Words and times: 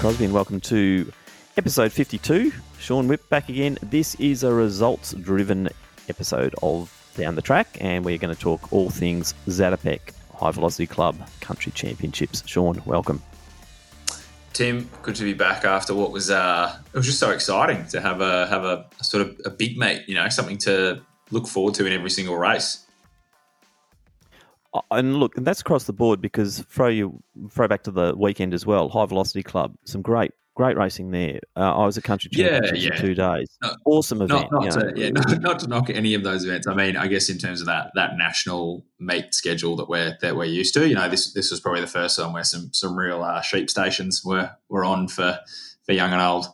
Crosby, 0.00 0.24
and 0.24 0.32
welcome 0.32 0.60
to 0.60 1.12
episode 1.58 1.92
52. 1.92 2.50
Sean 2.78 3.06
Whip 3.06 3.28
back 3.28 3.50
again. 3.50 3.76
This 3.82 4.14
is 4.14 4.44
a 4.44 4.50
results 4.50 5.12
driven 5.12 5.68
episode 6.08 6.54
of 6.62 6.90
Down 7.18 7.34
the 7.34 7.42
Track, 7.42 7.76
and 7.82 8.02
we're 8.02 8.16
going 8.16 8.34
to 8.34 8.40
talk 8.40 8.72
all 8.72 8.88
things 8.88 9.34
Zatopek 9.46 10.14
High 10.34 10.52
Velocity 10.52 10.86
Club 10.86 11.18
Country 11.42 11.70
Championships. 11.72 12.42
Sean, 12.46 12.80
welcome. 12.86 13.20
Tim, 14.54 14.88
good 15.02 15.16
to 15.16 15.24
be 15.24 15.34
back 15.34 15.66
after 15.66 15.94
what 15.94 16.12
was 16.12 16.30
uh, 16.30 16.78
it 16.94 16.96
was 16.96 17.04
just 17.04 17.18
so 17.18 17.30
exciting 17.30 17.86
to 17.88 18.00
have 18.00 18.22
a 18.22 18.46
have 18.46 18.64
a 18.64 18.86
sort 19.02 19.26
of 19.26 19.38
a 19.44 19.50
big 19.50 19.76
mate, 19.76 20.04
you 20.08 20.14
know, 20.14 20.30
something 20.30 20.56
to 20.60 21.02
look 21.30 21.46
forward 21.46 21.74
to 21.74 21.84
in 21.84 21.92
every 21.92 22.08
single 22.08 22.38
race. 22.38 22.86
And 24.90 25.16
look, 25.16 25.36
and 25.36 25.46
that's 25.46 25.60
across 25.60 25.84
the 25.84 25.92
board 25.92 26.20
because 26.20 26.60
throw 26.68 26.88
you 26.88 27.22
throw 27.50 27.66
back 27.66 27.82
to 27.84 27.90
the 27.90 28.14
weekend 28.16 28.54
as 28.54 28.64
well. 28.64 28.88
High 28.88 29.06
Velocity 29.06 29.42
Club, 29.42 29.74
some 29.84 30.00
great 30.00 30.32
great 30.54 30.76
racing 30.76 31.10
there. 31.10 31.40
Uh, 31.56 31.74
I 31.74 31.86
was 31.86 31.96
a 31.96 32.02
country 32.02 32.30
champion 32.30 32.74
yeah, 32.74 32.90
yeah. 32.90 32.96
for 32.96 33.02
two 33.02 33.14
days. 33.14 33.56
No, 33.62 33.74
awesome 33.86 34.20
event. 34.20 34.48
Not, 34.52 34.64
not 34.64 34.72
to, 34.72 34.92
yeah, 34.94 35.10
not, 35.14 35.40
not, 35.40 35.58
to 35.60 35.68
knock 35.68 35.90
any 35.90 36.14
of 36.14 36.22
those 36.22 36.44
events. 36.44 36.66
I 36.66 36.74
mean, 36.74 36.96
I 36.96 37.06
guess 37.06 37.30
in 37.30 37.38
terms 37.38 37.60
of 37.60 37.66
that 37.66 37.92
that 37.94 38.16
national 38.16 38.84
meet 38.98 39.34
schedule 39.34 39.74
that 39.76 39.88
we're 39.88 40.16
that 40.20 40.36
we're 40.36 40.44
used 40.44 40.74
to, 40.74 40.88
you 40.88 40.94
know, 40.94 41.08
this 41.08 41.32
this 41.32 41.50
was 41.50 41.60
probably 41.60 41.80
the 41.80 41.86
first 41.86 42.18
one 42.18 42.32
where 42.32 42.44
some 42.44 42.72
some 42.72 42.96
real 42.96 43.22
uh, 43.22 43.40
sheep 43.40 43.70
stations 43.70 44.22
were 44.24 44.50
were 44.68 44.84
on 44.84 45.08
for 45.08 45.38
for 45.84 45.92
young 45.92 46.12
and 46.12 46.20
old. 46.20 46.46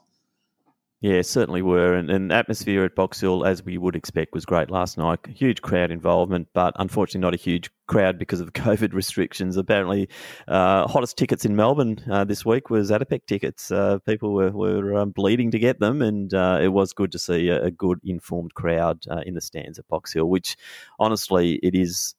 Yeah, 1.02 1.20
certainly 1.20 1.61
were. 1.61 1.94
And, 1.94 2.11
and 2.11 2.33
atmosphere 2.33 2.84
at 2.84 2.94
Box 2.94 3.20
Hill, 3.20 3.44
as 3.44 3.62
we 3.62 3.77
would 3.77 3.94
expect, 3.94 4.33
was 4.33 4.47
great 4.47 4.70
last 4.70 4.97
night. 4.97 5.19
Huge 5.27 5.61
crowd 5.61 5.91
involvement, 5.91 6.48
but 6.55 6.72
unfortunately 6.77 7.20
not 7.20 7.34
a 7.34 7.36
huge 7.36 7.70
crowd 7.86 8.19
because 8.19 8.41
of 8.41 8.53
COVID 8.55 8.94
restrictions. 8.94 9.58
Apparently, 9.58 10.08
uh, 10.48 10.88
hottest 10.88 11.19
tickets 11.19 11.44
in 11.44 11.55
Melbourne 11.55 12.00
uh, 12.11 12.25
this 12.25 12.47
week 12.47 12.70
was 12.70 12.91
Zatopek 12.91 13.27
tickets. 13.27 13.70
Uh, 13.70 13.98
people 14.06 14.33
were, 14.33 14.50
were 14.50 14.97
um, 14.97 15.11
bleeding 15.11 15.50
to 15.50 15.58
get 15.58 15.80
them, 15.80 16.00
and 16.00 16.33
uh, 16.33 16.61
it 16.62 16.69
was 16.69 16.94
good 16.94 17.12
to 17.12 17.19
see 17.19 17.48
a, 17.50 17.64
a 17.64 17.70
good 17.70 18.00
informed 18.03 18.55
crowd 18.55 19.05
uh, 19.10 19.20
in 19.27 19.34
the 19.34 19.42
stands 19.42 19.78
at 19.78 19.86
Box 19.88 20.14
Hill, 20.14 20.31
which 20.31 20.56
honestly, 20.98 21.60
it 21.62 21.75
is 21.75 22.14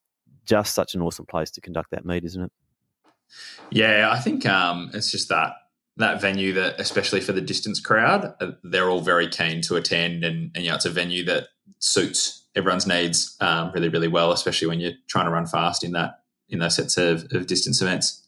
just 0.45 0.75
such 0.75 0.93
an 0.93 1.01
awesome 1.01 1.25
place 1.25 1.49
to 1.51 1.61
conduct 1.61 1.89
that 1.91 2.05
meet, 2.05 2.23
isn't 2.23 2.43
it? 2.43 2.51
Yeah, 3.71 4.09
I 4.11 4.19
think 4.19 4.45
um, 4.45 4.91
it's 4.93 5.11
just 5.11 5.29
that 5.29 5.53
that 5.97 6.21
venue 6.21 6.53
that, 6.53 6.79
especially 6.79 7.21
for 7.21 7.33
the 7.33 7.41
distance 7.41 7.79
crowd, 7.79 8.33
uh, 8.39 8.51
they're 8.63 8.89
all 8.89 9.01
very 9.01 9.27
keen 9.27 9.61
to 9.63 9.75
attend, 9.75 10.23
and, 10.23 10.51
and 10.55 10.63
you 10.63 10.69
know, 10.69 10.75
it's 10.75 10.85
a 10.85 10.89
venue 10.89 11.23
that 11.25 11.47
suits 11.79 12.45
everyone's 12.55 12.87
needs 12.87 13.35
um, 13.39 13.71
really, 13.73 13.89
really 13.89 14.07
well, 14.07 14.31
especially 14.31 14.67
when 14.67 14.79
you're 14.79 14.93
trying 15.07 15.25
to 15.25 15.31
run 15.31 15.45
fast 15.45 15.83
in 15.83 15.91
that 15.91 16.19
in 16.49 16.59
those 16.59 16.75
sets 16.75 16.97
of, 16.97 17.27
of 17.31 17.45
distance 17.45 17.81
events. 17.81 18.27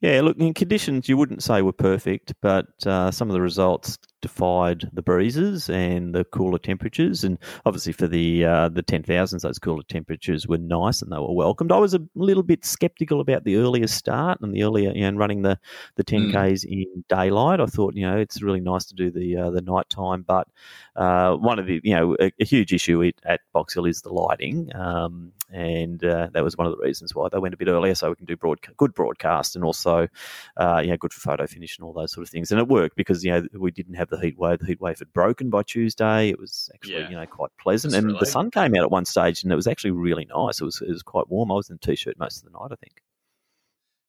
Yeah, 0.00 0.20
look, 0.20 0.36
in 0.38 0.52
conditions 0.52 1.08
you 1.08 1.16
wouldn't 1.16 1.42
say 1.42 1.62
were 1.62 1.72
perfect, 1.72 2.34
but 2.42 2.66
uh, 2.86 3.10
some 3.10 3.30
of 3.30 3.34
the 3.34 3.40
results 3.40 3.96
defied 4.24 4.88
the 4.94 5.02
breezes 5.02 5.68
and 5.68 6.14
the 6.14 6.24
cooler 6.24 6.58
temperatures. 6.58 7.24
And 7.24 7.36
obviously, 7.66 7.92
for 7.92 8.08
the 8.08 8.42
uh, 8.42 8.68
the 8.70 8.82
ten 8.82 9.02
thousands, 9.02 9.42
those 9.42 9.58
cooler 9.58 9.82
temperatures 9.82 10.48
were 10.48 10.56
nice 10.56 11.02
and 11.02 11.12
they 11.12 11.18
were 11.18 11.34
welcomed. 11.34 11.70
I 11.70 11.76
was 11.76 11.92
a 11.92 12.00
little 12.14 12.42
bit 12.42 12.64
sceptical 12.64 13.20
about 13.20 13.44
the 13.44 13.56
earlier 13.56 13.86
start 13.86 14.40
and 14.40 14.54
the 14.54 14.62
earlier, 14.62 14.92
you 14.92 15.10
know, 15.10 15.18
running 15.18 15.42
the 15.42 15.58
the 15.96 16.04
ten 16.04 16.32
k's 16.32 16.64
mm. 16.64 16.84
in 16.84 17.04
daylight. 17.10 17.60
I 17.60 17.66
thought, 17.66 17.94
you 17.94 18.06
know, 18.06 18.16
it's 18.16 18.40
really 18.40 18.60
nice 18.60 18.86
to 18.86 18.94
do 18.94 19.10
the 19.10 19.36
uh, 19.36 19.50
the 19.50 19.60
night 19.60 19.90
time, 19.90 20.22
but 20.22 20.48
uh, 20.96 21.34
one 21.36 21.58
of 21.58 21.66
the, 21.66 21.82
you 21.84 21.94
know, 21.94 22.16
a, 22.18 22.32
a 22.40 22.44
huge 22.46 22.72
issue 22.72 23.12
at 23.24 23.40
Box 23.52 23.74
Hill 23.74 23.84
is 23.84 24.00
the 24.00 24.12
lighting. 24.12 24.74
Um, 24.74 25.32
and 25.52 26.02
uh, 26.02 26.28
that 26.32 26.42
was 26.42 26.56
one 26.56 26.66
of 26.66 26.72
the 26.76 26.82
reasons 26.82 27.14
why 27.14 27.28
they 27.30 27.38
went 27.38 27.54
a 27.54 27.56
bit 27.56 27.68
earlier, 27.68 27.94
so 27.94 28.08
we 28.08 28.16
can 28.16 28.24
do 28.24 28.36
broad, 28.36 28.58
good 28.76 28.94
broadcast 28.94 29.54
and 29.54 29.64
also, 29.64 30.08
uh, 30.56 30.80
you 30.82 30.90
know, 30.90 30.96
good 30.96 31.12
for 31.12 31.20
photo 31.20 31.46
finish 31.46 31.78
and 31.78 31.84
all 31.84 31.92
those 31.92 32.12
sort 32.12 32.26
of 32.26 32.30
things. 32.30 32.50
And 32.50 32.60
it 32.60 32.66
worked 32.66 32.96
because 32.96 33.22
you 33.24 33.30
know 33.30 33.46
we 33.58 33.70
didn't 33.70 33.94
have 33.94 34.08
the 34.16 34.26
heat 34.26 34.38
wave. 34.38 34.58
The 34.58 34.66
heat 34.66 34.80
wave 34.80 34.98
had 34.98 35.12
broken 35.12 35.50
by 35.50 35.62
Tuesday. 35.62 36.28
It 36.28 36.38
was 36.38 36.70
actually 36.74 36.94
yeah. 36.94 37.08
you 37.08 37.16
know 37.16 37.26
quite 37.26 37.50
pleasant, 37.60 37.94
and 37.94 38.16
the 38.18 38.26
sun 38.26 38.50
came 38.50 38.74
out 38.74 38.82
at 38.82 38.90
one 38.90 39.04
stage, 39.04 39.42
and 39.42 39.52
it 39.52 39.56
was 39.56 39.66
actually 39.66 39.92
really 39.92 40.26
nice. 40.26 40.60
It 40.60 40.64
was 40.64 40.80
it 40.80 40.88
was 40.88 41.02
quite 41.02 41.28
warm. 41.28 41.50
I 41.50 41.54
was 41.54 41.70
in 41.70 41.76
a 41.76 41.78
t-shirt 41.78 42.18
most 42.18 42.38
of 42.38 42.52
the 42.52 42.58
night, 42.58 42.68
I 42.72 42.76
think. 42.76 43.02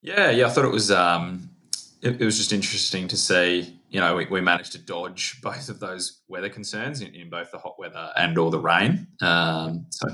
Yeah, 0.01 0.29
yeah, 0.29 0.47
I 0.47 0.49
thought 0.49 0.65
it 0.65 0.71
was. 0.71 0.91
Um, 0.91 1.49
it, 2.01 2.21
it 2.21 2.25
was 2.25 2.37
just 2.37 2.53
interesting 2.53 3.07
to 3.07 3.17
see. 3.17 3.79
You 3.89 4.01
know, 4.01 4.15
we, 4.15 4.25
we, 4.25 4.41
managed 4.41 4.73
to 4.73 4.77
dodge 4.77 5.41
both 5.43 5.69
of 5.69 5.79
those 5.79 6.21
weather 6.27 6.49
concerns 6.49 7.01
in, 7.01 7.15
in 7.15 7.29
both 7.29 7.51
the 7.51 7.57
hot 7.57 7.79
weather 7.79 8.11
and 8.17 8.37
all 8.37 8.49
the 8.49 8.59
rain. 8.59 9.07
Um, 9.21 9.85
so 9.89 10.07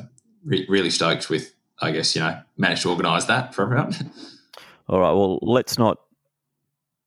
re- 0.43 0.65
really 0.69 0.91
stoked 0.91 1.29
with, 1.29 1.53
I 1.79 1.91
guess, 1.91 2.15
you 2.15 2.21
know, 2.21 2.39
managed 2.57 2.83
to 2.83 2.91
organise 2.91 3.25
that 3.25 3.53
for 3.55 3.63
everyone. 3.63 3.95
All 4.87 4.99
right. 4.99 5.11
Well, 5.11 5.39
let's 5.41 5.77
not 5.77 5.99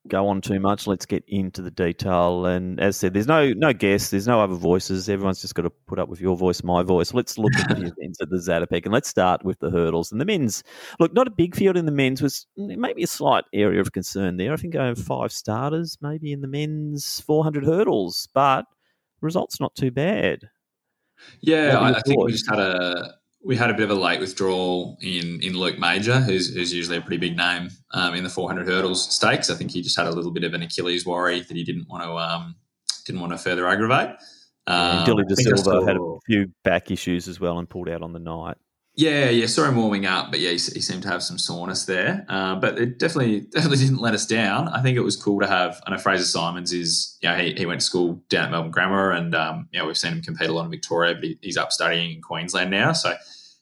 go 0.08 0.28
on 0.28 0.40
too 0.40 0.60
much. 0.60 0.86
Let's 0.86 1.06
get 1.06 1.24
into 1.26 1.62
the 1.62 1.70
detail. 1.70 2.46
And 2.46 2.78
as 2.80 2.96
I 2.96 2.98
said, 2.98 3.14
there's 3.14 3.26
no 3.26 3.52
no 3.52 3.72
guests, 3.72 4.10
there's 4.10 4.26
no 4.26 4.40
other 4.40 4.54
voices. 4.54 5.08
Everyone's 5.08 5.40
just 5.40 5.54
got 5.54 5.62
to 5.62 5.70
put 5.70 5.98
up 5.98 6.08
with 6.08 6.20
your 6.20 6.36
voice, 6.36 6.62
my 6.62 6.82
voice. 6.82 7.14
Let's 7.14 7.38
look 7.38 7.54
at 7.56 7.68
the 7.68 7.86
events 7.98 8.20
at 8.20 8.30
the 8.30 8.36
Zatopek, 8.36 8.84
and 8.84 8.92
let's 8.92 9.08
start 9.08 9.44
with 9.44 9.58
the 9.60 9.70
hurdles 9.70 10.12
and 10.12 10.20
the 10.20 10.24
men's. 10.24 10.62
Look, 11.00 11.12
not 11.12 11.26
a 11.26 11.30
big 11.30 11.54
field 11.54 11.76
in 11.76 11.86
the 11.86 11.92
men's 11.92 12.22
was 12.22 12.46
maybe 12.56 13.02
a 13.02 13.08
slight 13.08 13.44
area 13.52 13.80
of 13.80 13.92
concern 13.92 14.36
there. 14.36 14.52
I 14.52 14.56
think 14.56 14.76
I 14.76 14.86
have 14.86 14.98
five 14.98 15.32
starters 15.32 15.98
maybe 16.00 16.32
in 16.32 16.40
the 16.40 16.48
men's 16.48 17.20
400 17.20 17.64
hurdles, 17.64 18.28
but 18.34 18.66
results 19.20 19.60
not 19.60 19.74
too 19.74 19.90
bad. 19.90 20.50
Yeah, 21.40 21.78
I, 21.78 21.90
I 21.90 22.00
think 22.00 22.22
we 22.22 22.32
just 22.32 22.48
had 22.48 22.58
a 22.58 23.14
we 23.44 23.56
had 23.56 23.70
a 23.70 23.74
bit 23.74 23.90
of 23.90 23.96
a 23.96 24.00
late 24.00 24.20
withdrawal 24.20 24.96
in 25.02 25.40
in 25.42 25.52
Luke 25.52 25.78
Major, 25.78 26.20
who's, 26.20 26.54
who's 26.54 26.72
usually 26.72 26.96
a 26.96 27.00
pretty 27.00 27.18
big 27.18 27.36
name 27.36 27.68
um, 27.92 28.14
in 28.14 28.24
the 28.24 28.30
400 28.30 28.66
hurdles 28.66 29.14
stakes. 29.14 29.50
I 29.50 29.54
think 29.54 29.70
he 29.70 29.82
just 29.82 29.96
had 29.96 30.06
a 30.06 30.10
little 30.10 30.32
bit 30.32 30.44
of 30.44 30.54
an 30.54 30.62
Achilles 30.62 31.04
worry 31.04 31.40
that 31.40 31.56
he 31.56 31.64
didn't 31.64 31.88
want 31.88 32.02
to 32.02 32.12
um, 32.12 32.56
didn't 33.04 33.20
want 33.20 33.32
to 33.32 33.38
further 33.38 33.68
aggravate. 33.68 34.16
Um, 34.66 35.04
Dilly 35.04 35.24
De 35.28 35.36
Silva 35.36 35.84
had 35.86 35.96
a 35.96 36.18
few 36.26 36.50
back 36.62 36.90
issues 36.90 37.28
as 37.28 37.38
well 37.38 37.58
and 37.58 37.68
pulled 37.68 37.88
out 37.88 38.02
on 38.02 38.12
the 38.12 38.18
night. 38.18 38.56
Yeah, 38.96 39.28
yeah, 39.28 39.46
saw 39.46 39.64
him 39.64 39.74
warming 39.74 40.06
up, 40.06 40.30
but 40.30 40.38
yeah, 40.38 40.50
he, 40.50 40.54
he 40.54 40.80
seemed 40.80 41.02
to 41.02 41.08
have 41.08 41.20
some 41.20 41.36
soreness 41.36 41.84
there. 41.84 42.24
Uh, 42.28 42.54
but 42.54 42.78
it 42.78 43.00
definitely, 43.00 43.40
definitely 43.50 43.78
didn't 43.78 44.00
let 44.00 44.14
us 44.14 44.24
down. 44.24 44.68
I 44.68 44.82
think 44.82 44.96
it 44.96 45.00
was 45.00 45.16
cool 45.16 45.40
to 45.40 45.48
have. 45.48 45.82
I 45.84 45.90
know 45.90 45.98
Fraser 45.98 46.24
Simons 46.24 46.72
is, 46.72 47.18
you 47.20 47.28
know, 47.28 47.36
he, 47.36 47.54
he 47.54 47.66
went 47.66 47.80
to 47.80 47.84
school 47.84 48.22
down 48.28 48.46
at 48.46 48.50
Melbourne 48.52 48.70
Grammar, 48.70 49.10
and 49.10 49.34
um, 49.34 49.68
you 49.72 49.80
know, 49.80 49.86
we've 49.86 49.98
seen 49.98 50.12
him 50.12 50.22
compete 50.22 50.48
a 50.48 50.52
lot 50.52 50.64
in 50.64 50.70
Victoria, 50.70 51.14
but 51.14 51.24
he, 51.24 51.38
he's 51.42 51.56
up 51.56 51.72
studying 51.72 52.12
in 52.12 52.22
Queensland 52.22 52.70
now. 52.70 52.92
So 52.92 53.14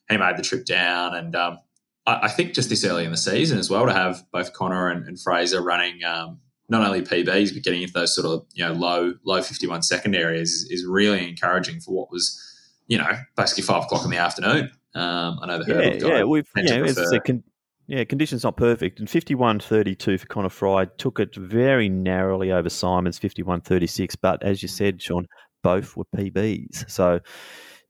he 0.09 0.17
made 0.17 0.37
the 0.37 0.43
trip 0.43 0.65
down, 0.65 1.15
and 1.15 1.35
um, 1.35 1.59
I, 2.05 2.21
I, 2.23 2.27
think 2.27 2.53
just 2.53 2.69
this 2.69 2.83
early 2.83 3.05
in 3.05 3.11
the 3.11 3.17
season 3.17 3.57
as 3.57 3.69
well 3.69 3.85
to 3.85 3.93
have 3.93 4.23
both 4.31 4.53
Connor 4.53 4.89
and, 4.89 5.07
and 5.07 5.19
Fraser 5.19 5.61
running 5.61 6.03
um, 6.03 6.39
not 6.69 6.85
only 6.85 7.01
PBs 7.01 7.53
but 7.53 7.63
getting 7.63 7.81
into 7.81 7.93
those 7.93 8.15
sort 8.15 8.27
of 8.27 8.45
you 8.53 8.65
know 8.65 8.73
low 8.73 9.13
low 9.25 9.41
fifty 9.41 9.67
one 9.67 9.81
second 9.81 10.15
areas 10.15 10.51
is, 10.51 10.69
is 10.69 10.85
really 10.85 11.27
encouraging 11.27 11.79
for 11.79 11.93
what 11.93 12.11
was 12.11 12.39
you 12.87 12.97
know 12.97 13.11
basically 13.35 13.63
five 13.63 13.83
o'clock 13.83 14.03
in 14.03 14.11
the 14.11 14.17
afternoon. 14.17 14.71
Um, 14.95 15.39
I 15.41 15.47
know 15.47 15.57
the 15.57 15.65
hurdle 15.65 15.93
yeah, 15.93 15.99
guy 15.99 16.07
yeah, 16.17 16.23
we've 16.23 16.45
you 16.55 16.63
know, 16.63 16.83
as 16.83 17.19
con- 17.25 17.43
yeah, 17.87 18.03
conditions 18.05 18.43
not 18.43 18.57
perfect. 18.57 18.99
And 18.99 19.07
51.32 19.07 20.19
for 20.19 20.25
Connor 20.27 20.49
Fry 20.49 20.85
took 20.97 21.19
it 21.19 21.35
very 21.35 21.89
narrowly 21.89 22.51
over 22.51 22.69
Simon's 22.69 23.19
51.36. 23.19 24.15
But 24.21 24.41
as 24.41 24.61
you 24.61 24.69
said, 24.69 25.01
Sean, 25.01 25.27
both 25.63 25.97
were 25.97 26.05
PBs. 26.15 26.89
So 26.89 27.19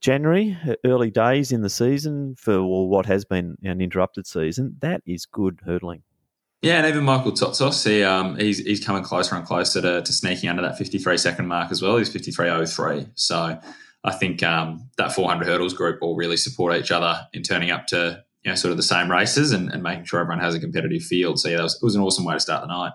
January, 0.04 0.54
early 0.84 1.10
days 1.10 1.50
in 1.50 1.62
the 1.62 1.70
season 1.70 2.34
for 2.36 2.62
what 2.62 3.06
has 3.06 3.24
been 3.24 3.56
an 3.62 3.80
interrupted 3.80 4.26
season, 4.26 4.76
that 4.80 5.00
is 5.06 5.24
good 5.24 5.60
hurdling. 5.64 6.02
Yeah, 6.60 6.76
and 6.76 6.86
even 6.86 7.04
Michael 7.04 7.32
Totsos, 7.32 7.88
he, 7.88 8.02
um, 8.02 8.36
he's, 8.36 8.58
he's 8.58 8.84
coming 8.84 9.02
closer 9.02 9.34
and 9.34 9.46
closer 9.46 9.80
to, 9.80 10.02
to 10.02 10.12
sneaking 10.12 10.50
under 10.50 10.60
that 10.60 10.76
53 10.76 11.16
second 11.16 11.48
mark 11.48 11.72
as 11.72 11.80
well. 11.80 11.96
He's 11.96 12.12
53.03. 12.12 13.12
So 13.14 13.58
I 14.04 14.12
think 14.12 14.42
um, 14.42 14.90
that 14.98 15.10
400 15.10 15.46
hurdles 15.46 15.72
group 15.72 16.02
will 16.02 16.16
really 16.16 16.36
support 16.36 16.76
each 16.76 16.90
other 16.90 17.26
in 17.32 17.42
turning 17.42 17.70
up 17.70 17.86
to 17.86 18.22
you 18.44 18.50
know 18.50 18.56
sort 18.56 18.72
of 18.72 18.76
the 18.76 18.82
same 18.82 19.10
races 19.10 19.52
and, 19.52 19.72
and 19.72 19.82
making 19.82 20.04
sure 20.04 20.20
everyone 20.20 20.44
has 20.44 20.54
a 20.54 20.60
competitive 20.60 21.02
field. 21.02 21.40
So 21.40 21.48
yeah, 21.48 21.62
was, 21.62 21.76
it 21.76 21.82
was 21.82 21.94
an 21.94 22.02
awesome 22.02 22.26
way 22.26 22.34
to 22.34 22.40
start 22.40 22.60
the 22.60 22.66
night. 22.66 22.92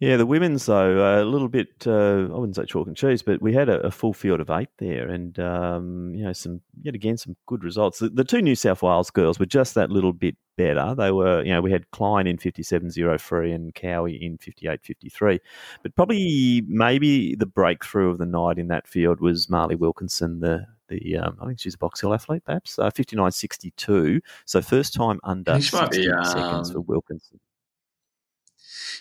Yeah, 0.00 0.16
the 0.16 0.26
women's 0.26 0.66
though 0.66 1.04
uh, 1.04 1.22
a 1.22 1.24
little 1.24 1.48
bit. 1.48 1.68
Uh, 1.86 2.26
I 2.26 2.36
wouldn't 2.36 2.56
say 2.56 2.64
chalk 2.64 2.88
and 2.88 2.96
cheese, 2.96 3.22
but 3.22 3.40
we 3.40 3.54
had 3.54 3.68
a, 3.68 3.78
a 3.86 3.90
full 3.92 4.12
field 4.12 4.40
of 4.40 4.50
eight 4.50 4.68
there, 4.78 5.08
and 5.08 5.38
um, 5.38 6.12
you 6.14 6.24
know 6.24 6.32
some 6.32 6.60
yet 6.82 6.96
again 6.96 7.16
some 7.16 7.36
good 7.46 7.62
results. 7.62 8.00
The, 8.00 8.08
the, 8.08 8.24
two 8.24 8.42
New 8.42 8.56
South 8.56 8.82
Wales 8.82 9.10
girls 9.10 9.38
were 9.38 9.46
just 9.46 9.76
that 9.76 9.90
little 9.90 10.12
bit 10.12 10.36
better. 10.56 10.96
They 10.96 11.12
were, 11.12 11.44
you 11.44 11.52
know, 11.52 11.60
we 11.60 11.70
had 11.70 11.88
Klein 11.92 12.26
in 12.26 12.38
fifty 12.38 12.64
seven 12.64 12.90
zero 12.90 13.16
three 13.18 13.52
and 13.52 13.72
Cowie 13.72 14.20
in 14.20 14.36
fifty 14.38 14.66
eight 14.66 14.82
fifty 14.82 15.08
three, 15.08 15.38
but 15.84 15.94
probably 15.94 16.64
maybe 16.66 17.36
the 17.36 17.46
breakthrough 17.46 18.10
of 18.10 18.18
the 18.18 18.26
night 18.26 18.58
in 18.58 18.68
that 18.68 18.88
field 18.88 19.20
was 19.20 19.48
Marley 19.48 19.76
Wilkinson, 19.76 20.40
the 20.40 20.66
the 20.88 21.16
um, 21.18 21.38
I 21.40 21.46
think 21.46 21.60
she's 21.60 21.74
a 21.74 21.78
Box 21.78 22.00
Hill 22.00 22.12
athlete, 22.12 22.44
perhaps 22.44 22.80
uh, 22.80 22.90
fifty 22.90 23.14
nine 23.14 23.30
sixty 23.30 23.70
two. 23.76 24.20
So 24.44 24.60
first 24.60 24.92
time 24.92 25.20
under 25.22 25.60
sixty 25.60 26.10
um, 26.10 26.24
seconds 26.24 26.72
for 26.72 26.80
Wilkinson. 26.80 27.38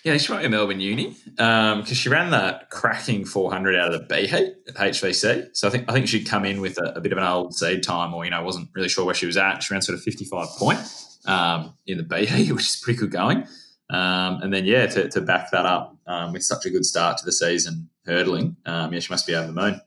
Yeah, 0.03 0.17
she 0.17 0.33
might 0.33 0.41
be 0.41 0.49
Melbourne 0.49 0.79
Uni 0.79 1.15
because 1.25 1.79
um, 1.79 1.85
she 1.85 2.09
ran 2.09 2.31
that 2.31 2.69
cracking 2.69 3.25
400 3.25 3.75
out 3.75 3.93
of 3.93 3.99
the 3.99 4.05
B 4.05 4.27
heat 4.27 4.55
at 4.67 4.75
HVC. 4.75 5.55
So 5.55 5.67
I 5.67 5.71
think 5.71 5.89
I 5.89 5.93
think 5.93 6.07
she'd 6.07 6.27
come 6.27 6.45
in 6.45 6.59
with 6.59 6.77
a, 6.77 6.97
a, 6.97 7.01
bit 7.01 7.11
of 7.11 7.17
an 7.17 7.23
old 7.23 7.55
seed 7.55 7.83
time, 7.83 8.13
or 8.13 8.25
you 8.25 8.31
know, 8.31 8.43
wasn't 8.43 8.69
really 8.75 8.89
sure 8.89 9.05
where 9.05 9.15
she 9.15 9.25
was 9.25 9.37
at. 9.37 9.63
She 9.63 9.73
ran 9.73 9.81
sort 9.81 9.97
of 9.97 10.03
55 10.03 10.47
point 10.57 10.79
um, 11.25 11.73
in 11.87 11.97
the 11.97 12.03
B 12.03 12.25
heat, 12.25 12.51
which 12.53 12.65
is 12.65 12.81
pretty 12.83 12.99
good 12.99 13.11
going. 13.11 13.47
Um, 13.89 14.41
and 14.41 14.53
then, 14.53 14.65
yeah, 14.65 14.87
to, 14.87 15.09
to 15.09 15.21
back 15.21 15.51
that 15.51 15.65
up 15.65 15.95
um, 16.07 16.33
with 16.33 16.43
such 16.43 16.65
a 16.65 16.69
good 16.69 16.85
start 16.85 17.17
to 17.19 17.25
the 17.25 17.31
season 17.31 17.89
hurdling, 18.05 18.57
um, 18.65 18.91
yeah, 18.93 18.99
she 18.99 19.13
must 19.13 19.27
be 19.27 19.35
over 19.35 19.47
the 19.47 19.53
moon. 19.53 19.79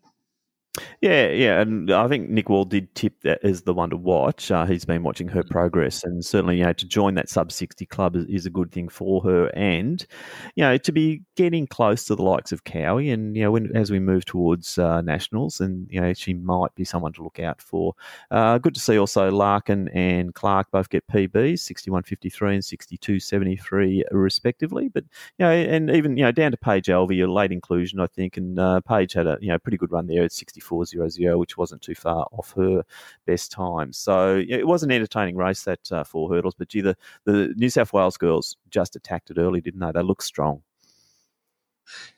Yeah, 1.01 1.29
yeah, 1.29 1.61
and 1.61 1.91
I 1.91 2.09
think 2.09 2.29
Nick 2.29 2.49
Wall 2.49 2.65
did 2.65 2.95
tip 2.95 3.21
that 3.23 3.43
as 3.43 3.63
the 3.63 3.75
one 3.75 3.91
to 3.91 3.97
watch. 3.97 4.51
Uh, 4.51 4.67
he's 4.67 4.85
been 4.85 5.03
watching 5.03 5.29
her 5.29 5.43
mm. 5.43 5.51
progress, 5.51 6.05
and 6.05 6.25
certainly, 6.25 6.59
you 6.59 6.65
know, 6.65 6.73
to 6.73 6.87
join 6.87 7.15
that 7.15 7.29
sub 7.29 7.53
sixty 7.53 7.87
club 7.87 8.17
is, 8.17 8.25
is, 8.27 8.47
a 8.47 8.51
good 8.51 8.73
thing 8.73 8.89
for 8.89 9.23
her, 9.23 9.47
and 9.55 10.07
you 10.55 10.65
know, 10.65 10.77
to 10.77 10.93
be 10.93 11.23
getting 11.37 11.67
close 11.67 12.05
to 12.07 12.15
the 12.15 12.23
likes 12.23 12.53
of 12.53 12.65
Cowie, 12.65 13.11
and 13.11 13.37
you 13.37 13.43
know, 13.43 13.51
when 13.53 13.75
as 13.77 13.91
we 13.91 13.99
move 13.99 14.25
towards 14.25 14.79
uh, 14.79 15.01
nationals, 15.03 15.61
and 15.61 15.89
you 15.91 16.01
know, 16.01 16.13
she 16.13 16.35
might 16.35 16.75
be 16.75 16.85
someone 16.85 17.13
to 17.15 17.23
look 17.23 17.39
out 17.39 17.61
for. 17.61 17.95
Uh, 18.31 18.59
good 18.59 18.75
to 18.75 18.81
see 18.81 18.99
also 18.99 19.31
Larkin 19.31 19.89
and 19.89 20.35
Clark 20.35 20.71
both 20.71 20.91
get 20.91 21.07
PBs, 21.09 21.61
sixty 21.61 21.91
one 21.91 22.03
fifty 22.03 22.31
three 22.31 22.55
and 22.55 22.65
sixty 22.65 22.97
two 22.97 23.21
seventy 23.21 23.57
three 23.57 24.05
respectively. 24.11 24.89
But 24.89 25.05
you 25.39 25.47
know, 25.47 25.53
and 25.53 25.91
even 25.91 26.17
you 26.17 26.25
know, 26.25 26.33
down 26.33 26.51
to 26.51 26.57
Paige 26.57 26.87
Alvey, 26.87 27.23
a 27.23 27.31
late 27.31 27.53
inclusion, 27.53 28.01
I 28.01 28.07
think, 28.07 28.37
and 28.37 28.59
uh, 28.59 28.81
Paige 28.81 29.13
had 29.13 29.27
a 29.27 29.39
you 29.41 29.49
know 29.49 29.59
pretty 29.59 29.77
good 29.77 29.93
run 29.93 30.07
there 30.07 30.25
at 30.25 30.33
sixty 30.33 30.61
64.00, 30.67 31.39
which 31.39 31.57
wasn't 31.57 31.83
too 31.83 31.95
far 31.95 32.27
off 32.33 32.53
her 32.57 32.85
best 33.27 33.53
time. 33.53 33.93
So 33.93 34.37
yeah, 34.37 34.57
it 34.57 34.67
was 34.67 34.83
an 34.83 34.91
entertaining 34.91 35.37
race, 35.37 35.65
that 35.65 35.93
uh, 35.93 36.05
four 36.05 36.33
hurdles. 36.33 36.55
But 36.55 36.69
gee, 36.69 36.81
the, 36.81 36.97
the 37.25 37.55
New 37.57 37.71
South 37.71 37.93
Wales 37.93 38.17
girls 38.17 38.57
just 38.71 38.97
attacked 38.97 39.31
it 39.31 39.39
early, 39.39 39.61
didn't 39.61 39.81
they? 39.81 39.93
They 39.93 40.03
looked 40.03 40.25
strong. 40.25 40.63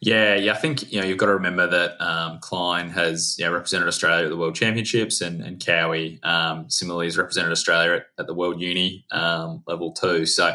Yeah, 0.01 0.35
yeah. 0.35 0.53
I 0.53 0.57
think 0.57 0.91
you 0.91 1.01
know 1.01 1.07
you've 1.07 1.19
got 1.19 1.27
to 1.27 1.35
remember 1.35 1.67
that 1.67 2.01
um, 2.01 2.39
Klein 2.41 2.89
has 2.91 3.37
you 3.39 3.45
know, 3.45 3.53
represented 3.53 3.89
Australia 3.89 4.25
at 4.25 4.31
the 4.31 4.37
World 4.37 4.55
Championships, 4.55 5.21
and, 5.21 5.43
and 5.43 5.65
Cowie 5.65 6.21
um, 6.23 6.71
similarly 6.71 7.07
has 7.07 7.19
represented 7.19 7.53
Australia 7.53 7.97
at, 7.97 8.07
at 8.19 8.27
the 8.27 8.35
World 8.35 8.61
Uni 8.61 9.05
um, 9.11 9.63
level 9.67 9.93
too. 9.93 10.25
So 10.25 10.55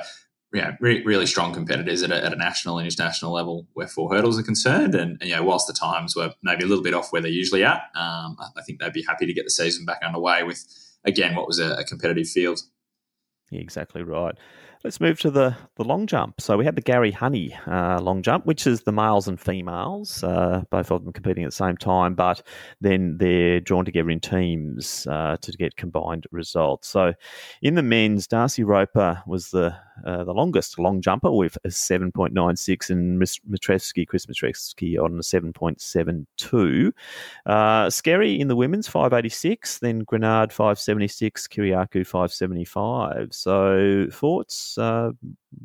yeah, 0.54 0.76
re- 0.80 1.04
really 1.04 1.26
strong 1.26 1.54
competitors 1.54 2.04
at 2.04 2.12
a, 2.12 2.24
at 2.24 2.32
a, 2.32 2.36
national 2.36 2.78
and 2.78 2.86
international 2.86 3.34
level 3.34 3.68
where 3.74 3.88
four 3.88 4.14
hurdles 4.14 4.40
are 4.40 4.44
concerned. 4.44 4.94
And, 4.94 5.18
and, 5.20 5.30
you 5.30 5.36
know, 5.36 5.44
whilst 5.44 5.68
the 5.68 5.74
times 5.74 6.16
were 6.16 6.34
maybe 6.44 6.64
a 6.64 6.68
little 6.68 6.84
bit 6.84 6.94
off 6.94 7.12
where 7.12 7.22
they're 7.22 7.32
usually 7.32 7.64
at, 7.64 7.82
um, 7.96 8.38
I, 8.40 8.62
think 8.66 8.80
they'd 8.80 8.94
be 8.94 9.04
happy 9.04 9.26
to 9.26 9.34
get 9.34 9.46
the 9.46 9.52
season 9.52 9.86
back 9.86 10.02
underway 10.06 10.44
with, 10.44 10.64
again, 11.06 11.36
what 11.36 11.48
was 11.48 11.60
a, 11.60 11.74
a 11.74 11.84
competitive 11.84 12.28
field. 12.28 12.62
Yeah, 13.50 13.62
exactly 13.62 14.04
right. 14.04 14.36
Let's 14.84 15.00
move 15.00 15.18
to 15.22 15.32
the, 15.32 15.56
the 15.78 15.86
long 15.86 16.08
jump. 16.08 16.42
So 16.42 16.58
we 16.58 16.66
had 16.66 16.76
the 16.76 16.82
Gary 16.82 17.12
Honey 17.12 17.56
uh, 17.68 18.02
long 18.02 18.22
jump, 18.22 18.46
which 18.46 18.68
is 18.68 18.82
the 18.82 18.92
males 18.92 19.30
and 19.30 19.40
females, 19.40 20.22
uh, 20.26 20.64
both 20.72 20.92
of 20.92 21.06
them 21.06 21.14
competing 21.14 21.46
at 21.46 21.52
the 21.52 21.56
same 21.56 21.78
time, 21.78 22.16
but 22.16 22.42
then 22.82 23.18
they're 23.18 23.62
drawn 23.62 23.86
together 23.86 24.10
in 24.10 24.20
teams 24.20 25.08
uh, 25.08 25.38
to 25.40 25.52
get 25.54 25.78
combined 25.78 26.28
results. 26.32 26.90
So 26.90 27.14
in 27.62 27.76
the 27.76 27.82
men's, 27.82 28.28
Darcy 28.28 28.66
Roper 28.66 29.24
was 29.26 29.52
the 29.52 29.74
uh, 30.06 30.24
the 30.24 30.34
longest 30.34 30.80
long 30.80 31.01
jumper 31.01 31.31
with 31.31 31.57
a 31.63 31.69
7.96 31.69 32.90
and 32.90 33.22
Mitrevski, 33.22 34.07
Chris 34.07 34.25
Mitrevski 34.25 34.98
on 34.98 35.13
a 35.13 35.22
7.72. 35.22 36.92
Uh, 37.45 37.90
Scary 37.90 38.40
in 38.40 38.48
the 38.48 38.56
women's 38.56 38.88
586, 38.88 39.80
then 39.80 40.00
Grenard 40.00 40.51
576, 40.51 41.48
Kiriakou 41.48 42.06
575. 42.06 43.34
So 43.34 44.07
thoughts, 44.12 44.78
uh, 44.78 45.12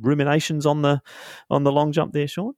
ruminations 0.01 0.67
on 0.67 0.83
the 0.83 1.01
on 1.51 1.65
the 1.65 1.73
long 1.73 1.93
jump 1.93 2.13
there, 2.13 2.29
Sean? 2.29 2.55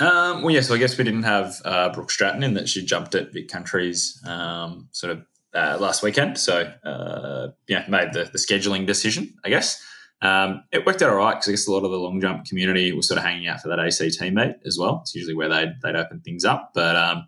Um, 0.00 0.42
well, 0.42 0.54
yeah, 0.54 0.60
so 0.60 0.74
I 0.74 0.78
guess 0.78 0.96
we 0.96 1.04
didn't 1.04 1.24
have 1.24 1.60
uh, 1.64 1.88
Brooke 1.88 2.10
Stratton 2.10 2.42
in 2.42 2.54
that 2.54 2.68
she 2.68 2.84
jumped 2.84 3.14
at 3.14 3.32
Vic 3.32 3.48
Countries 3.48 4.22
um, 4.26 4.88
sort 4.92 5.12
of 5.12 5.26
uh, 5.54 5.76
last 5.80 6.02
weekend. 6.02 6.38
So, 6.38 6.72
uh, 6.84 7.48
yeah, 7.66 7.84
made 7.88 8.12
the, 8.12 8.24
the 8.24 8.38
scheduling 8.38 8.86
decision, 8.86 9.34
I 9.44 9.48
guess. 9.48 9.82
Um, 10.20 10.64
it 10.72 10.84
worked 10.84 11.00
out 11.02 11.10
all 11.10 11.16
right 11.16 11.34
because 11.34 11.48
I 11.48 11.52
guess 11.52 11.68
a 11.68 11.72
lot 11.72 11.84
of 11.84 11.90
the 11.90 11.98
long 11.98 12.20
jump 12.20 12.44
community 12.44 12.92
was 12.92 13.06
sort 13.06 13.18
of 13.18 13.24
hanging 13.24 13.46
out 13.46 13.60
for 13.60 13.68
that 13.68 13.78
AC 13.78 14.08
teammate 14.08 14.56
as 14.66 14.76
well. 14.78 14.98
It's 15.02 15.14
usually 15.14 15.34
where 15.34 15.48
they'd, 15.48 15.74
they'd 15.82 15.94
open 15.94 16.20
things 16.20 16.44
up. 16.44 16.72
But 16.74 16.96
um, 16.96 17.26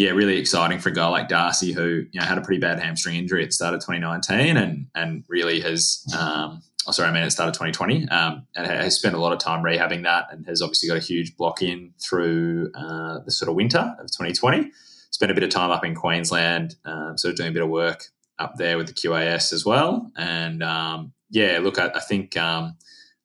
yeah, 0.00 0.10
really 0.12 0.38
exciting 0.38 0.78
for 0.78 0.88
a 0.88 0.94
guy 0.94 1.08
like 1.08 1.28
Darcy 1.28 1.72
who 1.72 2.04
you 2.10 2.20
know 2.20 2.26
had 2.26 2.38
a 2.38 2.40
pretty 2.40 2.60
bad 2.60 2.80
hamstring 2.80 3.16
injury 3.16 3.42
at 3.42 3.50
the 3.50 3.54
start 3.54 3.74
of 3.74 3.80
2019 3.80 4.56
and 4.56 4.86
and 4.94 5.24
really 5.28 5.60
has 5.60 6.04
um, 6.18 6.62
oh 6.86 6.92
sorry 6.92 7.10
I 7.10 7.12
mean 7.12 7.22
at 7.22 7.26
the 7.26 7.30
start 7.30 7.48
of 7.48 7.54
2020 7.54 8.08
um, 8.08 8.46
and 8.56 8.66
has 8.66 8.96
spent 8.96 9.14
a 9.14 9.18
lot 9.18 9.34
of 9.34 9.38
time 9.40 9.62
rehabbing 9.62 10.04
that 10.04 10.28
and 10.30 10.46
has 10.46 10.62
obviously 10.62 10.88
got 10.88 10.96
a 10.96 11.04
huge 11.04 11.36
block 11.36 11.60
in 11.60 11.92
through 12.02 12.70
uh, 12.74 13.18
the 13.26 13.30
sort 13.30 13.50
of 13.50 13.56
winter 13.56 13.94
of 13.98 14.06
2020. 14.06 14.70
Spent 15.10 15.30
a 15.30 15.34
bit 15.34 15.44
of 15.44 15.50
time 15.50 15.70
up 15.70 15.84
in 15.84 15.94
Queensland, 15.94 16.76
um, 16.86 17.18
sort 17.18 17.32
of 17.32 17.36
doing 17.36 17.50
a 17.50 17.52
bit 17.52 17.62
of 17.62 17.68
work 17.68 18.04
up 18.38 18.54
there 18.56 18.78
with 18.78 18.86
the 18.86 18.94
QAS 18.94 19.52
as 19.52 19.66
well, 19.66 20.10
and 20.16 20.62
um, 20.62 21.12
yeah, 21.30 21.58
look, 21.62 21.78
I, 21.78 21.90
I 21.94 22.00
think 22.00 22.36
um, 22.36 22.76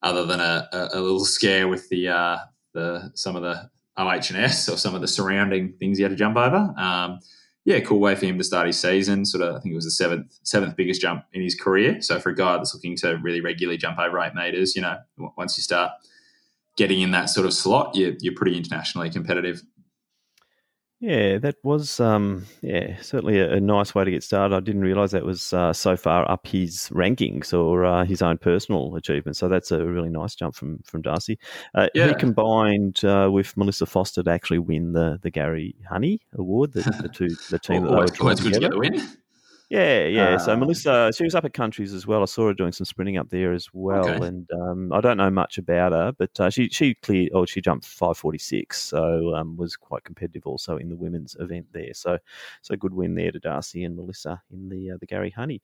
other 0.02 0.26
than 0.26 0.40
a, 0.40 0.68
a, 0.72 0.90
a, 0.94 1.00
little 1.02 1.26
scare 1.26 1.68
with 1.68 1.90
the 1.90 2.10
uh, 2.10 2.38
the 2.74 3.12
some 3.16 3.36
of 3.36 3.42
the 3.42 3.70
OH&S 3.98 4.70
or 4.70 4.78
some 4.78 4.94
of 4.94 5.02
the 5.02 5.08
surrounding 5.08 5.74
things 5.74 5.98
he 5.98 6.04
had 6.04 6.12
to 6.12 6.16
jump 6.16 6.38
over. 6.38 6.74
Um, 6.78 7.20
yeah, 7.64 7.80
cool 7.80 8.00
way 8.00 8.14
for 8.14 8.28
him 8.28 8.38
to 8.38 8.44
start 8.44 8.68
his 8.68 8.80
season. 8.80 9.26
Sort 9.26 9.44
of, 9.44 9.56
I 9.56 9.60
think 9.60 9.74
it 9.74 9.76
was 9.76 9.86
the 9.86 9.92
seventh 9.92 10.38
seventh 10.44 10.76
biggest 10.76 11.02
jump 11.02 11.26
in 11.34 11.42
his 11.42 11.56
career. 11.56 12.00
So 12.02 12.20
for 12.20 12.30
a 12.30 12.36
guy 12.36 12.58
that's 12.58 12.76
looking 12.76 12.96
to 12.98 13.18
really 13.24 13.42
regularly 13.42 13.78
jump 13.78 13.98
over 13.98 14.20
eight 14.20 14.36
meters, 14.36 14.76
you 14.76 14.84
know, 14.84 14.98
once 15.36 15.58
you 15.58 15.64
start 15.64 15.92
getting 16.78 17.02
in 17.02 17.12
that 17.12 17.30
sort 17.30 17.48
of 17.48 17.54
slot, 17.54 17.96
you're, 17.96 18.14
you're 18.20 18.36
pretty 18.36 18.58
internationally 18.58 19.10
competitive. 19.10 19.64
Yeah, 21.06 21.38
that 21.38 21.58
was 21.62 22.00
um, 22.00 22.48
yeah 22.64 23.00
certainly 23.00 23.40
a, 23.40 23.54
a, 23.54 23.60
nice 23.60 23.94
way 23.94 24.06
to 24.06 24.10
get 24.10 24.24
started. 24.24 24.56
I 24.56 24.60
didn't 24.60 24.82
realise 24.82 25.12
that 25.12 25.24
was 25.24 25.54
uh, 25.54 25.72
so 25.72 25.96
far 25.96 26.30
up 26.30 26.48
his 26.48 26.90
rankings 26.92 27.54
or 27.54 27.86
uh, 27.86 28.06
his 28.06 28.24
own 28.24 28.40
personal 28.40 28.96
achievement. 28.96 29.38
So 29.38 29.48
that's 29.48 29.70
a 29.70 29.86
really 29.86 30.10
nice 30.10 30.34
jump 30.34 30.56
from 30.56 30.80
from 30.84 31.04
Darcy. 31.04 31.38
Uh, 31.76 31.90
yeah. 31.94 32.08
He 32.08 32.16
combined 32.16 33.06
uh, 33.06 33.30
with 33.32 33.56
Melissa 33.56 33.86
Foster 33.86 34.24
to 34.24 34.32
actually 34.32 34.58
win 34.58 34.94
the 34.94 35.20
the 35.22 35.30
Gary 35.30 35.76
Honey 35.88 36.22
Award. 36.34 36.74
The, 36.74 36.82
the 37.04 37.10
two 37.10 37.30
the 37.52 37.60
team 37.64 37.84
that 37.84 37.92
always, 37.92 38.12
they 38.12 38.24
were 38.24 38.32
always 38.32 38.40
together. 38.40 38.80
win. 38.80 39.08
Yeah, 39.70 40.06
yeah. 40.06 40.38
so 40.38 40.54
um, 40.54 40.60
Melissa, 40.60 41.12
she 41.16 41.24
was 41.24 41.34
up 41.34 41.46
at 41.46 41.54
countries 41.54 41.94
as 41.94 42.06
well. 42.06 42.22
I 42.22 42.26
saw 42.26 42.48
her 42.48 42.54
doing 42.54 42.72
some 42.72 42.86
sprinting 42.86 43.18
up 43.18 43.30
there 43.30 43.52
as 43.52 43.70
well, 43.74 44.08
okay. 44.08 44.26
and 44.26 44.48
um, 44.52 44.94
I 44.94 45.02
don't 45.02 45.18
know 45.18 45.32
much 45.32 45.58
about 45.58 45.92
her, 45.92 46.12
but 46.12 46.40
uh, 46.40 46.50
she 46.50 46.70
she 46.70 46.94
cleared. 46.96 47.32
Oh, 47.34 47.46
she 47.46 47.62
jumped 47.62 47.86
five 47.86 48.18
forty 48.18 48.38
six, 48.38 48.82
so 48.82 49.34
um, 49.34 49.58
was 49.58 49.76
quite 49.76 50.04
competitive 50.04 50.46
also 50.46 50.78
in 50.78 50.90
the 50.90 50.96
women's 50.96 51.36
event 51.40 51.68
there. 51.72 51.94
So, 51.94 52.20
so 52.62 52.76
good 52.76 52.94
win 52.94 53.16
there 53.16 53.32
to 53.32 53.40
Darcy 53.40 53.84
and 53.84 53.96
Melissa 53.96 54.42
in 54.52 54.70
the 54.70 54.92
uh, 54.92 54.98
the 55.00 55.08
Gary 55.08 55.32
Honey 55.32 55.62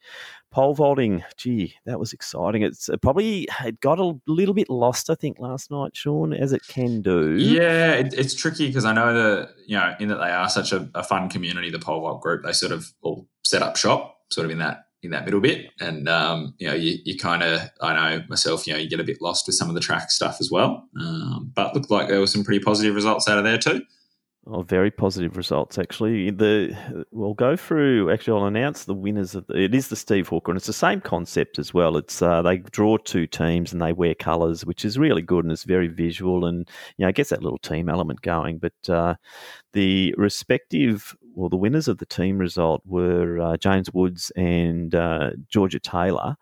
pole 0.49 0.73
vaulting. 0.73 1.23
Gee, 1.37 1.75
that 1.85 1.99
was 1.99 2.13
exciting. 2.13 2.63
It's 2.63 2.89
uh, 2.89 2.97
probably 2.97 3.47
it 3.63 3.79
got 3.81 3.99
a 3.99 4.19
little 4.27 4.53
bit 4.53 4.69
lost, 4.69 5.09
I 5.09 5.15
think, 5.15 5.39
last 5.39 5.69
night, 5.69 5.95
Sean, 5.95 6.33
as 6.33 6.53
it 6.53 6.63
can 6.67 7.01
do. 7.01 7.35
Yeah, 7.35 7.93
it, 7.93 8.13
it's 8.13 8.33
tricky 8.33 8.67
because 8.67 8.85
I 8.85 8.93
know 8.93 9.13
that 9.13 9.49
you 9.67 9.77
know 9.77 9.95
in 9.99 10.09
that 10.09 10.17
they 10.17 10.31
are 10.31 10.49
such 10.49 10.71
a, 10.71 10.89
a 10.95 11.03
fun 11.03 11.29
community, 11.29 11.69
the 11.69 11.79
pole 11.79 12.01
vault 12.01 12.21
group. 12.21 12.43
They 12.43 12.53
sort 12.53 12.71
of 12.71 12.91
all 13.01 13.27
set 13.43 13.61
up 13.61 13.77
shop 13.77 14.17
sort 14.29 14.45
of 14.45 14.51
in 14.51 14.59
that 14.59 14.85
in 15.03 15.11
that 15.11 15.25
middle 15.25 15.41
bit. 15.41 15.71
And 15.79 16.07
um, 16.07 16.53
you 16.57 16.67
know, 16.67 16.75
you, 16.75 16.97
you 17.03 17.17
kind 17.17 17.43
of 17.43 17.61
I 17.81 17.93
know 17.93 18.23
myself, 18.29 18.67
you 18.67 18.73
know, 18.73 18.79
you 18.79 18.89
get 18.89 18.99
a 18.99 19.03
bit 19.03 19.21
lost 19.21 19.47
with 19.47 19.55
some 19.55 19.69
of 19.69 19.75
the 19.75 19.81
track 19.81 20.11
stuff 20.11 20.37
as 20.39 20.51
well. 20.51 20.87
Um, 20.99 21.51
but 21.55 21.73
looked 21.73 21.91
like 21.91 22.07
there 22.07 22.19
were 22.19 22.27
some 22.27 22.43
pretty 22.43 22.63
positive 22.63 22.95
results 22.95 23.27
out 23.27 23.37
of 23.37 23.43
there 23.43 23.57
too. 23.57 23.81
Oh, 24.47 24.63
very 24.63 24.89
positive 24.89 25.37
results 25.37 25.77
actually. 25.77 26.31
The 26.31 27.05
we'll 27.11 27.35
go 27.35 27.55
through. 27.55 28.11
Actually, 28.11 28.39
I'll 28.39 28.47
announce 28.47 28.85
the 28.85 28.93
winners. 28.95 29.35
Of 29.35 29.45
the, 29.45 29.55
it 29.55 29.75
is 29.75 29.89
the 29.89 29.95
Steve 29.95 30.27
Hooker, 30.29 30.49
and 30.49 30.57
it's 30.57 30.65
the 30.65 30.73
same 30.73 30.99
concept 30.99 31.59
as 31.59 31.75
well. 31.75 31.95
It's 31.95 32.23
uh, 32.23 32.41
they 32.41 32.57
draw 32.57 32.97
two 32.97 33.27
teams 33.27 33.71
and 33.71 33.79
they 33.79 33.93
wear 33.93 34.15
colours, 34.15 34.65
which 34.65 34.83
is 34.83 34.97
really 34.97 35.21
good 35.21 35.45
and 35.45 35.51
it's 35.51 35.63
very 35.63 35.87
visual 35.87 36.45
and 36.45 36.67
you 36.97 37.05
know 37.05 37.09
it 37.09 37.15
gets 37.15 37.29
that 37.29 37.43
little 37.43 37.59
team 37.59 37.87
element 37.87 38.21
going. 38.21 38.57
But 38.57 38.89
uh, 38.89 39.13
the 39.73 40.15
respective, 40.17 41.15
well, 41.35 41.49
the 41.49 41.55
winners 41.55 41.87
of 41.87 41.99
the 41.99 42.07
team 42.07 42.39
result 42.39 42.81
were 42.83 43.39
uh, 43.39 43.57
James 43.57 43.93
Woods 43.93 44.31
and 44.35 44.95
uh, 44.95 45.31
Georgia 45.49 45.79
Taylor. 45.79 46.35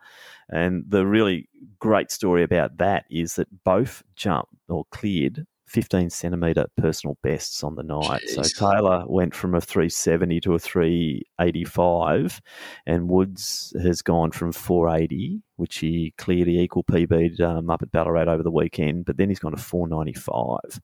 And 0.48 0.86
the 0.88 1.06
really 1.06 1.50
great 1.80 2.12
story 2.12 2.44
about 2.44 2.78
that 2.78 3.06
is 3.12 3.36
that 3.36 3.64
both 3.66 4.04
jumped 4.16 4.54
or 4.70 4.86
cleared 4.90 5.46
15 5.70 6.10
centimeter 6.10 6.66
personal 6.78 7.18
bests 7.22 7.64
on 7.64 7.76
the 7.76 7.84
night. 7.84 8.24
Jeez. 8.28 8.46
So 8.46 8.72
Taylor 8.72 9.06
went 9.08 9.36
from 9.36 9.54
a 9.56 9.62
370 9.62 10.42
to 10.42 10.54
a 10.56 10.60
385, 10.60 12.42
and 12.86 13.10
Woods 13.10 13.74
has 13.82 14.02
gone 14.02 14.32
from 14.32 14.52
480, 14.52 15.42
which 15.58 15.78
he 15.78 16.14
clearly 16.18 16.60
equal 16.60 16.84
PB'd 16.84 17.40
um, 17.42 17.70
up 17.70 17.82
at 17.82 17.92
Ballarat 17.92 18.28
over 18.28 18.44
the 18.44 18.52
weekend, 18.52 19.06
but 19.06 19.18
then 19.18 19.30
he's 19.30 19.40
gone 19.40 19.52
to 19.52 19.58
495. 19.58 20.82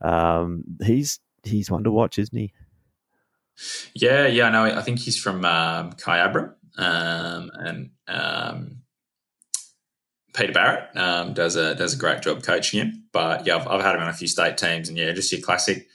Um, 0.00 0.64
he's 0.84 1.20
he's 1.42 1.70
one 1.70 1.84
to 1.84 1.90
watch, 1.90 2.18
isn't 2.18 2.36
he? 2.36 2.52
Yeah, 3.94 4.26
yeah, 4.26 4.48
no, 4.48 4.64
I 4.64 4.82
think 4.82 4.98
he's 4.98 5.18
from 5.18 5.44
um, 5.44 5.92
Kyabram, 5.92 6.54
um, 6.78 7.50
and 7.54 7.90
um, 8.08 8.81
Peter 10.32 10.52
Barrett 10.52 10.96
um, 10.96 11.34
does 11.34 11.56
a 11.56 11.74
does 11.74 11.94
a 11.94 11.98
great 11.98 12.22
job 12.22 12.42
coaching 12.42 12.80
him. 12.80 13.04
But 13.12 13.46
yeah, 13.46 13.56
I've, 13.56 13.68
I've, 13.68 13.82
had 13.82 13.94
him 13.94 14.02
on 14.02 14.08
a 14.08 14.14
few 14.14 14.28
state 14.28 14.56
teams, 14.56 14.88
and 14.88 14.96
yeah, 14.96 15.12
just 15.12 15.30
your 15.32 15.40
classic, 15.40 15.86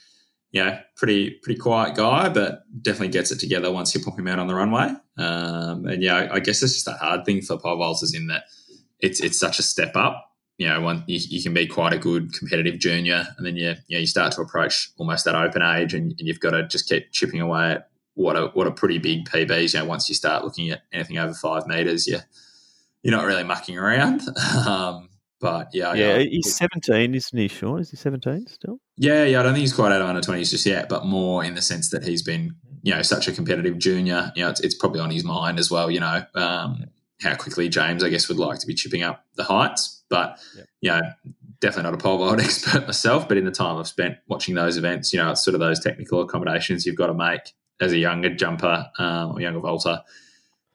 you 0.52 0.64
know, 0.64 0.78
pretty 0.96 1.30
pretty 1.42 1.58
quiet 1.58 1.96
guy, 1.96 2.28
but 2.28 2.62
definitely 2.82 3.08
gets 3.08 3.30
it 3.32 3.40
together 3.40 3.72
once 3.72 3.94
you 3.94 4.00
pop 4.00 4.18
him 4.18 4.28
out 4.28 4.38
on 4.38 4.46
the 4.46 4.54
runway. 4.54 4.92
Um, 5.16 5.86
and 5.86 6.02
yeah, 6.02 6.16
I, 6.16 6.34
I, 6.34 6.40
guess 6.40 6.62
it's 6.62 6.74
just 6.74 6.88
a 6.88 6.92
hard 6.92 7.24
thing 7.24 7.42
for 7.42 7.58
pole 7.58 7.78
vaulters 7.78 8.14
in 8.14 8.28
that 8.28 8.44
it's 9.00 9.20
it's 9.20 9.38
such 9.38 9.58
a 9.58 9.62
step 9.62 9.96
up 9.96 10.28
you 10.58 10.66
know, 10.66 10.80
one 10.80 11.04
you, 11.06 11.20
you, 11.28 11.42
can 11.42 11.54
be 11.54 11.66
quite 11.66 11.92
a 11.92 11.98
good 11.98 12.34
competitive 12.34 12.78
junior, 12.80 13.28
and 13.36 13.46
then 13.46 13.56
you 13.56 13.74
you, 13.86 13.96
know, 13.96 14.00
you 14.00 14.06
start 14.06 14.32
to 14.32 14.40
approach 14.40 14.90
almost 14.98 15.24
that 15.24 15.36
open 15.36 15.62
age, 15.62 15.94
and, 15.94 16.10
and 16.18 16.28
you've 16.28 16.40
got 16.40 16.50
to 16.50 16.66
just 16.66 16.88
keep 16.88 17.12
chipping 17.12 17.40
away 17.40 17.72
at 17.72 17.90
what 18.14 18.36
a 18.36 18.48
what 18.48 18.66
a 18.66 18.72
pretty 18.72 18.98
big 18.98 19.28
PBs. 19.28 19.74
You 19.74 19.80
know, 19.80 19.86
once 19.86 20.08
you 20.08 20.16
start 20.16 20.44
looking 20.44 20.70
at 20.70 20.82
anything 20.92 21.16
over 21.16 21.32
five 21.32 21.68
meters, 21.68 22.08
you 22.08 22.18
you're 23.02 23.16
not 23.16 23.26
really 23.26 23.44
mucking 23.44 23.78
around. 23.78 24.22
Um, 24.66 25.08
but 25.40 25.68
yeah, 25.72 25.94
yeah, 25.94 26.16
yeah, 26.16 26.24
he's 26.24 26.56
17, 26.56 27.14
isn't 27.14 27.38
he? 27.38 27.46
Sean, 27.46 27.78
is 27.78 27.90
he 27.90 27.96
17 27.96 28.48
still? 28.48 28.80
Yeah, 28.96 29.24
yeah. 29.24 29.38
I 29.38 29.44
don't 29.44 29.52
think 29.52 29.60
he's 29.60 29.72
quite 29.72 29.92
out 29.92 30.02
of 30.02 30.08
under 30.08 30.20
20s 30.20 30.50
just 30.50 30.66
yet, 30.66 30.88
but 30.88 31.06
more 31.06 31.44
in 31.44 31.54
the 31.54 31.62
sense 31.62 31.90
that 31.90 32.02
he's 32.02 32.22
been, 32.22 32.56
you 32.82 32.92
know, 32.92 33.02
such 33.02 33.28
a 33.28 33.32
competitive 33.32 33.78
junior. 33.78 34.32
You 34.34 34.42
know, 34.42 34.50
it's, 34.50 34.60
it's 34.60 34.74
probably 34.74 34.98
on 35.00 35.10
his 35.10 35.22
mind 35.22 35.60
as 35.60 35.70
well. 35.70 35.92
You 35.92 36.00
know, 36.00 36.24
um, 36.34 36.86
how 37.22 37.36
quickly 37.36 37.68
James, 37.68 38.02
I 38.02 38.08
guess, 38.08 38.28
would 38.28 38.38
like 38.38 38.58
to 38.58 38.66
be 38.66 38.74
chipping 38.74 39.02
up 39.02 39.24
the 39.36 39.44
heights. 39.44 40.02
But 40.10 40.40
you 40.80 40.90
know, 40.90 41.02
definitely 41.60 41.90
not 41.90 42.00
a 42.00 42.02
pole 42.02 42.18
vault 42.18 42.40
expert 42.42 42.86
myself. 42.86 43.28
But 43.28 43.36
in 43.36 43.44
the 43.44 43.52
time 43.52 43.76
I've 43.76 43.86
spent 43.86 44.16
watching 44.26 44.56
those 44.56 44.76
events, 44.76 45.12
you 45.12 45.20
know, 45.20 45.30
it's 45.30 45.44
sort 45.44 45.54
of 45.54 45.60
those 45.60 45.78
technical 45.78 46.20
accommodations 46.20 46.84
you've 46.84 46.96
got 46.96 47.08
to 47.08 47.14
make 47.14 47.52
as 47.80 47.92
a 47.92 47.98
younger 47.98 48.34
jumper 48.34 48.86
um, 48.98 49.32
or 49.32 49.40
younger 49.40 49.60
vaulter 49.60 50.02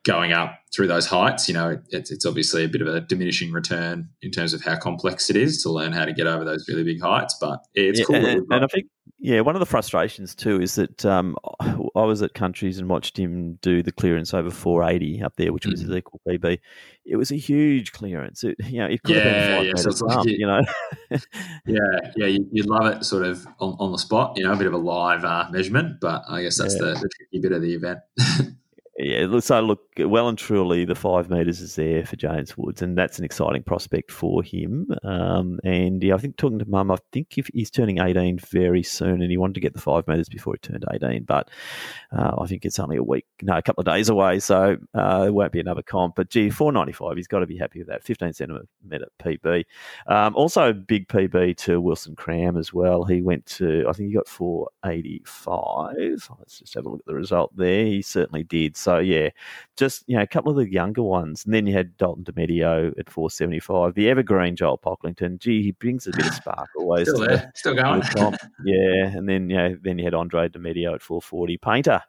going 0.03 0.33
up 0.33 0.59
through 0.73 0.87
those 0.87 1.05
heights, 1.05 1.47
you 1.47 1.53
know, 1.53 1.79
it's, 1.89 2.11
it's 2.11 2.25
obviously 2.25 2.63
a 2.63 2.67
bit 2.67 2.81
of 2.81 2.87
a 2.87 3.01
diminishing 3.01 3.51
return 3.51 4.09
in 4.21 4.31
terms 4.31 4.53
of 4.53 4.61
how 4.63 4.75
complex 4.75 5.29
it 5.29 5.35
is 5.35 5.61
to 5.63 5.69
learn 5.69 5.91
how 5.93 6.05
to 6.05 6.13
get 6.13 6.27
over 6.27 6.43
those 6.43 6.67
really 6.67 6.83
big 6.83 7.01
heights. 7.01 7.37
But 7.39 7.59
it's 7.73 7.99
yeah, 7.99 8.05
cool. 8.05 8.15
And, 8.15 8.45
and, 8.51 8.63
I 8.63 8.67
think, 8.67 8.87
yeah, 9.19 9.39
one 9.41 9.55
of 9.55 9.59
the 9.59 9.65
frustrations 9.65 10.35
too 10.35 10.61
is 10.61 10.75
that 10.75 11.05
um, 11.05 11.37
I 11.61 12.01
was 12.01 12.21
at 12.21 12.33
Countries 12.33 12.79
and 12.79 12.89
watched 12.89 13.17
him 13.17 13.59
do 13.61 13.81
the 13.81 13.91
clearance 13.91 14.33
over 14.33 14.51
480 14.51 15.23
up 15.23 15.35
there, 15.37 15.53
which 15.53 15.65
was 15.65 15.81
mm-hmm. 15.81 15.91
his 15.91 15.97
equal 15.97 16.19
PB. 16.27 16.59
It 17.05 17.15
was 17.15 17.31
a 17.31 17.35
huge 17.35 17.93
clearance. 17.93 18.43
It, 18.43 18.57
you 18.65 18.79
know, 18.79 18.87
it 18.87 19.03
could 19.03 19.15
yeah, 19.15 19.23
have 19.23 19.59
been 19.59 19.67
yeah, 19.67 19.73
so 19.75 19.89
it's 19.89 20.01
like 20.01 20.25
you, 20.25 20.37
you, 20.39 20.47
know. 20.47 20.61
yeah, 21.65 22.11
yeah, 22.17 22.25
you'd 22.25 22.65
love 22.65 22.87
it 22.87 23.05
sort 23.05 23.25
of 23.25 23.45
on, 23.59 23.77
on 23.79 23.91
the 23.91 23.97
spot, 23.97 24.33
you 24.37 24.43
know, 24.43 24.51
a 24.51 24.57
bit 24.57 24.67
of 24.67 24.73
a 24.73 24.77
live 24.77 25.23
uh, 25.23 25.47
measurement, 25.51 26.01
but 26.01 26.23
I 26.27 26.41
guess 26.41 26.57
that's 26.57 26.75
yeah. 26.75 26.87
the, 26.87 26.93
the 26.95 27.09
tricky 27.15 27.39
bit 27.41 27.51
of 27.53 27.61
the 27.61 27.75
event. 27.75 27.99
yeah, 28.97 29.39
so 29.39 29.59
look, 29.61 29.81
well 29.97 30.27
and 30.27 30.37
truly, 30.37 30.85
the 30.85 30.93
five 30.93 31.27
metres 31.27 31.61
is 31.61 31.75
there 31.75 32.05
for 32.05 32.15
James 32.15 32.55
Woods, 32.55 32.83
and 32.83 32.95
that's 32.95 33.17
an 33.17 33.25
exciting 33.25 33.63
prospect 33.63 34.11
for 34.11 34.43
him. 34.43 34.87
Um, 35.03 35.59
and 35.63 36.03
yeah, 36.03 36.13
I 36.13 36.19
think 36.19 36.37
talking 36.37 36.59
to 36.59 36.69
Mum, 36.69 36.91
I 36.91 36.97
think 37.11 37.39
if 37.39 37.49
he's 37.55 37.71
turning 37.71 37.97
18 37.97 38.37
very 38.37 38.83
soon, 38.83 39.23
and 39.23 39.31
he 39.31 39.37
wanted 39.37 39.55
to 39.55 39.61
get 39.61 39.73
the 39.73 39.81
five 39.81 40.07
metres 40.07 40.29
before 40.29 40.53
he 40.53 40.59
turned 40.59 40.85
18, 40.91 41.23
but 41.23 41.49
uh, 42.15 42.35
I 42.37 42.45
think 42.45 42.65
it's 42.65 42.77
only 42.77 42.97
a 42.97 43.03
week, 43.03 43.25
no, 43.41 43.57
a 43.57 43.63
couple 43.63 43.81
of 43.81 43.87
days 43.87 44.09
away, 44.09 44.39
so 44.39 44.77
uh, 44.93 45.23
it 45.27 45.33
won't 45.33 45.51
be 45.51 45.59
another 45.59 45.81
comp. 45.81 46.15
But 46.15 46.29
gee, 46.29 46.51
495, 46.51 47.17
he's 47.17 47.27
got 47.27 47.39
to 47.39 47.47
be 47.47 47.57
happy 47.57 47.79
with 47.79 47.87
that. 47.87 48.03
15 48.03 48.33
centimetre 48.33 49.07
PB. 49.19 49.63
Um, 50.05 50.35
also, 50.35 50.71
big 50.71 51.07
PB 51.07 51.57
to 51.57 51.81
Wilson 51.81 52.15
Cram 52.15 52.57
as 52.57 52.71
well. 52.71 53.05
He 53.05 53.23
went 53.23 53.47
to, 53.47 53.87
I 53.89 53.93
think 53.93 54.09
he 54.09 54.15
got 54.15 54.27
485. 54.27 56.29
Let's 56.37 56.59
just 56.59 56.75
have 56.75 56.85
a 56.85 56.89
look 56.89 56.99
at 56.99 57.07
the 57.07 57.15
result 57.15 57.57
there. 57.57 57.85
He 57.85 58.03
certainly 58.03 58.43
did. 58.43 58.77
So 58.83 58.99
yeah, 58.99 59.29
just 59.77 60.03
you 60.07 60.17
know 60.17 60.21
a 60.21 60.27
couple 60.27 60.51
of 60.51 60.57
the 60.57 60.71
younger 60.71 61.01
ones, 61.01 61.45
and 61.45 61.53
then 61.53 61.65
you 61.65 61.73
had 61.73 61.97
Dalton 61.97 62.25
DeMedio 62.25 62.97
at 62.99 63.09
475. 63.09 63.93
The 63.93 64.09
evergreen 64.09 64.55
Joel 64.55 64.77
Pocklington, 64.77 65.39
gee, 65.39 65.63
he 65.63 65.71
brings 65.71 66.05
a 66.05 66.11
bit 66.11 66.27
of 66.27 66.33
spark 66.33 66.69
always. 66.77 67.07
Still 67.07 67.21
there, 67.21 67.37
the, 67.37 67.51
still 67.55 67.75
going. 67.75 68.03
Yeah, 68.65 69.05
and 69.07 69.27
then 69.27 69.49
you 69.49 69.57
know, 69.57 69.77
then 69.81 69.97
you 69.97 70.05
had 70.05 70.13
Andre 70.13 70.49
DeMedio 70.49 70.93
at 70.93 71.01
440. 71.01 71.57
Painter, 71.57 72.01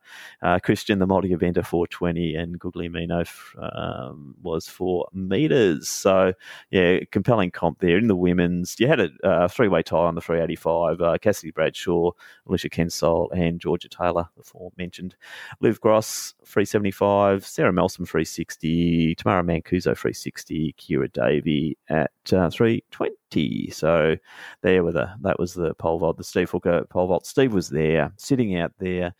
uh, 0.42 0.58
Christian 0.58 0.98
the 0.98 1.06
multi 1.06 1.30
eventer 1.30 1.64
420, 1.64 2.34
and 2.34 2.58
Guglielmino 2.58 3.24
um, 3.58 4.34
was 4.42 4.68
four 4.68 5.06
meters. 5.12 5.88
So 5.88 6.32
yeah, 6.70 7.00
compelling 7.12 7.50
comp 7.50 7.80
there 7.80 7.98
in 7.98 8.08
the 8.08 8.16
women's. 8.16 8.76
You 8.78 8.88
had 8.88 9.00
a 9.00 9.10
uh, 9.22 9.48
three 9.48 9.68
way 9.68 9.82
tie 9.82 9.96
on 9.96 10.14
the 10.14 10.20
385. 10.20 11.00
Uh, 11.00 11.18
Cassidy 11.18 11.52
Bradshaw, 11.52 12.10
Alicia 12.48 12.68
Kensol, 12.68 13.28
and 13.32 13.60
Georgia 13.60 13.88
Taylor, 13.88 14.28
the 14.36 14.42
four 14.42 14.72
mentioned. 14.76 15.14
Liv 15.60 15.80
Gross, 15.80 16.34
375. 16.66 17.46
Sarah 17.46 17.72
Melson, 17.72 18.04
360. 18.04 19.14
Tamara 19.16 19.42
Mancuso, 19.42 19.96
360. 19.96 20.74
Kira 20.78 21.12
Davey 21.12 21.76
at 21.88 22.10
uh, 22.32 22.50
320. 22.50 23.14
So 23.72 24.16
there 24.62 24.84
were 24.84 24.92
the 24.92 25.10
that 25.22 25.38
was 25.38 25.54
the 25.54 25.74
pole 25.74 25.98
vault, 25.98 26.16
the 26.16 26.24
Steve 26.24 26.50
Hooker 26.50 26.84
pole 26.90 27.06
vault. 27.06 27.26
Steve 27.26 27.52
was 27.52 27.68
there, 27.68 28.12
sitting 28.16 28.56
out 28.56 28.72
there, 28.78 29.14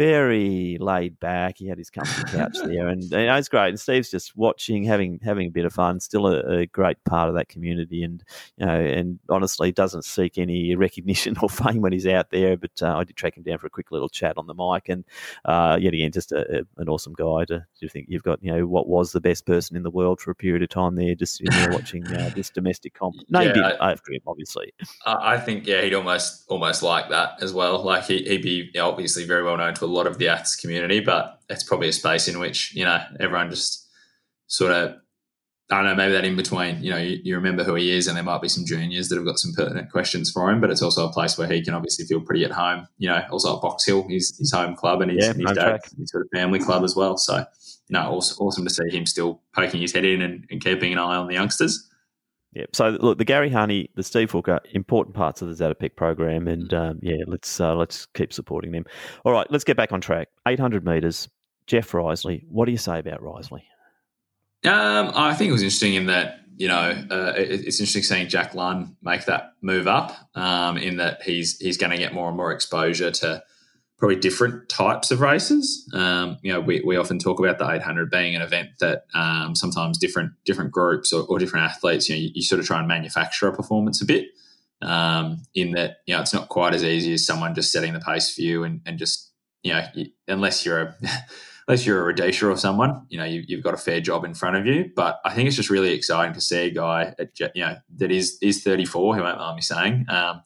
very 0.00 0.78
laid 0.80 1.20
back. 1.20 1.58
He 1.58 1.68
had 1.68 1.76
his 1.76 1.90
comfy 1.90 2.22
couch 2.32 2.56
there, 2.64 2.88
and, 2.88 3.02
it 3.12 3.30
was 3.30 3.50
great. 3.50 3.68
And 3.68 3.78
Steve's 3.78 4.10
just 4.10 4.34
watching, 4.34 4.82
having 4.82 5.20
having 5.22 5.48
a 5.48 5.50
bit 5.50 5.66
of 5.66 5.74
fun. 5.74 6.00
Still 6.00 6.26
a, 6.26 6.60
a, 6.60 6.66
great 6.66 6.96
part 7.04 7.28
of 7.28 7.34
that 7.34 7.50
community, 7.50 8.02
and 8.02 8.22
you 8.56 8.64
know, 8.64 8.80
and 8.80 9.18
honestly, 9.28 9.72
doesn't 9.72 10.06
seek 10.06 10.38
any 10.38 10.74
recognition 10.74 11.36
or 11.42 11.50
fame 11.50 11.82
when 11.82 11.92
he's 11.92 12.06
out 12.06 12.30
there. 12.30 12.56
But 12.56 12.82
uh, 12.82 12.96
I 12.96 13.04
did 13.04 13.16
track 13.16 13.36
him 13.36 13.42
down 13.42 13.58
for 13.58 13.66
a 13.66 13.70
quick 13.70 13.90
little 13.90 14.08
chat 14.08 14.38
on 14.38 14.46
the 14.46 14.54
mic, 14.54 14.88
and 14.88 15.04
uh, 15.44 15.76
yet 15.78 15.92
again, 15.92 16.12
just 16.12 16.32
a, 16.32 16.60
a, 16.60 16.80
an 16.80 16.88
awesome 16.88 17.12
guy. 17.12 17.44
To, 17.46 17.66
to 17.80 17.88
think 17.88 18.06
you've 18.08 18.22
got, 18.22 18.42
you 18.42 18.52
know, 18.52 18.66
what 18.66 18.88
was 18.88 19.12
the 19.12 19.20
best 19.20 19.44
person 19.44 19.76
in 19.76 19.82
the 19.82 19.90
world 19.90 20.20
for 20.20 20.30
a 20.30 20.34
period 20.34 20.62
of 20.62 20.70
time 20.70 20.94
there, 20.94 21.14
just 21.14 21.36
sitting 21.36 21.52
there 21.52 21.72
watching 21.72 22.06
uh, 22.06 22.30
this 22.34 22.48
domestic 22.48 22.94
comp. 22.94 23.16
Named 23.28 23.54
yeah, 23.54 23.59
I, 23.64 23.92
after 23.92 24.12
him, 24.12 24.20
obviously. 24.26 24.72
I 25.06 25.38
think 25.38 25.66
yeah, 25.66 25.82
he'd 25.82 25.94
almost 25.94 26.44
almost 26.48 26.82
like 26.82 27.08
that 27.10 27.42
as 27.42 27.52
well. 27.52 27.82
Like 27.82 28.04
he, 28.04 28.26
would 28.28 28.42
be 28.42 28.70
obviously 28.78 29.24
very 29.24 29.42
well 29.42 29.56
known 29.56 29.74
to 29.74 29.84
a 29.84 29.86
lot 29.86 30.06
of 30.06 30.18
the 30.18 30.28
ATS 30.28 30.56
community, 30.56 31.00
but 31.00 31.40
it's 31.48 31.64
probably 31.64 31.88
a 31.88 31.92
space 31.92 32.28
in 32.28 32.38
which, 32.38 32.74
you 32.74 32.84
know, 32.84 33.02
everyone 33.18 33.50
just 33.50 33.88
sort 34.46 34.72
of, 34.72 34.96
I 35.70 35.76
don't 35.76 35.84
know, 35.84 35.94
maybe 35.94 36.12
that 36.12 36.24
in 36.24 36.36
between, 36.36 36.82
you 36.82 36.90
know, 36.90 36.96
you, 36.96 37.20
you, 37.22 37.36
remember 37.36 37.62
who 37.62 37.76
he 37.76 37.92
is 37.92 38.08
and 38.08 38.16
there 38.16 38.24
might 38.24 38.42
be 38.42 38.48
some 38.48 38.64
juniors 38.64 39.08
that 39.08 39.16
have 39.16 39.24
got 39.24 39.38
some 39.38 39.52
pertinent 39.52 39.90
questions 39.90 40.30
for 40.30 40.50
him, 40.50 40.60
but 40.60 40.70
it's 40.70 40.82
also 40.82 41.08
a 41.08 41.12
place 41.12 41.38
where 41.38 41.46
he 41.46 41.62
can 41.62 41.74
obviously 41.74 42.04
feel 42.06 42.20
pretty 42.20 42.44
at 42.44 42.50
home, 42.50 42.88
you 42.98 43.08
know, 43.08 43.22
also 43.30 43.54
at 43.54 43.62
Box 43.62 43.84
Hill, 43.84 44.06
his, 44.08 44.36
his 44.36 44.52
home 44.52 44.74
club 44.74 45.00
and 45.00 45.12
his, 45.12 45.26
yeah, 45.26 45.32
his 45.32 45.56
dad, 45.56 45.80
his 45.96 46.10
sort 46.10 46.24
of 46.24 46.30
family 46.34 46.58
club 46.58 46.82
as 46.82 46.96
well. 46.96 47.16
So, 47.16 47.36
you 47.36 47.94
know, 47.94 48.02
awesome, 48.02 48.44
awesome 48.44 48.64
to 48.64 48.70
see 48.70 48.90
him 48.90 49.06
still 49.06 49.42
poking 49.54 49.80
his 49.80 49.92
head 49.92 50.04
in 50.04 50.22
and, 50.22 50.44
and 50.50 50.62
keeping 50.62 50.92
an 50.92 50.98
eye 50.98 51.16
on 51.16 51.28
the 51.28 51.34
youngsters. 51.34 51.88
Yeah. 52.52 52.66
So 52.72 52.90
look, 53.00 53.18
the 53.18 53.24
Gary 53.24 53.50
Honey, 53.50 53.90
the 53.94 54.02
Steve 54.02 54.30
Hooker, 54.30 54.60
important 54.72 55.14
parts 55.14 55.40
of 55.40 55.48
the 55.48 55.64
Zatopek 55.64 55.94
program, 55.94 56.48
and 56.48 56.68
mm. 56.68 56.90
um, 56.90 56.98
yeah, 57.00 57.22
let's 57.26 57.60
uh, 57.60 57.74
let's 57.74 58.06
keep 58.06 58.32
supporting 58.32 58.72
them. 58.72 58.84
All 59.24 59.32
right, 59.32 59.46
let's 59.50 59.64
get 59.64 59.76
back 59.76 59.92
on 59.92 60.00
track. 60.00 60.28
Eight 60.48 60.58
hundred 60.58 60.84
meters. 60.84 61.28
Jeff 61.66 61.92
Riseley. 61.92 62.44
What 62.48 62.64
do 62.64 62.72
you 62.72 62.78
say 62.78 62.98
about 62.98 63.20
Riseley? 63.20 63.62
Um, 64.64 65.12
I 65.14 65.34
think 65.34 65.50
it 65.50 65.52
was 65.52 65.62
interesting 65.62 65.94
in 65.94 66.06
that 66.06 66.40
you 66.56 66.66
know 66.66 67.06
uh, 67.10 67.34
it, 67.36 67.66
it's 67.66 67.78
interesting 67.78 68.02
seeing 68.02 68.28
Jack 68.28 68.54
Lunn 68.56 68.96
make 69.02 69.26
that 69.26 69.52
move 69.62 69.86
up. 69.86 70.16
Um, 70.34 70.76
in 70.76 70.96
that 70.96 71.22
he's 71.22 71.56
he's 71.58 71.76
going 71.76 71.92
to 71.92 71.98
get 71.98 72.12
more 72.12 72.26
and 72.26 72.36
more 72.36 72.50
exposure 72.50 73.12
to 73.12 73.44
probably 74.00 74.16
different 74.16 74.68
types 74.70 75.10
of 75.10 75.20
races. 75.20 75.88
Um, 75.92 76.38
you 76.42 76.50
know, 76.50 76.60
we, 76.60 76.80
we 76.80 76.96
often 76.96 77.18
talk 77.18 77.38
about 77.38 77.58
the 77.58 77.70
800 77.70 78.10
being 78.10 78.34
an 78.34 78.40
event 78.40 78.70
that 78.80 79.04
um, 79.14 79.54
sometimes 79.54 79.98
different 79.98 80.32
different 80.44 80.72
groups 80.72 81.12
or, 81.12 81.24
or, 81.28 81.38
different 81.38 81.66
athletes, 81.66 82.08
you 82.08 82.16
know, 82.16 82.20
you, 82.20 82.30
you, 82.34 82.42
sort 82.42 82.60
of 82.60 82.66
try 82.66 82.78
and 82.78 82.88
manufacture 82.88 83.46
a 83.46 83.54
performance 83.54 84.00
a 84.00 84.06
bit. 84.06 84.28
Um, 84.82 85.42
in 85.54 85.72
that, 85.72 85.98
you 86.06 86.14
know, 86.14 86.22
it's 86.22 86.32
not 86.32 86.48
quite 86.48 86.74
as 86.74 86.82
easy 86.82 87.12
as 87.12 87.26
someone 87.26 87.54
just 87.54 87.70
setting 87.70 87.92
the 87.92 88.00
pace 88.00 88.34
for 88.34 88.40
you 88.40 88.64
and, 88.64 88.80
and 88.86 88.98
just, 88.98 89.30
you 89.62 89.74
know, 89.74 89.86
you, 89.94 90.06
unless 90.26 90.64
you're 90.64 90.80
a 90.80 90.96
unless 91.68 91.84
you're 91.84 92.10
a 92.10 92.14
Rudisha 92.14 92.50
or 92.50 92.56
someone, 92.56 93.06
you 93.10 93.18
know, 93.18 93.24
you, 93.24 93.44
have 93.56 93.62
got 93.62 93.74
a 93.74 93.76
fair 93.76 94.00
job 94.00 94.24
in 94.24 94.32
front 94.32 94.56
of 94.56 94.64
you. 94.64 94.90
But 94.96 95.20
I 95.24 95.34
think 95.34 95.46
it's 95.46 95.56
just 95.56 95.68
really 95.68 95.92
exciting 95.92 96.32
to 96.32 96.40
see 96.40 96.66
a 96.66 96.70
guy, 96.70 97.14
at, 97.18 97.38
you 97.54 97.62
know, 97.62 97.76
that 97.98 98.10
is 98.10 98.38
is 98.40 98.64
34, 98.64 99.16
who 99.16 99.54
me 99.54 99.60
saying, 99.60 100.06
um, 100.08 100.40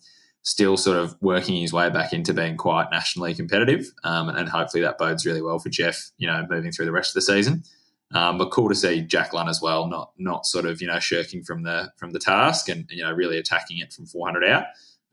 still 0.44 0.76
sort 0.76 0.98
of 0.98 1.16
working 1.20 1.56
his 1.56 1.72
way 1.72 1.90
back 1.90 2.12
into 2.12 2.32
being 2.32 2.56
quite 2.56 2.90
nationally 2.90 3.34
competitive. 3.34 3.90
Um, 4.04 4.28
and 4.28 4.48
hopefully 4.48 4.82
that 4.82 4.98
bodes 4.98 5.26
really 5.26 5.42
well 5.42 5.58
for 5.58 5.70
Jeff, 5.70 6.10
you 6.18 6.26
know, 6.26 6.46
moving 6.48 6.70
through 6.70 6.84
the 6.84 6.92
rest 6.92 7.10
of 7.10 7.14
the 7.14 7.22
season. 7.22 7.64
Um, 8.12 8.38
but 8.38 8.50
cool 8.50 8.68
to 8.68 8.74
see 8.74 9.00
Jack 9.00 9.32
Lunn 9.32 9.48
as 9.48 9.60
well, 9.60 9.88
not 9.88 10.12
not 10.18 10.46
sort 10.46 10.66
of 10.66 10.80
you 10.80 10.86
know 10.86 11.00
shirking 11.00 11.42
from 11.42 11.64
the 11.64 11.90
from 11.96 12.12
the 12.12 12.18
task 12.18 12.68
and 12.68 12.86
you 12.90 13.02
know 13.02 13.12
really 13.12 13.38
attacking 13.38 13.78
it 13.78 13.92
from 13.92 14.06
400 14.06 14.44
out. 14.44 14.64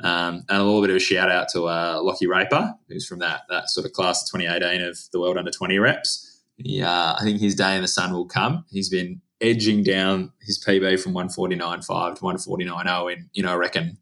Um, 0.04 0.44
and 0.50 0.58
a 0.58 0.64
little 0.64 0.82
bit 0.82 0.90
of 0.90 0.96
a 0.98 1.00
shout 1.00 1.32
out 1.32 1.48
to 1.50 1.68
uh, 1.68 2.00
Lockie 2.02 2.28
Raper, 2.28 2.74
who's 2.90 3.08
from 3.08 3.20
that 3.20 3.44
that 3.50 3.70
sort 3.70 3.86
of 3.86 3.94
class 3.94 4.24
of 4.24 4.40
2018 4.40 4.88
of 4.88 5.00
the 5.12 5.20
world 5.20 5.38
under 5.38 5.50
20 5.50 5.80
reps. 5.80 6.42
Yeah, 6.58 7.16
I 7.18 7.24
think 7.24 7.40
his 7.40 7.56
day 7.56 7.76
in 7.76 7.82
the 7.82 7.88
sun 7.88 8.14
will 8.14 8.26
come. 8.26 8.66
He's 8.70 8.90
been 8.90 9.22
edging 9.40 9.82
down 9.82 10.32
his 10.42 10.64
PB 10.64 11.00
from 11.02 11.14
149.5 11.14 12.16
to 12.16 12.22
149.0 12.22 13.14
in 13.14 13.30
you 13.34 13.42
know 13.42 13.54
I 13.54 13.56
reckon 13.56 13.98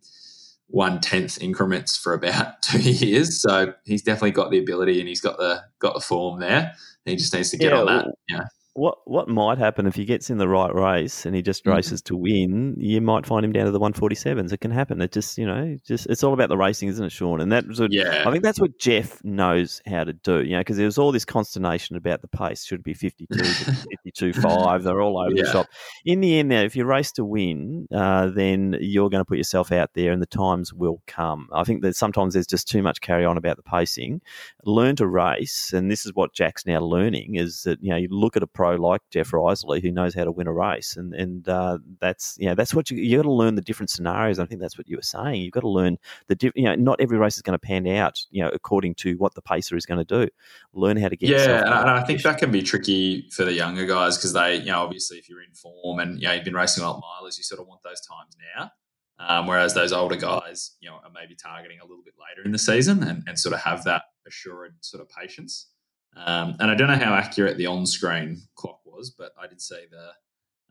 one 0.70 1.00
tenth 1.02 1.42
increments 1.42 1.98
for 1.98 2.14
about 2.14 2.62
two 2.62 2.80
years. 2.80 3.42
So 3.42 3.74
he's 3.86 4.04
definitely 4.04 4.32
got 4.32 4.52
the 4.52 4.60
ability 4.60 5.00
and 5.00 5.08
he's 5.08 5.22
got 5.22 5.38
the 5.38 5.64
got 5.80 5.94
the 5.94 6.00
form 6.00 6.40
there. 6.40 6.74
He 7.06 7.16
just 7.16 7.34
needs 7.34 7.50
to 7.52 7.58
get 7.58 7.72
yeah, 7.72 7.80
on 7.80 7.86
that. 7.88 8.06
Yeah. 8.28 8.44
What 8.80 8.98
what 9.06 9.28
might 9.28 9.58
happen 9.58 9.86
if 9.86 9.96
he 9.96 10.06
gets 10.06 10.30
in 10.30 10.38
the 10.38 10.48
right 10.48 10.74
race 10.74 11.26
and 11.26 11.36
he 11.36 11.42
just 11.42 11.66
Mm. 11.66 11.76
races 11.76 12.02
to 12.04 12.16
win? 12.16 12.76
You 12.80 13.02
might 13.02 13.26
find 13.26 13.44
him 13.46 13.52
down 13.52 13.66
to 13.66 13.72
the 13.72 13.80
one 13.80 13.94
forty 13.94 14.16
sevens. 14.16 14.54
It 14.54 14.62
can 14.62 14.72
happen. 14.72 15.02
It 15.02 15.12
just 15.12 15.38
you 15.38 15.46
know 15.46 15.78
just 15.86 16.08
it's 16.08 16.24
all 16.24 16.34
about 16.34 16.50
the 16.50 16.58
racing, 16.58 16.88
isn't 16.90 17.06
it, 17.06 17.12
Sean? 17.12 17.42
And 17.42 17.52
that 17.52 17.68
was 17.68 17.80
what, 17.80 17.92
Yeah. 17.92 18.24
I 18.26 18.32
think 18.32 18.44
that's 18.44 18.60
what 18.60 18.80
Jeff 18.80 19.24
knows 19.24 19.82
how 19.86 20.04
to 20.06 20.14
do. 20.14 20.44
You 20.44 20.52
know, 20.52 20.60
because 20.60 20.78
there 20.78 20.86
was 20.86 20.98
all 20.98 21.12
this 21.12 21.26
consternation 21.26 21.96
about 21.96 22.22
the 22.22 22.28
pace. 22.30 22.64
Should 22.66 22.80
it 22.80 22.86
be 22.86 22.94
52, 22.94 23.28
52 24.06 24.34
5. 24.34 24.84
They're 24.84 25.02
all 25.02 25.20
over 25.20 25.36
the 25.36 25.46
shop. 25.52 25.68
In 26.06 26.22
the 26.22 26.40
end, 26.40 26.50
now, 26.50 26.62
if 26.62 26.76
you 26.76 26.86
race 26.86 27.12
to 27.14 27.26
win, 27.26 27.88
uh, 27.94 28.28
then 28.28 28.78
you're 28.80 29.10
going 29.10 29.22
to 29.22 29.26
put 29.26 29.38
yourself 29.38 29.72
out 29.72 29.90
there, 29.94 30.12
and 30.12 30.22
the 30.22 30.26
times 30.26 30.74
will 30.74 31.02
come. 31.08 31.50
I 31.54 31.64
think 31.64 31.82
that 31.82 31.96
sometimes 31.96 32.34
there's 32.34 32.48
just 32.48 32.68
too 32.68 32.82
much 32.82 33.02
carry 33.02 33.26
on 33.26 33.38
about 33.38 33.58
the 33.58 33.64
pacing. 33.64 34.22
Learn 34.64 34.96
to 34.98 35.08
race, 35.08 35.74
and 35.74 35.92
this 35.92 36.06
is 36.06 36.14
what 36.14 36.34
Jack's 36.34 36.66
now 36.66 36.80
learning: 36.80 37.36
is 37.36 37.64
that 37.64 37.84
you 37.84 37.90
know 37.90 37.98
you 37.98 38.08
look 38.10 38.38
at 38.38 38.44
a 38.44 38.48
pro 38.48 38.69
like 38.76 39.02
Jeff 39.12 39.32
Riseley 39.32 39.82
who 39.82 39.92
knows 39.92 40.14
how 40.14 40.24
to 40.24 40.32
win 40.32 40.48
a 40.48 40.54
race, 40.54 40.96
and 40.98 41.14
and 41.14 41.48
uh, 41.48 41.78
that's 42.00 42.38
you 42.40 42.48
know 42.48 42.56
that's 42.56 42.74
what 42.74 42.90
you 42.90 42.98
you 42.98 43.18
got 43.18 43.24
to 43.24 43.32
learn 43.32 43.56
the 43.56 43.62
different 43.62 43.90
scenarios. 43.90 44.40
I 44.40 44.46
think 44.46 44.62
that's 44.62 44.78
what 44.78 44.88
you 44.88 44.98
were 44.98 45.02
saying. 45.02 45.42
You've 45.42 45.54
got 45.54 45.62
to 45.62 45.70
learn 45.70 45.98
the 46.28 46.36
diff- 46.36 46.54
you 46.56 46.66
know 46.66 46.76
not 46.76 47.00
every 47.00 47.18
race 47.18 47.36
is 47.36 47.42
going 47.42 47.58
to 47.58 47.60
pan 47.60 47.88
out 47.88 48.20
you 48.32 48.42
know 48.44 48.50
according 48.50 48.96
to 48.96 49.16
what 49.18 49.36
the 49.36 49.42
pacer 49.42 49.76
is 49.76 49.86
going 49.86 50.04
to 50.04 50.26
do. 50.26 50.30
Learn 50.74 50.98
how 50.98 51.10
to 51.10 51.16
get 51.16 51.30
yeah, 51.30 51.62
and 51.62 51.90
I, 51.90 52.04
think 52.04 52.22
that 52.24 52.38
can 52.38 52.52
be 52.52 52.62
tricky 52.62 53.30
for 53.32 53.46
the 53.46 53.54
younger 53.54 53.86
guys 53.86 54.18
because 54.18 54.34
they, 54.34 54.58
you 54.58 54.66
know, 54.66 54.82
obviously 54.82 55.18
if 55.18 55.30
you're 55.30 55.42
in 55.42 55.54
form 55.54 56.00
and 56.00 56.20
you 56.20 56.28
know 56.28 56.34
you've 56.34 56.46
been 56.46 56.54
racing 56.54 56.84
well 56.84 56.96
at 56.96 57.04
milers, 57.04 57.38
you 57.38 57.44
sort 57.44 57.62
of 57.62 57.68
want 57.68 57.82
those 57.84 58.02
times 58.02 58.36
now. 58.56 58.72
Um, 59.20 59.48
whereas 59.48 59.74
those 59.74 59.92
older 59.92 60.16
guys, 60.16 60.78
you 60.80 60.90
know, 60.90 60.96
are 60.96 61.12
maybe 61.14 61.36
targeting 61.36 61.80
a 61.82 61.86
little 61.86 62.04
bit 62.04 62.14
later 62.18 62.46
in 62.46 62.52
the 62.52 62.60
season 62.60 63.04
and, 63.04 63.24
and 63.28 63.38
sort 63.38 63.54
of 63.54 63.62
have 63.62 63.84
that 63.84 64.04
assured 64.26 64.76
sort 64.80 65.02
of 65.02 65.10
patience. 65.10 65.68
Um, 66.16 66.56
and 66.60 66.70
I 66.70 66.76
don't 66.76 66.88
know 66.88 66.96
how 66.96 67.14
accurate 67.14 67.58
the 67.58 67.68
on-screen 67.68 68.42
clock 68.56 68.82
was, 68.86 69.12
but 69.12 69.32
I 69.42 69.48
did 69.48 69.62
see 69.62 69.86
the 69.90 70.10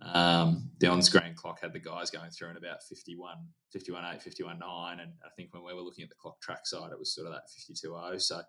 um, 0.01 0.71
the 0.79 0.87
on-screen 0.87 1.35
clock 1.35 1.61
had 1.61 1.73
the 1.73 1.81
guys 1.81 2.11
going 2.11 2.31
through 2.31 2.51
in 2.51 2.57
about 2.57 2.83
51, 2.85 3.37
51 3.73 4.05
8, 4.15 4.23
51 4.23 4.59
9. 4.59 5.01
And 5.01 5.13
I 5.25 5.29
think 5.37 5.53
when 5.53 5.65
we 5.65 5.75
were 5.75 5.81
looking 5.81 6.05
at 6.05 6.09
the 6.09 6.15
clock 6.17 6.41
track 6.41 6.67
side, 6.67 6.93
it 6.93 6.99
was 6.99 7.13
sort 7.15 7.27
of 7.27 7.33
that 7.33 7.51
52 7.51 7.89
0. 7.89 8.19
So 8.19 8.41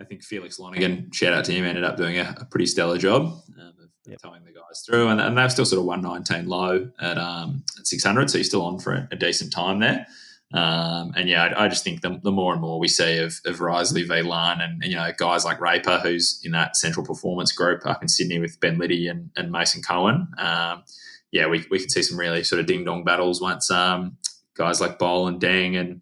I 0.00 0.04
think 0.04 0.22
Felix 0.22 0.58
Lonigan, 0.58 1.12
shout 1.14 1.32
out 1.32 1.44
to 1.46 1.52
him, 1.52 1.64
ended 1.64 1.84
up 1.84 1.96
doing 1.96 2.18
a, 2.18 2.34
a 2.38 2.44
pretty 2.44 2.66
stellar 2.66 2.98
job 2.98 3.22
um, 3.58 3.74
of 3.82 3.90
Yep. 4.06 4.18
towing 4.22 4.44
the 4.44 4.52
guys 4.52 4.82
through. 4.86 5.08
And, 5.08 5.20
and 5.20 5.36
they're 5.36 5.50
still 5.50 5.66
sort 5.66 5.78
of 5.78 5.84
119 5.84 6.48
low 6.48 6.90
at, 7.00 7.18
um, 7.18 7.62
at 7.78 7.86
600. 7.86 8.30
So 8.30 8.38
he's 8.38 8.48
still 8.48 8.62
on 8.62 8.78
for 8.78 8.92
a, 8.92 9.08
a 9.12 9.16
decent 9.16 9.52
time 9.52 9.78
there. 9.78 10.06
Um, 10.52 11.12
and 11.16 11.28
yeah, 11.28 11.44
I, 11.44 11.64
I 11.64 11.68
just 11.68 11.84
think 11.84 12.00
the, 12.00 12.18
the 12.22 12.32
more 12.32 12.52
and 12.52 12.60
more 12.60 12.80
we 12.80 12.88
see 12.88 13.18
of, 13.18 13.40
of 13.46 13.60
Riseley 13.60 14.06
v. 14.06 14.22
Lunn 14.22 14.60
and, 14.60 14.82
and, 14.82 14.90
you 14.90 14.96
know, 14.96 15.10
guys 15.16 15.44
like 15.44 15.60
Raper, 15.60 15.98
who's 15.98 16.40
in 16.44 16.52
that 16.52 16.76
central 16.76 17.06
performance 17.06 17.52
group 17.52 17.86
up 17.86 18.02
in 18.02 18.08
Sydney 18.08 18.40
with 18.40 18.58
Ben 18.58 18.78
Liddy 18.78 19.06
and, 19.06 19.30
and 19.36 19.52
Mason 19.52 19.82
Cohen. 19.82 20.26
Um, 20.38 20.82
yeah, 21.30 21.46
we, 21.46 21.64
we 21.70 21.78
could 21.78 21.92
see 21.92 22.02
some 22.02 22.18
really 22.18 22.42
sort 22.42 22.60
of 22.60 22.66
ding 22.66 22.84
dong 22.84 23.04
battles 23.04 23.40
once 23.40 23.70
um, 23.70 24.16
guys 24.54 24.80
like 24.80 24.98
Bol 24.98 25.28
and 25.28 25.40
Deng 25.40 25.78
and 25.78 26.00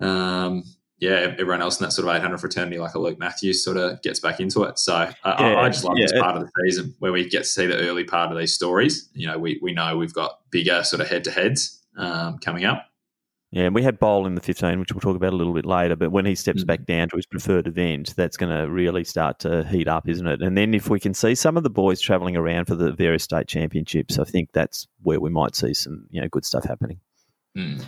um, 0.00 0.64
yeah, 1.00 1.34
everyone 1.38 1.62
else 1.62 1.78
in 1.78 1.84
that 1.84 1.92
sort 1.92 2.08
of 2.08 2.16
800 2.16 2.38
fraternity, 2.38 2.78
like 2.78 2.94
a 2.94 2.98
Luke 2.98 3.18
Mathews, 3.18 3.62
sort 3.62 3.76
of 3.76 4.02
gets 4.02 4.18
back 4.18 4.40
into 4.40 4.64
it. 4.64 4.78
So 4.78 4.94
I, 4.94 5.14
I, 5.22 5.50
Yeah, 5.50 5.60
I 5.60 5.68
just 5.68 5.84
like 5.84 5.96
this 5.96 6.12
part 6.12 6.36
of 6.36 6.42
the 6.42 6.50
season 6.64 6.94
where 6.98 7.12
we 7.12 7.28
get 7.28 7.40
to 7.40 7.48
see 7.48 7.66
the 7.66 7.76
early 7.76 8.04
part 8.04 8.32
of 8.32 8.38
these 8.38 8.54
stories. 8.54 9.08
You 9.14 9.28
know, 9.28 9.38
we, 9.38 9.60
we 9.62 9.72
know 9.72 9.96
we've 9.96 10.12
got 10.12 10.40
bigger 10.50 10.82
sort 10.82 11.00
of 11.00 11.08
head 11.08 11.22
to 11.24 11.30
heads 11.30 11.84
um, 11.96 12.38
coming 12.38 12.64
up. 12.64 12.87
Yeah, 13.50 13.64
and 13.64 13.74
we 13.74 13.82
had 13.82 13.98
Bol 13.98 14.26
in 14.26 14.34
the 14.34 14.42
15, 14.42 14.78
which 14.78 14.92
we'll 14.92 15.00
talk 15.00 15.16
about 15.16 15.32
a 15.32 15.36
little 15.36 15.54
bit 15.54 15.64
later. 15.64 15.96
But 15.96 16.12
when 16.12 16.26
he 16.26 16.34
steps 16.34 16.62
Mhm. 16.64 16.66
back 16.66 16.84
down 16.84 17.08
to 17.08 17.16
his 17.16 17.24
preferred 17.24 17.66
event, 17.66 18.14
that's 18.14 18.36
going 18.36 18.54
to 18.54 18.70
really 18.70 19.04
start 19.04 19.38
to 19.40 19.64
heat 19.64 19.88
up, 19.88 20.06
isn't 20.06 20.26
it? 20.26 20.42
And 20.42 20.56
then 20.56 20.74
if 20.74 20.90
we 20.90 21.00
can 21.00 21.14
see 21.14 21.34
some 21.34 21.56
of 21.56 21.62
the 21.62 21.70
boys 21.70 21.98
travelling 22.00 22.36
around 22.36 22.66
for 22.66 22.74
the 22.74 22.92
various 22.92 23.22
state 23.22 23.48
championships, 23.48 24.18
I 24.18 24.24
think 24.24 24.50
that's 24.52 24.86
where 25.02 25.18
we 25.18 25.30
might 25.30 25.56
see 25.56 25.72
some 25.72 26.06
you 26.10 26.20
know 26.20 26.28
good 26.28 26.44
stuff 26.44 26.64
happening. 26.64 27.00
Mm. 27.56 27.82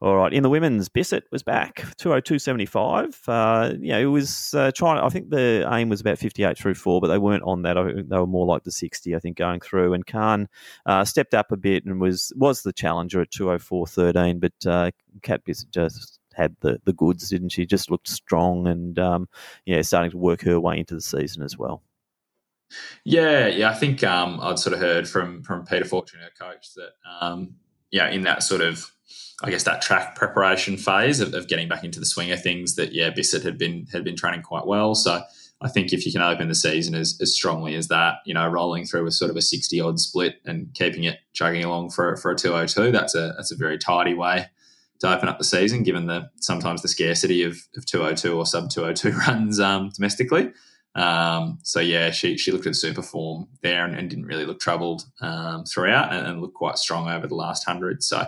All 0.00 0.16
right, 0.16 0.32
in 0.32 0.42
the 0.42 0.50
women's, 0.50 0.88
Bisset 0.88 1.22
was 1.30 1.42
back, 1.42 1.76
202.75. 1.98 3.20
Uh, 3.26 3.74
you 3.80 3.92
know, 3.92 4.00
it 4.00 4.06
was 4.06 4.52
uh, 4.52 4.70
trying, 4.74 4.98
I 4.98 5.08
think 5.08 5.30
the 5.30 5.66
aim 5.72 5.88
was 5.88 6.00
about 6.00 6.18
58 6.18 6.58
through 6.58 6.74
four, 6.74 7.00
but 7.00 7.08
they 7.08 7.18
weren't 7.18 7.44
on 7.44 7.62
that. 7.62 7.78
I 7.78 7.84
They 7.84 8.18
were 8.18 8.26
more 8.26 8.44
like 8.44 8.64
the 8.64 8.72
60, 8.72 9.14
I 9.14 9.18
think, 9.18 9.36
going 9.38 9.60
through. 9.60 9.94
And 9.94 10.06
Khan 10.06 10.48
uh, 10.84 11.04
stepped 11.04 11.32
up 11.32 11.52
a 11.52 11.56
bit 11.56 11.84
and 11.84 12.00
was 12.00 12.32
was 12.36 12.62
the 12.62 12.72
challenger 12.72 13.22
at 13.22 13.30
204.13, 13.30 14.40
but 14.40 14.70
uh, 14.70 14.90
Kat 15.22 15.44
Bisset 15.44 15.70
just 15.70 16.20
had 16.34 16.56
the, 16.60 16.80
the 16.84 16.92
goods, 16.92 17.30
didn't 17.30 17.50
she? 17.50 17.64
Just 17.64 17.90
looked 17.90 18.08
strong 18.08 18.66
and, 18.66 18.98
um, 18.98 19.28
yeah, 19.64 19.80
starting 19.82 20.10
to 20.10 20.18
work 20.18 20.42
her 20.42 20.60
way 20.60 20.78
into 20.78 20.94
the 20.94 21.00
season 21.00 21.42
as 21.42 21.56
well. 21.56 21.82
Yeah, 23.04 23.46
yeah. 23.46 23.70
I 23.70 23.74
think 23.74 24.02
um, 24.02 24.40
I'd 24.40 24.58
sort 24.58 24.74
of 24.74 24.80
heard 24.80 25.08
from 25.08 25.42
from 25.42 25.64
Peter 25.64 25.84
Fortune, 25.84 26.20
our 26.22 26.52
coach, 26.52 26.74
that 26.74 26.92
um, 27.20 27.56
yeah, 27.90 28.10
in 28.10 28.22
that 28.22 28.42
sort 28.42 28.60
of 28.60 28.90
I 29.42 29.50
guess 29.50 29.64
that 29.64 29.82
track 29.82 30.14
preparation 30.14 30.76
phase 30.76 31.20
of, 31.20 31.34
of 31.34 31.48
getting 31.48 31.68
back 31.68 31.84
into 31.84 32.00
the 32.00 32.06
swing 32.06 32.30
of 32.30 32.42
things, 32.42 32.76
that 32.76 32.92
yeah, 32.92 33.10
Bisset 33.10 33.42
had 33.42 33.58
been 33.58 33.86
had 33.92 34.04
been 34.04 34.16
training 34.16 34.42
quite 34.42 34.66
well. 34.66 34.94
So 34.94 35.20
I 35.60 35.68
think 35.68 35.92
if 35.92 36.06
you 36.06 36.12
can 36.12 36.22
open 36.22 36.48
the 36.48 36.54
season 36.54 36.94
as, 36.94 37.18
as 37.20 37.34
strongly 37.34 37.74
as 37.74 37.88
that, 37.88 38.16
you 38.26 38.34
know, 38.34 38.46
rolling 38.48 38.84
through 38.84 39.04
with 39.04 39.14
sort 39.14 39.30
of 39.30 39.36
a 39.36 39.42
sixty 39.42 39.80
odd 39.80 39.98
split 39.98 40.36
and 40.44 40.72
keeping 40.74 41.04
it 41.04 41.18
chugging 41.32 41.64
along 41.64 41.90
for 41.90 42.16
for 42.16 42.30
a 42.30 42.36
two 42.36 42.54
oh 42.54 42.66
two, 42.66 42.92
that's 42.92 43.14
a 43.14 43.34
that's 43.36 43.52
a 43.52 43.56
very 43.56 43.78
tidy 43.78 44.14
way 44.14 44.46
to 45.00 45.14
open 45.14 45.28
up 45.28 45.38
the 45.38 45.44
season, 45.44 45.82
given 45.82 46.06
the 46.06 46.30
sometimes 46.40 46.82
the 46.82 46.88
scarcity 46.88 47.42
of, 47.42 47.58
of 47.76 47.84
202 47.84 48.36
or 48.36 48.46
sub 48.46 48.70
202 48.70 49.10
runs 49.28 49.60
um, 49.60 49.90
domestically. 49.94 50.52
Um, 50.94 51.58
so 51.62 51.80
yeah, 51.80 52.10
she 52.10 52.36
she 52.38 52.52
looked 52.52 52.66
at 52.66 52.76
super 52.76 53.02
form 53.02 53.48
there 53.62 53.84
and, 53.84 53.96
and 53.96 54.08
didn't 54.08 54.26
really 54.26 54.46
look 54.46 54.60
troubled 54.60 55.04
um, 55.20 55.64
throughout, 55.64 56.12
and, 56.12 56.26
and 56.26 56.40
looked 56.40 56.54
quite 56.54 56.78
strong 56.78 57.08
over 57.10 57.26
the 57.26 57.34
last 57.34 57.64
hundred. 57.64 58.02
So 58.02 58.24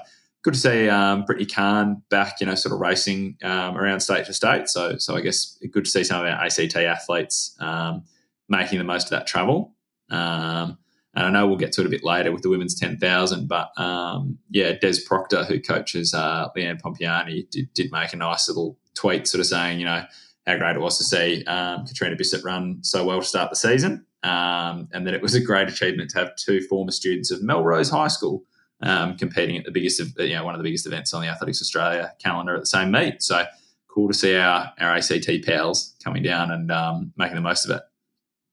good 0.47 0.55
to 0.55 0.61
see 0.61 0.89
um, 0.89 1.25
Brittany 1.25 1.45
Kahn 1.45 2.03
back, 2.09 2.41
you 2.41 2.47
know, 2.47 2.55
sort 2.55 2.73
of 2.73 2.79
racing 2.79 3.37
um, 3.43 3.77
around 3.77 3.99
state 3.99 4.27
to 4.27 4.33
state. 4.33 4.69
So 4.69 4.97
so 4.97 5.17
I 5.17 5.21
guess 5.21 5.59
good 5.73 5.87
to 5.87 5.91
see 5.91 6.05
some 6.05 6.25
of 6.25 6.33
our 6.33 6.45
ACT 6.45 6.77
athletes 6.77 7.57
um, 7.59 8.05
making 8.49 8.79
the 8.79 8.85
most 8.85 9.07
of 9.07 9.11
that 9.11 9.27
travel. 9.27 9.75
Um, 10.09 10.79
and 11.17 11.27
I 11.27 11.31
know 11.31 11.49
we'll 11.49 11.57
get 11.57 11.73
to 11.73 11.81
it 11.81 11.87
a 11.89 11.91
bit 11.91 12.05
later 12.05 12.31
with 12.31 12.43
the 12.43 12.49
women's 12.49 12.79
10,000, 12.79 13.49
but 13.49 13.77
um, 13.77 14.39
yeah, 14.51 14.75
Des 14.81 15.01
Proctor, 15.05 15.43
who 15.43 15.61
coaches 15.61 16.15
uh, 16.15 16.49
Leanne 16.57 16.81
Pompiani, 16.81 17.51
did, 17.51 17.69
did 17.75 17.91
make 17.91 18.13
a 18.13 18.17
nice 18.17 18.47
little 18.47 18.79
tweet 18.95 19.27
sort 19.27 19.41
of 19.41 19.47
saying, 19.47 19.81
you 19.81 19.87
know, 19.87 20.05
how 20.47 20.57
great 20.59 20.77
it 20.77 20.81
was 20.81 20.97
to 20.99 21.05
see 21.05 21.45
um, 21.47 21.85
Catriona 21.87 22.15
Bisset 22.15 22.45
run 22.45 22.79
so 22.85 23.05
well 23.05 23.21
to 23.21 23.27
start 23.27 23.51
the 23.51 23.57
season, 23.57 24.07
and 24.23 25.07
that 25.07 25.15
it 25.15 25.23
was 25.23 25.35
a 25.35 25.41
great 25.41 25.69
achievement 25.69 26.11
to 26.11 26.19
have 26.19 26.37
two 26.37 26.61
former 26.69 26.93
students 26.93 27.33
of 27.33 27.43
Melrose 27.43 27.91
High 27.91 28.07
School 28.07 28.45
um, 28.81 29.17
competing 29.17 29.57
at 29.57 29.65
the 29.65 29.71
biggest, 29.71 30.01
of, 30.01 30.09
you 30.19 30.35
know, 30.35 30.45
one 30.45 30.55
of 30.55 30.59
the 30.59 30.65
biggest 30.65 30.87
events 30.87 31.15
on 31.15 31.23
the 31.23 31.29
Athletics 31.29 31.63
Australia 31.63 32.13
calendar 32.23 32.55
at 32.55 32.61
the 32.61 32.67
same 32.67 32.91
meet. 32.91 33.23
So 33.23 33.45
cool 33.89 34.09
to 34.09 34.15
see 34.15 34.37
our 34.37 34.73
our 34.79 34.95
ACT 34.95 35.29
pals 35.47 35.95
coming 36.05 36.23
down 36.23 36.51
and 36.51 36.71
um, 36.71 37.13
making 37.17 37.37
the 37.37 37.41
most 37.41 37.65
of 37.65 37.77
it. 37.77 37.83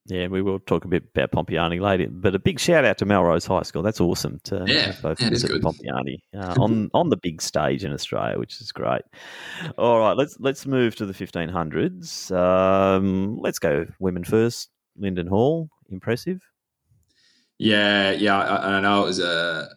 Yeah, 0.05 0.27
we 0.27 0.41
will 0.41 0.59
talk 0.59 0.83
a 0.83 0.89
bit 0.89 1.03
about 1.15 1.31
Pompiani 1.31 1.79
later, 1.79 2.09
but 2.09 2.35
a 2.35 2.39
big 2.39 2.59
shout 2.59 2.83
out 2.83 2.97
to 2.97 3.05
Melrose 3.05 3.45
High 3.45 3.63
School. 3.63 3.81
That's 3.83 4.01
awesome 4.01 4.41
to 4.43 4.65
Yeah, 4.67 4.93
both 5.01 5.21
yeah, 5.21 5.27
it 5.27 5.33
is 5.33 5.45
Bisset. 5.45 5.61
Pompiani 5.61 6.17
uh, 6.37 6.55
on 6.61 6.89
on 6.93 7.09
the 7.09 7.15
big 7.15 7.41
stage 7.41 7.85
in 7.85 7.93
Australia, 7.93 8.37
which 8.37 8.59
is 8.59 8.73
great. 8.73 9.03
All 9.77 9.99
right, 9.99 10.17
let's 10.17 10.37
let's 10.39 10.65
move 10.65 10.97
to 10.97 11.05
the 11.05 11.13
fifteen 11.13 11.47
hundreds. 11.47 12.31
Um, 12.31 13.37
let's 13.39 13.59
go 13.59 13.85
women 13.99 14.25
first. 14.25 14.69
Linden 14.97 15.27
Hall, 15.27 15.69
impressive. 15.89 16.41
Yeah, 17.57 18.11
yeah, 18.11 18.37
I, 18.37 18.77
I 18.77 18.79
know 18.81 19.03
it 19.03 19.05
was 19.05 19.19
a. 19.19 19.69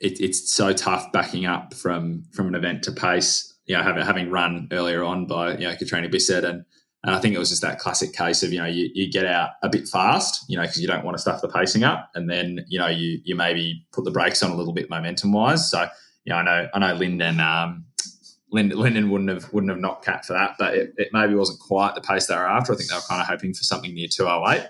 It, 0.00 0.20
it's 0.20 0.52
so 0.52 0.72
tough 0.72 1.12
backing 1.12 1.46
up 1.46 1.74
from 1.74 2.24
from 2.32 2.48
an 2.48 2.54
event 2.54 2.82
to 2.84 2.92
pace. 2.92 3.52
You 3.66 3.76
know, 3.76 3.82
having 3.82 4.04
having 4.04 4.30
run 4.30 4.68
earlier 4.72 5.02
on 5.02 5.26
by 5.26 5.52
you 5.52 5.68
know 5.68 5.74
Catriona 5.74 6.08
Bisset, 6.08 6.44
and 6.44 6.64
and 7.04 7.14
I 7.14 7.20
think 7.20 7.34
it 7.34 7.38
was 7.38 7.50
just 7.50 7.62
that 7.62 7.78
classic 7.78 8.12
case 8.12 8.42
of 8.42 8.52
you 8.52 8.58
know 8.58 8.66
you, 8.66 8.90
you 8.94 9.10
get 9.10 9.26
out 9.26 9.50
a 9.62 9.68
bit 9.68 9.88
fast, 9.88 10.44
you 10.48 10.56
know, 10.56 10.62
because 10.62 10.80
you 10.80 10.88
don't 10.88 11.04
want 11.04 11.16
to 11.16 11.20
stuff 11.20 11.40
the 11.40 11.48
pacing 11.48 11.84
up, 11.84 12.10
and 12.14 12.28
then 12.28 12.64
you 12.68 12.78
know 12.78 12.88
you 12.88 13.20
you 13.24 13.34
maybe 13.36 13.86
put 13.92 14.04
the 14.04 14.10
brakes 14.10 14.42
on 14.42 14.50
a 14.50 14.56
little 14.56 14.72
bit 14.72 14.90
momentum 14.90 15.32
wise. 15.32 15.70
So 15.70 15.86
you 16.24 16.32
know, 16.32 16.36
I 16.36 16.42
know 16.42 16.68
I 16.74 16.78
know 16.78 16.94
Linden. 16.94 17.40
Um, 17.40 17.84
Linden, 18.54 18.78
Linden 18.78 19.10
wouldn't 19.10 19.30
have 19.30 19.52
wouldn't 19.52 19.70
have 19.70 19.80
knocked 19.80 20.04
Cat 20.04 20.24
for 20.24 20.32
that, 20.34 20.54
but 20.60 20.74
it, 20.74 20.94
it 20.96 21.08
maybe 21.12 21.34
wasn't 21.34 21.58
quite 21.58 21.96
the 21.96 22.00
pace 22.00 22.26
they 22.26 22.36
were 22.36 22.48
after. 22.48 22.72
I 22.72 22.76
think 22.76 22.88
they 22.88 22.94
were 22.94 23.02
kind 23.08 23.20
of 23.20 23.26
hoping 23.26 23.52
for 23.52 23.64
something 23.64 23.92
near 23.92 24.06
208. 24.06 24.68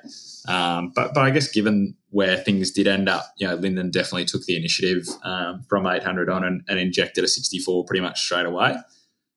Um, 0.49 0.91
but 0.95 1.13
but 1.13 1.23
I 1.23 1.31
guess 1.31 1.49
given 1.49 1.95
where 2.09 2.39
things 2.39 2.71
did 2.71 2.87
end 2.87 3.11
up, 3.11 3.27
you 3.37 3.47
know, 3.47 3.57
Linden 3.57 3.91
definitely 3.91 4.25
took 4.25 4.45
the 4.47 4.57
initiative 4.57 5.07
um, 5.23 5.65
from 5.69 5.87
800 5.87 6.31
on 6.31 6.45
and, 6.45 6.63
and 6.67 6.79
injected 6.79 7.25
a 7.25 7.29
64 7.29 7.85
pretty 7.85 8.01
much 8.01 8.23
straight 8.23 8.47
away. 8.47 8.77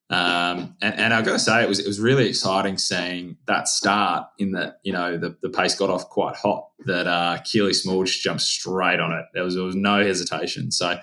Um, 0.10 0.78
and, 0.82 0.98
and 0.98 1.14
I've 1.14 1.26
got 1.26 1.34
to 1.34 1.40
say, 1.40 1.62
it 1.62 1.68
was 1.68 1.80
it 1.80 1.88
was 1.88 2.00
really 2.00 2.30
exciting 2.30 2.78
seeing 2.78 3.36
that 3.48 3.68
start 3.68 4.28
in 4.40 4.54
that 4.54 4.80
you 4.84 4.94
know 4.94 5.18
the, 5.18 5.36
the 5.42 5.50
pace 5.50 5.76
got 5.76 5.90
off 5.90 6.10
quite 6.10 6.38
hot. 6.38 6.70
That 6.86 7.06
uh, 7.06 7.40
Keely 7.44 7.74
Small 7.74 8.06
just 8.06 8.22
jumped 8.22 8.44
straight 8.44 9.02
on 9.02 9.12
it. 9.12 9.26
There 9.34 9.44
was 9.44 9.56
there 9.56 9.66
was 9.66 9.76
no 9.76 10.02
hesitation. 10.02 10.72
So 10.72 10.98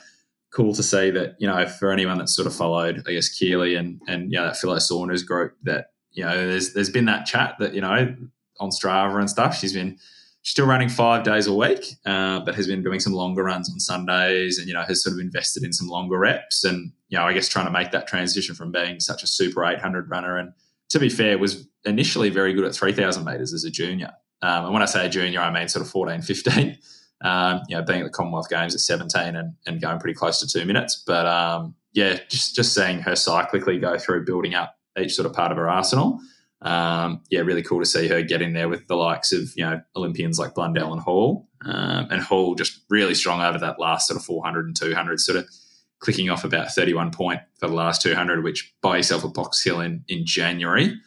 cool 0.54 0.72
to 0.74 0.82
see 0.82 1.10
that 1.10 1.34
you 1.38 1.46
know 1.46 1.66
for 1.66 1.90
anyone 1.90 2.18
that's 2.18 2.34
sort 2.34 2.46
of 2.46 2.54
followed, 2.54 3.02
I 3.06 3.12
guess 3.12 3.28
Keely 3.28 3.74
and 3.74 4.00
and 4.06 4.32
you 4.32 4.38
know 4.38 4.46
that 4.46 4.56
Philo 4.56 4.78
Saunders 4.78 5.22
group 5.22 5.54
that 5.62 5.86
you 6.12 6.24
know 6.24 6.46
there's 6.46 6.72
there's 6.72 6.90
been 6.90 7.06
that 7.06 7.26
chat 7.26 7.56
that 7.58 7.74
you 7.74 7.80
know 7.80 8.14
on 8.60 8.70
Strava 8.70 9.18
and 9.18 9.28
stuff. 9.28 9.56
She's 9.56 9.72
been 9.72 9.98
still 10.44 10.66
running 10.66 10.90
five 10.90 11.24
days 11.24 11.46
a 11.46 11.54
week, 11.54 11.96
uh, 12.04 12.40
but 12.40 12.54
has 12.54 12.66
been 12.66 12.82
doing 12.82 13.00
some 13.00 13.14
longer 13.14 13.42
runs 13.42 13.70
on 13.70 13.80
Sundays 13.80 14.58
and, 14.58 14.68
you 14.68 14.74
know, 14.74 14.82
has 14.82 15.02
sort 15.02 15.14
of 15.14 15.20
invested 15.20 15.64
in 15.64 15.72
some 15.72 15.88
longer 15.88 16.18
reps 16.18 16.64
and, 16.64 16.92
you 17.08 17.18
know, 17.18 17.24
I 17.24 17.32
guess 17.32 17.48
trying 17.48 17.64
to 17.64 17.72
make 17.72 17.90
that 17.92 18.06
transition 18.06 18.54
from 18.54 18.70
being 18.70 19.00
such 19.00 19.22
a 19.22 19.26
super 19.26 19.64
800 19.64 20.10
runner. 20.10 20.36
And 20.36 20.52
to 20.90 20.98
be 20.98 21.08
fair, 21.08 21.38
was 21.38 21.66
initially 21.86 22.28
very 22.28 22.52
good 22.52 22.66
at 22.66 22.74
3,000 22.74 23.24
metres 23.24 23.54
as 23.54 23.64
a 23.64 23.70
junior. 23.70 24.12
Um, 24.42 24.66
and 24.66 24.74
when 24.74 24.82
I 24.82 24.86
say 24.86 25.08
junior, 25.08 25.40
I 25.40 25.50
mean 25.50 25.68
sort 25.68 25.84
of 25.84 25.90
14, 25.90 26.20
15, 26.20 26.76
um, 27.24 27.62
you 27.68 27.76
know, 27.76 27.82
being 27.82 28.00
at 28.00 28.04
the 28.04 28.10
Commonwealth 28.10 28.48
Games 28.48 28.74
at 28.74 28.80
17 28.80 29.34
and, 29.34 29.54
and 29.66 29.80
going 29.80 29.98
pretty 29.98 30.14
close 30.14 30.38
to 30.40 30.46
two 30.46 30.64
minutes. 30.64 31.02
But 31.04 31.26
um, 31.26 31.74
yeah, 31.92 32.18
just, 32.28 32.54
just 32.54 32.72
seeing 32.72 33.00
her 33.00 33.12
cyclically 33.12 33.80
go 33.80 33.98
through 33.98 34.24
building 34.24 34.54
up 34.54 34.76
each 34.96 35.14
sort 35.14 35.26
of 35.26 35.32
part 35.32 35.50
of 35.50 35.58
her 35.58 35.68
arsenal 35.68 36.20
um, 36.64 37.20
yeah, 37.28 37.40
really 37.40 37.62
cool 37.62 37.80
to 37.80 37.86
see 37.86 38.08
her 38.08 38.22
get 38.22 38.40
in 38.40 38.54
there 38.54 38.70
with 38.70 38.86
the 38.88 38.96
likes 38.96 39.32
of 39.32 39.52
you 39.54 39.64
know 39.64 39.82
Olympians 39.96 40.38
like 40.38 40.54
Blundell 40.54 40.92
and 40.92 41.02
Hall, 41.02 41.46
um, 41.64 42.08
and 42.10 42.22
Hall 42.22 42.54
just 42.54 42.80
really 42.88 43.14
strong 43.14 43.42
over 43.42 43.58
that 43.58 43.78
last 43.78 44.08
sort 44.08 44.18
of 44.18 44.24
400 44.24 44.66
and 44.66 44.76
200, 44.76 45.20
sort 45.20 45.38
of 45.38 45.48
clicking 46.00 46.30
off 46.30 46.44
about 46.44 46.70
31 46.70 47.10
point 47.10 47.40
for 47.58 47.68
the 47.68 47.74
last 47.74 48.00
200, 48.02 48.42
which 48.42 48.74
buy 48.82 48.96
yourself 48.96 49.24
a 49.24 49.28
Box 49.28 49.62
Hill 49.62 49.80
in 49.80 50.04
in 50.08 50.24
January. 50.24 50.98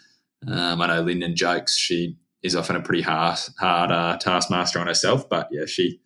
Um, 0.47 0.79
I 0.79 0.87
know 0.87 1.01
Linden 1.01 1.35
jokes 1.35 1.75
she 1.75 2.17
is 2.43 2.55
often 2.55 2.75
a 2.75 2.81
pretty 2.81 3.01
hard 3.01 3.39
hard 3.59 3.91
uh, 3.91 4.17
taskmaster 4.17 4.77
on 4.77 4.85
herself, 4.85 5.27
but 5.27 5.47
yeah, 5.51 5.65
she 5.65 5.99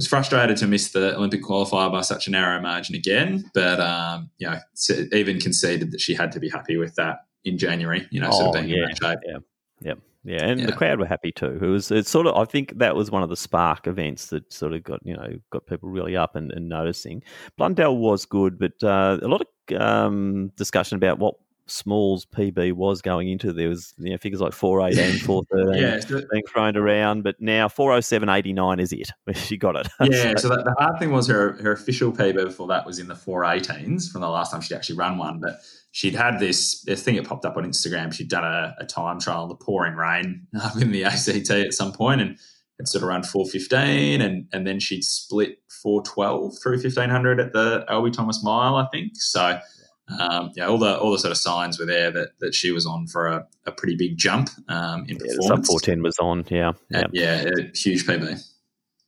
was 0.00 0.06
frustrated 0.06 0.56
to 0.56 0.66
miss 0.66 0.92
the 0.92 1.14
Olympic 1.14 1.42
qualifier 1.42 1.92
by 1.92 2.00
such 2.00 2.26
a 2.26 2.30
narrow 2.30 2.58
margin 2.58 2.94
again, 2.94 3.50
but 3.52 3.78
um, 3.80 4.30
you 4.38 4.48
know 4.48 4.58
even 5.12 5.38
conceded 5.38 5.90
that 5.90 6.00
she 6.00 6.14
had 6.14 6.32
to 6.32 6.40
be 6.40 6.48
happy 6.48 6.78
with 6.78 6.94
that 6.94 7.26
in 7.44 7.58
January. 7.58 8.08
You 8.10 8.20
know, 8.20 8.28
oh, 8.28 8.38
sort 8.38 8.56
of 8.56 8.64
oh, 8.64 8.66
being 8.66 8.78
yeah, 8.78 8.88
in 8.88 8.94
shape. 8.96 9.18
Yeah, 9.26 9.38
yeah, 9.82 9.94
yeah, 10.24 10.44
and 10.46 10.58
yeah. 10.60 10.66
the 10.66 10.72
crowd 10.72 10.98
were 10.98 11.06
happy 11.06 11.32
too. 11.32 11.58
It 11.60 11.66
was 11.66 11.90
it's 11.90 12.08
sort 12.08 12.26
of 12.26 12.34
I 12.34 12.46
think 12.46 12.78
that 12.78 12.96
was 12.96 13.10
one 13.10 13.22
of 13.22 13.28
the 13.28 13.36
spark 13.36 13.86
events 13.86 14.28
that 14.28 14.50
sort 14.50 14.72
of 14.72 14.82
got 14.82 15.00
you 15.04 15.14
know 15.14 15.38
got 15.50 15.66
people 15.66 15.90
really 15.90 16.16
up 16.16 16.34
and, 16.34 16.50
and 16.50 16.66
noticing. 16.66 17.22
Blundell 17.58 17.98
was 17.98 18.24
good, 18.24 18.58
but 18.58 18.82
uh, 18.82 19.18
a 19.20 19.28
lot 19.28 19.42
of 19.42 19.78
um, 19.78 20.50
discussion 20.56 20.96
about 20.96 21.18
what 21.18 21.34
Small's 21.70 22.26
PB 22.26 22.72
was 22.72 23.00
going 23.00 23.28
into. 23.28 23.52
There 23.52 23.68
was 23.68 23.94
you 23.98 24.10
know, 24.10 24.18
figures 24.18 24.40
like 24.40 24.52
418, 24.52 25.20
413 25.24 25.82
yeah, 25.82 26.20
being 26.30 26.42
thrown 26.46 26.76
around, 26.76 27.22
but 27.22 27.40
now 27.40 27.68
407.89 27.68 28.80
is 28.80 28.92
it. 28.92 29.10
She 29.34 29.56
got 29.56 29.76
it. 29.76 29.88
Yeah, 30.00 30.34
so, 30.36 30.48
so 30.48 30.56
the 30.56 30.74
hard 30.78 30.98
thing 30.98 31.12
was 31.12 31.26
her, 31.28 31.52
her 31.62 31.72
official 31.72 32.12
PB 32.12 32.34
before 32.34 32.66
that 32.68 32.84
was 32.84 32.98
in 32.98 33.08
the 33.08 33.14
418s 33.14 34.10
from 34.10 34.20
the 34.20 34.28
last 34.28 34.50
time 34.50 34.60
she'd 34.60 34.74
actually 34.74 34.96
run 34.96 35.18
one, 35.18 35.40
but 35.40 35.60
she'd 35.92 36.14
had 36.14 36.38
this, 36.38 36.82
this 36.82 37.02
thing 37.02 37.16
that 37.16 37.26
popped 37.26 37.44
up 37.44 37.56
on 37.56 37.64
Instagram. 37.64 38.12
She'd 38.12 38.28
done 38.28 38.44
a, 38.44 38.74
a 38.78 38.86
time 38.86 39.20
trial 39.20 39.44
in 39.44 39.48
the 39.48 39.54
pouring 39.54 39.94
rain 39.94 40.46
up 40.62 40.76
in 40.76 40.92
the 40.92 41.04
ACT 41.04 41.50
at 41.50 41.74
some 41.74 41.92
point 41.92 42.20
and 42.20 42.38
had 42.78 42.88
sort 42.88 43.02
of 43.02 43.08
run 43.08 43.22
415 43.22 44.20
and, 44.20 44.46
and 44.52 44.66
then 44.66 44.80
she'd 44.80 45.04
split 45.04 45.58
412 45.82 46.58
through 46.62 46.78
1500 46.78 47.40
at 47.40 47.52
the 47.52 47.84
Albie 47.88 48.12
Thomas 48.12 48.42
Mile, 48.42 48.76
I 48.76 48.86
think. 48.88 49.12
So, 49.14 49.58
um, 50.18 50.50
yeah, 50.56 50.66
all 50.66 50.78
the 50.78 50.98
all 50.98 51.12
the 51.12 51.18
sort 51.18 51.32
of 51.32 51.38
signs 51.38 51.78
were 51.78 51.86
there 51.86 52.10
that 52.10 52.38
that 52.40 52.54
she 52.54 52.72
was 52.72 52.86
on 52.86 53.06
for 53.06 53.26
a, 53.26 53.46
a 53.66 53.72
pretty 53.72 53.96
big 53.96 54.16
jump 54.16 54.50
um, 54.68 55.04
in 55.08 55.16
yeah, 55.16 55.34
performance. 55.36 55.68
Sub 55.68 55.80
410 55.82 56.02
was 56.02 56.18
on, 56.18 56.44
yeah. 56.48 56.72
Yeah, 56.90 57.06
yeah, 57.12 57.50
huge 57.74 58.06
PB. 58.06 58.42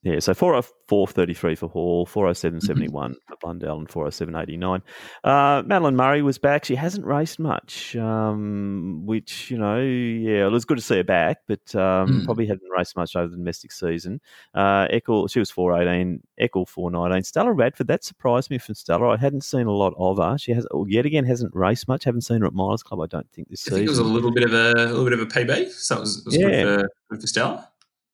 Yeah, 0.05 0.19
so 0.19 0.35
404.33 0.35 1.59
for 1.59 1.69
Hall, 1.69 2.07
407.71 2.07 2.91
mm-hmm. 2.91 3.13
for 3.29 3.37
Blundell, 3.41 3.79
and 3.79 3.89
407.89. 3.89 4.83
Uh, 5.23 5.63
Madeline 5.65 5.95
Murray 5.95 6.23
was 6.23 6.39
back. 6.39 6.65
She 6.65 6.75
hasn't 6.75 7.07
raced 7.07 7.39
much, 7.39 7.95
um, 7.95 9.03
which, 9.07 9.49
you 9.49 9.59
know, 9.59 9.81
yeah, 9.81 10.47
it 10.47 10.51
was 10.51 10.65
good 10.65 10.79
to 10.79 10.83
see 10.83 10.97
her 10.97 11.05
back, 11.05 11.39
but 11.47 11.73
um, 11.77 12.09
mm. 12.09 12.25
probably 12.25 12.47
hadn't 12.47 12.69
raced 12.77 12.97
much 12.97 13.15
over 13.15 13.29
the 13.29 13.37
domestic 13.37 13.71
season. 13.71 14.21
Uh, 14.55 14.89
Eccles, 14.91 15.31
she 15.31 15.39
was 15.39 15.53
418, 15.53 16.21
Eckel 16.41 16.67
419. 16.67 17.23
Stella 17.23 17.53
Radford, 17.53 17.87
that 17.87 18.03
surprised 18.03 18.51
me 18.51 18.59
from 18.59 18.75
Stella. 18.75 19.11
I 19.11 19.17
hadn't 19.17 19.45
seen 19.45 19.69
a 19.69 19.73
lot 19.73 19.95
of 19.97 20.19
her. 20.19 20.37
She 20.37 20.53
has 20.53 20.67
yet 20.89 21.07
again 21.07 21.25
hasn't 21.25 21.55
raced 21.55 21.87
much. 21.87 22.03
Haven't 22.03 22.23
seen 22.23 22.41
her 22.41 22.49
at 22.49 22.55
Milers 22.55 22.83
Club, 22.83 23.01
I 23.01 23.07
don't 23.07 23.31
think, 23.31 23.51
this 23.51 23.69
I 23.69 23.71
season. 23.71 23.85
it 23.85 23.89
was 23.89 23.99
a 23.99 24.05
little 24.05 24.33
bit 24.33 24.43
of 24.43 24.53
a, 24.53 24.73
a 24.73 24.91
little 24.91 25.05
bit 25.05 25.13
of 25.13 25.21
a 25.21 25.27
PB, 25.27 25.71
so 25.71 25.99
it 25.99 26.01
was, 26.01 26.19
it 26.19 26.25
was 26.27 26.37
yeah. 26.37 26.49
good, 26.49 26.81
for, 26.81 26.89
good 27.11 27.21
for 27.21 27.27
Stella. 27.29 27.72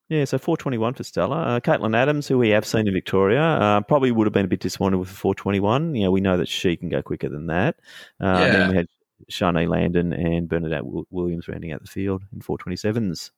Yeah, 0.09 0.25
so 0.25 0.39
421 0.39 0.95
for 0.95 1.05
Stella. 1.05 1.37
Uh, 1.37 1.61
Caitlin 1.61 1.95
Adams, 1.95 2.27
who 2.27 2.39
we 2.39 2.49
have 2.51 2.65
seen 2.65 2.89
in 2.89 2.95
Victoria, 2.95 3.43
uh, 3.43 3.81
probably 3.83 4.11
would 4.11 4.27
have 4.27 4.33
been 4.33 4.47
a 4.47 4.49
bit 4.49 4.61
disappointed 4.61 4.97
with 4.97 5.11
421. 5.11 5.95
You 5.95 6.05
know, 6.05 6.11
we 6.11 6.23
know 6.23 6.39
that 6.39 6.49
she 6.49 6.77
can 6.77 6.89
go 6.89 7.03
quicker 7.03 7.29
than 7.29 7.47
that. 7.49 7.77
Uh, 8.19 8.39
yeah. 8.41 8.51
Then 8.51 8.71
we 8.71 8.77
had 8.77 8.87
Shani 9.31 9.69
Landon 9.69 10.15
and 10.15 10.49
Bernadette 10.49 10.85
Williams 11.11 11.47
rounding 11.47 11.73
out 11.73 11.83
the 11.83 11.89
field 11.89 12.23
in 12.33 12.41
427s. 12.41 13.31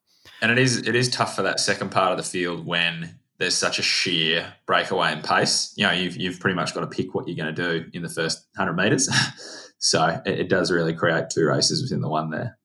And 0.43 0.53
it 0.53 0.59
is 0.59 0.87
it 0.87 0.95
is 0.95 1.09
tough 1.09 1.35
for 1.35 1.43
that 1.43 1.59
second 1.59 1.91
part 1.91 2.13
of 2.13 2.19
the 2.19 2.23
field 2.23 2.67
when 2.67 3.19
there's 3.39 3.55
such 3.55 3.79
a 3.79 3.83
sheer 3.83 4.53
breakaway 4.67 5.13
in 5.13 5.23
pace. 5.23 5.73
You 5.77 5.87
know, 5.87 5.93
you've, 5.93 6.17
you've 6.17 6.39
pretty 6.39 6.55
much 6.55 6.75
got 6.75 6.83
to 6.83 6.87
pick 6.87 7.15
what 7.15 7.27
you're 7.27 7.43
going 7.43 7.53
to 7.55 7.81
do 7.81 7.91
in 7.95 8.03
the 8.03 8.09
first 8.09 8.47
100 8.57 8.75
metres. 8.75 9.09
so 9.79 10.21
it, 10.27 10.41
it 10.41 10.49
does 10.51 10.71
really 10.71 10.93
create 10.93 11.31
two 11.31 11.47
races 11.47 11.83
within 11.83 12.03
the 12.03 12.09
one 12.09 12.31
there. 12.31 12.59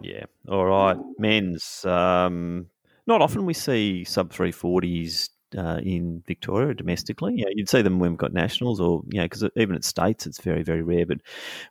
Yeah. 0.00 0.24
All 0.48 0.64
right. 0.64 0.96
Men's. 1.18 1.84
Um, 1.84 2.68
not 3.06 3.22
often 3.22 3.46
we 3.46 3.54
see 3.54 4.04
sub 4.04 4.32
340s 4.32 5.30
uh, 5.56 5.80
in 5.82 6.22
Victoria 6.26 6.74
domestically. 6.74 7.34
You 7.36 7.44
know, 7.44 7.50
you'd 7.54 7.68
see 7.68 7.82
them 7.82 7.98
when 7.98 8.10
we've 8.12 8.18
got 8.18 8.32
nationals, 8.32 8.80
or 8.80 9.02
you 9.10 9.18
know, 9.18 9.24
because 9.24 9.44
even 9.56 9.76
at 9.76 9.84
states 9.84 10.26
it's 10.26 10.40
very 10.40 10.62
very 10.62 10.82
rare. 10.82 11.06
But 11.06 11.18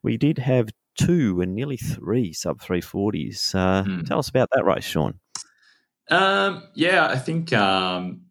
we 0.04 0.18
did 0.18 0.38
have 0.40 0.70
two 0.98 1.42
and 1.42 1.54
nearly 1.54 1.78
three 1.78 2.34
sub 2.34 2.62
340s. 2.62 3.54
Uh, 3.54 3.84
hmm. 3.84 4.04
Tell 4.04 4.20
us 4.20 4.30
about 4.30 4.50
that 4.54 4.66
race, 4.66 4.86
Sean. 4.86 5.20
Um, 6.10 6.64
yeah, 6.76 7.08
I 7.08 7.18
think 7.18 7.52
um, 7.54 8.22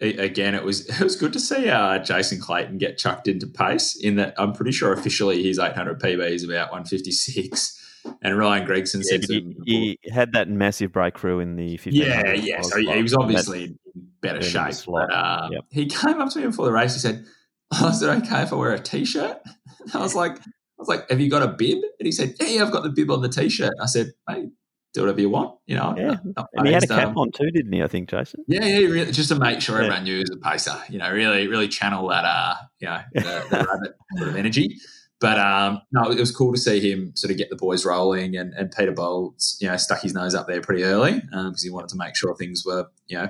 again 0.00 0.54
it 0.54 0.64
was 0.64 0.88
it 1.00 1.04
was 1.04 1.16
good 1.16 1.32
to 1.34 1.40
see 1.40 1.68
uh, 1.68 1.98
Jason 1.98 2.40
Clayton 2.40 2.78
get 2.78 2.98
chucked 2.98 3.28
into 3.28 3.46
pace. 3.46 3.96
In 3.96 4.16
that, 4.16 4.34
I'm 4.38 4.52
pretty 4.52 4.72
sure 4.72 4.92
officially 4.92 5.42
his 5.42 5.58
800 5.58 6.00
PB 6.00 6.30
is 6.30 6.44
about 6.44 6.70
156 6.70 7.77
and 8.22 8.38
Ryan 8.38 8.66
Gregson 8.66 9.02
said 9.02 9.24
yeah, 9.28 9.40
he, 9.64 9.98
he, 10.02 10.10
had 10.10 10.32
that 10.32 10.48
massive 10.48 10.92
breakthrough 10.92 11.40
in 11.40 11.56
the 11.56 11.76
15 11.76 12.00
yeah 12.00 12.32
yeah 12.32 12.60
so 12.60 12.78
he, 12.78 12.90
he 12.90 13.02
was 13.02 13.14
obviously 13.14 13.64
in 13.64 13.78
better 14.20 14.42
shape 14.42 14.74
but 14.86 15.12
uh, 15.12 15.48
yep. 15.52 15.64
he 15.70 15.86
came 15.86 16.20
up 16.20 16.30
to 16.30 16.40
me 16.40 16.46
before 16.46 16.66
the 16.66 16.72
race 16.72 16.94
he 16.94 17.00
said 17.00 17.24
oh 17.72 17.88
is 17.88 18.02
it 18.02 18.08
okay 18.08 18.42
if 18.42 18.52
I 18.52 18.56
wear 18.56 18.72
a 18.72 18.78
t-shirt 18.78 19.38
I 19.94 19.98
was 19.98 20.14
like 20.14 20.38
I 20.38 20.78
was 20.78 20.88
like 20.88 21.08
have 21.10 21.20
you 21.20 21.30
got 21.30 21.42
a 21.42 21.48
bib 21.48 21.78
and 21.98 22.06
he 22.06 22.12
said 22.12 22.34
yeah, 22.40 22.46
yeah 22.46 22.62
I've 22.62 22.72
got 22.72 22.82
the 22.82 22.90
bib 22.90 23.10
on 23.10 23.22
the 23.22 23.28
t-shirt 23.28 23.72
I 23.80 23.86
said 23.86 24.12
hey 24.28 24.48
do 24.94 25.02
whatever 25.02 25.20
you 25.20 25.28
want 25.28 25.58
you 25.66 25.76
know 25.76 25.94
yeah. 25.96 26.16
and 26.54 26.66
he 26.66 26.72
had 26.72 26.82
a 26.84 26.86
cap 26.86 27.08
um, 27.08 27.18
on 27.18 27.30
too 27.30 27.50
didn't 27.50 27.72
he 27.72 27.82
I 27.82 27.88
think 27.88 28.08
Jason 28.08 28.44
yeah 28.48 28.64
yeah 28.64 28.86
really, 28.86 29.12
just 29.12 29.28
to 29.28 29.38
make 29.38 29.60
sure 29.60 29.76
yeah. 29.76 29.84
everyone 29.84 30.04
knew 30.04 30.14
he 30.14 30.20
was 30.20 30.30
a 30.30 30.38
pacer 30.38 30.76
you 30.88 30.98
know 30.98 31.12
really 31.12 31.46
really 31.46 31.68
channel 31.68 32.08
that 32.08 32.24
uh 32.24 32.54
you 32.80 32.88
know 32.88 33.00
the, 33.12 33.20
the 33.20 33.56
rabbit 33.56 33.94
sort 34.16 34.28
of 34.30 34.36
energy 34.36 34.78
but 35.20 35.38
um, 35.38 35.82
no, 35.92 36.10
it 36.10 36.18
was 36.18 36.34
cool 36.34 36.52
to 36.52 36.58
see 36.58 36.80
him 36.80 37.12
sort 37.16 37.30
of 37.30 37.36
get 37.36 37.50
the 37.50 37.56
boys 37.56 37.84
rolling, 37.84 38.36
and, 38.36 38.54
and 38.54 38.70
Peter 38.70 38.92
Bolts, 38.92 39.58
you 39.60 39.68
know, 39.68 39.76
stuck 39.76 40.00
his 40.00 40.14
nose 40.14 40.34
up 40.34 40.46
there 40.46 40.60
pretty 40.60 40.84
early 40.84 41.20
because 41.20 41.34
um, 41.34 41.54
he 41.60 41.70
wanted 41.70 41.88
to 41.90 41.96
make 41.96 42.16
sure 42.16 42.34
things 42.34 42.64
were, 42.64 42.86
you 43.08 43.18
know, 43.18 43.28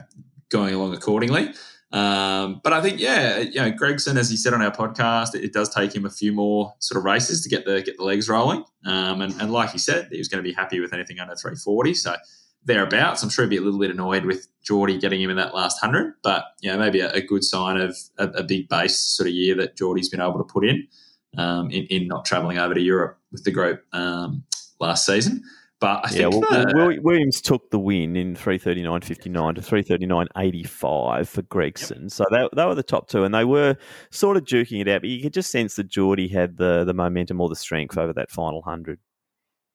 going 0.50 0.74
along 0.74 0.94
accordingly. 0.94 1.54
Um, 1.90 2.60
but 2.62 2.74
I 2.74 2.82
think, 2.82 3.00
yeah, 3.00 3.38
you 3.38 3.60
know, 3.60 3.70
Gregson, 3.70 4.18
as 4.18 4.28
he 4.28 4.36
said 4.36 4.52
on 4.52 4.60
our 4.60 4.70
podcast, 4.70 5.34
it, 5.34 5.42
it, 5.42 5.52
does 5.54 5.74
take 5.74 5.94
him 5.94 6.04
a 6.04 6.10
few 6.10 6.32
more 6.32 6.74
sort 6.80 6.98
of 6.98 7.04
races 7.04 7.42
to 7.42 7.48
get 7.48 7.64
the 7.64 7.80
get 7.80 7.96
the 7.96 8.04
legs 8.04 8.28
rolling. 8.28 8.62
Um, 8.84 9.22
and, 9.22 9.32
and 9.40 9.50
like 9.50 9.70
he 9.70 9.78
said, 9.78 10.08
he 10.10 10.18
was 10.18 10.28
going 10.28 10.44
to 10.44 10.46
be 10.48 10.54
happy 10.54 10.80
with 10.80 10.92
anything 10.92 11.18
under 11.18 11.34
340. 11.34 11.94
So 11.94 12.14
thereabouts, 12.62 13.22
I'm 13.22 13.30
sure 13.30 13.46
he'd 13.46 13.50
be 13.50 13.56
a 13.56 13.62
little 13.62 13.80
bit 13.80 13.90
annoyed 13.90 14.26
with 14.26 14.48
Geordie 14.62 14.98
getting 14.98 15.22
him 15.22 15.30
in 15.30 15.36
that 15.36 15.54
last 15.54 15.80
hundred. 15.80 16.12
But 16.22 16.44
you 16.60 16.70
know, 16.70 16.78
maybe 16.78 17.00
a, 17.00 17.10
a 17.12 17.22
good 17.22 17.42
sign 17.42 17.80
of 17.80 17.96
a, 18.18 18.28
a, 18.28 18.42
big 18.42 18.68
base 18.68 18.98
sort 18.98 19.28
of 19.28 19.34
year 19.34 19.54
that 19.56 19.76
Geordie's 19.76 20.10
been 20.10 20.20
able 20.20 20.36
to 20.36 20.44
put 20.44 20.66
in 20.66 20.86
um, 21.36 21.70
in, 21.70 21.84
in, 21.86 22.08
not 22.08 22.24
travelling 22.24 22.58
over 22.58 22.74
to 22.74 22.80
Europe 22.80 23.18
with 23.32 23.44
the 23.44 23.50
group 23.50 23.84
um, 23.92 24.44
last 24.80 25.04
season. 25.04 25.42
But 25.80 26.06
I 26.06 26.10
yeah, 26.10 26.30
think 26.30 26.44
well, 26.74 26.92
Williams 27.02 27.40
took 27.40 27.70
the 27.70 27.78
win 27.78 28.16
in 28.16 28.34
339.59 28.34 29.54
to 29.54 29.60
339.85 29.60 31.28
for 31.28 31.42
Gregson. 31.42 32.02
Yep. 32.02 32.10
So 32.10 32.24
they, 32.32 32.48
they 32.56 32.66
were 32.66 32.74
the 32.74 32.82
top 32.82 33.08
two, 33.08 33.22
and 33.22 33.32
they 33.32 33.44
were 33.44 33.76
sort 34.10 34.36
of 34.36 34.44
duking 34.44 34.80
it 34.80 34.88
out. 34.88 35.02
But 35.02 35.10
you 35.10 35.22
could 35.22 35.32
just 35.32 35.52
sense 35.52 35.76
that 35.76 35.86
Geordie 35.86 36.26
had 36.26 36.56
the, 36.56 36.82
the 36.84 36.94
momentum 36.94 37.40
or 37.40 37.48
the 37.48 37.54
strength 37.54 37.96
over 37.96 38.12
that 38.14 38.30
final 38.30 38.60
100. 38.62 38.98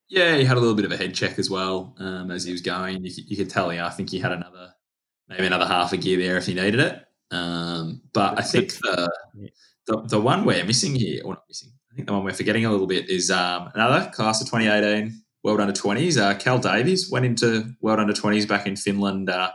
Yeah, 0.10 0.36
he 0.36 0.44
had 0.44 0.58
a 0.58 0.60
little 0.60 0.76
bit 0.76 0.84
of 0.84 0.92
a 0.92 0.98
head 0.98 1.16
check 1.16 1.40
as 1.40 1.50
well 1.50 1.96
um, 2.00 2.32
as 2.32 2.44
he 2.44 2.52
was 2.52 2.62
going. 2.62 3.06
You, 3.06 3.12
you 3.26 3.38
could 3.38 3.50
tell, 3.50 3.72
yeah, 3.74 3.88
I 3.88 3.90
think 3.90 4.10
he 4.10 4.20
had 4.20 4.34
another, 4.34 4.74
maybe 5.30 5.46
another 5.46 5.66
half 5.66 5.94
a 5.94 5.98
gear 5.98 6.18
there 6.18 6.36
if 6.36 6.48
he 6.48 6.54
needed 6.54 6.82
it. 6.82 7.02
Um, 7.32 8.02
but 8.12 8.38
I 8.38 8.42
think 8.42 8.74
the, 8.74 9.10
the, 9.88 10.02
the 10.08 10.20
one 10.20 10.46
we're 10.46 10.64
missing 10.64 10.96
here, 10.96 11.22
or 11.24 11.34
not 11.34 11.44
missing, 11.48 11.72
I 11.92 11.96
think 11.96 12.08
the 12.08 12.14
one 12.14 12.24
we're 12.24 12.34
forgetting 12.34 12.66
a 12.66 12.72
little 12.72 12.88
bit 12.88 13.10
is 13.10 13.30
um, 13.30 13.70
another 13.74 14.10
class 14.12 14.42
of 14.42 14.48
2018 14.48 15.22
World 15.44 15.60
Under 15.60 15.74
20s. 15.74 16.18
Uh, 16.18 16.38
Cal 16.38 16.58
Davies 16.58 17.12
went 17.12 17.26
into 17.26 17.74
World 17.82 18.00
Under 18.00 18.14
20s 18.14 18.48
back 18.48 18.66
in 18.66 18.76
Finland. 18.76 19.30
Uh, 19.30 19.52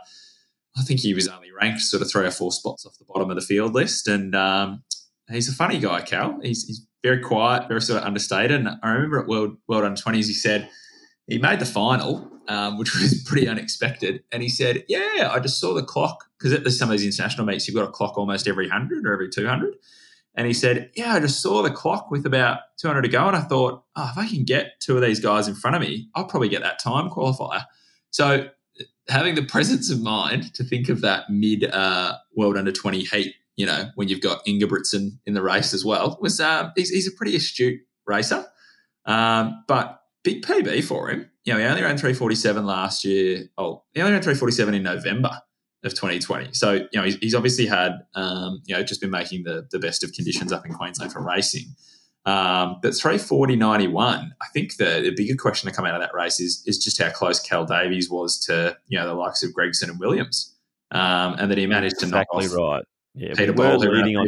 I 0.77 0.81
think 0.83 0.99
he 0.99 1.13
was 1.13 1.27
only 1.27 1.51
ranked 1.51 1.81
sort 1.81 2.01
of 2.01 2.11
three 2.11 2.25
or 2.25 2.31
four 2.31 2.51
spots 2.51 2.85
off 2.85 2.97
the 2.99 3.05
bottom 3.05 3.29
of 3.29 3.35
the 3.35 3.41
field 3.41 3.73
list. 3.73 4.07
And 4.07 4.35
um, 4.35 4.83
he's 5.31 5.49
a 5.49 5.55
funny 5.55 5.79
guy, 5.79 6.01
Cal. 6.01 6.39
He's, 6.41 6.65
he's, 6.65 6.85
very 7.01 7.21
quiet, 7.21 7.69
very 7.69 7.79
sort 7.79 8.01
of 8.01 8.05
understated. 8.05 8.59
And 8.59 8.77
I 8.83 8.89
remember 8.89 9.21
at 9.21 9.27
World, 9.27 9.55
World 9.69 9.85
Under 9.85 10.01
20s, 10.01 10.25
he 10.25 10.33
said 10.33 10.69
he 11.27 11.37
made 11.37 11.59
the 11.59 11.65
final 11.65 12.29
um, 12.49 12.77
which 12.77 12.93
was 12.95 13.23
pretty 13.25 13.47
unexpected. 13.47 14.23
And 14.33 14.43
he 14.43 14.49
said, 14.49 14.83
"Yeah, 14.89 15.29
I 15.31 15.39
just 15.39 15.59
saw 15.59 15.73
the 15.73 15.83
clock 15.83 16.25
because 16.37 16.51
at 16.51 16.69
some 16.73 16.89
of 16.89 16.97
these 16.97 17.05
international 17.05 17.45
meets, 17.45 17.67
you've 17.67 17.75
got 17.75 17.87
a 17.87 17.91
clock 17.91 18.17
almost 18.17 18.47
every 18.47 18.67
hundred 18.67 19.05
or 19.05 19.13
every 19.13 19.29
two 19.29 19.47
hundred. 19.47 19.75
And 20.35 20.47
he 20.47 20.53
said, 20.53 20.91
"Yeah, 20.95 21.13
I 21.13 21.19
just 21.19 21.41
saw 21.41 21.61
the 21.61 21.71
clock 21.71 22.11
with 22.11 22.25
about 22.25 22.59
200 22.77 23.01
to 23.01 23.09
go, 23.09 23.27
and 23.27 23.35
I 23.35 23.41
thought, 23.41 23.83
oh, 23.95 24.09
if 24.11 24.17
I 24.17 24.27
can 24.27 24.43
get 24.43 24.79
two 24.79 24.95
of 24.95 25.01
these 25.01 25.19
guys 25.19 25.47
in 25.47 25.55
front 25.55 25.75
of 25.75 25.81
me, 25.81 26.09
I'll 26.15 26.25
probably 26.25 26.49
get 26.49 26.61
that 26.61 26.79
time 26.79 27.09
qualifier." 27.09 27.63
So 28.11 28.49
having 29.07 29.35
the 29.35 29.43
presence 29.45 29.91
of 29.91 30.01
mind 30.01 30.53
to 30.55 30.63
think 30.63 30.89
of 30.89 31.01
that 31.01 31.29
mid 31.29 31.65
uh, 31.65 32.15
world 32.35 32.57
under 32.57 32.71
20 32.71 33.03
heat, 33.03 33.35
you 33.57 33.65
know, 33.65 33.89
when 33.95 34.07
you've 34.07 34.21
got 34.21 34.45
Ingebrigtsen 34.45 35.17
in 35.25 35.33
the 35.33 35.41
race 35.41 35.73
as 35.73 35.83
well, 35.83 36.17
was 36.21 36.39
um, 36.39 36.71
he's, 36.75 36.89
he's, 36.89 37.07
a 37.07 37.11
pretty 37.11 37.35
astute 37.35 37.81
racer. 38.07 38.45
Um, 39.05 39.63
but 39.67 40.01
big 40.23 40.45
PB 40.45 40.83
for 40.83 41.09
him. 41.09 41.29
You 41.43 41.53
know, 41.53 41.59
he 41.59 41.65
only 41.65 41.81
ran 41.81 41.97
347 41.97 42.65
last 42.65 43.03
year. 43.03 43.49
Oh, 43.57 43.83
he 43.93 44.01
only 44.01 44.13
ran 44.13 44.21
347 44.21 44.75
in 44.75 44.83
November 44.83 45.41
of 45.83 45.93
2020. 45.93 46.49
So, 46.53 46.73
you 46.73 46.87
know, 46.95 47.03
he's, 47.03 47.15
he's 47.17 47.35
obviously 47.35 47.65
had, 47.65 47.99
um, 48.15 48.61
you 48.65 48.75
know, 48.75 48.83
just 48.83 49.01
been 49.01 49.11
making 49.11 49.43
the, 49.43 49.67
the 49.71 49.79
best 49.79 50.03
of 50.03 50.11
conditions 50.13 50.51
up 50.51 50.65
in 50.65 50.73
Queensland 50.73 51.13
for 51.13 51.21
racing. 51.21 51.63
Um, 52.25 52.79
but 52.81 52.91
340.91, 52.91 53.95
I 54.41 54.45
think 54.53 54.75
the, 54.75 55.01
the 55.03 55.13
bigger 55.15 55.35
question 55.35 55.69
to 55.69 55.75
come 55.75 55.85
out 55.85 55.95
of 55.95 56.01
that 56.01 56.13
race 56.13 56.39
is, 56.39 56.63
is 56.65 56.77
just 56.77 57.01
how 57.01 57.09
close 57.11 57.39
Cal 57.39 57.65
Davies 57.65 58.09
was 58.09 58.37
to, 58.45 58.77
you 58.87 58.99
know, 58.99 59.07
the 59.07 59.13
likes 59.13 59.41
of 59.43 59.53
Gregson 59.53 59.89
and 59.89 59.99
Williams. 59.99 60.55
Um, 60.91 61.35
and 61.37 61.51
that 61.51 61.57
he 61.57 61.67
managed 61.67 61.99
to 61.99 62.07
exactly 62.07 62.45
knock 62.47 62.53
off 62.53 62.57
right. 62.57 62.85
Yeah, 63.15 63.33
Peter 63.35 63.51
we 63.51 63.57
Ball, 63.57 63.79
were 63.79 63.91
leading 63.95 64.17
on. 64.17 64.27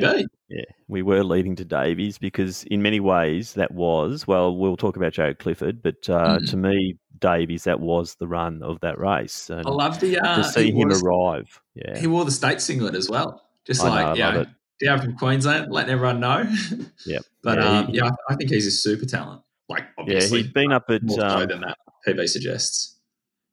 Yeah, 0.50 0.64
we 0.88 1.02
were 1.02 1.24
leading 1.24 1.56
to 1.58 1.66
Davies 1.66 2.18
because 2.18 2.64
in 2.66 2.82
many 2.82 3.00
ways 3.00 3.54
that 3.54 3.72
was 3.72 4.28
well. 4.28 4.56
We'll 4.56 4.78
talk 4.78 4.98
about 4.98 5.14
Joe 5.14 5.34
Clifford, 5.34 5.82
but 5.82 6.10
uh, 6.10 6.40
Mhm. 6.40 6.50
to 6.50 6.58
me, 6.58 6.98
Davies 7.22 7.64
that 7.64 7.80
was 7.80 8.16
the 8.16 8.28
run 8.28 8.62
of 8.64 8.80
that 8.82 9.00
race, 9.00 9.50
and 9.50 9.66
I 9.66 9.70
love 9.70 10.00
the, 10.00 10.20
uh, 10.20 10.38
to 10.38 10.44
see 10.44 10.72
him 10.72 10.90
was- 10.90 11.02
arrive. 11.02 11.62
Yeah, 11.76 11.98
He 11.98 12.08
wore 12.08 12.26
the 12.26 12.32
state 12.32 12.60
singlet 12.60 12.96
as 12.96 13.10
well. 13.10 13.42
Just 13.66 13.82
I 13.84 13.90
like, 14.12 14.18
know, 14.18 14.42
it. 14.42 14.48
down 14.84 15.00
from 15.02 15.16
Queensland, 15.18 15.72
letting 15.72 15.92
everyone 15.94 16.20
know. 16.20 16.44
Yep. 17.06 17.24
But 17.44 17.58
Yeah, 17.60 17.68
um, 17.80 17.88
he- 17.88 17.94
yeah, 17.98 18.10
I 18.30 18.36
think 18.36 18.50
he's 18.50 18.68
a 18.68 18.72
super 18.72 19.06
talent. 19.06 19.42
Like, 19.70 19.84
yeah. 19.84 20.04
obviously, 20.04 20.42
He'd 20.44 20.54
been 20.54 20.72
up 20.74 20.86
at 20.90 21.04
more 21.04 21.18
so 21.20 21.26
um, 21.28 21.48
than 21.48 21.62
that 21.62 21.78
PB 22.08 22.28
suggests. 22.28 22.98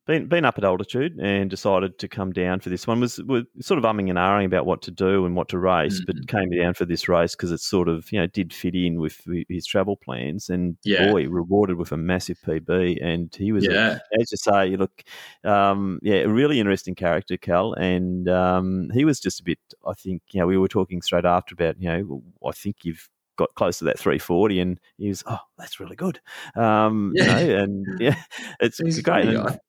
Been 0.09 0.27
been 0.27 0.43
up 0.43 0.57
at 0.57 0.63
altitude 0.63 1.17
and 1.19 1.49
decided 1.49 1.99
to 1.99 2.07
come 2.07 2.31
down 2.33 2.59
for 2.59 2.69
this 2.69 2.87
one. 2.87 2.99
Was, 2.99 3.19
was 3.19 3.45
sort 3.61 3.77
of 3.77 3.83
umming 3.83 4.09
and 4.09 4.17
ahhing 4.17 4.45
about 4.45 4.65
what 4.65 4.81
to 4.81 4.91
do 4.91 5.25
and 5.25 5.35
what 5.35 5.47
to 5.49 5.59
race, 5.59 6.01
but 6.05 6.15
Mm-hmm. 6.15 6.37
came 6.37 6.49
down 6.49 6.73
for 6.73 6.85
this 6.85 7.07
race 7.07 7.35
because 7.35 7.51
it 7.51 7.59
sort 7.59 7.87
of 7.87 8.11
you 8.11 8.19
know 8.19 8.25
did 8.27 8.51
fit 8.51 8.73
in 8.73 8.99
with 8.99 9.21
his 9.47 9.65
travel 9.67 9.95
plans. 9.95 10.49
And 10.49 10.77
Yeah. 10.83 11.11
boy, 11.11 11.27
rewarded 11.29 11.77
with 11.77 11.91
a 11.91 11.97
massive 11.97 12.39
PB, 12.45 12.97
and 13.03 13.33
he 13.35 13.51
was 13.51 13.65
a 13.67 14.19
as 14.19 14.31
you 14.31 14.37
say, 14.37 14.75
look, 14.75 15.03
um, 15.43 15.99
yeah, 16.01 16.21
a 16.21 16.27
really 16.29 16.59
interesting 16.59 16.95
character, 16.95 17.37
Cal, 17.37 17.73
and 17.73 18.27
um, 18.27 18.89
he 18.93 19.05
was 19.05 19.19
just 19.19 19.39
a 19.41 19.43
bit. 19.43 19.59
I 19.87 19.93
think 19.93 20.23
you 20.31 20.39
know 20.39 20.47
we 20.47 20.57
were 20.57 20.67
talking 20.67 21.01
straight 21.03 21.25
after 21.25 21.53
about 21.53 21.79
you 21.79 21.87
know 21.89 22.23
I 22.45 22.51
think 22.51 22.77
you've 22.83 23.07
got 23.37 23.53
close 23.55 23.77
to 23.79 23.85
that 23.85 23.99
340, 23.99 24.59
and 24.59 24.79
he 24.97 25.07
was 25.07 25.23
oh 25.27 25.39
that's 25.57 25.79
really 25.79 25.95
good, 25.95 26.19
um, 26.55 27.13
Yeah. 27.15 27.39
you 27.39 27.47
know, 27.47 27.63
and 27.63 28.01
yeah, 28.01 28.15
it's 28.59 28.79
He's 28.79 29.01
great. 29.01 29.27
And-. 29.27 29.59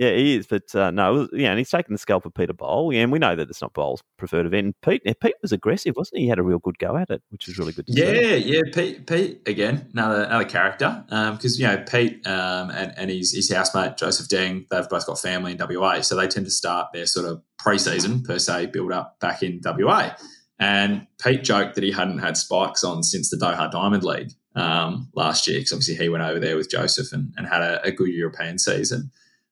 Yeah, 0.00 0.12
he 0.12 0.36
is, 0.36 0.46
but 0.46 0.74
uh, 0.74 0.90
no, 0.90 1.28
yeah, 1.30 1.50
and 1.50 1.58
he's 1.58 1.68
taken 1.68 1.92
the 1.92 1.98
scalp 1.98 2.24
of 2.24 2.32
Peter 2.32 2.54
Bol, 2.54 2.90
yeah, 2.90 3.02
and 3.02 3.12
we 3.12 3.18
know 3.18 3.36
that 3.36 3.50
it's 3.50 3.60
not 3.60 3.74
Bol's 3.74 4.02
preferred 4.16 4.46
event. 4.46 4.76
Pete, 4.80 5.02
Pete 5.04 5.34
was 5.42 5.52
aggressive, 5.52 5.94
wasn't 5.94 6.20
he? 6.20 6.24
He 6.24 6.28
had 6.30 6.38
a 6.38 6.42
real 6.42 6.58
good 6.58 6.78
go 6.78 6.96
at 6.96 7.10
it, 7.10 7.22
which 7.28 7.46
was 7.46 7.58
really 7.58 7.74
good 7.74 7.86
to 7.86 7.92
see. 7.92 8.00
Yeah, 8.00 8.36
yeah. 8.36 8.62
Pete, 8.72 9.06
Pete 9.06 9.42
again, 9.44 9.90
another 9.92 10.22
another 10.22 10.46
character. 10.46 11.04
Because 11.10 11.60
you 11.60 11.66
know 11.66 11.84
Pete 11.86 12.26
um, 12.26 12.70
and 12.70 12.94
and 12.96 13.10
his 13.10 13.34
his 13.34 13.52
housemate 13.52 13.98
Joseph 13.98 14.28
Deng, 14.28 14.66
they've 14.70 14.88
both 14.88 15.06
got 15.06 15.18
family 15.18 15.52
in 15.52 15.58
WA, 15.58 16.00
so 16.00 16.16
they 16.16 16.28
tend 16.28 16.46
to 16.46 16.50
start 16.50 16.94
their 16.94 17.04
sort 17.04 17.26
of 17.26 17.42
pre-season 17.58 18.22
per 18.22 18.38
se 18.38 18.68
build 18.72 18.92
up 18.92 19.20
back 19.20 19.42
in 19.42 19.60
WA. 19.62 20.16
And 20.58 21.06
Pete 21.22 21.44
joked 21.44 21.74
that 21.74 21.84
he 21.84 21.92
hadn't 21.92 22.20
had 22.20 22.38
spikes 22.38 22.84
on 22.84 23.02
since 23.02 23.28
the 23.28 23.36
Doha 23.36 23.70
Diamond 23.70 24.04
League 24.04 24.32
um, 24.54 25.10
last 25.14 25.46
year, 25.46 25.58
because 25.58 25.72
obviously 25.72 25.96
he 25.96 26.08
went 26.08 26.24
over 26.24 26.40
there 26.40 26.56
with 26.56 26.70
Joseph 26.70 27.12
and, 27.12 27.34
and 27.36 27.46
had 27.46 27.60
a, 27.60 27.82
a 27.82 27.92
good 27.92 28.08
European 28.08 28.58
season. 28.58 29.10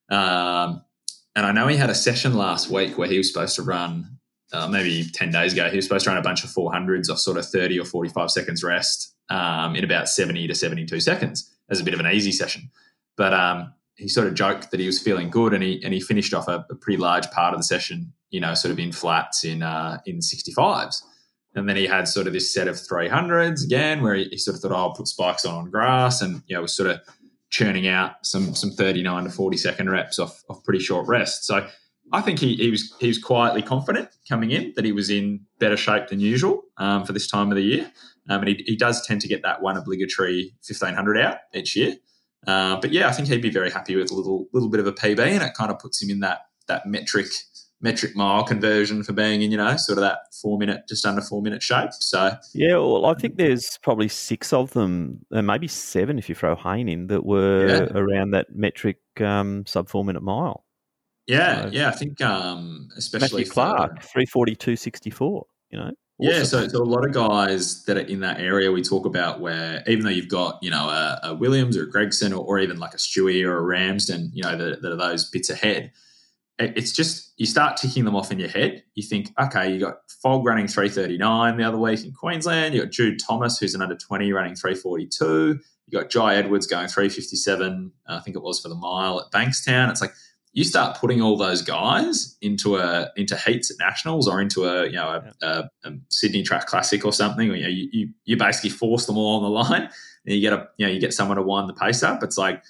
Um, 0.09 0.83
and 1.35 1.45
I 1.45 1.51
know 1.51 1.67
he 1.67 1.77
had 1.77 1.89
a 1.89 1.95
session 1.95 2.33
last 2.33 2.69
week 2.69 2.97
where 2.97 3.07
he 3.07 3.17
was 3.17 3.31
supposed 3.31 3.55
to 3.55 3.61
run 3.61 4.19
uh, 4.51 4.67
maybe 4.67 5.07
10 5.09 5.31
days 5.31 5.53
ago, 5.53 5.69
he 5.69 5.75
was 5.75 5.85
supposed 5.85 6.05
to 6.05 6.09
run 6.09 6.17
a 6.17 6.23
bunch 6.23 6.43
of 6.43 6.49
400s 6.49 7.09
off 7.09 7.19
sort 7.19 7.37
of 7.37 7.45
30 7.45 7.79
or 7.79 7.85
45 7.85 8.31
seconds 8.31 8.63
rest 8.63 9.15
um, 9.29 9.75
in 9.75 9.83
about 9.83 10.09
70 10.09 10.47
to 10.47 10.55
72 10.55 10.99
seconds 10.99 11.55
as 11.69 11.79
a 11.79 11.83
bit 11.83 11.93
of 11.93 11.99
an 11.99 12.07
easy 12.07 12.31
session. 12.31 12.71
But 13.15 13.33
um, 13.33 13.73
he 13.95 14.07
sort 14.07 14.27
of 14.27 14.33
joked 14.33 14.71
that 14.71 14.79
he 14.79 14.87
was 14.87 14.99
feeling 14.99 15.29
good 15.29 15.53
and 15.53 15.61
he, 15.61 15.81
and 15.83 15.93
he 15.93 15.99
finished 15.99 16.33
off 16.33 16.47
a, 16.47 16.65
a 16.69 16.75
pretty 16.75 16.97
large 16.97 17.29
part 17.31 17.53
of 17.53 17.59
the 17.59 17.63
session, 17.63 18.11
you 18.31 18.39
know, 18.39 18.53
sort 18.55 18.71
of 18.71 18.79
in 18.79 18.91
flats 18.91 19.43
in, 19.43 19.61
uh, 19.61 19.99
in 20.05 20.17
65s. 20.17 21.03
And 21.55 21.67
then 21.67 21.75
he 21.75 21.85
had 21.85 22.07
sort 22.07 22.27
of 22.27 22.33
this 22.33 22.51
set 22.53 22.67
of 22.67 22.75
300s 22.75 23.63
again, 23.63 24.01
where 24.01 24.15
he, 24.15 24.25
he 24.25 24.37
sort 24.37 24.55
of 24.55 24.61
thought, 24.61 24.71
oh, 24.71 24.75
I'll 24.75 24.93
put 24.93 25.07
spikes 25.07 25.45
on 25.45 25.55
on 25.55 25.69
grass 25.69 26.21
and, 26.21 26.41
you 26.47 26.55
know, 26.55 26.61
was 26.61 26.75
sort 26.75 26.89
of 26.89 27.01
churning 27.49 27.87
out 27.87 28.25
some 28.25 28.53
some 28.55 28.71
39 28.71 29.25
to 29.25 29.29
40 29.29 29.57
second 29.57 29.89
reps 29.89 30.19
off, 30.19 30.43
off 30.49 30.63
pretty 30.63 30.79
short 30.79 31.07
rest. 31.07 31.45
So 31.45 31.67
I 32.11 32.21
think 32.21 32.39
he, 32.39 32.55
he 32.55 32.71
was 32.71 32.93
he 32.99 33.07
was 33.07 33.17
quietly 33.17 33.61
confident 33.61 34.09
coming 34.27 34.51
in 34.51 34.73
that 34.75 34.85
he 34.85 34.91
was 34.91 35.09
in 35.09 35.41
better 35.59 35.77
shape 35.77 36.07
than 36.07 36.19
usual 36.19 36.63
um, 36.77 37.05
for 37.05 37.13
this 37.13 37.27
time 37.27 37.51
of 37.51 37.55
the 37.55 37.63
year. 37.63 37.91
Um, 38.29 38.41
and 38.41 38.49
he, 38.49 38.63
he 38.65 38.75
does 38.75 39.05
tend 39.05 39.21
to 39.21 39.27
get 39.27 39.41
that 39.41 39.61
one 39.61 39.77
obligatory 39.77 40.53
1500 40.67 41.17
out 41.17 41.37
each 41.53 41.75
year. 41.75 41.95
Uh, 42.45 42.79
but 42.79 42.91
yeah, 42.91 43.09
I 43.09 43.11
think 43.11 43.27
he'd 43.27 43.41
be 43.41 43.49
very 43.49 43.71
happy 43.71 43.95
with 43.95 44.11
a 44.11 44.15
little 44.15 44.47
little 44.53 44.69
bit 44.69 44.79
of 44.79 44.87
a 44.87 44.93
PB, 44.93 45.19
and 45.19 45.43
it 45.43 45.53
kind 45.53 45.71
of 45.71 45.79
puts 45.79 46.01
him 46.01 46.09
in 46.09 46.19
that 46.21 46.41
that 46.67 46.85
metric 46.85 47.27
metric 47.81 48.15
mile 48.15 48.43
conversion 48.43 49.03
for 49.03 49.13
being 49.13 49.41
in 49.41 49.51
you 49.51 49.57
know 49.57 49.75
sort 49.77 49.97
of 49.97 50.01
that 50.01 50.19
four 50.41 50.57
minute 50.57 50.81
just 50.87 51.05
under 51.05 51.21
four 51.21 51.41
minute 51.41 51.63
shape. 51.63 51.93
So 51.93 52.31
Yeah, 52.53 52.77
well, 52.77 53.05
I 53.05 53.13
think 53.13 53.37
there's 53.37 53.77
probably 53.81 54.07
six 54.09 54.51
of 54.53 54.71
them, 54.71 55.25
and 55.31 55.47
maybe 55.47 55.67
seven 55.67 56.19
if 56.19 56.27
you 56.29 56.35
throw 56.35 56.55
Hayne 56.55 56.89
in, 56.89 57.07
that 57.07 57.25
were 57.25 57.67
Yeah. 57.67 57.97
around 57.97 58.31
that 58.31 58.47
metric 58.55 58.97
um, 59.21 59.65
sub 59.65 59.89
four 59.89 60.03
minute 60.03 60.23
mile. 60.23 60.65
yeah, 61.27 61.63
So- 61.63 61.69
yeah, 61.71 61.87
I 61.87 61.91
think 61.91 62.21
um, 62.21 62.89
especially 62.97 63.41
Matthew 63.43 63.51
Clark, 63.53 64.03
three 64.03 64.25
forty 64.25 64.55
two 64.55 64.75
sixty 64.75 65.09
four. 65.09 65.45
You 65.69 65.77
know, 65.79 65.91
Yeah, 66.17 66.43
so, 66.43 66.67
so 66.67 66.81
a 66.81 66.83
lot 66.83 67.05
of 67.05 67.13
guys 67.13 67.83
that 67.85 67.95
are 67.95 68.01
in 68.01 68.19
that 68.21 68.39
area 68.41 68.71
we 68.71 68.81
talk 68.81 69.05
about 69.05 69.39
where 69.39 69.83
even 69.87 70.03
though 70.03 70.09
you've 70.09 70.27
got, 70.27 70.57
you 70.63 70.71
know, 70.71 70.89
a, 70.89 71.19
a 71.23 71.33
Williams 71.35 71.77
or 71.77 71.83
a 71.83 71.89
Gregson 71.89 72.33
or, 72.33 72.43
or 72.43 72.59
even 72.59 72.79
like 72.79 72.93
a 72.95 72.97
Stewie 72.97 73.45
or 73.45 73.55
a 73.57 73.61
Ramsden, 73.61 74.31
you 74.33 74.41
know, 74.43 74.57
that, 74.57 74.81
that 74.81 74.91
are 74.91 74.95
those 74.97 75.29
bits 75.29 75.51
ahead, 75.51 75.91
it's 76.59 76.91
just 76.91 77.33
you 77.37 77.45
start 77.45 77.77
ticking 77.77 78.05
them 78.05 78.15
off 78.15 78.31
in 78.31 78.39
your 78.39 78.49
head. 78.49 78.83
You 78.95 79.03
think, 79.03 79.31
okay, 79.39 79.71
you 79.71 79.79
got 79.79 79.99
Fog 80.21 80.45
running 80.45 80.67
339 80.67 81.57
the 81.57 81.63
other 81.63 81.77
week 81.77 82.03
in 82.03 82.11
Queensland. 82.11 82.75
You 82.75 82.81
got 82.81 82.91
Jude 82.91 83.19
Thomas, 83.25 83.57
who's 83.57 83.73
an 83.73 83.81
under 83.81 83.95
20, 83.95 84.31
running 84.33 84.55
342. 84.55 85.59
You 85.87 85.99
got 85.99 86.09
Jye 86.09 86.35
Edwards 86.35 86.67
going 86.67 86.87
357, 86.87 87.91
I 88.07 88.19
think 88.19 88.35
it 88.35 88.43
was 88.43 88.59
for 88.59 88.69
the 88.69 88.75
mile 88.75 89.19
at 89.21 89.31
Bankstown. 89.31 89.89
It's 89.89 90.01
like 90.01 90.13
you 90.51 90.63
start 90.63 90.97
putting 90.97 91.21
all 91.21 91.37
those 91.37 91.61
guys 91.61 92.37
into 92.41 92.75
a 92.77 93.09
into 93.15 93.37
heats 93.37 93.71
at 93.71 93.77
nationals 93.79 94.27
or 94.27 94.41
into 94.41 94.65
a 94.65 94.85
you 94.85 94.93
know 94.93 95.21
a, 95.41 95.45
a, 95.45 95.69
a 95.85 95.91
Sydney 96.09 96.43
Track 96.43 96.65
Classic 96.67 97.05
or 97.05 97.13
something. 97.13 97.49
Or, 97.49 97.55
you, 97.55 97.63
know, 97.63 97.69
you, 97.69 97.89
you 97.91 98.09
you 98.25 98.37
basically 98.37 98.71
force 98.71 99.05
them 99.05 99.17
all 99.17 99.37
on 99.37 99.43
the 99.43 99.49
line, 99.49 99.83
and 99.83 100.35
you 100.35 100.41
get 100.41 100.53
a 100.53 100.67
you 100.77 100.85
know 100.85 100.91
you 100.91 100.99
get 100.99 101.13
someone 101.13 101.37
to 101.37 101.43
wind 101.43 101.69
the 101.69 101.73
pace 101.73 102.03
up. 102.03 102.21
It's 102.23 102.37
like 102.37 102.63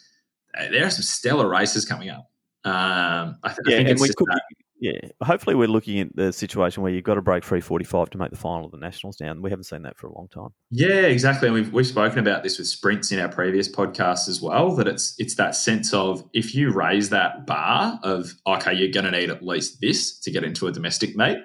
uh, 0.58 0.70
there 0.70 0.86
are 0.86 0.90
some 0.90 1.04
stellar 1.04 1.50
races 1.50 1.86
coming 1.86 2.10
up. 2.10 2.29
Um, 2.66 3.38
I, 3.44 3.48
th- 3.50 3.58
I 3.66 3.70
yeah, 3.70 3.78
think 3.78 3.80
and 3.80 3.90
it's 3.90 4.06
just 4.06 4.18
could, 4.18 4.28
that- 4.28 4.42
yeah. 4.82 5.00
Hopefully, 5.22 5.56
we're 5.56 5.68
looking 5.68 6.00
at 6.00 6.16
the 6.16 6.32
situation 6.32 6.82
where 6.82 6.92
you've 6.92 7.04
got 7.04 7.16
to 7.16 7.22
break 7.22 7.44
three 7.44 7.60
forty 7.60 7.84
five 7.84 8.10
to 8.12 8.18
make 8.18 8.32
the 8.32 8.38
final 8.38 8.66
of 8.66 8.72
the 8.72 8.78
nationals. 8.78 9.18
Down, 9.18 9.42
we 9.42 9.50
haven't 9.50 9.66
seen 9.66 9.82
that 9.84 9.98
for 9.98 10.08
a 10.08 10.14
long 10.14 10.30
time. 10.30 10.50
Yeah, 10.72 11.02
exactly. 11.02 11.50
And 11.50 11.56
we've 11.56 11.74
we've 11.74 11.86
spoken 11.88 12.20
about 12.20 12.44
this 12.44 12.58
with 12.58 12.68
sprints 12.68 13.12
in 13.12 13.20
our 13.20 13.28
previous 13.28 13.70
podcasts 13.70 14.30
as 14.30 14.42
well. 14.42 14.74
That 14.76 14.88
it's 14.88 15.16
it's 15.18 15.36
that 15.36 15.56
sense 15.56 15.94
of 15.94 16.24
if 16.34 16.56
you 16.56 16.72
raise 16.72 17.10
that 17.10 17.46
bar 17.46 18.00
of 18.04 18.34
okay, 18.48 18.74
you're 18.74 18.92
going 18.92 19.06
to 19.06 19.12
need 19.12 19.30
at 19.30 19.44
least 19.44 19.82
this 19.82 20.18
to 20.20 20.32
get 20.32 20.46
into 20.46 20.68
a 20.68 20.72
domestic 20.72 21.16
meet. 21.16 21.40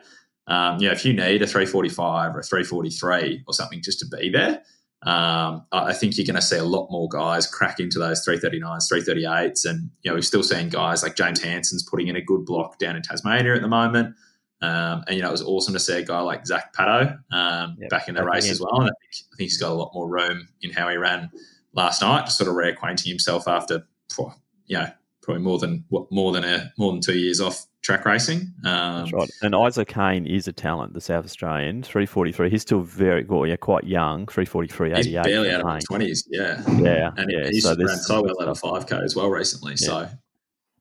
Um, 0.47 0.79
you 0.79 0.87
know, 0.87 0.93
if 0.93 1.05
you 1.05 1.13
need 1.13 1.43
a 1.43 1.47
345 1.47 2.37
or 2.37 2.39
a 2.39 2.43
343 2.43 3.45
or 3.49 3.55
something 3.55 3.81
just 3.83 3.99
to 4.01 4.07
be 4.17 4.29
there, 4.29 4.63
um, 5.05 5.67
I 5.73 5.93
think 5.93 6.17
you're 6.17 6.27
going 6.27 6.37
to 6.37 6.43
see 6.43 6.57
a 6.57 6.65
lot 6.65 6.91
more 6.91 7.09
guys 7.09 7.47
crack 7.47 7.79
into 7.79 7.99
those 7.99 8.27
339s, 8.27 8.91
338s, 8.91 9.69
and 9.69 9.91
you 10.03 10.11
know 10.11 10.15
we've 10.15 10.25
still 10.25 10.43
seen 10.43 10.69
guys 10.71 11.03
like 11.03 11.15
James 11.17 11.43
Hanson's 11.43 11.83
putting 11.83 12.09
in 12.09 12.17
a 12.17 12.23
good 12.23 12.45
block 12.45 12.79
down 12.79 12.97
in 12.97 13.03
Tasmania 13.03 13.55
at 13.55 13.63
the 13.63 13.69
moment. 13.69 14.15
Um, 14.63 15.05
and 15.07 15.17
you 15.17 15.23
know, 15.23 15.29
it 15.29 15.33
was 15.33 15.43
awesome 15.43 15.75
to 15.75 15.81
see 15.81 15.99
a 15.99 16.03
guy 16.03 16.21
like 16.21 16.47
Zach 16.47 16.75
Pato 16.75 17.19
um, 17.33 17.77
Yep, 17.81 17.91
back 17.91 18.09
in 18.09 18.15
the 18.15 18.25
race 18.25 18.45
again. 18.45 18.53
as 18.53 18.61
well. 18.63 18.81
And 18.81 18.85
I 18.85 18.93
think, 19.01 19.15
I 19.33 19.37
think 19.37 19.51
he's 19.51 19.61
got 19.61 19.73
a 19.73 19.75
lot 19.75 19.91
more 19.95 20.09
room 20.09 20.49
in 20.63 20.71
how 20.71 20.89
he 20.89 20.97
ran 20.97 21.31
last 21.75 22.01
night, 22.01 22.25
just 22.25 22.39
sort 22.39 22.49
of 22.49 22.55
reacquainting 22.55 23.09
himself 23.09 23.47
after, 23.47 23.87
you 24.67 24.79
know, 24.79 24.87
probably 25.21 25.43
more 25.43 25.59
than 25.59 25.85
what 25.89 26.11
more 26.11 26.33
than 26.33 26.45
a 26.45 26.73
more 26.79 26.93
than 26.93 27.03
two 27.03 27.19
years 27.19 27.41
off 27.43 27.67
track 27.85 28.05
racing. 28.05 28.53
Um, 28.65 29.01
That's 29.01 29.13
right. 29.13 29.31
And 29.43 29.55
Isaac 29.55 29.89
Kane 29.89 30.27
is 30.27 30.49
a 30.49 30.53
talent, 30.53 30.95
the 30.95 31.01
South 31.01 31.25
Australian, 31.25 31.83
three 31.83 32.07
forty 32.07 32.33
three. 32.33 32.51
He's 32.51 32.63
still 32.63 32.81
very 32.81 33.25
well, 33.25 33.47
yeah, 33.47 33.57
quite 33.57 33.85
young, 33.85 34.27
three 34.27 34.45
forty 34.47 34.69
three 34.69 34.91
He's 34.95 35.07
eighty 35.07 35.17
eight. 35.17 35.25
barely 35.25 35.51
out 35.53 35.61
of 35.63 35.75
his 35.77 35.85
twenties, 35.85 36.27
yeah. 36.31 36.63
Yeah, 36.81 37.11
And 37.17 37.31
yeah. 37.31 37.47
he's 37.51 37.63
so 37.63 37.77
ran 37.77 37.89
so 37.97 38.23
well 38.23 38.41
out 38.43 38.49
of 38.49 38.59
five 38.59 38.87
k 38.89 38.97
as 38.97 39.15
well 39.15 39.29
recently. 39.29 39.77
So 39.77 40.09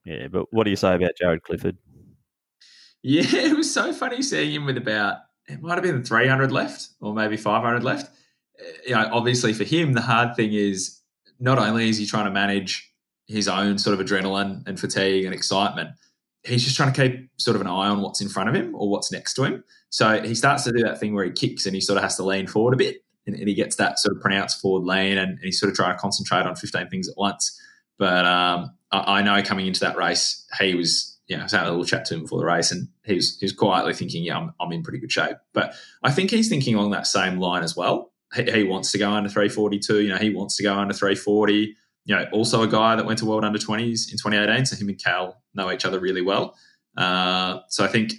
Yeah, 0.06 0.28
but 0.30 0.52
what 0.52 0.64
do 0.64 0.70
you 0.72 0.76
say 0.76 0.96
about 0.96 1.12
Jaryd 1.22 1.42
Clifford? 1.44 1.78
Yeah, 3.04 3.24
it 3.28 3.56
was 3.58 3.72
so 3.72 3.94
funny 3.94 4.22
seeing 4.22 4.52
him 4.54 4.66
with 4.66 4.78
about 4.78 5.18
it 5.48 5.62
might 5.62 5.74
have 5.74 5.84
been 5.84 6.04
300 6.04 6.52
left 6.54 6.88
or 7.02 7.14
maybe 7.14 7.36
500 7.36 7.84
left. 7.84 8.10
Uh, 8.58 8.64
you 8.88 8.96
know, 8.96 9.10
obviously 9.12 9.52
for 9.52 9.66
him, 9.66 9.92
the 9.92 10.02
hard 10.02 10.36
thing 10.38 10.54
is 10.54 11.02
not 11.40 11.60
only 11.60 11.90
is 11.90 11.98
he 11.98 12.06
trying 12.06 12.24
to 12.26 12.32
manage 12.32 12.90
his 13.28 13.50
own 13.50 13.78
sort 13.78 14.00
of 14.00 14.06
adrenaline 14.06 14.66
and 14.68 14.80
fatigue 14.80 15.26
and 15.26 15.34
excitement, 15.34 15.90
he's 16.44 16.64
just 16.64 16.76
trying 16.76 16.92
to 16.92 17.10
keep 17.10 17.30
sort 17.38 17.56
of 17.56 17.62
an 17.62 17.68
eye 17.68 17.88
on 17.88 18.02
what's 18.02 18.22
in 18.22 18.30
front 18.30 18.50
of 18.50 18.56
him 18.56 18.76
or 18.76 18.90
what's 18.90 19.12
next 19.12 19.34
to 19.36 19.44
him. 19.44 19.64
So 19.90 20.22
he 20.22 20.36
starts 20.36 20.64
to 20.66 20.72
do 20.72 20.84
that 20.84 21.00
thing 21.00 21.14
where 21.14 21.26
he 21.26 21.32
kicks 21.32 21.66
and 21.66 21.76
he 21.76 21.82
sort 21.82 21.98
of 21.98 22.04
has 22.04 22.16
to 22.18 22.24
lean 22.24 22.48
forward 22.48 22.74
a 22.74 22.78
bit 22.78 23.04
and, 23.26 23.36
and 23.36 23.48
he 23.48 23.54
gets 23.54 23.76
that 23.78 24.00
sort 24.00 24.16
of 24.16 24.22
pronounced 24.22 24.60
forward 24.60 24.86
lean 24.86 25.18
and, 25.18 25.32
and, 25.32 25.40
he's 25.42 25.60
sort 25.60 25.70
of 25.70 25.76
trying 25.76 25.96
to 25.96 26.00
concentrate 26.00 26.46
on 26.46 26.56
15 26.56 26.90
things 26.90 27.08
at 27.08 27.16
once. 27.18 27.60
But 27.98 28.26
um, 28.26 28.72
I, 28.92 29.20
I, 29.20 29.22
know 29.22 29.42
coming 29.44 29.68
into 29.68 29.80
that 29.82 29.96
race, 29.96 30.46
he 30.60 30.76
was, 30.76 31.18
you 31.28 31.38
know, 31.38 31.42
I 31.42 31.46
was 31.46 31.52
having 31.54 31.68
a 31.68 31.72
little 31.72 31.86
chat 31.86 32.06
to 32.06 32.16
him 32.16 32.24
before 32.24 32.40
the 32.40 32.46
race 32.46 32.72
and 32.72 32.88
he 33.06 33.16
was, 33.16 33.38
he 33.40 33.46
was 33.46 33.54
quietly 33.54 33.94
thinking, 33.94 34.24
yeah, 34.24 34.38
I'm, 34.38 34.54
I'm 34.60 34.72
in 34.72 34.84
pretty 34.84 35.00
good 35.00 35.12
shape. 35.12 35.38
But 35.54 35.74
I 36.04 36.12
think 36.12 36.32
he's 36.32 36.50
thinking 36.50 36.76
along 36.76 36.92
that 36.92 37.08
same 37.08 37.40
line 37.40 37.64
as 37.64 37.76
well. 37.76 38.12
He, 38.36 38.52
he 38.52 38.64
wants 38.64 38.92
to 38.92 38.98
go 38.98 39.12
under 39.12 39.30
342, 39.30 40.02
you 40.02 40.10
know, 40.10 40.18
he 40.18 40.32
wants 40.32 40.58
to 40.58 40.64
go 40.64 40.74
under 40.74 40.94
340 40.94 41.76
you 42.06 42.16
know, 42.16 42.26
also 42.32 42.64
a 42.64 42.68
guy 42.68 42.96
that 42.96 43.06
went 43.06 43.20
to 43.20 43.26
World 43.26 43.46
Under 43.46 43.60
20s 43.60 44.12
in 44.12 44.18
2018. 44.18 44.66
So 44.66 44.76
him 44.76 44.90
and 44.90 45.02
Cal 45.02 45.42
know 45.54 45.72
each 45.72 45.86
other 45.86 46.00
really 46.00 46.22
well. 46.22 46.56
Uh, 46.98 47.60
so 47.70 47.84
I 47.84 47.88
think, 47.88 48.14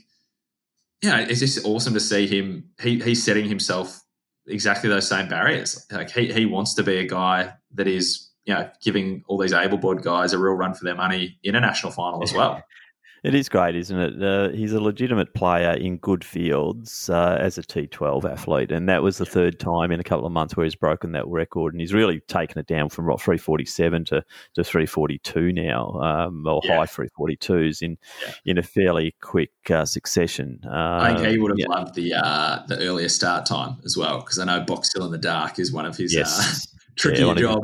yeah, 1.02 1.20
it's 1.20 1.40
just 1.40 1.64
awesome 1.66 1.94
to 1.94 2.00
see 2.00 2.26
him. 2.26 2.70
He, 2.80 2.98
he's 3.00 3.22
setting 3.22 3.48
himself 3.48 4.00
exactly 4.46 4.88
those 4.88 5.08
same 5.08 5.28
barriers. 5.28 5.86
Like 5.90 6.10
he, 6.10 6.32
he 6.32 6.46
wants 6.46 6.74
to 6.74 6.82
be 6.82 6.96
a 6.98 7.06
guy 7.06 7.54
that 7.74 7.86
is, 7.86 8.30
you 8.44 8.54
know, 8.54 8.70
giving 8.82 9.22
all 9.26 9.38
these 9.38 9.52
able-bodied 9.52 10.02
guys 10.02 10.32
a 10.32 10.38
real 10.38 10.54
run 10.54 10.74
for 10.74 10.84
their 10.84 10.94
money 10.94 11.38
in 11.42 11.54
a 11.54 11.60
national 11.60 11.92
final 11.92 12.22
as 12.22 12.32
well. 12.32 12.62
It 13.24 13.34
is 13.34 13.48
great, 13.48 13.74
isn't 13.74 13.98
it? 13.98 14.22
Uh, 14.22 14.50
he's 14.50 14.74
a 14.74 14.80
legitimate 14.80 15.32
player 15.32 15.70
in 15.70 15.96
good 15.96 16.22
fields 16.22 17.08
uh, 17.08 17.38
as 17.40 17.56
a 17.56 17.62
T12 17.62 18.30
athlete, 18.30 18.70
and 18.70 18.86
that 18.90 19.02
was 19.02 19.16
the 19.16 19.24
third 19.24 19.58
time 19.58 19.90
in 19.90 19.98
a 19.98 20.04
couple 20.04 20.26
of 20.26 20.32
months 20.32 20.58
where 20.58 20.64
he's 20.64 20.74
broken 20.74 21.12
that 21.12 21.26
record, 21.26 21.72
and 21.72 21.80
he's 21.80 21.94
really 21.94 22.20
taken 22.20 22.58
it 22.58 22.66
down 22.66 22.90
from 22.90 23.06
what 23.06 23.22
347 23.22 24.04
to, 24.04 24.24
to 24.52 24.62
342 24.62 25.54
now, 25.54 25.88
um, 26.02 26.46
or 26.46 26.60
yeah. 26.64 26.76
high 26.76 26.84
342s 26.84 27.80
in 27.80 27.96
yeah. 28.26 28.34
in 28.44 28.58
a 28.58 28.62
fairly 28.62 29.16
quick 29.22 29.52
uh, 29.70 29.86
succession. 29.86 30.60
I 30.70 31.14
think 31.14 31.28
he 31.28 31.36
um, 31.36 31.42
would 31.44 31.52
have 31.52 31.58
yeah. 31.58 31.68
loved 31.68 31.94
the 31.94 32.12
uh, 32.12 32.62
the 32.68 32.78
earlier 32.80 33.08
start 33.08 33.46
time 33.46 33.78
as 33.86 33.96
well, 33.96 34.18
because 34.18 34.38
I 34.38 34.44
know 34.44 34.60
Box 34.60 34.90
Hill 34.94 35.06
in 35.06 35.12
the 35.12 35.18
Dark 35.18 35.58
is 35.58 35.72
one 35.72 35.86
of 35.86 35.96
his 35.96 36.14
uh, 36.14 36.18
yes 36.18 36.68
tricky 36.96 37.22
yeah, 37.22 37.34
job. 37.34 37.60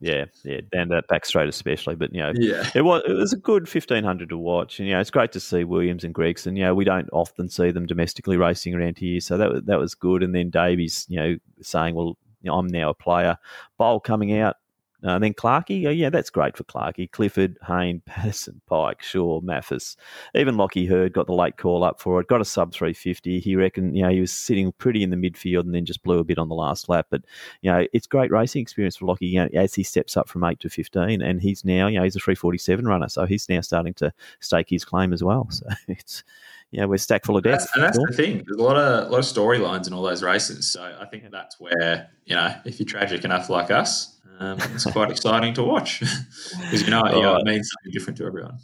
yeah, 0.00 0.24
yeah, 0.44 0.60
down 0.72 0.88
that 0.88 1.06
back 1.08 1.24
straight 1.24 1.48
especially. 1.48 1.94
But 1.94 2.14
you 2.14 2.20
know, 2.20 2.32
yeah, 2.34 2.68
it 2.74 2.82
was 2.82 3.02
it 3.06 3.12
was 3.12 3.32
a 3.32 3.36
good 3.36 3.68
fifteen 3.68 4.04
hundred 4.04 4.28
to 4.30 4.38
watch, 4.38 4.78
and 4.78 4.88
you 4.88 4.94
know, 4.94 5.00
it's 5.00 5.10
great 5.10 5.32
to 5.32 5.40
see 5.40 5.64
Williams 5.64 6.04
and 6.04 6.14
Gregson. 6.14 6.56
You 6.56 6.64
know, 6.64 6.74
we 6.74 6.84
don't 6.84 7.08
often 7.12 7.48
see 7.48 7.70
them 7.70 7.86
domestically 7.86 8.36
racing 8.36 8.74
around 8.74 8.98
here, 8.98 9.20
so 9.20 9.36
that 9.36 9.50
was 9.50 9.62
that 9.64 9.78
was 9.78 9.94
good. 9.94 10.22
And 10.22 10.34
then 10.34 10.50
Davies, 10.50 11.06
you 11.08 11.16
know, 11.16 11.36
saying, 11.62 11.94
"Well, 11.94 12.16
you 12.42 12.50
know, 12.50 12.58
I'm 12.58 12.66
now 12.66 12.90
a 12.90 12.94
player." 12.94 13.38
Bol 13.78 14.00
coming 14.00 14.38
out, 14.38 14.56
uh, 15.04 15.18
then 15.18 15.34
Clarkey, 15.34 15.86
oh, 15.86 15.90
yeah, 15.90 16.08
that's 16.08 16.30
great 16.30 16.56
for 16.56 16.64
Clarkey. 16.64 17.10
Clifford, 17.10 17.58
Hayne, 17.66 18.00
Patterson, 18.06 18.60
Pike, 18.66 19.02
Shaw, 19.02 19.40
Mathis. 19.42 19.96
Even 20.34 20.56
Lockie 20.56 20.86
Hurd 20.86 21.12
got 21.12 21.26
the 21.26 21.34
late 21.34 21.58
call 21.58 21.84
up 21.84 22.00
for 22.00 22.20
it. 22.20 22.26
Got 22.26 22.40
a 22.40 22.44
sub 22.44 22.72
350. 22.72 23.40
He 23.40 23.56
reckoned, 23.56 23.96
you 23.96 24.02
know, 24.02 24.10
he 24.10 24.20
was 24.20 24.32
sitting 24.32 24.72
pretty 24.72 25.02
in 25.02 25.10
the 25.10 25.16
midfield 25.16 25.60
and 25.60 25.74
then 25.74 25.84
just 25.84 26.02
blew 26.02 26.18
a 26.18 26.24
bit 26.24 26.38
on 26.38 26.48
the 26.48 26.54
last 26.54 26.88
lap. 26.88 27.06
But, 27.10 27.22
you 27.60 27.70
know, 27.70 27.86
it's 27.92 28.06
great 28.06 28.30
racing 28.30 28.62
experience 28.62 28.96
for 28.96 29.06
Lockie 29.06 29.26
you 29.26 29.40
know, 29.40 29.48
as 29.54 29.74
he 29.74 29.82
steps 29.82 30.16
up 30.16 30.28
from 30.28 30.42
8 30.42 30.58
to 30.60 30.70
15. 30.70 31.20
And 31.20 31.40
he's 31.40 31.64
now, 31.64 31.86
you 31.86 31.98
know, 31.98 32.04
he's 32.04 32.16
a 32.16 32.20
347 32.20 32.86
runner. 32.86 33.08
So 33.08 33.26
he's 33.26 33.48
now 33.48 33.60
starting 33.60 33.94
to 33.94 34.12
stake 34.40 34.70
his 34.70 34.84
claim 34.84 35.12
as 35.12 35.22
well. 35.22 35.48
So 35.50 35.66
it's, 35.88 36.24
yeah, 36.70 36.86
we're 36.86 36.96
stacked 36.96 37.26
full 37.26 37.36
of 37.36 37.44
depth. 37.44 37.60
That's, 37.60 37.74
and 37.76 37.84
that's 37.84 37.98
the 37.98 38.12
thing. 38.12 38.42
There's 38.46 38.58
a 38.58 38.62
lot 38.62 38.76
of 38.76 39.06
a 39.06 39.10
lot 39.10 39.18
of 39.18 39.24
storylines 39.24 39.86
in 39.86 39.92
all 39.92 40.02
those 40.02 40.24
races. 40.24 40.68
So 40.68 40.96
I 41.00 41.04
think 41.04 41.30
that's 41.30 41.60
where 41.60 42.10
you 42.24 42.34
know 42.34 42.52
if 42.64 42.80
you're 42.80 42.86
tragic 42.86 43.24
enough 43.24 43.48
like 43.48 43.70
us, 43.70 44.13
um, 44.40 44.58
it's 44.74 44.84
quite 44.84 45.10
exciting 45.10 45.54
to 45.54 45.62
watch 45.62 46.00
because 46.60 46.82
you 46.82 46.90
know, 46.90 47.04
you 47.06 47.22
know 47.22 47.36
it 47.36 47.44
means 47.44 47.70
something 47.70 47.92
different 47.92 48.16
to 48.18 48.26
everyone 48.26 48.58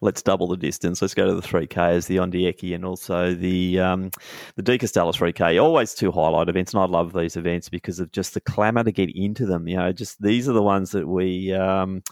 let's 0.00 0.22
double 0.22 0.46
the 0.46 0.56
distance. 0.56 1.02
Let's 1.02 1.14
go 1.14 1.26
to 1.26 1.34
the 1.34 1.42
3Ks, 1.42 2.06
the 2.06 2.16
Ondieki, 2.16 2.74
and 2.74 2.84
also 2.84 3.34
the 3.34 3.80
um, 3.80 4.10
the 4.56 4.62
De 4.62 4.78
Castella 4.78 5.14
3K. 5.14 5.62
Always 5.62 5.94
two 5.94 6.12
highlight 6.12 6.48
events, 6.48 6.72
and 6.74 6.82
I 6.82 6.86
love 6.86 7.12
these 7.12 7.36
events 7.36 7.68
because 7.68 8.00
of 8.00 8.12
just 8.12 8.34
the 8.34 8.40
clamour 8.40 8.84
to 8.84 8.92
get 8.92 9.10
into 9.14 9.46
them. 9.46 9.68
You 9.68 9.76
know, 9.76 9.92
just 9.92 10.20
these 10.22 10.48
are 10.48 10.52
the 10.52 10.62
ones 10.62 10.90
that 10.92 11.08
we 11.08 11.52
um, 11.52 12.02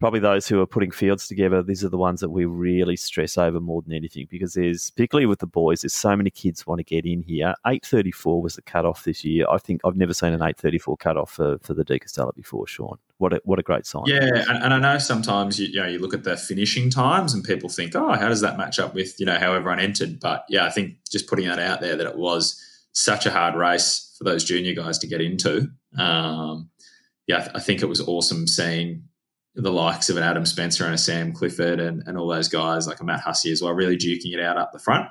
probably 0.00 0.20
those 0.20 0.46
who 0.46 0.60
are 0.60 0.66
putting 0.66 0.90
fields 0.90 1.28
together. 1.28 1.62
These 1.62 1.84
are 1.84 1.88
the 1.88 1.98
ones 1.98 2.20
that 2.20 2.30
we 2.30 2.44
really 2.44 2.96
stress 2.96 3.38
over 3.38 3.60
more 3.60 3.82
than 3.82 3.92
anything 3.94 4.26
because 4.30 4.54
there's 4.54 4.90
particularly 4.90 5.26
with 5.26 5.40
the 5.40 5.46
boys. 5.46 5.82
There's 5.82 5.92
so 5.92 6.16
many 6.16 6.30
kids 6.30 6.66
want 6.66 6.78
to 6.78 6.84
get 6.84 7.06
in 7.06 7.22
here. 7.22 7.54
8:34 7.66 8.42
was 8.42 8.56
the 8.56 8.62
cutoff 8.62 9.04
this 9.04 9.24
year. 9.24 9.46
I 9.50 9.58
think 9.58 9.80
I've 9.84 9.96
never 9.96 10.14
seen 10.14 10.32
an 10.32 10.40
8:34 10.40 10.98
cutoff 10.98 11.30
for 11.30 11.58
for 11.58 11.74
the 11.74 11.84
De 11.84 11.98
Castella 11.98 12.34
before, 12.34 12.66
Sean 12.66 12.98
what 13.18 13.32
a, 13.32 13.40
what 13.44 13.58
a 13.58 13.62
great 13.62 13.86
sign. 13.86 14.04
Yeah, 14.06 14.44
and, 14.48 14.62
and 14.62 14.74
I 14.74 14.78
know 14.78 14.98
sometimes 14.98 15.58
you, 15.58 15.68
you, 15.68 15.80
know 15.80 15.86
you 15.86 15.98
look 15.98 16.14
at 16.14 16.24
the 16.24 16.36
finishing 16.36 16.90
times 16.90 17.32
and 17.32 17.42
people 17.42 17.68
think, 17.68 17.94
oh, 17.94 18.12
how 18.12 18.28
does 18.28 18.42
that 18.42 18.58
match 18.58 18.78
up 18.78 18.94
with 18.94 19.18
you 19.18 19.26
know 19.26 19.38
how 19.38 19.54
everyone 19.54 19.80
entered? 19.80 20.20
But 20.20 20.44
yeah, 20.48 20.64
I 20.64 20.70
think 20.70 20.96
just 21.10 21.26
putting 21.26 21.48
that 21.48 21.58
out 21.58 21.80
there 21.80 21.96
that 21.96 22.06
it 22.06 22.16
was 22.16 22.60
such 22.92 23.26
a 23.26 23.30
hard 23.30 23.54
race 23.54 24.14
for 24.18 24.24
those 24.24 24.44
junior 24.44 24.74
guys 24.74 24.98
to 24.98 25.06
get 25.06 25.20
into. 25.20 25.68
Um, 25.98 26.70
yeah, 27.26 27.48
I 27.54 27.60
think 27.60 27.82
it 27.82 27.86
was 27.86 28.00
awesome 28.00 28.46
seeing 28.46 29.04
the 29.54 29.72
likes 29.72 30.10
of 30.10 30.18
an 30.18 30.22
Adam 30.22 30.44
Spencer 30.44 30.84
and 30.84 30.94
a 30.94 30.98
Sam 30.98 31.32
Clifford 31.32 31.80
and, 31.80 32.02
and 32.06 32.18
all 32.18 32.28
those 32.28 32.48
guys 32.48 32.86
like 32.86 33.00
a 33.00 33.04
Matt 33.04 33.20
Hussey 33.20 33.50
as 33.50 33.62
well, 33.62 33.72
really 33.72 33.96
duking 33.96 34.34
it 34.34 34.40
out 34.40 34.58
up 34.58 34.72
the 34.72 34.78
front. 34.78 35.08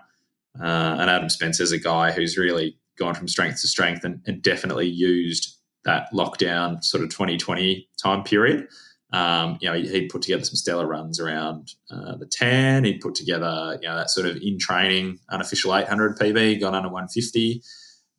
Uh, 0.59 0.97
and 0.99 1.09
Adam 1.09 1.29
Spencer's 1.29 1.71
a 1.71 1.79
guy 1.79 2.11
who's 2.11 2.37
really 2.37 2.77
gone 2.97 3.15
from 3.15 3.27
strength 3.27 3.61
to 3.61 3.67
strength 3.67 4.03
and, 4.03 4.21
and 4.27 4.41
definitely 4.41 4.87
used 4.87 5.57
that 5.85 6.11
lockdown 6.11 6.83
sort 6.83 7.03
of 7.03 7.09
2020 7.09 7.87
time 8.01 8.23
period. 8.23 8.67
Um, 9.13 9.57
you 9.61 9.69
know, 9.69 9.75
he'd 9.75 10.09
put 10.09 10.23
together 10.23 10.43
some 10.43 10.55
stellar 10.55 10.85
runs 10.85 11.19
around 11.19 11.73
uh, 11.89 12.17
the 12.17 12.25
10. 12.25 12.83
He'd 12.83 12.99
put 12.99 13.15
together, 13.15 13.77
you 13.81 13.87
know, 13.87 13.95
that 13.95 14.09
sort 14.09 14.27
of 14.27 14.37
in 14.41 14.59
training 14.59 15.19
unofficial 15.29 15.73
800 15.75 16.17
PB, 16.17 16.59
gone 16.59 16.75
under 16.75 16.89
150. 16.89 17.61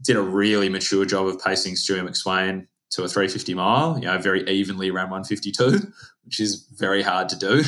Did 0.02 0.16
a 0.16 0.22
really 0.22 0.68
mature 0.68 1.05
job 1.05 1.26
of 1.26 1.42
pacing 1.42 1.76
Stuart 1.76 2.05
McSweyn 2.05 2.66
to 2.90 3.02
a 3.02 3.09
350 3.09 3.55
mile. 3.55 3.98
You 3.98 4.07
know, 4.07 4.18
very 4.18 4.48
evenly 4.48 4.90
around 4.90 5.11
152, 5.11 5.92
which 6.24 6.40
is 6.40 6.66
very 6.76 7.02
hard 7.02 7.29
to 7.31 7.37
do, 7.37 7.62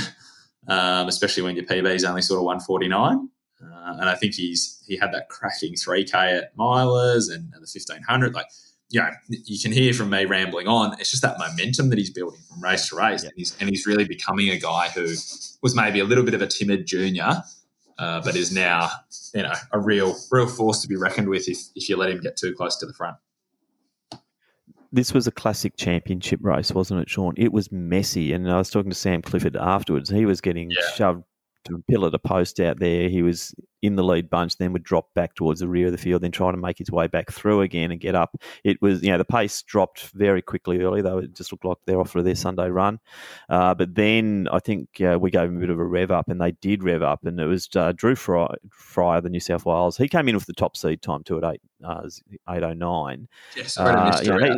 um, 0.69 1.09
especially 1.09 1.43
when 1.43 1.57
your 1.57 1.65
PB 1.65 1.95
is 1.95 2.05
only 2.05 2.23
sort 2.23 2.39
of 2.39 2.45
149. 2.45 3.29
Uh, 3.61 3.97
and 3.99 4.09
I 4.09 4.15
think 4.15 4.35
he's 4.35 4.83
he 4.87 4.97
had 4.97 5.13
that 5.13 5.29
cracking 5.29 5.75
3K 5.75 6.15
at 6.15 6.57
milers 6.57 7.29
and, 7.29 7.53
and 7.53 7.55
the 7.55 7.71
1500. 7.73 8.35
Like 8.35 8.47
you 8.91 9.01
know, 9.01 9.11
you 9.29 9.59
can 9.59 9.73
hear 9.73 9.93
from 9.93 10.11
me 10.11 10.25
rambling 10.25 10.67
on. 10.67 10.95
It's 10.99 11.11
just 11.11 11.23
that 11.23 11.39
momentum 11.39 11.91
that 11.91 11.99
he's 11.99 12.11
building 12.11 12.41
from 12.49 12.63
race 12.63 12.89
to 12.89 12.97
race, 12.97 13.23
yeah. 13.23 13.29
and 13.29 13.39
he's 13.39 13.57
and 13.61 13.69
he's 13.69 13.87
really 13.87 14.05
becoming 14.05 14.49
a 14.49 14.59
guy 14.59 14.89
who 14.89 15.03
was 15.03 15.75
maybe 15.75 16.01
a 16.01 16.05
little 16.05 16.25
bit 16.25 16.35
of 16.35 16.41
a 16.41 16.47
timid 16.47 16.87
junior, 16.87 17.43
uh, 17.99 18.21
but 18.23 18.35
is 18.35 18.51
now 18.51 18.89
you 19.35 19.43
know 19.43 19.53
a 19.73 19.79
real 19.79 20.17
real 20.31 20.49
force 20.49 20.81
to 20.83 20.89
be 20.89 20.97
reckoned 20.97 21.29
with 21.29 21.49
if 21.49 21.59
if 21.75 21.89
you 21.89 21.97
let 21.97 22.11
him 22.11 22.21
get 22.21 22.37
too 22.37 22.55
close 22.55 22.77
to 22.77 22.87
the 22.87 22.95
front. 22.95 23.17
This 24.91 25.13
was 25.13 25.27
a 25.27 25.31
classic 25.31 25.77
championship 25.77 26.41
race, 26.43 26.73
wasn't 26.73 27.03
it, 27.03 27.11
Sean? 27.11 27.35
It 27.37 27.53
was 27.53 27.71
messy, 27.71 28.33
and 28.33 28.51
I 28.51 28.57
was 28.57 28.71
talking 28.71 28.91
to 28.91 28.97
Sam 28.97 29.21
Clifford 29.21 29.55
afterwards. 29.55 30.09
He 30.09 30.25
was 30.25 30.41
getting 30.41 30.71
yeah. 30.71 30.81
shoved 30.95 31.25
to 31.65 31.83
pillar 31.89 32.11
to 32.11 32.19
post 32.19 32.61
out 32.61 32.79
there. 32.79 33.09
He 33.09 33.23
was 33.23 33.55
in 33.83 33.97
the 33.97 34.03
lead 34.03 34.29
bunch, 34.29 34.57
then 34.57 34.73
would 34.73 34.83
drop 34.83 35.13
back 35.15 35.35
towards 35.35 35.61
the 35.61 35.69
rear 35.69 35.87
of 35.87 35.93
the 35.93 35.99
field, 35.99 36.23
then 36.23 36.33
try 36.33 36.51
to 36.51 36.57
make 36.57 36.79
his 36.79 36.91
way 36.91 37.07
back 37.07 37.31
through 37.31 37.61
again 37.61 37.91
and 37.91 38.01
get 38.01 38.15
up. 38.15 38.37
It 38.65 38.81
was, 38.83 39.03
you 39.03 39.11
know, 39.11 39.19
the 39.19 39.25
pace 39.25 39.63
dropped 39.63 40.09
very 40.15 40.43
quickly 40.43 40.81
early, 40.81 41.03
though 41.03 41.19
it 41.19 41.35
just 41.35 41.53
looked 41.53 41.65
like 41.65 41.77
they're 41.87 42.01
off 42.01 42.11
for 42.11 42.23
their 42.23 42.35
Sunday 42.35 42.69
run. 42.69 42.99
Uh, 43.49 43.75
but 43.75 43.95
then 43.95 44.49
I 44.51 44.59
think 44.59 45.01
uh, 45.01 45.19
we 45.21 45.31
gave 45.31 45.49
him 45.49 45.59
a 45.59 45.61
bit 45.61 45.71
of 45.71 45.79
a 45.79 45.85
rev 45.85 46.11
up, 46.11 46.29
and 46.29 46.41
they 46.41 46.53
did 46.53 46.83
rev 46.83 47.03
up, 47.03 47.25
and 47.25 47.39
it 47.39 47.47
was 47.47 47.69
uh, 47.77 47.93
Drew 47.93 48.17
Fry, 48.17 48.49
Fryer, 48.71 49.21
the 49.21 49.31
New 49.31 49.41
South 49.41 49.65
Wales. 49.65 49.97
He 49.97 50.09
came 50.09 50.29
in 50.29 50.35
with 50.35 50.47
the 50.47 50.55
top 50.55 50.77
seed 50.77 51.03
time 51.03 51.23
too 51.23 51.39
at 51.39 51.55
eight 51.55 51.61
uh, 51.85 52.09
eight 52.51 52.63
oh 52.63 52.75
nine. 52.75 53.29
Yes, 53.57 53.77
you 53.77 53.85
know, 53.85 54.57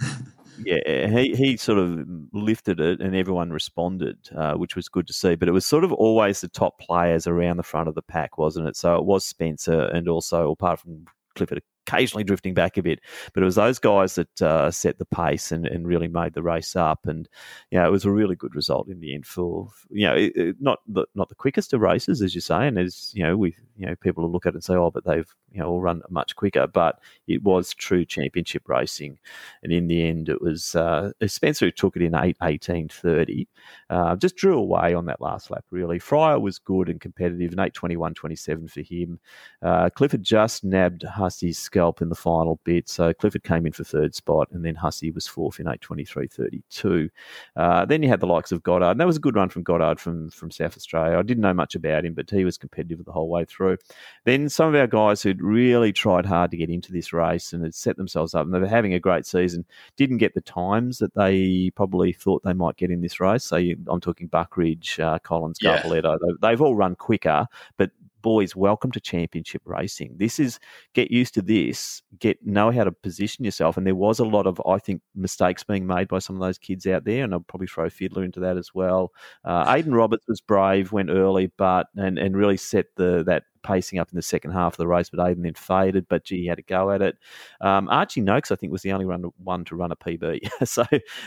yeah, 0.64 1.08
he, 1.08 1.34
he 1.34 1.56
sort 1.56 1.78
of 1.78 2.06
lifted 2.32 2.80
it 2.80 3.00
and 3.00 3.14
everyone 3.14 3.50
responded, 3.50 4.18
uh, 4.36 4.54
which 4.54 4.76
was 4.76 4.88
good 4.88 5.06
to 5.06 5.12
see. 5.12 5.34
But 5.34 5.48
it 5.48 5.52
was 5.52 5.66
sort 5.66 5.84
of 5.84 5.92
always 5.92 6.40
the 6.40 6.48
top 6.48 6.78
players 6.78 7.26
around 7.26 7.56
the 7.56 7.62
front 7.62 7.88
of 7.88 7.94
the 7.94 8.02
pack, 8.02 8.38
wasn't 8.38 8.68
it? 8.68 8.76
So 8.76 8.96
it 8.96 9.04
was 9.04 9.24
Spencer 9.24 9.82
and 9.86 10.08
also, 10.08 10.50
apart 10.50 10.80
from 10.80 11.06
Clifford 11.34 11.62
occasionally 11.88 12.24
drifting 12.24 12.54
back 12.54 12.76
a 12.76 12.82
bit. 12.82 13.00
But 13.32 13.42
it 13.42 13.46
was 13.46 13.54
those 13.54 13.78
guys 13.78 14.14
that 14.16 14.42
uh, 14.42 14.70
set 14.70 14.98
the 14.98 15.06
pace 15.06 15.50
and, 15.52 15.66
and 15.66 15.86
really 15.86 16.08
made 16.08 16.34
the 16.34 16.42
race 16.42 16.76
up. 16.76 17.06
And 17.06 17.28
you 17.70 17.78
know, 17.78 17.86
it 17.86 17.90
was 17.90 18.04
a 18.04 18.10
really 18.10 18.36
good 18.36 18.54
result 18.54 18.88
in 18.88 19.00
the 19.00 19.14
end 19.14 19.26
for 19.26 19.68
you 19.90 20.06
know 20.06 20.14
it, 20.14 20.32
it, 20.36 20.56
not 20.60 20.80
the 20.86 21.06
not 21.14 21.28
the 21.28 21.34
quickest 21.34 21.72
of 21.72 21.80
races 21.80 22.22
as 22.22 22.34
you 22.34 22.40
say, 22.40 22.66
and 22.66 22.78
as 22.78 23.10
you 23.14 23.22
know 23.22 23.36
we 23.36 23.56
you 23.76 23.86
know 23.86 23.94
people 23.96 24.24
will 24.24 24.32
look 24.32 24.46
at 24.46 24.50
it 24.50 24.56
and 24.56 24.64
say 24.64 24.74
oh 24.74 24.90
but 24.90 25.04
they've 25.04 25.34
you 25.52 25.60
know 25.60 25.68
all 25.68 25.80
run 25.80 26.02
much 26.10 26.36
quicker, 26.36 26.66
but 26.66 27.00
it 27.26 27.42
was 27.42 27.74
true 27.74 28.04
championship 28.04 28.68
racing, 28.68 29.18
and 29.62 29.72
in 29.72 29.86
the 29.88 30.06
end 30.06 30.28
it 30.28 30.42
was 30.42 30.74
uh, 30.74 31.10
Spencer 31.26 31.66
who 31.66 31.70
took 31.70 31.96
it 31.96 32.02
in 32.02 32.14
eight 32.14 32.36
eighteen 32.42 32.88
thirty, 32.88 33.48
uh, 33.90 34.16
just 34.16 34.36
drew 34.36 34.58
away 34.58 34.94
on 34.94 35.06
that 35.06 35.20
last 35.20 35.50
lap 35.50 35.64
really. 35.70 35.98
Fryer 35.98 36.38
was 36.38 36.58
good 36.58 36.88
and 36.88 37.00
competitive, 37.00 37.52
an 37.52 37.60
eight 37.60 37.74
twenty 37.74 37.96
one 37.96 38.14
twenty 38.14 38.36
seven 38.36 38.68
for 38.68 38.82
him. 38.82 39.18
Uh, 39.62 39.88
Clifford 39.90 40.22
just 40.22 40.64
nabbed 40.64 41.02
Hussey's 41.02 41.58
scalp 41.78 42.02
in 42.02 42.08
the 42.08 42.14
final 42.14 42.58
bit, 42.64 42.88
so 42.88 43.12
Clifford 43.14 43.44
came 43.44 43.64
in 43.64 43.72
for 43.72 43.84
third 43.84 44.12
spot, 44.12 44.48
and 44.50 44.64
then 44.64 44.74
Hussey 44.74 45.12
was 45.12 45.28
fourth 45.28 45.60
in 45.60 45.68
eight 45.68 45.80
twenty 45.80 46.04
three 46.04 46.26
thirty 46.26 46.62
two. 46.70 47.08
Uh, 47.54 47.84
then 47.84 48.02
you 48.02 48.08
had 48.08 48.18
the 48.18 48.26
likes 48.26 48.50
of 48.50 48.64
Goddard, 48.64 48.90
and 48.90 49.00
that 49.00 49.06
was 49.06 49.16
a 49.16 49.20
good 49.20 49.36
run 49.36 49.48
from 49.48 49.62
Goddard 49.62 50.00
from 50.00 50.30
from 50.30 50.50
South 50.50 50.76
Australia. 50.76 51.16
I 51.16 51.22
didn't 51.22 51.42
know 51.42 51.54
much 51.54 51.76
about 51.76 52.04
him, 52.04 52.14
but 52.14 52.28
he 52.28 52.44
was 52.44 52.58
competitive 52.58 53.04
the 53.04 53.12
whole 53.12 53.28
way 53.28 53.44
through. 53.44 53.76
Then 54.24 54.48
some 54.48 54.68
of 54.68 54.74
our 54.74 54.88
guys 54.88 55.22
who'd 55.22 55.40
really 55.40 55.92
tried 55.92 56.26
hard 56.26 56.50
to 56.50 56.56
get 56.56 56.68
into 56.68 56.90
this 56.90 57.12
race 57.12 57.52
and 57.52 57.62
had 57.62 57.74
set 57.74 57.96
themselves 57.96 58.34
up, 58.34 58.44
and 58.44 58.52
they 58.52 58.58
were 58.58 58.66
having 58.66 58.94
a 58.94 59.00
great 59.00 59.24
season, 59.24 59.64
didn't 59.96 60.18
get 60.18 60.34
the 60.34 60.40
times 60.40 60.98
that 60.98 61.14
they 61.14 61.70
probably 61.76 62.12
thought 62.12 62.42
they 62.42 62.52
might 62.52 62.76
get 62.76 62.90
in 62.90 63.02
this 63.02 63.20
race. 63.20 63.44
So 63.44 63.56
you, 63.56 63.76
I'm 63.88 64.00
talking 64.00 64.26
Buckridge, 64.26 64.98
uh, 64.98 65.20
Collins, 65.20 65.58
yeah. 65.60 65.80
They, 66.18 66.48
they've 66.48 66.60
all 66.60 66.74
run 66.74 66.96
quicker, 66.96 67.46
but 67.76 67.92
boys, 68.22 68.56
welcome 68.56 68.90
to 68.92 69.00
championship 69.00 69.62
racing. 69.64 70.14
This 70.16 70.38
is 70.38 70.58
get 70.94 71.10
used 71.10 71.34
to 71.34 71.42
this, 71.42 72.02
get 72.18 72.44
know 72.44 72.70
how 72.70 72.84
to 72.84 72.92
position 72.92 73.44
yourself. 73.44 73.76
And 73.76 73.86
there 73.86 73.94
was 73.94 74.18
a 74.18 74.24
lot 74.24 74.46
of, 74.46 74.60
I 74.66 74.78
think, 74.78 75.02
mistakes 75.14 75.64
being 75.64 75.86
made 75.86 76.08
by 76.08 76.18
some 76.18 76.36
of 76.36 76.40
those 76.40 76.58
kids 76.58 76.86
out 76.86 77.04
there, 77.04 77.24
and 77.24 77.32
I'll 77.32 77.40
probably 77.40 77.66
throw 77.66 77.88
Fiddler 77.88 78.24
into 78.24 78.40
that 78.40 78.56
as 78.56 78.70
well. 78.74 79.12
Uh, 79.44 79.64
Aiden 79.64 79.94
Roberts 79.94 80.24
was 80.28 80.40
brave, 80.40 80.92
went 80.92 81.10
early, 81.10 81.52
but 81.56 81.86
and 81.96 82.18
and 82.18 82.36
really 82.36 82.56
set 82.56 82.86
the 82.96 83.22
that 83.24 83.44
pacing 83.62 83.98
up 83.98 84.10
in 84.10 84.16
the 84.16 84.22
second 84.22 84.52
half 84.52 84.74
of 84.74 84.76
the 84.78 84.86
race, 84.86 85.10
but 85.10 85.20
Aiden 85.20 85.42
then 85.42 85.54
faded. 85.54 86.06
But 86.08 86.24
gee, 86.24 86.42
he 86.42 86.46
had 86.46 86.58
a 86.58 86.62
go 86.62 86.90
at 86.90 87.02
it. 87.02 87.18
Um, 87.60 87.88
Archie 87.88 88.20
Noakes, 88.20 88.50
I 88.50 88.56
think, 88.56 88.72
was 88.72 88.82
the 88.82 88.92
only 88.92 89.04
run, 89.04 89.24
one 89.42 89.64
to 89.66 89.76
run 89.76 89.92
a 89.92 89.96
PB. 89.96 90.48
so, 90.68 90.84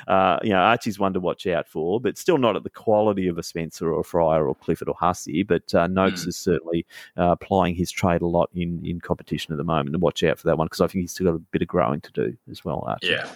uh, 0.08 0.40
you 0.44 0.50
know, 0.50 0.60
Archie's 0.60 1.00
one 1.00 1.14
to 1.14 1.20
watch 1.20 1.48
out 1.48 1.68
for, 1.68 2.00
but 2.00 2.18
still 2.18 2.38
not 2.38 2.56
at 2.56 2.64
the 2.64 2.70
quality 2.70 3.28
of 3.28 3.38
a 3.38 3.44
Spencer 3.44 3.94
or 3.94 4.02
a 4.02 4.04
Fryer 4.04 4.48
or 4.48 4.56
Clifford 4.56 4.90
or 4.90 4.96
Hussey. 5.00 5.44
But 5.44 5.74
uh, 5.74 5.88
Noakes 5.88 6.26
mm. 6.26 6.30
is 6.30 6.38
certainly 6.38 6.86
uh, 7.18 7.32
applying 7.32 7.76
his 7.76 7.92
trade 7.92 8.22
a 8.22 8.28
lot 8.28 8.50
in, 8.54 8.84
in 8.86 9.00
competition 9.00 9.54
at 9.54 9.58
the 9.58 9.64
moment. 9.64 9.96
And 9.96 10.02
watch 10.02 10.24
out 10.24 10.40
for 10.40 10.48
that 10.48 10.58
one 10.58 10.66
because 10.66 10.82
I 10.82 10.88
think 10.88 11.02
he's 11.02 11.12
still 11.12 11.28
got 11.28 11.36
a 11.36 11.40
bit 11.40 11.62
of 11.62 11.68
growing 11.68 12.02
to 12.02 12.12
do 12.12 12.38
as 12.50 12.64
well, 12.66 12.84
Archie. 12.88 13.08
Yeah. 13.08 13.28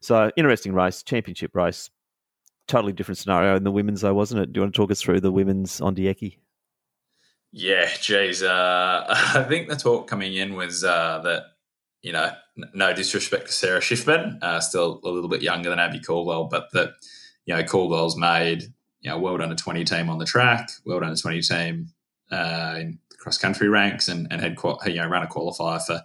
So, 0.00 0.30
interesting 0.36 0.74
race, 0.74 1.02
championship 1.02 1.56
race. 1.56 1.88
Totally 2.66 2.92
different 2.92 3.18
scenario 3.18 3.56
in 3.56 3.64
the 3.64 3.70
women's, 3.70 4.02
though, 4.02 4.12
wasn't 4.12 4.42
it? 4.42 4.52
Do 4.52 4.58
you 4.58 4.62
want 4.62 4.74
to 4.74 4.76
talk 4.76 4.90
us 4.90 5.00
through 5.00 5.20
the 5.20 5.32
women's 5.32 5.80
Ondieki? 5.80 6.36
Yeah, 7.56 7.88
geez. 8.00 8.42
Uh, 8.42 9.04
I 9.08 9.44
think 9.44 9.68
the 9.68 9.76
talk 9.76 10.08
coming 10.08 10.34
in 10.34 10.56
was 10.56 10.82
uh, 10.82 11.20
that, 11.22 11.44
you 12.02 12.10
know, 12.10 12.32
no 12.74 12.92
disrespect 12.92 13.46
to 13.46 13.52
Sarah 13.52 13.80
Schiffman, 13.80 14.42
uh, 14.42 14.58
still 14.60 15.00
a 15.04 15.08
little 15.08 15.28
bit 15.28 15.40
younger 15.40 15.70
than 15.70 15.78
Abby 15.78 16.00
Caldwell, 16.00 16.44
but 16.44 16.72
that, 16.72 16.94
you 17.46 17.54
know, 17.54 17.62
Caldwell's 17.62 18.16
made, 18.16 18.64
you 19.02 19.10
know, 19.10 19.20
world 19.20 19.40
under 19.40 19.54
20 19.54 19.84
team 19.84 20.10
on 20.10 20.18
the 20.18 20.24
track, 20.24 20.68
world 20.84 21.04
under 21.04 21.16
20 21.16 21.40
team 21.42 21.86
uh, 22.32 22.74
in 22.80 22.98
cross 23.20 23.38
country 23.38 23.68
ranks, 23.68 24.08
and, 24.08 24.26
and 24.32 24.40
had, 24.40 24.56
you 24.86 24.96
know, 24.96 25.06
run 25.06 25.22
a 25.22 25.28
qualifier 25.28 25.80
for 25.80 26.02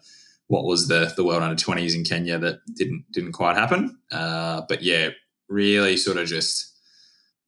what 0.47 0.65
was 0.65 0.87
the, 0.87 1.11
the 1.15 1.23
world 1.23 1.41
under 1.41 1.55
20s 1.55 1.95
in 1.95 2.03
Kenya 2.03 2.37
that 2.37 2.59
didn't, 2.75 3.05
didn't 3.11 3.31
quite 3.31 3.57
happen. 3.57 3.97
Uh, 4.11 4.61
but 4.69 4.83
yeah, 4.83 5.09
really 5.47 5.97
sort 5.97 6.17
of 6.17 6.27
just, 6.27 6.68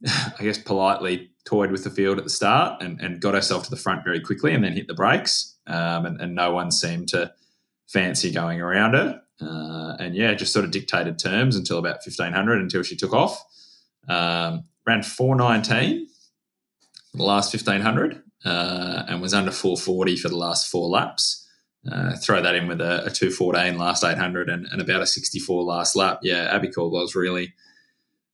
I 0.07 0.43
guess, 0.43 0.57
politely 0.57 1.31
toyed 1.45 1.71
with 1.71 1.83
the 1.83 1.89
field 1.89 2.17
at 2.17 2.23
the 2.23 2.29
start 2.29 2.81
and, 2.81 2.99
and 3.01 3.19
got 3.19 3.33
herself 3.33 3.63
to 3.63 3.69
the 3.69 3.75
front 3.75 4.03
very 4.03 4.19
quickly 4.19 4.53
and 4.53 4.63
then 4.63 4.73
hit 4.73 4.87
the 4.87 4.93
brakes. 4.93 5.57
Um, 5.67 6.05
and, 6.05 6.21
and, 6.21 6.35
no 6.35 6.51
one 6.51 6.71
seemed 6.71 7.07
to 7.09 7.33
fancy 7.87 8.31
going 8.31 8.61
around 8.61 8.93
her. 8.93 9.21
Uh, 9.39 9.95
and 9.99 10.15
yeah, 10.15 10.33
just 10.33 10.53
sort 10.53 10.65
of 10.65 10.71
dictated 10.71 11.17
terms 11.17 11.55
until 11.55 11.77
about 11.77 11.99
1500 12.05 12.61
until 12.61 12.83
she 12.83 12.95
took 12.95 13.13
off. 13.13 13.43
Um, 14.07 14.65
ran 14.85 15.03
419 15.03 16.07
for 17.11 17.17
the 17.17 17.23
last 17.23 17.53
1500 17.53 18.21
uh, 18.45 19.03
and 19.07 19.21
was 19.21 19.33
under 19.33 19.51
440 19.51 20.15
for 20.17 20.29
the 20.29 20.37
last 20.37 20.69
four 20.69 20.89
laps. 20.89 21.47
Uh, 21.91 22.15
throw 22.15 22.41
that 22.41 22.55
in 22.55 22.67
with 22.67 22.79
a, 22.79 23.05
a 23.05 23.09
214 23.09 23.77
last 23.77 24.03
800 24.03 24.49
and, 24.49 24.67
and, 24.71 24.81
about 24.81 25.01
a 25.01 25.07
64 25.07 25.63
last 25.63 25.95
lap. 25.95 26.19
Yeah, 26.21 26.47
Abby 26.51 26.67
Caldwell's 26.67 27.15
really 27.15 27.53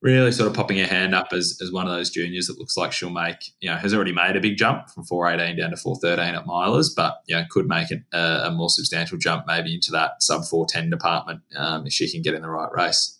really 0.01 0.31
sort 0.31 0.47
of 0.47 0.55
popping 0.55 0.77
her 0.77 0.85
hand 0.85 1.15
up 1.15 1.29
as, 1.31 1.57
as 1.61 1.71
one 1.71 1.87
of 1.87 1.93
those 1.93 2.09
juniors 2.09 2.47
that 2.47 2.59
looks 2.59 2.77
like 2.77 2.91
she'll 2.91 3.09
make, 3.09 3.51
you 3.59 3.69
know, 3.69 3.75
has 3.75 3.93
already 3.93 4.13
made 4.13 4.35
a 4.35 4.39
big 4.39 4.57
jump 4.57 4.89
from 4.89 5.03
418 5.05 5.57
down 5.57 5.71
to 5.71 5.77
413 5.77 6.35
at 6.35 6.45
milers, 6.45 6.89
but, 6.95 7.21
you 7.25 7.35
know, 7.35 7.43
could 7.49 7.67
make 7.67 7.87
a, 7.91 8.17
a 8.17 8.51
more 8.51 8.69
substantial 8.69 9.17
jump 9.17 9.45
maybe 9.47 9.73
into 9.73 9.91
that 9.91 10.21
sub 10.21 10.45
410 10.45 10.89
department 10.89 11.41
um, 11.55 11.87
if 11.87 11.93
she 11.93 12.11
can 12.11 12.21
get 12.21 12.35
in 12.35 12.41
the 12.43 12.49
right 12.49 12.71
race. 12.71 13.16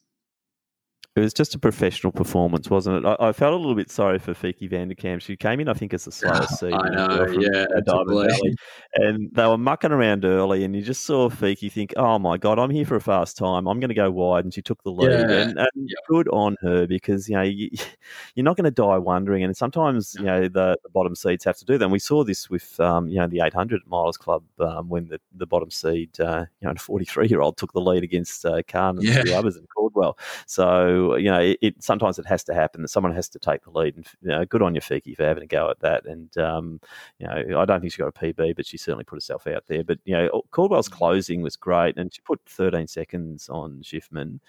It 1.18 1.22
was 1.22 1.34
just 1.34 1.56
a 1.56 1.60
professional 1.60 2.12
performance, 2.12 2.70
wasn't 2.70 3.04
it? 3.04 3.08
I, 3.08 3.30
I 3.30 3.32
felt 3.32 3.54
a 3.54 3.58
little 3.58 3.74
bit 3.74 3.90
sorry 3.90 4.20
for 4.20 4.36
Fiki 4.36 4.70
Vanderkamp. 4.70 5.20
She 5.20 5.36
came 5.36 5.60
in, 5.60 5.68
I 5.68 5.74
think, 5.74 5.92
as 5.96 6.06
the 6.06 6.12
slowest 6.12 6.60
seed. 6.60 6.72
I 6.72 6.90
know, 6.90 7.26
yeah, 7.40 7.66
Valley, 7.88 8.56
and 8.94 9.32
they 9.34 9.48
were 9.48 9.58
mucking 9.58 9.92
around 9.92 10.26
early, 10.26 10.64
and 10.64 10.76
you 10.76 10.84
just 10.84 11.06
saw 11.06 11.28
Fiki 11.28 11.72
think, 11.72 11.94
"Oh 11.98 12.20
my 12.20 12.38
god, 12.38 12.60
I'm 12.60 12.70
here 12.70 12.86
for 12.86 12.96
a 12.96 13.02
fast 13.02 13.36
time. 13.36 13.68
I'm 13.68 13.80
going 13.80 13.90
to 13.90 13.96
go 13.96 14.12
wide," 14.12 14.44
and 14.44 14.54
she 14.54 14.62
took 14.62 14.84
the 14.84 14.92
lead. 14.92 15.10
Yeah. 15.10 15.42
And, 15.42 15.58
and 15.58 15.70
yep. 15.76 15.98
good 16.08 16.28
on 16.30 16.56
her 16.62 16.86
because 16.86 17.28
you 17.28 17.36
know 17.36 17.42
you, 17.42 17.70
are 18.38 18.44
not 18.44 18.56
going 18.56 18.66
to 18.66 18.72
die 18.72 19.00
wondering, 19.00 19.44
and 19.44 19.58
sometimes 19.58 20.16
you 20.20 20.26
know 20.26 20.42
the, 20.44 20.78
the, 20.84 20.90
bottom 20.90 21.16
seeds 21.16 21.44
have 21.46 21.58
to 21.58 21.66
do 21.66 21.80
that. 21.80 21.86
And 21.86 21.92
we 21.92 21.98
saw 22.00 22.24
this 22.24 22.48
with 22.48 22.80
um, 22.80 23.08
you 23.08 23.18
know 23.18 23.28
the 23.28 23.42
800 23.42 23.82
Milers 23.90 24.20
Club 24.20 24.44
um, 24.60 24.88
when 24.88 25.08
the, 25.08 25.20
the 25.36 25.48
bottom 25.48 25.72
seed, 25.72 26.20
uh, 26.20 26.46
you 26.62 26.68
know, 26.68 26.74
a 26.76 26.80
43 26.80 27.28
year 27.28 27.42
old 27.42 27.58
took 27.58 27.74
the 27.74 27.82
lead 27.82 28.04
against 28.04 28.46
uh, 28.46 28.62
Khan 28.68 28.98
and 28.98 29.08
yeah. 29.08 29.24
the 29.24 29.34
others 29.34 29.58
in 29.58 29.66
Caldwell. 29.66 30.18
So 30.46 31.07
you 31.16 31.32
know, 31.32 31.40
it, 31.40 31.58
it, 31.62 31.84
sometimes 31.84 32.20
it 32.20 32.26
has 32.26 32.44
to 32.46 32.54
happen 32.54 32.82
that 32.82 32.90
someone 32.90 33.14
has 33.14 33.30
to 33.30 33.40
take 33.40 33.64
the 33.64 33.72
lead. 33.72 33.96
And 33.96 34.06
you 34.22 34.30
know, 34.30 34.46
good 34.46 34.62
on 34.62 34.76
your 34.76 34.82
Fiki 34.82 35.16
for 35.16 35.24
having 35.24 35.44
a 35.44 35.48
go 35.48 35.70
at 35.70 35.80
that. 35.80 36.06
And 36.06 36.36
um, 36.38 36.80
you 37.20 37.28
know, 37.28 37.60
I 37.60 37.66
don't 37.66 37.82
think 37.82 37.94
she 37.94 38.00
got 38.00 38.08
a 38.08 38.12
PB, 38.12 38.56
but 38.56 38.66
she 38.66 38.78
certainly 38.78 39.04
put 39.04 39.18
herself 39.18 39.48
out 39.48 39.66
there. 39.68 39.84
But 39.84 40.00
you 40.06 40.16
know, 40.16 40.42
Caldwell's 40.52 40.90
closing 40.90 41.42
was 41.42 41.56
great, 41.56 41.98
and 41.98 42.14
she 42.14 42.22
put 42.22 42.42
13 42.48 42.88
seconds 42.88 43.50
on 43.50 43.82
Schiffman. 43.84 44.40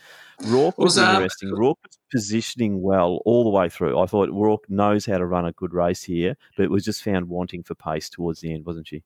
Rourke 0.46 0.78
was, 0.78 0.96
was 0.96 0.98
interesting. 0.98 1.50
Rourke 1.54 1.78
was 1.84 1.98
positioning 2.10 2.82
well 2.82 3.20
all 3.24 3.44
the 3.44 3.50
way 3.50 3.68
through. 3.68 3.98
I 3.98 4.06
thought 4.06 4.30
Rourke 4.30 4.68
knows 4.68 5.06
how 5.06 5.18
to 5.18 5.26
run 5.26 5.46
a 5.46 5.52
good 5.52 5.72
race 5.72 6.02
here, 6.02 6.36
but 6.56 6.64
it 6.64 6.70
was 6.70 6.84
just 6.84 7.02
found 7.02 7.28
wanting 7.28 7.62
for 7.62 7.74
pace 7.74 8.08
towards 8.08 8.40
the 8.40 8.52
end, 8.52 8.66
wasn't 8.66 8.88
she? 8.88 9.02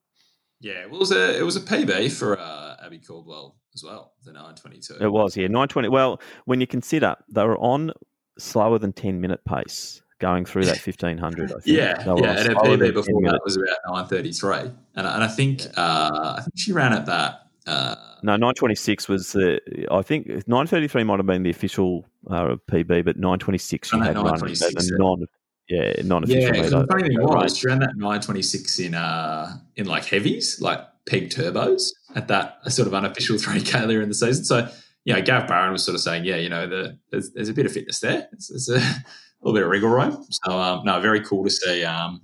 Yeah, 0.63 0.87
well, 0.87 0.95
it 0.97 1.01
was 1.01 1.13
a 1.13 1.39
it 1.39 1.43
was 1.43 1.57
a 1.57 1.61
PB 1.61 2.13
for 2.13 2.39
uh, 2.39 2.77
Abby 2.85 2.99
Caldwell 2.99 3.57
as 3.75 3.83
well, 3.83 4.13
the 4.25 4.33
nine 4.33 4.55
twenty 4.55 4.79
two. 4.79 4.97
It 5.01 5.11
was, 5.13 5.37
yeah, 5.37 5.49
nine 5.49 5.67
twenty. 5.67 5.89
Well, 5.89 6.21
when 6.45 6.61
you 6.61 6.69
consider 6.69 7.17
they 7.29 7.45
were 7.45 7.59
on 7.59 7.93
slower 8.39 8.79
than 8.79 8.93
ten 8.93 9.21
minute 9.21 9.45
pace 9.45 10.03
going 10.21 10.45
through 10.45 10.67
that 10.67 10.79
fifteen 10.79 11.19
hundred. 11.19 11.53
yeah, 11.65 12.01
yeah, 12.17 12.39
and 12.39 12.49
her 12.49 12.55
PB 12.55 12.95
before 12.95 13.23
that 13.23 13.41
was 13.45 13.57
about 13.57 13.77
nine 13.89 14.07
thirty 14.07 14.33
three, 14.33 14.59
and 14.61 14.73
and 14.95 15.07
I 15.25 15.29
think 15.29 15.63
uh, 15.77 16.37
I 16.39 16.41
think 16.43 16.53
she 16.57 16.73
ran 16.73 16.93
at 16.93 17.07
that. 17.07 17.41
Uh, 17.67 17.97
no, 18.23 18.37
nine 18.37 18.55
twenty 18.55 18.77
six 18.77 19.09
was 19.09 19.33
the. 19.33 19.61
I 19.91 20.03
think 20.03 20.47
nine 20.47 20.69
thirty 20.69 20.87
three 20.87 21.03
might 21.03 21.19
have 21.19 21.27
been 21.27 21.43
the 21.43 21.51
official 21.51 22.07
uh, 22.31 22.55
PB, 22.71 23.05
but 23.05 23.17
nine 23.17 23.41
twenty 23.41 23.59
six 23.59 23.89
she 23.89 23.99
had 23.99 24.17
run 24.17 24.29
a 24.29 24.99
non 24.99 25.27
yeah, 25.69 26.03
non-official. 26.05 26.55
Yeah, 26.55 26.63
the 26.63 26.87
funny 26.91 27.09
thing 27.09 27.23
was, 27.23 27.57
she 27.57 27.67
ran 27.67 27.79
that 27.81 27.97
926 27.97 28.79
in 28.81 28.95
uh 28.95 29.57
in 29.77 29.87
like 29.87 30.05
heavies, 30.05 30.61
like 30.61 30.81
peg 31.07 31.31
turbos 31.31 31.91
at 32.15 32.29
that 32.29 32.59
sort 32.71 32.89
of 32.89 32.95
unofficial 32.95 33.37
3K 33.39 33.83
earlier 33.83 34.03
in 34.03 34.09
the 34.09 34.15
season. 34.15 34.45
So, 34.45 34.69
you 35.05 35.15
know, 35.15 35.23
Gav 35.23 35.49
Barron 35.49 35.73
was 35.73 35.85
sort 35.85 35.95
of 35.95 36.01
saying, 36.01 36.25
yeah, 36.25 36.37
you 36.37 36.49
know, 36.49 36.67
the, 36.67 36.99
there's, 37.11 37.33
there's 37.33 37.49
a 37.49 37.55
bit 37.55 37.67
of 37.67 37.73
fitness 37.73 38.01
there. 38.01 38.29
It's, 38.33 38.51
it's 38.51 38.69
a, 38.69 38.81
little 39.43 39.55
bit 39.55 39.65
of 39.65 39.71
wriggle 39.71 39.89
room. 39.89 40.25
So, 40.31 40.53
um, 40.53 40.85
no, 40.85 41.01
very 41.01 41.21
cool 41.21 41.43
to 41.43 41.51
see. 41.51 41.85
Um, 41.85 42.23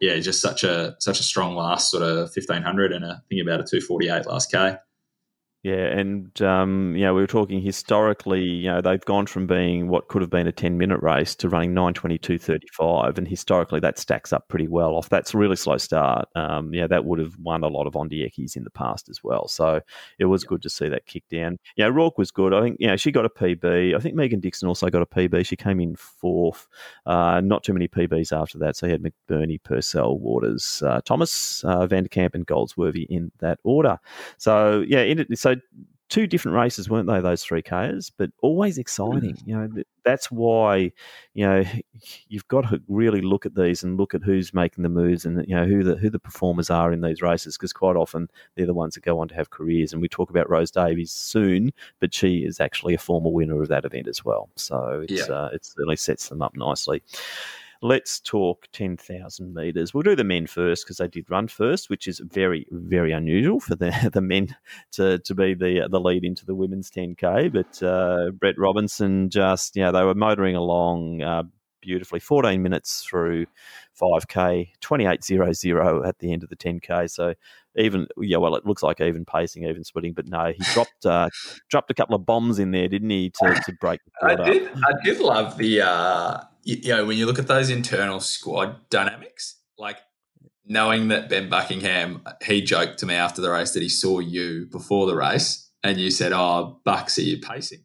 yeah, 0.00 0.18
just 0.18 0.40
such 0.40 0.64
a 0.64 0.94
such 0.98 1.18
a 1.18 1.22
strong 1.22 1.54
last 1.54 1.90
sort 1.90 2.02
of 2.02 2.30
1500 2.34 2.92
and 2.92 3.04
a 3.04 3.22
thing 3.28 3.40
about 3.40 3.60
a 3.60 3.64
248 3.64 4.26
last 4.26 4.52
K. 4.52 4.76
Yeah, 5.64 5.86
and 5.98 6.42
um, 6.42 6.94
you 6.94 7.04
know 7.06 7.14
we 7.14 7.22
were 7.22 7.26
talking 7.26 7.62
historically. 7.62 8.42
You 8.42 8.68
know 8.68 8.80
they've 8.82 9.02
gone 9.06 9.24
from 9.24 9.46
being 9.46 9.88
what 9.88 10.08
could 10.08 10.20
have 10.20 10.30
been 10.30 10.46
a 10.46 10.52
ten-minute 10.52 11.00
race 11.02 11.34
to 11.36 11.48
running 11.48 11.72
nine 11.72 11.94
twenty-two 11.94 12.36
thirty-five, 12.38 13.16
and 13.16 13.26
historically 13.26 13.80
that 13.80 13.98
stacks 13.98 14.30
up 14.30 14.46
pretty 14.48 14.68
well. 14.68 14.94
Off 14.94 15.08
that's 15.08 15.32
a 15.32 15.38
really 15.38 15.56
slow 15.56 15.78
start. 15.78 16.28
Um, 16.34 16.74
yeah, 16.74 16.86
that 16.88 17.06
would 17.06 17.18
have 17.18 17.38
won 17.38 17.64
a 17.64 17.68
lot 17.68 17.86
of 17.86 17.94
Ondiekis 17.94 18.56
in 18.56 18.64
the 18.64 18.70
past 18.70 19.08
as 19.08 19.24
well. 19.24 19.48
So 19.48 19.80
it 20.18 20.26
was 20.26 20.44
good 20.44 20.60
to 20.64 20.68
see 20.68 20.86
that 20.90 21.06
kick 21.06 21.24
down. 21.30 21.58
Yeah, 21.78 21.86
Rourke 21.86 22.18
was 22.18 22.30
good. 22.30 22.52
I 22.52 22.60
think 22.60 22.76
you 22.78 22.86
know 22.86 22.96
she 22.96 23.10
got 23.10 23.24
a 23.24 23.30
PB. 23.30 23.96
I 23.96 23.98
think 24.00 24.14
Megan 24.16 24.40
Dixon 24.40 24.68
also 24.68 24.90
got 24.90 25.00
a 25.00 25.06
PB. 25.06 25.46
She 25.46 25.56
came 25.56 25.80
in 25.80 25.96
fourth. 25.96 26.68
Uh, 27.06 27.40
not 27.42 27.64
too 27.64 27.72
many 27.72 27.88
PBs 27.88 28.36
after 28.38 28.58
that. 28.58 28.76
So 28.76 28.86
he 28.86 28.92
had 28.92 29.02
McBurney, 29.02 29.62
Purcell, 29.62 30.18
Waters, 30.18 30.82
uh, 30.84 31.00
Thomas, 31.06 31.64
uh, 31.64 31.86
Vanderkamp, 31.86 32.34
and 32.34 32.44
Goldsworthy 32.44 33.04
in 33.04 33.32
that 33.38 33.60
order. 33.64 33.98
So 34.36 34.84
yeah, 34.86 35.00
in 35.00 35.20
it, 35.20 35.38
so 35.38 35.53
two 36.08 36.26
different 36.26 36.56
races, 36.56 36.88
weren't 36.88 37.08
they? 37.08 37.20
Those 37.20 37.42
three 37.42 37.62
K's, 37.62 38.10
but 38.10 38.30
always 38.42 38.78
exciting. 38.78 39.36
You 39.44 39.56
know, 39.56 39.82
that's 40.04 40.30
why 40.30 40.92
you 41.32 41.46
know 41.46 41.64
you've 42.28 42.46
got 42.48 42.68
to 42.68 42.80
really 42.88 43.20
look 43.20 43.46
at 43.46 43.54
these 43.54 43.82
and 43.82 43.96
look 43.96 44.14
at 44.14 44.22
who's 44.22 44.54
making 44.54 44.82
the 44.82 44.88
moves 44.88 45.24
and 45.24 45.44
you 45.48 45.56
know 45.56 45.66
who 45.66 45.82
the 45.82 45.96
who 45.96 46.10
the 46.10 46.18
performers 46.18 46.70
are 46.70 46.92
in 46.92 47.00
these 47.00 47.22
races 47.22 47.56
because 47.56 47.72
quite 47.72 47.96
often 47.96 48.28
they're 48.54 48.66
the 48.66 48.74
ones 48.74 48.94
that 48.94 49.04
go 49.04 49.18
on 49.18 49.28
to 49.28 49.34
have 49.34 49.50
careers. 49.50 49.92
And 49.92 50.00
we 50.00 50.08
talk 50.08 50.30
about 50.30 50.48
Rose 50.48 50.70
Davies 50.70 51.10
soon, 51.10 51.72
but 52.00 52.14
she 52.14 52.44
is 52.44 52.60
actually 52.60 52.94
a 52.94 52.98
former 52.98 53.30
winner 53.30 53.60
of 53.60 53.68
that 53.68 53.84
event 53.84 54.06
as 54.06 54.24
well. 54.24 54.50
So 54.56 55.04
it's 55.08 55.28
yeah. 55.28 55.34
uh, 55.34 55.50
it 55.52 55.64
certainly 55.64 55.96
sets 55.96 56.28
them 56.28 56.42
up 56.42 56.54
nicely 56.54 57.02
let's 57.84 58.18
talk 58.18 58.66
10,000 58.72 59.52
metres. 59.52 59.92
We'll 59.92 60.02
do 60.02 60.16
the 60.16 60.24
men 60.24 60.46
first 60.46 60.84
because 60.84 60.96
they 60.96 61.06
did 61.06 61.30
run 61.30 61.48
first, 61.48 61.90
which 61.90 62.08
is 62.08 62.18
very, 62.18 62.66
very 62.70 63.12
unusual 63.12 63.60
for 63.60 63.76
the, 63.76 64.10
the 64.12 64.22
men 64.22 64.56
to, 64.92 65.18
to 65.18 65.34
be 65.34 65.52
the 65.52 65.86
the 65.90 66.00
lead 66.00 66.24
into 66.24 66.46
the 66.46 66.54
women's 66.54 66.90
10K. 66.90 67.52
But 67.52 67.82
uh, 67.86 68.30
Brett 68.30 68.58
Robinson 68.58 69.28
just, 69.28 69.76
you 69.76 69.82
know, 69.82 69.92
they 69.92 70.02
were 70.02 70.14
motoring 70.14 70.56
along 70.56 71.20
uh, 71.20 71.42
beautifully 71.82 72.20
14 72.20 72.62
minutes 72.62 73.04
through 73.04 73.44
5K, 74.00 74.70
28.00 74.82 76.08
at 76.08 76.18
the 76.20 76.32
end 76.32 76.42
of 76.42 76.48
the 76.48 76.56
10K. 76.56 77.10
So 77.10 77.34
even 77.76 78.06
yeah, 78.16 78.38
well, 78.38 78.54
it 78.54 78.64
looks 78.64 78.82
like 78.82 79.02
even 79.02 79.26
pacing, 79.26 79.64
even 79.64 79.84
splitting, 79.84 80.14
but 80.14 80.26
no, 80.26 80.54
he 80.56 80.64
dropped 80.72 81.04
uh, 81.04 81.28
dropped 81.68 81.90
a 81.90 81.94
couple 81.94 82.14
of 82.14 82.24
bombs 82.24 82.58
in 82.58 82.70
there, 82.70 82.88
didn't 82.88 83.10
he, 83.10 83.28
to, 83.28 83.62
to 83.66 83.72
break 83.78 84.00
the 84.22 84.26
I 84.26 84.34
did, 84.36 84.68
up. 84.68 84.78
I 84.78 85.04
did 85.04 85.20
love 85.20 85.58
the 85.58 85.82
uh, 85.82 86.40
you, 86.64 86.88
know, 86.88 87.04
when 87.04 87.16
you 87.16 87.26
look 87.26 87.38
at 87.38 87.46
those 87.46 87.70
internal 87.70 88.20
squad 88.20 88.88
dynamics, 88.88 89.60
like 89.78 89.98
knowing 90.66 91.08
that 91.08 91.28
Ben 91.28 91.48
Buckingham, 91.48 92.22
he 92.44 92.62
joked 92.62 92.98
to 92.98 93.06
me 93.06 93.14
after 93.14 93.40
the 93.40 93.50
race 93.50 93.72
that 93.72 93.82
he 93.82 93.88
saw 93.88 94.18
you 94.18 94.66
before 94.70 95.06
the 95.06 95.14
race 95.14 95.70
and 95.82 95.98
you 95.98 96.10
said, 96.10 96.32
Oh, 96.32 96.80
Bucks, 96.84 97.18
are 97.18 97.22
you 97.22 97.38
pacing? 97.38 97.84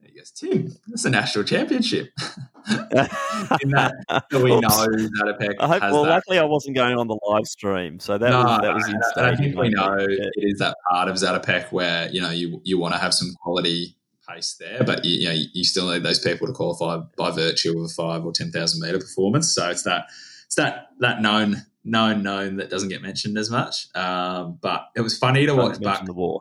And 0.00 0.10
he 0.10 0.16
goes, 0.18 0.30
Tim, 0.30 0.74
that's 0.88 1.04
a 1.04 1.10
national 1.10 1.44
championship. 1.44 2.10
In 2.68 3.70
that, 3.70 3.94
we 4.32 4.50
know 4.50 4.60
that 4.60 5.36
Apec 5.40 5.54
I 5.58 5.68
hope, 5.68 5.82
Well, 5.82 6.04
that. 6.04 6.10
luckily 6.10 6.38
I 6.38 6.44
wasn't 6.44 6.76
going 6.76 6.98
on 6.98 7.06
the 7.06 7.18
live 7.26 7.46
stream, 7.46 7.98
so 7.98 8.18
that 8.18 8.30
no, 8.30 8.42
was 8.42 8.60
that 8.60 8.74
was 8.74 8.88
insane. 8.88 9.24
I 9.24 9.36
think 9.36 9.56
we 9.56 9.70
know 9.70 9.96
yeah. 9.98 10.28
it 10.34 10.52
is 10.52 10.58
that 10.58 10.76
part 10.90 11.08
of 11.08 11.16
Zatopek 11.16 11.72
where 11.72 12.10
you 12.10 12.20
know 12.20 12.30
you 12.30 12.60
you 12.64 12.78
want 12.78 12.92
to 12.92 13.00
have 13.00 13.14
some 13.14 13.34
quality 13.42 13.96
pace 14.28 14.56
there, 14.58 14.84
but 14.84 15.04
you, 15.04 15.20
you 15.20 15.28
know 15.28 15.44
you 15.52 15.64
still 15.64 15.90
need 15.90 16.02
those 16.02 16.18
people 16.18 16.46
to 16.46 16.52
qualify 16.52 16.98
by 17.16 17.30
virtue 17.30 17.78
of 17.78 17.84
a 17.84 17.88
five 17.88 18.24
or 18.24 18.32
ten 18.32 18.50
thousand 18.50 18.80
meter 18.80 18.98
performance. 18.98 19.54
So 19.54 19.68
it's 19.70 19.82
that 19.84 20.06
it's 20.46 20.56
that 20.56 20.88
that 21.00 21.20
known 21.20 21.66
known 21.84 22.22
known 22.22 22.56
that 22.56 22.70
doesn't 22.70 22.88
get 22.88 23.02
mentioned 23.02 23.38
as 23.38 23.50
much. 23.50 23.86
Um, 23.94 24.58
but 24.60 24.88
it 24.96 25.00
was 25.00 25.16
funny 25.18 25.46
to 25.46 25.54
watch. 25.54 25.80
Buck. 25.80 26.04
The 26.04 26.12
war. 26.12 26.40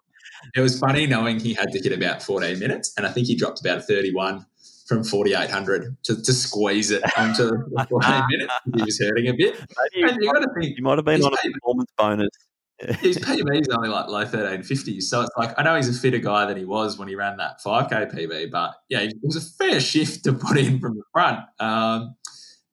It 0.55 0.61
was 0.61 0.79
funny 0.79 1.07
knowing 1.07 1.39
he 1.39 1.53
had 1.53 1.71
to 1.71 1.79
hit 1.79 1.91
about 1.91 2.21
fourteen 2.21 2.59
minutes, 2.59 2.93
and 2.97 3.05
I 3.05 3.11
think 3.11 3.27
he 3.27 3.35
dropped 3.35 3.59
about 3.61 3.79
a 3.79 3.81
thirty-one 3.81 4.45
from 4.88 5.03
4800 5.03 5.97
to, 6.03 6.15
to 6.23 6.31
squeeze 6.31 6.91
it 6.91 7.03
onto 7.17 7.49
the 7.49 7.88
14 7.89 8.23
minutes. 8.29 8.53
He 8.73 8.83
was 8.83 8.99
hurting 8.99 9.27
a 9.27 9.33
bit. 9.33 9.59
You, 9.93 10.07
you, 10.21 10.31
might, 10.31 10.45
think, 10.57 10.77
you 10.77 10.83
might 10.83 10.97
have 10.97 11.03
been 11.03 11.21
on 11.23 11.33
a 11.33 11.51
performance 11.51 11.91
bonus 11.97 12.29
his 12.80 13.17
PB 13.17 13.61
is 13.61 13.69
only 13.69 13.89
like 13.89 14.07
low 14.07 14.25
1350s. 14.25 15.03
So 15.03 15.21
it's 15.21 15.32
like, 15.38 15.53
I 15.57 15.63
know 15.63 15.75
he's 15.75 15.89
a 15.89 15.99
fitter 15.99 16.19
guy 16.19 16.45
than 16.45 16.57
he 16.57 16.65
was 16.65 16.97
when 16.97 17.07
he 17.07 17.15
ran 17.15 17.38
that 17.38 17.59
5K 17.65 18.13
PB, 18.13 18.51
but 18.51 18.75
yeah, 18.89 18.99
it 18.99 19.15
was 19.21 19.36
a 19.36 19.41
fair 19.41 19.80
shift 19.80 20.23
to 20.25 20.34
put 20.34 20.57
in 20.57 20.80
from 20.80 20.95
the 20.95 21.03
front. 21.11 21.39
Um, 21.59 22.15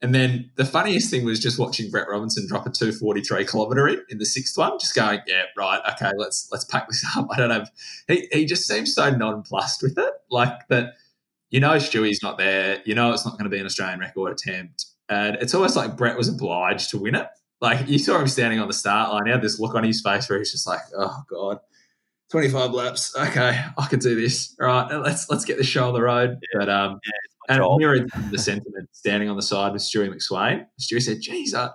and 0.02 0.14
then 0.14 0.50
the 0.56 0.66
funniest 0.66 1.10
thing 1.10 1.24
was 1.24 1.40
just 1.40 1.58
watching 1.58 1.90
Brett 1.90 2.08
Robinson 2.10 2.46
drop 2.46 2.66
a 2.66 2.70
243 2.70 3.46
kilometre 3.46 3.88
in, 3.88 4.02
in 4.10 4.18
the 4.18 4.26
sixth 4.26 4.58
one, 4.58 4.78
just 4.78 4.94
going, 4.94 5.20
yeah, 5.26 5.44
right, 5.56 5.80
okay, 5.94 6.10
let's 6.18 6.48
let's 6.52 6.66
pack 6.66 6.86
this 6.88 7.02
up. 7.16 7.28
I 7.32 7.38
don't 7.38 7.48
know. 7.48 7.64
He, 8.06 8.28
he 8.30 8.44
just 8.44 8.66
seems 8.66 8.94
so 8.94 9.10
nonplussed 9.10 9.82
with 9.82 9.96
it. 9.96 10.12
Like 10.30 10.68
that, 10.68 10.96
you 11.48 11.60
know, 11.60 11.76
Stewie's 11.76 12.22
not 12.22 12.36
there. 12.36 12.82
You 12.84 12.94
know, 12.94 13.14
it's 13.14 13.24
not 13.24 13.38
going 13.38 13.44
to 13.44 13.50
be 13.50 13.58
an 13.58 13.64
Australian 13.64 14.00
record 14.00 14.32
attempt. 14.32 14.84
And 15.08 15.36
it's 15.36 15.54
almost 15.54 15.76
like 15.76 15.96
Brett 15.96 16.18
was 16.18 16.28
obliged 16.28 16.90
to 16.90 16.98
win 16.98 17.14
it 17.14 17.28
like 17.60 17.88
you 17.88 17.98
saw 17.98 18.18
him 18.18 18.28
standing 18.28 18.60
on 18.60 18.68
the 18.68 18.74
start 18.74 19.12
line. 19.12 19.26
He 19.26 19.32
had 19.32 19.42
this 19.42 19.58
look 19.58 19.74
on 19.74 19.84
his 19.84 20.02
face 20.02 20.28
where 20.28 20.38
he's 20.38 20.52
just 20.52 20.66
like, 20.66 20.80
"Oh 20.96 21.22
God, 21.30 21.58
25 22.30 22.72
laps. 22.72 23.16
Okay, 23.16 23.60
I 23.78 23.86
can 23.86 23.98
do 23.98 24.14
this. 24.14 24.54
All 24.60 24.66
right, 24.66 24.92
let's 24.96 25.30
let's 25.30 25.44
get 25.44 25.58
the 25.58 25.64
show 25.64 25.88
on 25.88 25.94
the 25.94 26.02
road." 26.02 26.38
Yeah. 26.52 26.60
But 26.60 26.68
um, 26.68 27.00
yeah, 27.04 27.56
and 27.56 27.78
mirrored 27.78 28.10
the 28.30 28.38
sentiment 28.38 28.88
standing 28.92 29.28
on 29.28 29.36
the 29.36 29.42
side 29.42 29.72
with 29.72 29.82
Stewie 29.82 30.12
McSweyn. 30.12 30.66
Stewie 30.80 31.02
said, 31.02 31.20
"Geez, 31.20 31.54
I, 31.54 31.70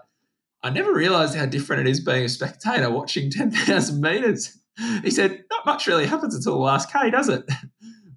I 0.64 0.70
never 0.70 0.94
realised 0.94 1.36
how 1.36 1.46
different 1.46 1.88
it 1.88 1.92
is 1.92 2.00
being 2.00 2.26
a 2.26 2.30
spectator 2.30 2.90
watching 2.90 3.32
10,000 3.32 4.02
metres." 4.02 4.58
He 5.04 5.12
said, 5.12 5.44
"Not 5.52 5.66
much 5.66 5.88
really 5.88 6.06
happens 6.06 6.36
until 6.36 6.54
the 6.54 6.60
last 6.60 6.92
K, 6.92 7.10
does 7.10 7.30
it?" 7.30 7.44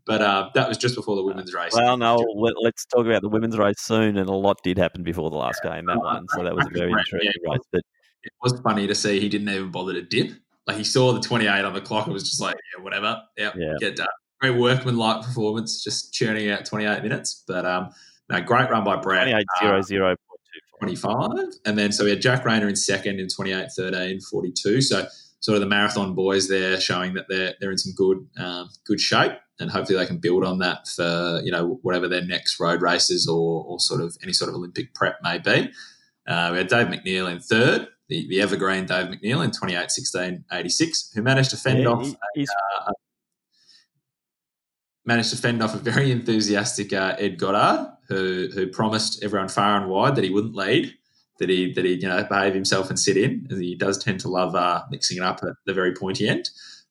But 0.07 0.21
uh, 0.21 0.51
that 0.55 0.69
was 0.69 0.79
just 0.79 0.97
before 0.97 1.17
the 1.17 1.23
women's 1.23 1.55
race. 1.55 1.73
Well, 1.75 1.97
no, 1.97 2.17
let's 2.35 2.85
talk 2.87 3.07
about 3.07 3.23
the 3.23 3.29
women's 3.29 3.57
race 3.57 3.81
soon. 3.81 4.17
And 4.17 4.29
a 4.29 4.35
lot 4.35 4.59
did 4.65 4.77
happen 4.79 5.03
before 5.03 5.31
the 5.31 5.37
last 5.37 5.63
game, 5.63 5.87
that 5.87 5.99
one. 5.99 6.27
So 6.35 6.43
that 6.43 6.55
was 6.55 6.67
a 6.67 6.71
very 6.71 6.91
interesting 6.99 7.31
race. 7.49 7.61
But 7.71 7.83
it 8.25 8.33
was 8.43 8.59
funny 8.61 8.87
to 8.87 8.95
see 8.95 9.21
he 9.21 9.29
didn't 9.29 9.49
even 9.49 9.71
bother 9.71 9.93
to 9.93 10.03
dip. 10.03 10.33
Like 10.67 10.77
he 10.77 10.85
saw 10.85 11.13
the 11.13 11.21
28 11.21 11.65
on 11.65 11.73
the 11.73 11.81
clock 11.81 12.07
and 12.07 12.15
was 12.15 12.29
just 12.29 12.41
like, 12.41 12.57
yeah, 12.77 12.83
whatever. 12.83 13.21
Yep, 13.37 13.55
yeah, 13.57 13.75
get 13.81 13.97
done. 13.97 14.09
Very 14.41 14.59
workman-like 14.59 15.23
performance, 15.23 15.83
just 15.83 16.13
churning 16.13 16.51
out 16.51 16.65
28 16.65 17.03
minutes. 17.03 17.45
But 17.47 17.65
um, 17.65 17.91
no, 18.29 18.41
great 18.41 18.71
run 18.71 18.85
by 18.85 18.97
Brad. 18.97 19.29
28 19.29 19.47
0 19.61 19.83
0. 19.83 20.17
25. 20.79 21.31
And 21.65 21.79
then 21.79 21.93
so 21.93 22.05
we 22.05 22.11
had 22.11 22.21
Jack 22.21 22.45
Rayner 22.45 22.69
in 22.69 22.75
second 22.75 23.21
in 23.21 23.29
28 23.29 23.69
13 23.77 24.21
42. 24.21 24.81
So 24.81 25.07
sort 25.43 25.57
of 25.57 25.61
the 25.61 25.69
marathon 25.69 26.15
boys 26.15 26.49
there 26.49 26.81
showing 26.81 27.15
that 27.15 27.27
they're 27.29 27.55
they're 27.61 27.73
in 27.73 27.79
some 27.79 27.93
good 27.95 28.27
um, 28.39 28.71
good 28.87 29.01
shape 29.01 29.33
and 29.61 29.71
hopefully 29.71 29.99
they 29.99 30.07
can 30.07 30.19
build 30.19 30.45
on 30.45 30.59
that 30.59 30.89
for 30.89 31.41
you 31.45 31.51
know 31.51 31.79
whatever 31.83 32.09
their 32.09 32.25
next 32.25 32.59
road 32.59 32.81
races 32.81 33.29
or, 33.29 33.65
or 33.67 33.79
sort 33.79 34.01
of 34.01 34.17
any 34.23 34.33
sort 34.33 34.49
of 34.49 34.55
Olympic 34.55 34.95
prep 34.95 35.19
may 35.23 35.39
be. 35.39 35.71
Uh, 36.27 36.51
we 36.53 36.59
had 36.59 36.69
Dave 36.69 36.87
McNeill 36.87 37.31
in 37.31 37.41
third, 37.41 37.89
the, 38.09 38.29
the 38.29 38.41
evergreen 38.41 38.87
Dave 38.87 39.07
McNeill 39.07 39.45
in 39.45 39.51
28 39.51 39.91
16 39.91 40.45
86, 40.53 41.13
who 41.15 41.23
managed 41.23 41.51
to 41.51 41.57
fend 41.57 41.81
yeah, 41.81 41.89
off. 41.89 42.15
He, 42.35 42.47
uh, 42.87 42.93
managed 45.05 45.31
to 45.31 45.37
fend 45.37 45.61
off 45.61 45.75
a 45.75 45.79
very 45.79 46.13
enthusiastic 46.13 46.93
uh, 46.93 47.17
Ed 47.19 47.37
Goddard, 47.37 47.93
who 48.09 48.49
who 48.55 48.69
promised 48.69 49.25
everyone 49.25 49.49
far 49.49 49.81
and 49.81 49.91
wide 49.91 50.15
that 50.15 50.25
he 50.25 50.31
wouldn't 50.31 50.55
lead, 50.55 50.95
that 51.39 51.49
he 51.49 51.73
that 51.73 51.85
he 51.85 51.95
you 51.95 52.09
know 52.09 52.25
behave 52.25 52.55
himself 52.55 52.89
and 52.89 52.99
sit 52.99 53.17
in. 53.17 53.47
He 53.51 53.75
does 53.75 54.03
tend 54.03 54.21
to 54.21 54.29
love 54.29 54.55
uh, 54.55 54.83
mixing 54.91 55.19
it 55.19 55.23
up 55.23 55.41
at 55.43 55.55
the 55.67 55.75
very 55.75 55.95
pointy 55.95 56.29
end. 56.29 56.49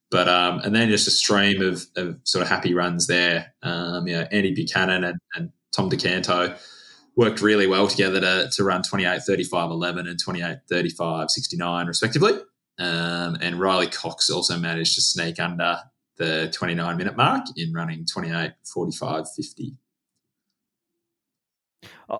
But 0.09 0.27
um, 0.27 0.59
and 0.59 0.75
then 0.75 0.89
just 0.89 1.07
a 1.07 1.11
stream 1.11 1.61
of, 1.61 1.85
of 1.95 2.17
sort 2.23 2.41
of 2.43 2.49
happy 2.49 2.73
runs 2.73 3.07
there. 3.07 3.53
Um, 3.63 4.07
you 4.07 4.17
know, 4.17 4.27
Andy 4.31 4.53
Buchanan 4.53 5.05
and, 5.05 5.19
and 5.35 5.51
Tom 5.73 5.87
Do 5.87 5.95
Canto 5.95 6.55
worked 7.15 7.41
really 7.41 7.67
well 7.67 7.87
together 7.87 8.19
to, 8.19 8.49
to 8.53 8.63
run 8.63 8.83
28 8.83 9.21
35 9.21 9.71
11 9.71 10.07
and 10.07 10.19
28 10.19 10.57
35 10.69 11.29
69 11.29 11.87
respectively. 11.87 12.33
Um, 12.77 13.37
and 13.41 13.59
Riley 13.59 13.87
Cox 13.87 14.29
also 14.29 14.57
managed 14.57 14.95
to 14.95 15.01
sneak 15.01 15.39
under 15.39 15.79
the 16.17 16.49
29 16.53 16.97
minute 16.97 17.15
mark 17.15 17.45
in 17.55 17.73
running 17.73 18.05
28 18.05 18.51
45 18.65 19.25
50. 19.35 19.77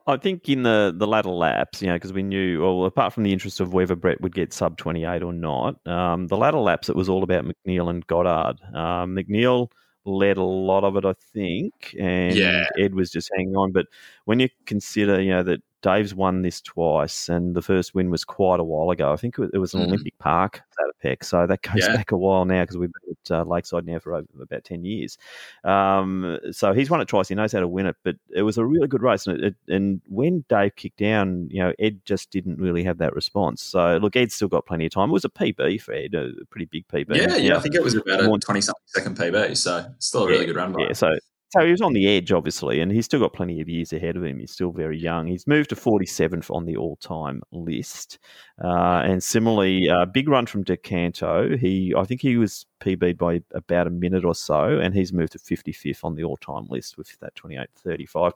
I 0.08 0.18
think 0.18 0.48
in 0.50 0.64
the, 0.64 0.94
the 0.96 1.06
latter 1.08 1.30
laps, 1.30 1.82
you 1.82 1.88
know, 1.88 1.94
because 1.96 2.14
we 2.14 2.24
knew, 2.24 2.62
well, 2.62 2.86
apart 2.86 3.14
from 3.14 3.24
the 3.24 3.32
interest 3.34 3.60
of 3.60 3.74
whether 3.74 3.96
Brett 3.96 4.22
would 4.22 4.34
get 4.34 4.54
sub 4.54 4.78
28 4.78 5.22
or 5.22 5.34
not, 5.34 5.86
um, 5.88 6.28
the 6.28 6.38
latter 6.38 6.58
laps, 6.58 6.90
it 6.90 6.96
was 6.96 7.10
all 7.10 7.24
about 7.24 7.46
McNeill 7.46 7.90
and 7.90 8.06
Goddard. 8.08 8.60
Um, 8.74 9.16
McNeill 9.16 9.70
led 10.06 10.38
a 10.38 10.44
lot 10.44 10.84
of 10.84 10.96
it, 10.98 11.06
I 11.06 11.14
think, 11.34 11.96
and 12.00 12.36
yeah. 12.36 12.66
Ed 12.80 12.96
was 12.96 13.12
just 13.12 13.30
hanging 13.36 13.56
on. 13.56 13.72
But 13.72 13.88
when 14.26 14.40
you 14.40 14.50
consider, 14.66 15.22
you 15.22 15.32
know, 15.32 15.44
that 15.44 15.62
Dave's 15.82 16.14
won 16.14 16.42
this 16.42 16.62
twice, 16.62 17.30
and 17.30 17.56
the 17.56 17.62
first 17.62 17.96
win 17.96 18.10
was 18.10 18.24
quite 18.24 18.60
a 18.60 18.64
while 18.64 18.92
ago. 18.92 19.12
I 19.12 19.16
think 19.16 19.38
it 19.38 19.58
was 19.58 19.74
an 19.74 19.82
mm. 19.82 19.88
Olympic 19.88 20.18
Park 20.20 20.62
Zatopek, 20.80 21.24
so 21.24 21.48
that 21.48 21.62
goes 21.62 21.76
yeah. 21.78 21.96
back 21.96 22.12
a 22.12 22.18
while 22.18 22.46
now 22.46 22.64
because 22.64 22.78
we've 22.78 22.92
been 23.06 23.12
uh, 23.30 23.44
Lakeside 23.44 23.86
now 23.86 24.00
for 24.00 24.14
over, 24.14 24.28
about 24.42 24.64
10 24.64 24.84
years. 24.86 25.18
Um, 25.64 26.40
so 26.52 26.74
he's 26.74 26.90
won 26.90 27.02
it 27.02 27.08
twice. 27.08 27.28
He 27.28 27.36
knows 27.36 27.52
how 27.52 27.60
to 27.60 27.68
win 27.68 27.86
it, 27.86 27.96
but 28.04 28.16
it 28.30 28.44
was 28.44 28.58
a 28.58 28.66
really 28.66 28.88
good 28.88 29.02
race. 29.02 29.28
And, 29.28 29.44
it, 29.44 29.56
and 29.68 30.02
when 30.08 30.46
Dave 30.50 30.76
kicked 30.76 30.98
down, 30.98 31.48
you 31.52 31.60
know, 31.60 31.74
Ed 31.80 32.02
just 32.06 32.32
didn't 32.32 32.58
really 32.58 32.84
have 32.84 32.98
that 33.00 33.14
response. 33.14 33.64
So, 33.64 33.98
look, 33.98 34.16
Ed's 34.16 34.36
still 34.36 34.48
got 34.48 34.66
plenty 34.66 34.86
of 34.86 34.92
time. 34.92 35.10
It 35.10 35.14
was 35.14 35.26
a 35.26 35.30
PB 35.30 35.82
for 35.82 35.94
Ed, 35.94 36.14
a 36.14 36.32
pretty 36.50 36.66
big 36.66 36.88
PB. 36.88 37.16
Yeah, 37.16 37.36
yeah, 37.38 37.58
I 37.58 37.60
think 37.60 37.76
it 37.76 37.84
was 37.84 37.96
about 37.96 38.22
a 38.22 38.28
20 38.28 38.62
something 38.62 38.82
second 38.88 39.18
PB. 39.18 39.58
So, 39.58 39.86
still 40.00 40.24
a 40.24 40.28
really 40.28 40.42
yeah, 40.42 40.46
good 40.48 40.56
run. 40.56 40.76
Yeah, 40.80 40.94
so 40.94 41.12
so 41.52 41.66
he 41.66 41.72
was 41.72 41.82
on 41.82 41.94
the 41.94 42.08
edge, 42.08 42.32
obviously, 42.32 42.80
and 42.80 42.92
he's 42.92 43.06
still 43.06 43.20
got 43.20 43.34
plenty 43.34 43.60
of 43.60 43.68
years 43.68 43.92
ahead 43.92 44.16
of 44.16 44.24
him. 44.24 44.40
He's 44.40 44.52
still 44.52 44.72
very 44.72 44.98
young. 44.98 45.28
He's 45.28 45.46
moved 45.46 45.70
to 45.72 45.76
47th 45.76 46.50
on 46.50 46.66
the 46.66 46.78
all-time 46.78 47.42
list, 47.52 48.20
uh, 48.64 49.02
and 49.04 49.22
similarly, 49.22 49.90
uh, 49.90 50.06
big 50.06 50.30
run 50.30 50.46
from 50.46 50.64
Do 50.64 50.78
Canto. 50.78 51.58
He, 51.58 51.94
I 51.96 52.06
think, 52.06 52.22
he 52.22 52.38
was 52.38 52.66
PB'd 52.80 53.18
by 53.18 53.42
about 53.54 53.88
a 53.88 53.92
minute 53.92 54.26
or 54.26 54.36
so, 54.36 54.80
and 54.80 54.94
he's 54.94 55.12
moved 55.12 55.34
to 55.34 55.40
55th 55.40 56.04
on 56.04 56.16
the 56.16 56.24
all-time 56.24 56.68
list 56.70 56.98
with 56.98 57.18
that 57.20 57.36
28.35. 57.36 58.32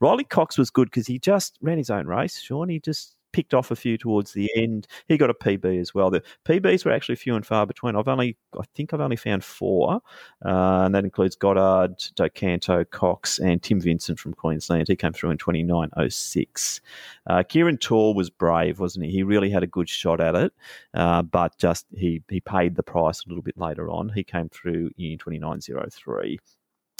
Riley 0.00 0.24
Cox 0.24 0.58
was 0.58 0.70
good 0.70 0.88
because 0.88 1.06
he 1.06 1.18
just 1.18 1.58
ran 1.60 1.78
his 1.78 1.90
own 1.90 2.06
race. 2.06 2.40
Sean, 2.40 2.68
he 2.68 2.80
just 2.80 3.15
picked 3.36 3.52
off 3.52 3.70
a 3.70 3.76
few 3.76 3.98
towards 3.98 4.32
the 4.32 4.50
end. 4.56 4.86
He 5.08 5.18
got 5.18 5.28
a 5.28 5.34
PB 5.34 5.78
as 5.78 5.92
well. 5.92 6.08
The 6.08 6.22
PBs 6.46 6.86
were 6.86 6.90
actually 6.90 7.16
few 7.16 7.34
and 7.36 7.44
far 7.44 7.66
between. 7.66 7.94
I've 7.94 8.08
only, 8.08 8.38
I 8.58 8.64
think 8.74 8.94
I've 8.94 9.00
only 9.02 9.16
found 9.16 9.44
four, 9.44 10.00
uh, 10.42 10.84
and 10.86 10.94
that 10.94 11.04
includes 11.04 11.36
Goddard, 11.36 11.96
Do 12.14 12.30
Canto, 12.30 12.82
Cox, 12.84 13.38
and 13.38 13.62
Tim 13.62 13.78
Vincent 13.78 14.18
from 14.18 14.32
Queensland. 14.32 14.88
He 14.88 14.96
came 14.96 15.12
through 15.12 15.32
in 15.32 15.36
29.06. 15.36 16.80
Uh, 17.26 17.42
Kieran 17.42 17.76
Toole 17.76 18.14
was 18.14 18.30
brave, 18.30 18.80
wasn't 18.80 19.04
he? 19.04 19.12
He 19.12 19.22
really 19.22 19.50
had 19.50 19.62
a 19.62 19.66
good 19.66 19.90
shot 19.90 20.18
at 20.18 20.34
it, 20.34 20.54
uh, 20.94 21.20
but 21.20 21.58
just 21.58 21.84
he, 21.94 22.22
he 22.30 22.40
paid 22.40 22.74
the 22.74 22.82
price 22.82 23.22
a 23.22 23.28
little 23.28 23.42
bit 23.42 23.58
later 23.58 23.90
on. 23.90 24.08
He 24.08 24.24
came 24.24 24.48
through 24.48 24.92
in 24.96 25.18
29.03. 25.18 26.38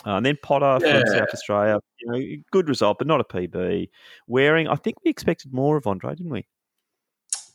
Uh, 0.07 0.17
and 0.17 0.25
then 0.25 0.39
Potter 0.41 0.79
yeah. 0.87 1.01
from 1.01 1.09
South 1.09 1.29
Australia, 1.35 1.81
you 2.01 2.13
know, 2.13 2.43
good 2.53 2.69
result, 2.69 2.99
but 2.99 3.09
not 3.09 3.21
a 3.21 3.25
PB. 3.25 3.89
Waring, 4.29 4.69
I 4.69 4.77
think 4.77 4.97
we 5.05 5.11
expected 5.11 5.53
more 5.53 5.77
of 5.77 5.87
Andre, 5.87 6.15
didn't 6.15 6.31
we? 6.31 6.47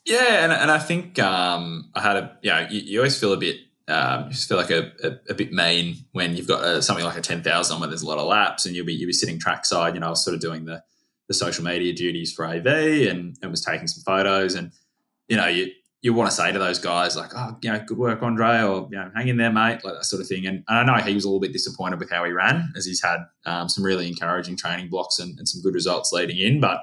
Yeah, 0.05 0.43
and, 0.43 0.51
and 0.51 0.69
I 0.69 0.79
think 0.79 1.17
um, 1.19 1.89
I 1.95 2.01
had 2.01 2.17
a, 2.17 2.37
you 2.41 2.51
know, 2.51 2.67
you, 2.69 2.81
you 2.81 2.99
always 2.99 3.17
feel 3.17 3.31
a 3.31 3.37
bit, 3.37 3.57
um, 3.87 4.25
you 4.25 4.31
just 4.31 4.49
feel 4.49 4.57
like 4.57 4.71
a, 4.71 4.91
a, 5.01 5.31
a 5.31 5.33
bit 5.33 5.53
mean 5.53 5.95
when 6.11 6.35
you've 6.35 6.47
got 6.47 6.63
a, 6.63 6.67
uh, 6.77 6.81
something 6.81 7.05
like 7.05 7.17
a 7.17 7.21
10,000 7.21 7.79
where 7.79 7.87
there's 7.87 8.01
a 8.01 8.07
lot 8.07 8.17
of 8.17 8.27
laps 8.27 8.65
and 8.65 8.75
you'll 8.75 8.85
be, 8.85 8.93
you'll 8.93 9.07
be 9.07 9.13
sitting 9.13 9.39
trackside. 9.39 9.93
You 9.93 10.01
know, 10.01 10.07
I 10.07 10.09
was 10.09 10.23
sort 10.23 10.33
of 10.33 10.41
doing 10.41 10.65
the, 10.65 10.83
the 11.29 11.33
social 11.33 11.63
media 11.63 11.93
duties 11.93 12.33
for 12.33 12.45
AV 12.45 12.65
and, 12.65 13.37
and 13.41 13.51
was 13.51 13.63
taking 13.63 13.87
some 13.87 14.03
photos 14.03 14.55
and, 14.55 14.73
you 15.29 15.37
know, 15.37 15.47
you, 15.47 15.71
you 16.01 16.13
want 16.13 16.29
to 16.29 16.35
say 16.35 16.51
to 16.51 16.57
those 16.57 16.79
guys 16.79 17.15
like, 17.15 17.31
oh, 17.35 17.55
you 17.61 17.71
know, 17.71 17.79
good 17.85 17.97
work, 17.97 18.23
Andre, 18.23 18.63
or 18.63 18.87
you 18.91 18.97
know, 18.97 19.11
hang 19.15 19.27
in 19.27 19.37
there, 19.37 19.51
mate, 19.51 19.83
like 19.83 19.93
that 19.93 20.05
sort 20.05 20.21
of 20.21 20.27
thing. 20.27 20.47
And, 20.47 20.63
and 20.67 20.89
I 20.89 20.97
know 20.97 21.03
he 21.03 21.13
was 21.13 21.25
a 21.25 21.27
little 21.27 21.39
bit 21.39 21.53
disappointed 21.53 21.99
with 21.99 22.09
how 22.09 22.23
he 22.23 22.31
ran, 22.31 22.73
as 22.75 22.85
he's 22.85 23.03
had 23.03 23.19
um, 23.45 23.69
some 23.69 23.83
really 23.83 24.07
encouraging 24.07 24.57
training 24.57 24.89
blocks 24.89 25.19
and, 25.19 25.37
and, 25.37 25.47
some 25.47 25.61
good 25.61 25.75
results 25.75 26.11
leading 26.11 26.39
in. 26.39 26.59
But 26.59 26.81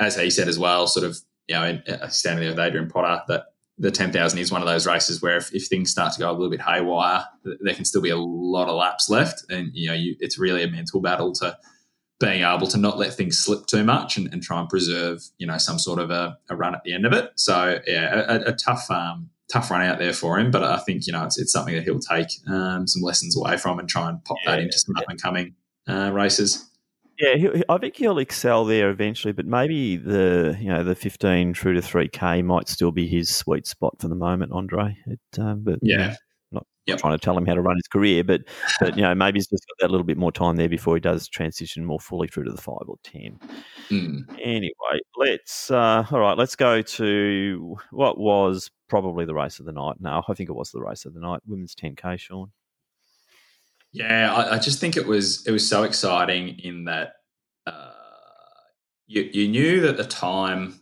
as 0.00 0.16
he 0.16 0.30
said 0.30 0.48
as 0.48 0.58
well, 0.58 0.88
sort 0.88 1.06
of, 1.06 1.16
you 1.46 1.54
know, 1.54 1.80
standing 2.08 2.42
there 2.42 2.50
with 2.50 2.58
Adrian 2.58 2.88
Potter, 2.88 3.22
that 3.28 3.44
the 3.78 3.92
ten 3.92 4.10
thousand 4.10 4.40
is 4.40 4.50
one 4.50 4.62
of 4.62 4.66
those 4.66 4.86
races 4.86 5.22
where 5.22 5.36
if, 5.36 5.54
if, 5.54 5.68
things 5.68 5.92
start 5.92 6.12
to 6.14 6.18
go 6.18 6.28
a 6.28 6.32
little 6.32 6.50
bit 6.50 6.60
haywire, 6.60 7.24
there 7.44 7.74
can 7.74 7.84
still 7.84 8.02
be 8.02 8.10
a 8.10 8.16
lot 8.16 8.68
of 8.68 8.74
laps 8.74 9.08
left, 9.08 9.44
and 9.48 9.70
you 9.74 9.88
know, 9.88 9.94
you, 9.94 10.16
it's 10.18 10.38
really 10.38 10.64
a 10.64 10.68
mental 10.68 11.00
battle 11.00 11.32
to 11.34 11.56
being 12.18 12.42
able 12.42 12.66
to 12.66 12.78
not 12.78 12.98
let 12.98 13.12
things 13.12 13.38
slip 13.38 13.66
too 13.66 13.84
much 13.84 14.16
and, 14.16 14.32
and 14.32 14.42
try 14.42 14.58
and 14.58 14.68
preserve, 14.68 15.22
you 15.38 15.46
know, 15.46 15.58
some 15.58 15.78
sort 15.78 15.98
of 15.98 16.10
a, 16.10 16.38
a 16.48 16.56
run 16.56 16.74
at 16.74 16.82
the 16.84 16.94
end 16.94 17.04
of 17.04 17.12
it. 17.12 17.30
So 17.36 17.78
yeah, 17.86 18.24
a, 18.26 18.48
a, 18.48 18.52
tough, 18.52 18.90
um, 18.90 19.28
tough 19.52 19.70
run 19.70 19.82
out 19.82 19.98
there 19.98 20.12
for 20.12 20.38
him. 20.38 20.50
But 20.50 20.64
I 20.64 20.78
think 20.78 21.06
you 21.06 21.12
know 21.12 21.24
it's, 21.24 21.38
it's 21.38 21.52
something 21.52 21.74
that 21.74 21.84
he'll 21.84 21.98
take 21.98 22.28
um, 22.48 22.86
some 22.86 23.02
lessons 23.02 23.36
away 23.36 23.56
from 23.56 23.78
and 23.78 23.88
try 23.88 24.08
and 24.08 24.24
pop 24.24 24.38
yeah, 24.44 24.52
that 24.52 24.60
into 24.62 24.78
some 24.78 24.94
yeah. 24.96 25.02
up 25.02 25.10
and 25.10 25.20
coming 25.20 25.54
uh, 25.88 26.10
races. 26.12 26.70
Yeah, 27.18 27.36
he, 27.36 27.62
I 27.68 27.78
think 27.78 27.96
he'll 27.96 28.18
excel 28.18 28.66
there 28.66 28.90
eventually, 28.90 29.32
but 29.32 29.46
maybe 29.46 29.96
the 29.96 30.56
you 30.60 30.68
know 30.68 30.84
the 30.84 30.94
fifteen 30.94 31.52
true 31.52 31.74
to 31.74 31.82
three 31.82 32.08
k 32.08 32.42
might 32.42 32.68
still 32.68 32.92
be 32.92 33.06
his 33.06 33.34
sweet 33.34 33.66
spot 33.66 33.96
for 34.00 34.08
the 34.08 34.14
moment, 34.14 34.52
Andre. 34.52 34.96
It, 35.06 35.38
um, 35.38 35.62
but 35.64 35.78
yeah, 35.82 36.16
yep. 36.86 36.98
trying 36.98 37.16
to 37.16 37.22
tell 37.22 37.36
him 37.36 37.46
how 37.46 37.54
to 37.54 37.60
run 37.60 37.76
his 37.76 37.88
career, 37.88 38.24
but 38.24 38.42
but 38.80 38.96
you 38.96 39.02
know 39.02 39.14
maybe 39.16 39.38
he's 39.38 39.46
just 39.46 39.66
got 39.66 39.84
that 39.84 39.90
little 39.90 40.06
bit 40.06 40.16
more 40.16 40.32
time 40.32 40.56
there 40.56 40.68
before 40.68 40.94
he 40.96 41.00
does 41.00 41.28
transition 41.28 41.84
more 41.84 42.00
fully 42.00 42.28
through 42.28 42.44
to 42.44 42.52
the 42.52 42.60
five 42.60 42.84
or 42.86 42.96
ten. 43.02 43.38
Mm. 43.90 44.24
Anyway, 44.42 45.00
let's 45.16 45.70
uh, 45.70 46.04
all 46.10 46.20
right. 46.20 46.38
Let's 46.38 46.56
go 46.56 46.82
to 46.82 47.76
what 47.90 48.18
was 48.18 48.70
probably 48.88 49.24
the 49.24 49.34
race 49.34 49.58
of 49.58 49.66
the 49.66 49.72
night. 49.72 49.96
No, 50.00 50.22
I 50.28 50.34
think 50.34 50.48
it 50.48 50.54
was 50.54 50.70
the 50.70 50.80
race 50.80 51.04
of 51.04 51.14
the 51.14 51.20
night. 51.20 51.40
Women's 51.46 51.74
10k, 51.74 52.18
Sean. 52.18 52.52
Yeah, 53.92 54.32
I, 54.32 54.56
I 54.56 54.58
just 54.58 54.80
think 54.80 54.96
it 54.96 55.06
was 55.06 55.46
it 55.46 55.52
was 55.52 55.66
so 55.66 55.82
exciting 55.84 56.58
in 56.58 56.84
that 56.84 57.14
uh, 57.66 57.92
you 59.06 59.22
you 59.32 59.48
knew 59.48 59.80
that 59.82 59.96
the 59.96 60.04
time 60.04 60.80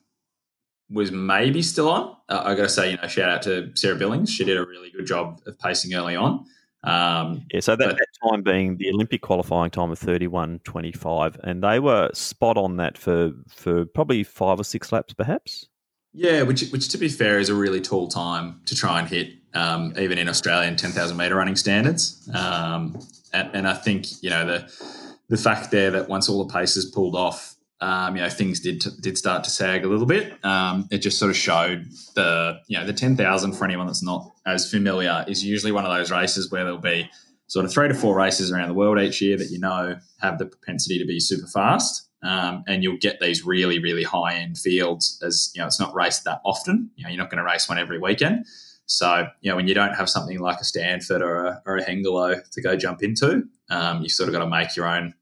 was 0.90 1.10
maybe 1.10 1.62
still 1.62 1.88
on. 1.88 2.16
Uh, 2.28 2.42
I 2.44 2.54
got 2.54 2.62
to 2.62 2.68
say, 2.68 2.90
you 2.90 2.96
know, 2.96 3.08
shout 3.08 3.30
out 3.30 3.42
to 3.42 3.70
Sarah 3.74 3.96
Billings. 3.96 4.30
She 4.30 4.44
did 4.44 4.56
a 4.56 4.64
really 4.64 4.90
good 4.90 5.06
job 5.06 5.40
of 5.46 5.58
pacing 5.58 5.94
early 5.94 6.16
on. 6.16 6.46
Um, 6.84 7.46
yeah, 7.50 7.60
so 7.60 7.76
that, 7.76 7.86
but, 7.86 7.96
that, 7.96 8.30
time 8.30 8.42
being 8.42 8.76
the 8.76 8.90
Olympic 8.90 9.22
qualifying 9.22 9.70
time 9.70 9.90
of 9.90 9.98
thirty 9.98 10.26
one 10.26 10.60
twenty 10.64 10.92
five, 10.92 11.38
and 11.42 11.64
they 11.64 11.80
were 11.80 12.10
spot 12.12 12.58
on 12.58 12.76
that 12.76 12.98
for 12.98 13.32
for 13.48 13.86
probably 13.86 14.22
five 14.22 14.60
or 14.60 14.64
six 14.64 14.92
laps, 14.92 15.14
perhaps. 15.14 15.66
Yeah, 16.12 16.42
which 16.42 16.68
which 16.70 16.90
to 16.90 16.98
be 16.98 17.08
fair 17.08 17.38
is 17.38 17.48
a 17.48 17.54
really 17.54 17.80
tall 17.80 18.08
time 18.08 18.60
to 18.66 18.76
try 18.76 19.00
and 19.00 19.08
hit, 19.08 19.32
um, 19.54 19.94
even 19.98 20.18
in 20.18 20.28
Australian 20.28 20.76
ten 20.76 20.90
thousand 20.90 21.16
meter 21.16 21.36
running 21.36 21.56
standards. 21.56 22.28
Um, 22.34 23.00
and, 23.32 23.50
and 23.54 23.68
I 23.68 23.74
think 23.74 24.22
you 24.22 24.28
know 24.28 24.44
the 24.44 25.10
the 25.30 25.38
fact 25.38 25.70
there 25.70 25.90
that 25.90 26.10
once 26.10 26.28
all 26.28 26.44
the 26.44 26.52
paces 26.52 26.84
pulled 26.84 27.16
off, 27.16 27.53
um, 27.84 28.16
you 28.16 28.22
know, 28.22 28.30
things 28.30 28.60
did 28.60 28.82
did 29.02 29.18
start 29.18 29.44
to 29.44 29.50
sag 29.50 29.84
a 29.84 29.88
little 29.88 30.06
bit. 30.06 30.42
Um, 30.42 30.88
it 30.90 30.98
just 30.98 31.18
sort 31.18 31.30
of 31.30 31.36
showed 31.36 31.84
the 32.14 32.58
you 32.66 32.78
know 32.78 32.86
the 32.86 32.94
ten 32.94 33.14
thousand 33.14 33.52
for 33.52 33.66
anyone 33.66 33.86
that's 33.86 34.02
not 34.02 34.32
as 34.46 34.70
familiar 34.70 35.22
is 35.28 35.44
usually 35.44 35.70
one 35.70 35.84
of 35.84 35.94
those 35.94 36.10
races 36.10 36.50
where 36.50 36.64
there'll 36.64 36.78
be 36.78 37.10
sort 37.46 37.66
of 37.66 37.72
three 37.72 37.88
to 37.88 37.94
four 37.94 38.16
races 38.16 38.50
around 38.50 38.68
the 38.68 38.74
world 38.74 38.98
each 38.98 39.20
year 39.20 39.36
that 39.36 39.50
you 39.50 39.58
know 39.58 39.96
have 40.22 40.38
the 40.38 40.46
propensity 40.46 40.98
to 40.98 41.04
be 41.04 41.20
super 41.20 41.46
fast. 41.46 42.08
Um, 42.22 42.64
and 42.66 42.82
you'll 42.82 42.96
get 42.96 43.20
these 43.20 43.44
really, 43.44 43.78
really 43.78 44.02
high 44.02 44.36
end 44.36 44.56
fields 44.56 45.20
as 45.22 45.52
you 45.54 45.60
know 45.60 45.66
it's 45.66 45.78
not 45.78 45.94
raced 45.94 46.24
that 46.24 46.40
often. 46.42 46.90
You 46.96 47.04
know, 47.04 47.10
you're 47.10 47.18
not 47.18 47.28
going 47.28 47.44
to 47.44 47.44
race 47.44 47.68
one 47.68 47.78
every 47.78 47.98
weekend. 47.98 48.46
So 48.86 49.26
you 49.42 49.50
know 49.50 49.56
when 49.56 49.68
you 49.68 49.74
don't 49.74 49.94
have 49.94 50.08
something 50.08 50.38
like 50.38 50.58
a 50.58 50.64
Stanford 50.64 51.20
or 51.20 51.44
a, 51.44 51.62
or 51.66 51.76
a 51.76 51.84
Hengelo 51.84 52.48
to 52.50 52.62
go 52.62 52.76
jump 52.76 53.02
into, 53.02 53.42
um, 53.68 54.00
you've 54.00 54.12
sort 54.12 54.30
of 54.30 54.32
got 54.32 54.42
to 54.42 54.48
make 54.48 54.74
your 54.74 54.86
own 54.86 55.12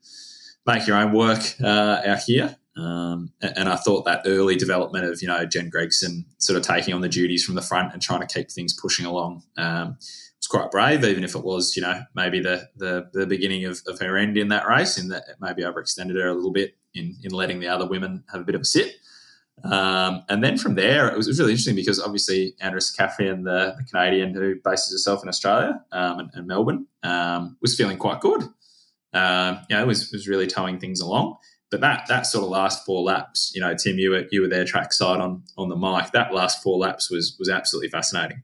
make 0.66 0.86
your 0.86 0.96
own 0.96 1.12
work 1.12 1.40
uh, 1.62 2.02
out 2.04 2.20
here. 2.20 2.56
Um, 2.76 3.32
and 3.42 3.68
I 3.68 3.76
thought 3.76 4.06
that 4.06 4.22
early 4.24 4.56
development 4.56 5.04
of 5.04 5.20
you 5.20 5.28
know 5.28 5.44
Jen 5.44 5.68
Gregson 5.68 6.24
sort 6.38 6.56
of 6.56 6.64
taking 6.64 6.94
on 6.94 7.02
the 7.02 7.08
duties 7.08 7.44
from 7.44 7.54
the 7.54 7.62
front 7.62 7.92
and 7.92 8.00
trying 8.00 8.26
to 8.26 8.26
keep 8.26 8.50
things 8.50 8.72
pushing 8.72 9.04
along 9.04 9.42
um, 9.58 9.98
was 9.98 10.46
quite 10.48 10.70
brave, 10.70 11.04
even 11.04 11.22
if 11.22 11.34
it 11.34 11.44
was 11.44 11.76
you 11.76 11.82
know 11.82 12.02
maybe 12.14 12.40
the 12.40 12.68
the, 12.76 13.10
the 13.12 13.26
beginning 13.26 13.66
of, 13.66 13.82
of, 13.86 13.98
her 14.00 14.16
end 14.16 14.38
in 14.38 14.48
that 14.48 14.66
race, 14.66 14.96
in 14.96 15.08
that 15.08 15.24
maybe 15.38 15.62
overextended 15.62 16.14
her 16.14 16.28
a 16.28 16.34
little 16.34 16.52
bit 16.52 16.74
in 16.94 17.14
in 17.22 17.32
letting 17.32 17.60
the 17.60 17.68
other 17.68 17.86
women 17.86 18.24
have 18.32 18.40
a 18.40 18.44
bit 18.44 18.54
of 18.54 18.62
a 18.62 18.66
sit. 18.66 18.94
Um, 19.64 20.24
and 20.30 20.42
then 20.42 20.56
from 20.56 20.74
there, 20.74 21.08
it 21.08 21.16
was, 21.16 21.28
it 21.28 21.30
was, 21.30 21.38
really 21.38 21.52
interesting 21.52 21.76
because 21.76 22.00
obviously 22.00 22.54
Andrea 22.60 22.80
Seccafien, 22.80 23.44
the, 23.44 23.76
the 23.76 23.84
Canadian 23.84 24.34
who 24.34 24.56
bases 24.64 24.92
herself 24.92 25.22
in 25.22 25.28
Australia 25.28 25.84
um, 25.92 26.20
and, 26.20 26.30
and, 26.32 26.46
Melbourne, 26.48 26.86
um, 27.04 27.56
was 27.60 27.76
feeling 27.76 27.96
quite 27.96 28.20
good 28.20 28.42
um, 29.12 29.60
you 29.68 29.76
know, 29.76 29.86
was 29.86 30.10
was 30.12 30.28
really 30.28 30.46
towing 30.46 30.78
things 30.78 31.00
along. 31.00 31.36
But 31.70 31.80
that 31.80 32.04
that 32.08 32.26
sort 32.26 32.44
of 32.44 32.50
last 32.50 32.84
four 32.84 33.02
laps, 33.02 33.52
you 33.54 33.60
know, 33.60 33.74
Tim, 33.74 33.98
you 33.98 34.10
were 34.10 34.24
you 34.30 34.42
were 34.42 34.48
there 34.48 34.64
trackside 34.64 35.20
on 35.20 35.42
on 35.56 35.68
the 35.68 35.76
mic. 35.76 36.12
That 36.12 36.34
last 36.34 36.62
four 36.62 36.78
laps 36.78 37.10
was 37.10 37.36
was 37.38 37.48
absolutely 37.48 37.88
fascinating. 37.88 38.42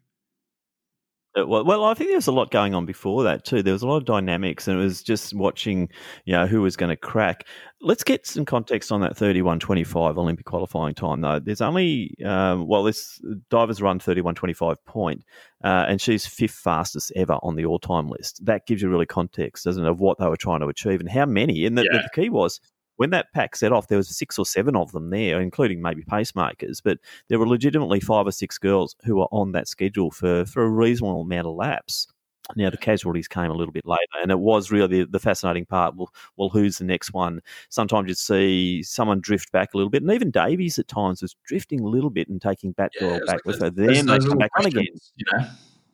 Uh, 1.39 1.47
well, 1.47 1.65
well, 1.65 1.85
I 1.85 1.95
think 1.95 2.09
there 2.09 2.17
was 2.17 2.27
a 2.27 2.33
lot 2.33 2.51
going 2.51 2.75
on 2.75 2.87
before 2.87 3.23
that 3.25 3.45
too. 3.45 3.63
There 3.63 3.73
was 3.73 3.83
a 3.83 3.87
lot 3.87 3.99
of 3.99 4.05
dynamics, 4.05 4.67
and 4.67 4.79
it 4.79 4.83
was 4.83 5.03
just 5.03 5.35
watching, 5.35 5.91
you 6.25 6.33
know, 6.33 6.47
who 6.47 6.63
was 6.63 6.77
going 6.77 6.91
to 6.91 6.97
crack. 6.97 7.47
Let's 7.81 8.03
get 8.03 8.27
some 8.27 8.45
context 8.45 8.91
on 8.91 9.03
that 9.03 9.15
31.25 9.15 10.17
Olympic 10.17 10.45
qualifying 10.45 10.95
time, 10.95 11.21
though. 11.21 11.39
There's 11.39 11.61
only, 11.61 12.13
um, 12.25 12.67
well, 12.67 12.83
this 12.83 13.21
Diver's 13.51 13.81
run 13.81 14.01
31.25 14.01 14.77
point, 14.85 15.23
uh, 15.63 15.87
and 15.89 16.01
she's 16.01 16.27
fifth 16.27 16.55
fastest 16.55 17.13
ever 17.15 17.35
on 17.43 17.55
the 17.55 17.67
all 17.67 17.79
time 17.79 18.09
list. 18.09 18.45
That 18.45 18.67
gives 18.67 18.83
you 18.83 18.89
really 18.89 19.07
context, 19.07 19.65
doesn't 19.65 19.85
it, 19.85 19.89
of 19.89 20.01
what 20.01 20.19
they 20.19 20.27
were 20.27 20.37
trying 20.37 20.61
to 20.61 20.67
achieve 20.67 20.99
and 20.99 21.09
how 21.09 21.25
many. 21.25 21.67
And 21.67 21.79
the, 21.79 21.83
yeah. 21.85 22.03
the 22.03 22.21
key 22.21 22.31
was 22.31 22.61
when 22.99 23.11
that 23.11 23.33
pack 23.33 23.55
set 23.55 23.73
off, 23.73 23.87
there 23.87 23.97
was 23.97 24.15
six 24.15 24.39
or 24.41 24.45
seven 24.45 24.75
of 24.75 24.91
them 24.91 25.11
there, 25.11 25.41
including 25.41 25.81
maybe 25.81 26.03
pacemakers, 26.03 26.83
but 26.83 26.99
there 27.29 27.39
were 27.39 27.47
legitimately 27.47 28.01
five 28.01 28.27
or 28.27 28.33
six 28.33 28.59
girls 28.59 28.97
who 29.05 29.17
were 29.17 29.29
on 29.31 29.53
that 29.53 29.69
schedule 29.69 30.11
for, 30.11 30.45
for 30.45 30.65
a 30.65 30.69
reasonable 30.69 31.23
amount 31.23 31.47
of 31.47 31.55
laps. 31.55 32.09
Now 32.57 32.71
the 32.71 32.77
casualties 32.77 33.29
came 33.29 33.51
a 33.51 33.55
little 33.55 33.73
bit 33.73 33.87
later, 33.87 34.01
and 34.23 34.31
it 34.31 34.39
was 34.39 34.71
really 34.71 35.05
the, 35.05 35.11
the, 35.11 35.19
fascinating 35.19 35.67
part. 35.67 35.97
Well, 35.97 36.13
well, 36.37 36.49
who's 36.49 36.79
the 36.79 36.85
next 36.85 37.13
one? 37.13 37.41
Sometimes 37.69 38.09
you'd 38.09 38.19
see 38.19 38.83
someone 38.83 39.21
drift 39.21 39.53
back 39.53 39.75
a 39.75 39.77
little 39.77 39.91
bit, 39.91 40.03
and 40.03 40.11
even 40.11 40.31
Davies 40.31 40.79
at 40.79 40.89
times 40.89 41.23
was 41.23 41.37
drifting 41.45 41.81
a 41.81 41.87
little 41.87 42.11
bit 42.11 42.29
and 42.29 42.41
taking 42.41 42.73
Batt-Doyle 42.73 43.11
yeah, 43.11 43.19
back 43.19 43.29
like 43.29 43.45
with 43.45 43.61
her. 43.61 43.71
Then 43.71 44.07
they 44.07 44.19
come 44.19 44.39
back 44.39 44.51
on 44.59 44.67
again. 44.67 44.87
You 45.17 45.27
know? 45.33 45.49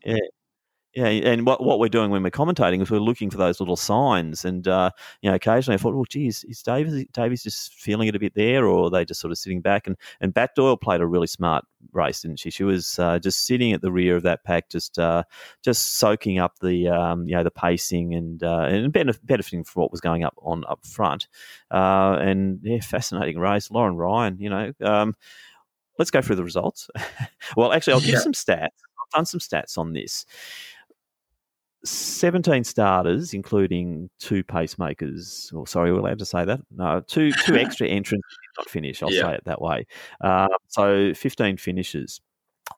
Yeah, 0.05 0.17
Yeah, 0.95 1.07
and 1.07 1.45
what, 1.45 1.61
what 1.61 1.81
we're 1.81 1.89
doing 1.89 2.13
when 2.13 2.23
we're 2.23 2.31
commentating 2.31 2.81
is 2.81 2.89
we're 2.89 3.01
looking 3.01 3.29
for 3.29 3.37
those 3.37 3.59
little 3.59 3.77
signs, 3.77 4.45
and 4.45 4.69
uh, 4.69 4.91
you 5.23 5.29
know, 5.29 5.35
occasionally 5.35 5.75
I 5.75 5.79
thought, 5.79 5.95
well, 5.95 6.05
geez, 6.09 6.45
is 6.45 6.63
Davies 6.63 7.07
Davies 7.13 7.43
just 7.43 7.75
feeling 7.75 8.07
it 8.07 8.15
a 8.15 8.21
bit 8.21 8.35
there, 8.35 8.65
or 8.67 8.87
are 8.87 8.91
they 8.91 9.05
just 9.05 9.21
sort 9.21 9.33
of 9.33 9.39
sitting 9.39 9.61
back? 9.61 9.89
And 9.89 9.97
and 10.21 10.33
Batt-Doyle 10.33 10.77
played 10.77 11.01
a 11.01 11.07
really 11.07 11.27
smart 11.27 11.65
race, 11.93 12.23
didn't 12.23 12.39
she? 12.39 12.51
She 12.51 12.63
was 12.63 12.97
uh, 13.01 13.19
just 13.19 13.45
sitting 13.45 13.73
at 13.73 13.83
the 13.83 13.91
rear 13.91 14.15
of 14.15 14.23
that 14.23 14.45
pack, 14.45 14.69
just 14.71 14.97
uh, 14.97 15.25
just 15.65 15.97
soaking 15.97 16.39
up 16.39 16.61
the 16.61 16.87
um, 16.89 17.27
you 17.27 17.35
know 17.35 17.43
the 17.43 17.51
pacing 17.51 18.15
and 18.15 18.41
uh, 18.45 18.67
and 18.69 18.93
benefiting 18.93 19.65
from 19.65 19.83
what 19.83 19.91
was 19.91 20.01
going 20.01 20.23
up 20.23 20.35
on 20.43 20.65
up 20.69 20.87
front. 20.87 21.27
Uh, 21.73 22.19
and 22.21 22.61
yeah, 22.63 22.81
fascinating 22.81 23.41
race. 23.41 23.69
Lauren 23.69 23.97
Ryan, 23.97 24.39
you 24.39 24.49
know. 24.49 24.73
Um, 24.81 25.17
let's 25.99 26.13
go 26.13 26.23
through 26.23 26.37
the 26.37 26.45
results. 26.45 26.89
well, 27.57 27.73
actually, 27.73 27.95
I'll 27.95 28.01
give 28.01 28.11
yeah. 28.11 28.21
some 28.21 28.33
stats. 28.33 28.69
I've 28.69 29.11
done 29.13 29.27
some 29.27 29.41
stats 29.41 29.77
on 29.77 29.93
this. 29.93 30.25
17 31.85 32.65
starters, 32.65 33.35
including 33.35 34.09
two 34.19 34.43
pacemakers. 34.43 35.53
Or 35.55 35.67
sorry, 35.67 35.93
we're 35.93 36.01
allowed 36.01 36.19
to 36.21 36.25
say 36.25 36.45
that. 36.45 36.61
No, 36.71 37.01
two 37.07 37.33
two 37.33 37.57
extra 37.57 37.87
entrants 37.87 38.27
not 38.59 38.69
finish. 38.69 39.03
I'll 39.03 39.13
yeah. 39.13 39.23
say 39.23 39.35
it 39.35 39.45
that 39.45 39.61
way. 39.61 39.87
Uh, 40.21 40.49
so 40.69 41.13
15 41.15 41.57
finishes. 41.57 42.21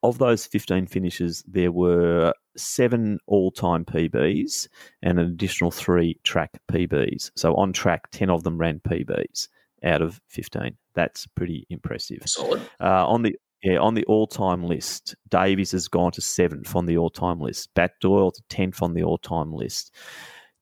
Of 0.02 0.18
those 0.18 0.46
15 0.46 0.88
finishes, 0.88 1.44
there 1.46 1.70
were 1.70 2.34
seven 2.56 3.20
all-time 3.26 3.84
PBs 3.84 4.68
and 5.02 5.18
an 5.20 5.26
additional 5.26 5.70
three 5.70 6.18
track 6.24 6.58
PBs. 6.70 7.30
So 7.36 7.54
on 7.54 7.72
track, 7.72 8.10
10 8.10 8.28
of 8.28 8.42
them 8.42 8.58
ran 8.58 8.80
PBs 8.80 9.48
out 9.84 10.02
of 10.02 10.20
15. 10.28 10.76
That's 10.94 11.26
pretty 11.28 11.66
impressive. 11.70 12.22
Solid. 12.26 12.62
Uh, 12.80 13.06
on 13.06 13.22
the 13.22 13.36
yeah, 13.62 13.78
on 13.78 13.94
the 13.94 14.04
all-time 14.04 14.64
list, 14.64 15.14
Davies 15.28 15.72
has 15.72 15.88
gone 15.88 16.12
to 16.12 16.20
seventh 16.20 16.76
on 16.76 16.86
the 16.86 16.98
all-time 16.98 17.40
list. 17.40 17.72
Batt-Doyle 17.74 18.30
to 18.32 18.42
tenth 18.48 18.82
on 18.82 18.94
the 18.94 19.02
all-time 19.02 19.52
list. 19.52 19.94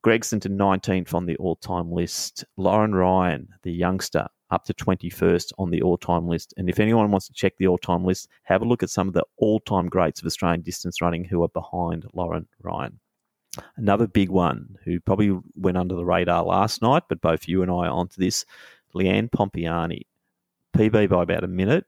Gregson 0.01 0.39
to 0.41 0.49
nineteenth 0.49 1.13
on 1.13 1.25
the 1.25 1.35
all-time 1.37 1.91
list. 1.91 2.45
Lauren 2.57 2.93
Ryan, 2.93 3.47
the 3.63 3.71
youngster, 3.71 4.27
up 4.51 4.63
to 4.65 4.73
twenty-first 4.73 5.51
on 5.57 5.71
the 5.71 5.81
all-time 5.81 6.27
list. 6.27 6.53
And 6.57 6.69
if 6.69 6.79
anyone 6.79 7.11
wants 7.11 7.27
to 7.27 7.33
check 7.33 7.53
the 7.57 7.67
all-time 7.67 8.05
list, 8.05 8.29
have 8.43 8.61
a 8.61 8.65
look 8.65 8.83
at 8.83 8.89
some 8.89 9.07
of 9.07 9.13
the 9.13 9.25
all-time 9.37 9.87
greats 9.87 10.21
of 10.21 10.27
Australian 10.27 10.61
distance 10.61 11.01
running 11.01 11.25
who 11.25 11.43
are 11.43 11.49
behind 11.49 12.05
Lauren 12.13 12.47
Ryan. 12.61 12.99
Another 13.77 14.05
big 14.05 14.29
one 14.29 14.77
who 14.83 14.99
probably 14.99 15.37
went 15.55 15.77
under 15.77 15.95
the 15.95 16.05
radar 16.05 16.43
last 16.43 16.81
night, 16.81 17.03
but 17.09 17.21
both 17.21 17.47
you 17.47 17.61
and 17.61 17.71
I 17.71 17.87
are 17.87 17.89
onto 17.89 18.21
this, 18.21 18.45
Leanne 18.93 19.29
Pompiani. 19.29 20.01
PB 20.77 21.09
by 21.09 21.23
about 21.23 21.43
a 21.43 21.47
minute, 21.47 21.85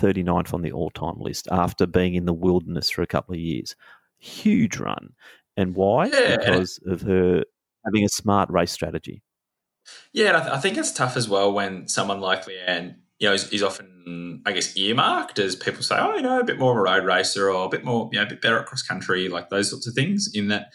39th 0.00 0.54
on 0.54 0.62
the 0.62 0.72
all 0.72 0.90
time 0.90 1.18
list 1.18 1.48
after 1.50 1.86
being 1.86 2.14
in 2.14 2.26
the 2.26 2.32
wilderness 2.32 2.90
for 2.90 3.02
a 3.02 3.06
couple 3.06 3.34
of 3.34 3.40
years. 3.40 3.76
Huge 4.18 4.78
run. 4.78 5.10
And 5.56 5.74
why? 5.74 6.06
Yeah. 6.06 6.36
Because 6.36 6.78
of 6.86 7.02
her 7.02 7.44
having 7.84 8.04
a 8.04 8.08
smart 8.08 8.50
race 8.50 8.72
strategy. 8.72 9.22
Yeah, 10.12 10.28
and 10.28 10.36
I, 10.36 10.40
th- 10.40 10.52
I, 10.54 10.58
think 10.58 10.76
it's 10.76 10.92
tough 10.92 11.16
as 11.16 11.28
well 11.28 11.52
when 11.52 11.88
someone 11.88 12.20
like 12.20 12.44
Leanne, 12.44 12.96
you 13.18 13.28
know, 13.28 13.34
is, 13.34 13.50
is, 13.50 13.62
often, 13.62 14.42
I 14.46 14.52
guess, 14.52 14.76
earmarked 14.76 15.38
as 15.38 15.56
people 15.56 15.82
say, 15.82 15.96
oh, 15.98 16.14
you 16.14 16.22
know, 16.22 16.40
a 16.40 16.44
bit 16.44 16.58
more 16.58 16.72
of 16.72 16.78
a 16.78 16.82
road 16.82 17.04
racer 17.06 17.50
or 17.50 17.66
a 17.66 17.68
bit 17.68 17.84
more, 17.84 18.08
you 18.12 18.18
know, 18.18 18.24
a 18.24 18.28
bit 18.28 18.40
better 18.40 18.58
at 18.58 18.66
cross 18.66 18.82
country, 18.82 19.28
like 19.28 19.48
those 19.48 19.70
sorts 19.70 19.86
of 19.86 19.94
things. 19.94 20.30
In 20.32 20.48
that, 20.48 20.66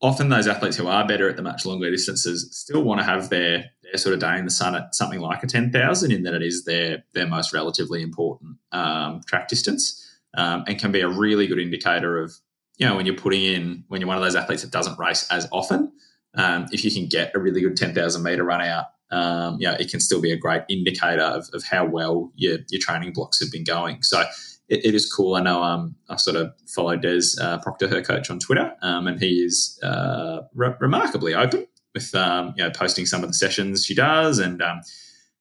often 0.00 0.28
those 0.28 0.46
athletes 0.46 0.76
who 0.76 0.86
are 0.86 1.06
better 1.06 1.28
at 1.28 1.36
the 1.36 1.42
much 1.42 1.64
longer 1.64 1.90
distances 1.90 2.48
still 2.52 2.82
want 2.82 3.00
to 3.00 3.04
have 3.04 3.30
their 3.30 3.66
their 3.90 3.98
sort 3.98 4.14
of 4.14 4.20
day 4.20 4.38
in 4.38 4.44
the 4.44 4.50
sun 4.50 4.74
at 4.74 4.94
something 4.94 5.20
like 5.20 5.42
a 5.42 5.46
10,000 5.46 6.12
in 6.12 6.22
that 6.22 6.34
it 6.34 6.42
is 6.42 6.64
their, 6.64 7.04
their 7.14 7.26
most 7.26 7.52
relatively 7.52 8.02
important 8.02 8.56
um, 8.72 9.20
track 9.26 9.48
distance 9.48 10.04
um, 10.34 10.64
and 10.66 10.78
can 10.78 10.92
be 10.92 11.00
a 11.00 11.08
really 11.08 11.46
good 11.46 11.58
indicator 11.58 12.22
of, 12.22 12.34
you 12.76 12.86
know, 12.86 12.96
when 12.96 13.06
you're 13.06 13.14
putting 13.16 13.42
in, 13.42 13.84
when 13.88 14.00
you're 14.00 14.08
one 14.08 14.16
of 14.16 14.22
those 14.22 14.36
athletes 14.36 14.62
that 14.62 14.70
doesn't 14.70 14.98
race 14.98 15.26
as 15.30 15.48
often, 15.52 15.92
um, 16.34 16.66
if 16.70 16.84
you 16.84 16.90
can 16.90 17.08
get 17.08 17.32
a 17.34 17.38
really 17.38 17.60
good 17.60 17.76
10,000 17.76 18.22
meter 18.22 18.44
run 18.44 18.60
out, 18.60 18.86
um, 19.10 19.56
you 19.58 19.66
know, 19.66 19.74
it 19.74 19.90
can 19.90 20.00
still 20.00 20.20
be 20.20 20.32
a 20.32 20.36
great 20.36 20.62
indicator 20.68 21.22
of, 21.22 21.48
of 21.54 21.64
how 21.64 21.84
well 21.84 22.30
your, 22.36 22.58
your 22.68 22.80
training 22.80 23.12
blocks 23.12 23.40
have 23.40 23.50
been 23.50 23.64
going. 23.64 24.02
So 24.02 24.20
it, 24.68 24.84
it 24.84 24.94
is 24.94 25.10
cool. 25.10 25.34
I 25.34 25.40
know 25.40 25.62
um, 25.62 25.96
I 26.10 26.16
sort 26.16 26.36
of 26.36 26.52
followed 26.66 27.00
Des 27.00 27.40
uh, 27.40 27.58
Proctor, 27.58 27.88
her 27.88 28.02
coach, 28.02 28.30
on 28.30 28.38
Twitter, 28.38 28.74
um, 28.82 29.06
and 29.06 29.18
he 29.18 29.42
is 29.42 29.80
uh, 29.82 30.42
re- 30.54 30.74
remarkably 30.78 31.34
open 31.34 31.66
with 31.94 32.14
um, 32.14 32.54
you 32.56 32.64
know 32.64 32.70
posting 32.70 33.06
some 33.06 33.22
of 33.22 33.28
the 33.28 33.34
sessions 33.34 33.84
she 33.84 33.94
does 33.94 34.38
and 34.38 34.62
um, 34.62 34.80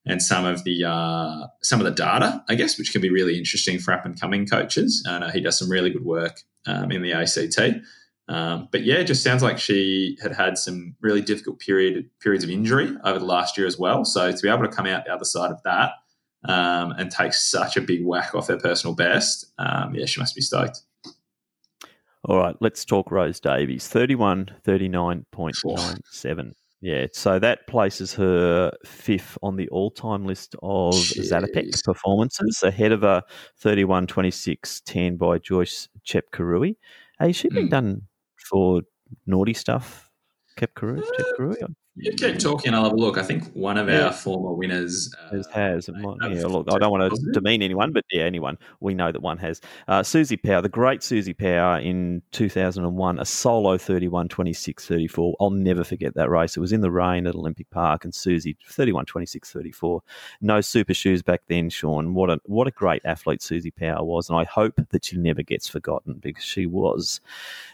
and 0.08 0.22
some 0.22 0.46
of 0.46 0.64
the 0.64 0.86
uh, 0.86 1.48
some 1.62 1.80
of 1.80 1.86
the 1.86 1.92
data, 1.92 2.44
I 2.48 2.56
guess, 2.56 2.78
which 2.78 2.92
can 2.92 3.02
be 3.02 3.10
really 3.10 3.38
interesting 3.38 3.78
for 3.78 3.94
up 3.94 4.06
and 4.06 4.20
coming 4.20 4.48
coaches. 4.48 5.04
And 5.08 5.24
uh, 5.24 5.32
he 5.32 5.42
does 5.42 5.60
some 5.60 5.70
really 5.70 5.90
good 5.90 6.06
work 6.06 6.42
um, 6.66 6.92
in 6.92 7.02
the 7.02 7.14
ACT. 7.14 7.84
Um, 8.30 8.68
but 8.72 8.84
yeah, 8.84 8.96
it 8.96 9.06
just 9.06 9.24
sounds 9.24 9.44
like 9.44 9.58
she 9.58 10.18
had 10.22 10.34
had 10.34 10.58
some 10.58 10.96
really 11.02 11.22
difficult 11.22 11.60
period 11.60 12.10
periods 12.20 12.44
of 12.44 12.50
injury 12.50 12.96
over 13.04 13.20
the 13.20 13.26
last 13.26 13.58
year 13.58 13.68
as 13.68 13.78
well. 13.78 14.06
So 14.06 14.32
to 14.32 14.42
be 14.42 14.50
able 14.50 14.64
to 14.64 14.70
come 14.70 14.86
out 14.86 15.06
the 15.06 15.14
other 15.14 15.26
side 15.26 15.52
of 15.52 15.62
that 15.64 15.92
um, 16.46 16.92
and 16.92 17.12
take 17.12 17.34
such 17.34 17.78
a 17.78 17.82
big 17.82 18.06
whack 18.06 18.36
off 18.36 18.48
her 18.48 18.58
personal 18.58 18.96
best, 18.96 19.46
um, 19.58 19.96
yeah, 19.96 20.06
she 20.06 20.20
must 20.20 20.36
be 20.36 20.42
stoked. 20.42 20.82
All 22.26 22.38
right, 22.38 22.56
let's 22.60 22.84
talk 22.84 23.12
Rose 23.12 23.40
Davies. 23.40 23.88
31 23.88 24.50
39.97. 24.66 26.52
Yeah, 26.80 27.08
so 27.12 27.40
that 27.40 27.66
places 27.66 28.14
her 28.16 28.72
fifth 28.86 29.38
on 29.42 29.56
the 29.56 29.68
all 29.70 29.90
time 29.90 30.26
list 30.26 30.56
of 30.62 30.94
Zatopek 30.94 31.84
performances, 31.84 32.62
ahead 32.62 32.92
of 32.92 33.04
a 33.04 33.24
31 33.60 34.06
26 34.06 34.82
10 34.82 35.18
by 35.18 35.40
Joyce 35.40 35.90
Chepkirui. 36.06 36.76
Has 37.20 37.36
she 37.36 37.50
been 37.50 37.68
mm. 37.68 37.72
done 37.72 38.02
for 38.50 38.82
naughty 39.26 39.56
stuff, 39.56 40.12
Chepkirui? 40.56 41.00
Uh, 41.00 41.68
you 42.00 42.12
keep 42.14 42.38
talking. 42.38 42.74
I'll 42.74 42.84
have 42.84 42.94
a 42.94 42.96
look. 42.96 43.18
I 43.18 43.24
think 43.24 43.52
one 43.54 43.78
of 43.78 43.90
yeah. 43.90 44.06
our 44.06 44.14
former 44.14 44.54
winners 44.54 45.14
uh, 45.32 45.44
has. 45.52 45.90
yeah, 45.90 46.46
look, 46.46 46.68
I 46.72 46.78
don't 46.78 46.92
want 46.92 47.12
to 47.12 47.32
demean 47.32 47.62
anyone, 47.62 47.92
but 47.92 48.06
yeah, 48.12 48.24
anyone. 48.24 48.58
We 48.80 48.94
know 48.94 49.12
that 49.12 49.22
one 49.22 49.38
has. 49.40 49.62
Uh, 49.88 50.04
Susie 50.04 50.38
Power, 50.38 50.62
the 50.62 50.70
great 50.70 51.04
Susie 51.04 51.34
Power 51.34 51.80
in 51.80 52.22
2001, 52.32 53.20
a 53.20 53.26
solo 53.26 53.78
31 53.78 54.28
26 54.30 54.86
34. 54.86 55.36
I'll 55.40 55.50
never 55.50 55.84
forget 55.84 56.14
that 56.16 56.30
race. 56.30 56.56
It 56.56 56.60
was 56.60 56.74
in 56.74 56.82
the 56.82 56.92
rain 56.92 57.26
at 57.26 57.36
Olympic 57.36 57.70
Park, 57.72 58.04
and 58.04 58.14
Susie 58.14 58.58
31 58.68 59.06
26 59.06 59.52
34. 59.52 60.02
No 60.42 60.62
super 60.62 60.94
shoes 60.94 61.24
back 61.24 61.42
then, 61.48 61.70
Sean. 61.70 62.14
What 62.14 62.30
a, 62.30 62.40
what 62.46 62.68
a 62.68 62.72
great 62.72 63.02
athlete 63.06 63.42
Susie 63.42 63.72
Power 63.72 64.04
was. 64.04 64.30
And 64.30 64.38
I 64.38 64.44
hope 64.44 64.80
that 64.90 65.06
she 65.06 65.18
never 65.18 65.42
gets 65.42 65.68
forgotten 65.68 66.16
because 66.16 66.44
she 66.44 66.66
was 66.66 67.22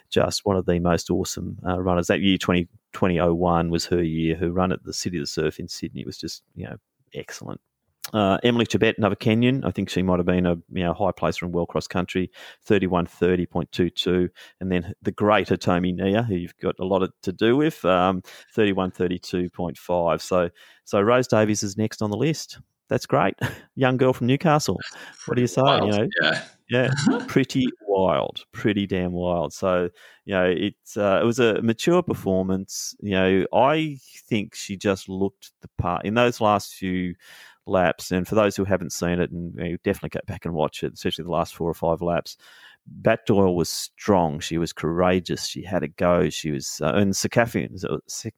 just 0.10 0.46
one 0.46 0.56
of 0.56 0.66
the 0.66 0.80
most 0.80 1.10
awesome 1.10 1.58
uh, 1.68 1.80
runners. 1.80 2.08
That 2.08 2.22
year, 2.22 2.38
20, 2.38 2.68
2001 2.94 3.70
was 3.70 3.86
her 3.88 4.04
year. 4.04 4.36
Her 4.36 4.52
run 4.52 4.72
at 4.72 4.84
the 4.84 4.94
City 4.94 5.18
of 5.18 5.24
the 5.24 5.28
Surf 5.28 5.60
in 5.60 5.68
Sydney 5.68 6.06
was 6.06 6.18
just, 6.18 6.44
you 6.56 6.66
know, 6.66 6.78
excellent. 7.14 7.62
Uh, 8.12 8.38
Emily 8.44 8.66
Chebet, 8.66 8.98
another 8.98 9.16
Kenyan. 9.16 9.66
I 9.66 9.72
think 9.72 9.90
she 9.90 10.02
might 10.02 10.20
have 10.20 10.26
been 10.26 10.46
a 10.46 10.56
you 10.72 10.84
know 10.84 10.94
high 10.94 11.12
placer 11.12 11.46
in 11.46 11.52
world 11.52 11.70
cross 11.70 11.88
country, 11.88 12.30
thirty 12.62 12.86
one 12.86 13.06
thirty 13.06 13.46
point 13.46 13.72
two 13.72 13.90
two, 13.90 14.30
and 14.60 14.72
then 14.72 14.94
the 15.02 15.12
great 15.12 15.48
Hitomi 15.48 15.98
Niiya, 15.98 16.28
who 16.28 16.36
you've 16.36 16.58
got 16.58 16.76
a 16.80 16.86
lot 16.86 17.10
to 17.22 17.32
do 17.32 17.56
with, 17.56 17.84
um, 17.86 18.22
thirty 18.54 18.74
one 18.74 18.92
thirty 18.92 19.18
two 19.18 19.50
point 19.50 19.78
five. 19.78 20.22
So 20.22 20.50
so 20.84 21.02
Rose 21.02 21.28
Davies 21.28 21.64
is 21.64 21.78
next 21.78 22.02
on 22.02 22.12
the 22.12 22.18
list. 22.18 22.60
That's 22.90 23.06
great, 23.06 23.36
young 23.76 23.96
girl 23.96 24.12
from 24.12 24.28
Newcastle. 24.28 24.80
What 25.26 25.36
do 25.36 25.42
you 25.42 25.48
say? 25.48 25.62
Wild. 25.62 25.86
You 25.86 26.00
know, 26.00 26.08
yeah, 26.22 26.44
yeah, 26.70 26.90
pretty 27.28 27.66
wild, 27.94 28.46
pretty 28.52 28.88
damn 28.88 29.12
wild. 29.12 29.54
So 29.54 29.90
you 30.26 30.34
know, 30.34 30.46
it 30.46 30.76
uh, 30.98 31.20
it 31.22 31.26
was 31.26 31.40
a 31.40 31.62
mature 31.62 32.02
performance. 32.02 32.96
You 33.00 33.12
know, 33.12 33.46
I 33.54 34.00
think 34.30 34.56
she 34.56 34.78
just 34.78 35.10
looked 35.10 35.52
the 35.62 35.70
part 35.78 36.06
in 36.06 36.16
those 36.16 36.42
last 36.42 36.74
few 36.74 37.16
laps. 37.66 38.12
And 38.12 38.28
for 38.28 38.36
those 38.36 38.56
who 38.56 38.66
haven't 38.66 38.92
seen 38.92 39.20
it, 39.20 39.32
and 39.32 39.54
you 39.56 39.72
know, 39.72 39.78
definitely 39.84 40.10
go 40.10 40.22
back 40.26 40.46
and 40.46 40.54
watch 40.54 40.84
it, 40.84 40.94
especially 40.94 41.24
the 41.24 41.32
last 41.32 41.56
four 41.56 41.70
or 41.70 41.74
five 41.74 42.02
laps. 42.02 42.38
Batt-Doyle 42.86 43.56
was 43.56 43.70
strong. 43.70 44.42
She 44.42 44.58
was 44.58 44.74
courageous. 44.74 45.48
She 45.48 45.64
had 45.64 45.84
a 45.84 45.88
go. 45.88 46.30
She 46.30 46.52
was, 46.52 46.82
uh, 46.84 46.94
and 46.96 47.14
Seccafien, 47.14 47.80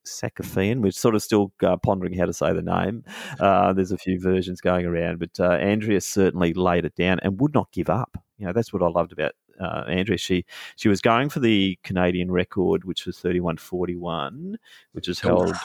Seccafien, 0.05 0.81
we're 0.83 0.91
sort 0.91 1.15
of 1.15 1.23
still 1.23 1.51
uh, 1.63 1.77
pondering 1.77 2.13
how 2.13 2.25
to 2.25 2.33
say 2.33 2.53
the 2.53 2.61
name. 2.61 3.03
Uh, 3.39 3.73
there's 3.73 3.91
a 3.91 3.97
few 3.97 4.19
versions 4.19 4.61
going 4.61 4.85
around, 4.85 5.17
but 5.17 5.39
uh, 5.39 5.53
Andrea 5.53 5.99
certainly 5.99 6.53
laid 6.53 6.85
it 6.85 6.95
down 6.95 7.19
and 7.23 7.41
would 7.41 7.55
not 7.55 7.71
give 7.71 7.89
up. 7.89 8.23
You 8.37 8.45
know, 8.45 8.53
that's 8.53 8.71
what 8.71 8.83
I 8.83 8.87
loved 8.87 9.13
about 9.13 9.31
uh, 9.59 9.83
Andrea. 9.87 10.17
She 10.17 10.45
she 10.75 10.89
was 10.89 11.01
going 11.01 11.29
for 11.29 11.39
the 11.39 11.77
Canadian 11.83 12.31
record, 12.31 12.83
which 12.83 13.05
was 13.05 13.17
31.41, 13.17 14.55
which 14.93 15.07
is 15.07 15.19
held 15.19 15.55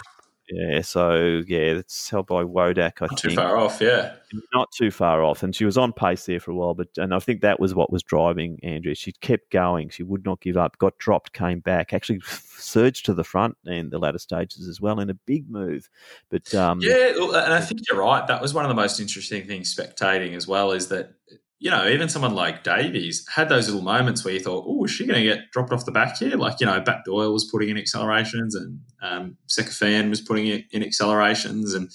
yeah, 0.50 0.80
so 0.80 1.42
yeah, 1.46 1.58
it's 1.58 2.10
held 2.10 2.26
by 2.26 2.42
Wodak. 2.42 2.94
I 3.00 3.06
Not 3.06 3.20
think. 3.20 3.20
too 3.20 3.34
far 3.36 3.56
off, 3.56 3.80
yeah. 3.80 4.14
Not 4.52 4.68
too 4.72 4.90
far 4.90 5.22
off, 5.22 5.42
and 5.42 5.54
she 5.54 5.64
was 5.64 5.78
on 5.78 5.92
pace 5.92 6.26
there 6.26 6.40
for 6.40 6.50
a 6.50 6.54
while. 6.54 6.74
But 6.74 6.88
and 6.96 7.14
I 7.14 7.20
think 7.20 7.40
that 7.42 7.60
was 7.60 7.74
what 7.74 7.92
was 7.92 8.02
driving 8.02 8.58
Andrea. 8.62 8.94
She 8.96 9.12
kept 9.12 9.50
going. 9.50 9.90
She 9.90 10.02
would 10.02 10.24
not 10.24 10.40
give 10.40 10.56
up. 10.56 10.76
Got 10.78 10.98
dropped, 10.98 11.32
came 11.32 11.60
back. 11.60 11.92
Actually, 11.92 12.20
surged 12.26 13.06
to 13.06 13.14
the 13.14 13.24
front 13.24 13.56
in 13.64 13.90
the 13.90 13.98
latter 13.98 14.18
stages 14.18 14.66
as 14.66 14.80
well 14.80 14.98
in 14.98 15.10
a 15.10 15.14
big 15.14 15.48
move. 15.48 15.88
But 16.30 16.52
um, 16.54 16.80
yeah, 16.82 17.12
and 17.14 17.54
I 17.54 17.60
think 17.60 17.82
you're 17.88 18.00
right. 18.00 18.26
That 18.26 18.42
was 18.42 18.52
one 18.52 18.64
of 18.64 18.68
the 18.68 18.74
most 18.74 18.98
interesting 18.98 19.46
things 19.46 19.74
spectating 19.74 20.34
as 20.34 20.48
well. 20.48 20.72
Is 20.72 20.88
that 20.88 21.14
you 21.60 21.70
know, 21.70 21.86
even 21.86 22.08
someone 22.08 22.34
like 22.34 22.64
Davies 22.64 23.26
had 23.28 23.50
those 23.50 23.68
little 23.68 23.82
moments 23.82 24.24
where 24.24 24.32
you 24.32 24.40
thought, 24.40 24.64
oh, 24.66 24.84
is 24.84 24.90
she 24.90 25.06
going 25.06 25.20
to 25.20 25.22
get 25.22 25.50
dropped 25.52 25.72
off 25.72 25.84
the 25.84 25.92
back 25.92 26.16
here? 26.16 26.34
Like, 26.36 26.58
you 26.58 26.64
know, 26.64 26.80
Batt-Doyle 26.80 27.34
was 27.34 27.44
putting 27.44 27.68
in 27.68 27.76
accelerations 27.76 28.54
and 28.54 28.80
um, 29.02 29.36
Fan 29.50 30.08
was 30.08 30.22
putting 30.22 30.46
in 30.46 30.82
accelerations. 30.82 31.74
And, 31.74 31.90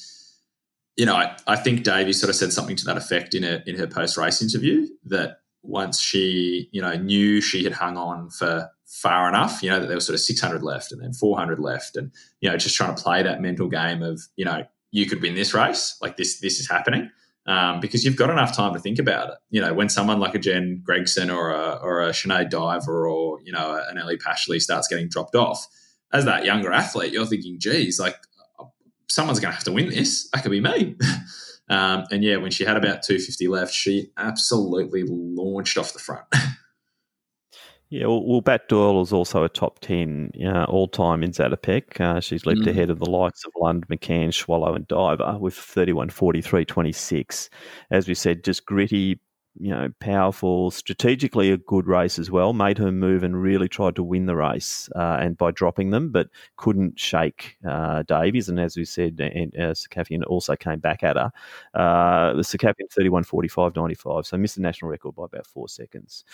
you 0.96 1.08
know, 1.08 1.16
I, 1.16 1.36
I 1.48 1.56
think 1.56 1.84
Davies 1.84 2.22
sort 2.22 2.30
of 2.30 2.36
said 2.36 2.54
something 2.54 2.76
to 2.76 2.86
that 2.86 2.96
effect 2.96 3.34
in, 3.34 3.44
a, 3.44 3.64
in 3.66 3.76
her 3.76 3.88
post 3.88 4.18
race 4.18 4.40
interview 4.40 4.88
that 5.06 5.40
once 5.64 6.00
she, 6.00 6.70
you 6.72 6.80
know, 6.80 6.94
knew 6.94 7.42
she 7.42 7.64
had 7.64 7.74
hung 7.74 7.98
on 7.98 8.30
for 8.30 8.70
far 8.86 9.28
enough, 9.28 9.64
you 9.64 9.72
know, 9.72 9.80
that 9.80 9.88
there 9.88 9.98
was 9.98 10.06
sort 10.06 10.14
of 10.14 10.22
600 10.22 10.62
left 10.62 10.92
and 10.92 11.02
then 11.02 11.12
400 11.12 11.60
left. 11.60 11.98
And, 11.98 12.12
you 12.40 12.52
know, 12.52 12.56
just 12.56 12.76
trying 12.76 12.96
to 12.96 13.02
play 13.02 13.24
that 13.24 13.42
mental 13.42 13.68
game 13.68 14.04
of, 14.04 14.22
you 14.36 14.46
know, 14.46 14.64
you 14.92 15.08
could 15.08 15.24
win 15.24 15.34
this 15.34 15.56
race, 15.56 15.98
like 16.04 16.18
this, 16.18 16.40
this 16.40 16.60
is 16.60 16.70
happening 16.70 17.10
um, 17.46 17.80
because 17.80 18.04
you've 18.04 18.16
got 18.16 18.30
enough 18.30 18.56
time 18.56 18.74
to 18.74 18.80
think 18.80 19.00
about 19.00 19.30
it. 19.30 19.36
You 19.50 19.62
know, 19.62 19.74
when 19.74 19.90
someone 19.90 20.20
like 20.20 20.36
a 20.36 20.40
Jen 20.40 20.82
Gregson 20.84 21.30
or 21.30 21.52
a, 21.52 21.80
or 21.82 22.02
a 22.02 22.10
Sinead 22.10 22.50
Diver 22.50 23.08
or, 23.08 23.40
you 23.44 23.52
know, 23.52 23.82
an 23.90 23.98
Ellie 23.98 24.18
Pashley 24.18 24.60
starts 24.60 24.88
getting 24.88 25.10
dropped 25.10 25.36
off, 25.36 25.68
as 26.12 26.26
that 26.26 26.46
younger 26.46 26.72
athlete, 26.72 27.14
you're 27.14 27.26
thinking, 27.26 27.60
geez, 27.60 28.00
like 28.00 28.16
someone's 29.10 29.40
going 29.40 29.52
to 29.52 29.56
have 29.56 29.64
to 29.66 29.72
win 29.72 29.90
this. 29.90 30.30
That 30.32 30.44
could 30.44 30.52
be 30.52 30.62
me. 30.62 30.96
um, 31.70 32.06
and 32.12 32.24
yeah, 32.24 32.38
when 32.38 32.52
she 32.52 32.66
had 32.66 32.78
about 32.78 33.04
250 33.04 33.48
left, 33.48 33.74
she 33.74 34.12
absolutely 34.18 35.04
launched 35.08 35.78
off 35.78 35.94
the 35.94 36.00
front. 36.00 36.26
Yeah, 37.90 38.08
well, 38.08 38.26
well, 38.26 38.42
Batt-Doyle 38.42 39.02
is 39.02 39.14
also 39.14 39.44
a 39.44 39.50
top 39.50 39.80
10 39.80 40.32
uh, 40.44 40.64
all 40.64 40.88
time 40.88 41.24
in 41.24 41.32
Zatopek. 41.32 42.02
Uh, 42.02 42.20
she's 42.20 42.46
leaped 42.46 42.62
mm. 42.62 42.70
ahead 42.70 42.90
of 42.90 42.98
the 43.00 43.10
likes 43.10 43.46
of 43.46 43.52
Lund, 43.60 43.88
McCann, 43.88 44.34
Swallow, 44.34 44.74
and 44.74 44.88
Diver 44.88 45.38
with 45.40 45.54
31 45.54 46.10
43 46.10 46.66
26. 46.66 47.50
As 47.92 48.08
we 48.08 48.16
said, 48.16 48.44
just 48.44 48.66
gritty, 48.66 49.20
you 49.60 49.70
know, 49.70 49.90
powerful, 50.00 50.72
strategically 50.72 51.52
a 51.52 51.58
good 51.58 51.88
race 51.88 52.20
as 52.20 52.30
well. 52.30 52.54
Made 52.54 52.78
her 52.78 52.92
move 52.92 53.24
and 53.24 53.42
really 53.42 53.68
tried 53.68 53.96
to 53.96 54.04
win 54.04 54.26
the 54.26 54.36
race, 54.36 54.90
uh, 54.96 55.18
and 55.20 55.38
by 55.38 55.52
dropping 55.52 55.92
them, 55.92 56.10
but 56.10 56.30
couldn't 56.58 57.00
shake 57.00 57.58
uh, 57.68 58.04
Davies. 58.04 58.50
And 58.50 58.60
as 58.60 58.76
we 58.76 58.86
said, 58.86 59.20
and 59.20 59.56
uh, 59.56 59.74
Seccafien 59.74 60.24
also 60.24 60.56
came 60.56 60.80
back 60.80 61.04
at 61.04 61.16
her. 61.16 61.32
Uh, 61.74 62.34
the 62.34 62.44
Seccafien 62.44 62.90
31 62.92 63.24
45 63.24 63.76
95, 63.76 64.26
so 64.26 64.38
missed 64.38 64.56
the 64.56 64.62
national 64.62 64.92
record 64.92 65.16
by 65.16 65.26
about 65.26 65.48
four 65.48 65.70
seconds. 65.70 66.26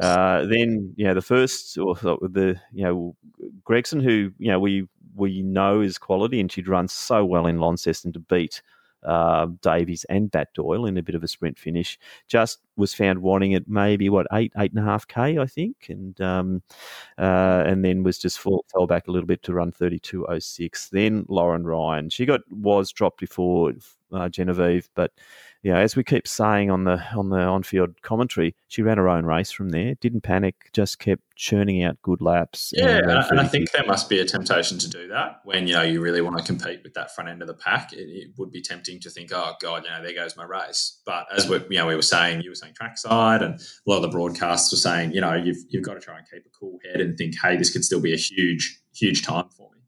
Uh, 0.00 0.44
then, 0.46 0.92
you 0.96 1.04
know, 1.04 1.14
the 1.14 1.22
first, 1.22 1.76
or 1.78 1.94
the, 1.94 2.58
you 2.72 2.84
know, 2.84 3.16
Gregson, 3.64 4.00
who, 4.00 4.32
you 4.38 4.50
know, 4.50 4.60
we 4.60 4.88
we 5.14 5.42
know 5.42 5.80
is 5.80 5.98
quality, 5.98 6.40
and 6.40 6.50
she'd 6.50 6.68
run 6.68 6.88
so 6.88 7.24
well 7.24 7.46
in 7.46 7.58
Launceston 7.58 8.12
to 8.12 8.18
beat 8.18 8.62
uh, 9.04 9.46
Davies 9.60 10.04
and 10.08 10.30
Batt-Doyle 10.30 10.86
in 10.86 10.96
a 10.96 11.02
bit 11.02 11.14
of 11.14 11.22
a 11.22 11.28
sprint 11.28 11.58
finish. 11.58 11.98
Just 12.28 12.60
was 12.76 12.94
found 12.94 13.20
wanting 13.20 13.52
it 13.52 13.68
maybe 13.68 14.08
what 14.08 14.26
eight 14.32 14.52
eight 14.58 14.72
and 14.72 14.80
a 14.80 14.84
half 14.84 15.06
k 15.06 15.38
I 15.38 15.46
think, 15.46 15.86
and 15.88 16.20
um, 16.20 16.62
uh, 17.18 17.62
and 17.66 17.84
then 17.84 18.02
was 18.02 18.18
just 18.18 18.38
fall, 18.38 18.64
fell 18.72 18.86
back 18.86 19.08
a 19.08 19.10
little 19.10 19.26
bit 19.26 19.42
to 19.44 19.52
run 19.52 19.72
thirty 19.72 19.98
two 19.98 20.26
oh 20.26 20.38
six. 20.38 20.88
Then 20.88 21.24
Lauren 21.28 21.64
Ryan, 21.64 22.10
she 22.10 22.26
got 22.26 22.40
was 22.50 22.92
dropped 22.92 23.20
before 23.20 23.72
uh, 24.12 24.28
Genevieve, 24.28 24.88
but 24.94 25.12
you 25.62 25.72
know, 25.72 25.78
as 25.78 25.94
we 25.94 26.02
keep 26.02 26.26
saying 26.26 26.70
on 26.70 26.84
the 26.84 27.00
on 27.14 27.28
the 27.28 27.38
on 27.38 27.62
field 27.62 28.02
commentary, 28.02 28.56
she 28.66 28.82
ran 28.82 28.98
her 28.98 29.08
own 29.08 29.24
race 29.24 29.52
from 29.52 29.68
there. 29.68 29.94
Didn't 29.94 30.22
panic, 30.22 30.70
just 30.72 30.98
kept 30.98 31.22
churning 31.36 31.84
out 31.84 32.02
good 32.02 32.20
laps. 32.20 32.72
Yeah, 32.74 32.98
and, 32.98 33.10
and 33.10 33.40
I 33.40 33.46
think 33.46 33.70
there 33.70 33.86
must 33.86 34.08
be 34.08 34.18
a 34.18 34.24
temptation 34.24 34.78
to 34.78 34.90
do 34.90 35.06
that 35.08 35.40
when 35.44 35.68
you 35.68 35.74
know 35.74 35.82
you 35.82 36.00
really 36.00 36.20
want 36.20 36.36
to 36.38 36.42
compete 36.42 36.80
with 36.82 36.94
that 36.94 37.14
front 37.14 37.30
end 37.30 37.42
of 37.42 37.48
the 37.48 37.54
pack. 37.54 37.92
It, 37.92 38.08
it 38.08 38.30
would 38.38 38.50
be 38.50 38.60
tempting 38.60 38.98
to 39.00 39.10
think, 39.10 39.30
oh 39.32 39.54
god, 39.60 39.84
you 39.84 39.90
know, 39.90 40.02
there 40.02 40.14
goes 40.14 40.36
my 40.36 40.44
race. 40.44 41.00
But 41.06 41.26
as 41.32 41.48
we 41.48 41.58
you 41.70 41.78
know 41.78 41.86
we 41.86 41.94
were 41.94 42.02
saying, 42.02 42.42
you 42.42 42.50
were 42.50 42.56
saying 42.56 42.74
trackside, 42.74 43.42
and 43.42 43.54
a 43.54 43.90
lot 43.90 43.96
of 43.96 44.02
the 44.02 44.08
broadcasts 44.08 44.72
were 44.72 44.78
saying, 44.78 45.12
you 45.12 45.20
know, 45.20 45.34
you've 45.34 45.58
you've 45.68 45.84
got 45.84 45.94
to 45.94 46.00
try 46.00 46.18
and 46.18 46.26
keep 46.28 46.44
a 46.44 46.50
cool 46.58 46.80
head 46.84 47.00
and 47.00 47.16
think, 47.16 47.36
hey, 47.40 47.56
this 47.56 47.70
could 47.70 47.84
still 47.84 48.00
be 48.00 48.12
a 48.12 48.16
huge 48.16 48.80
huge 48.92 49.22
time 49.22 49.48
for 49.56 49.70
me. 49.70 49.81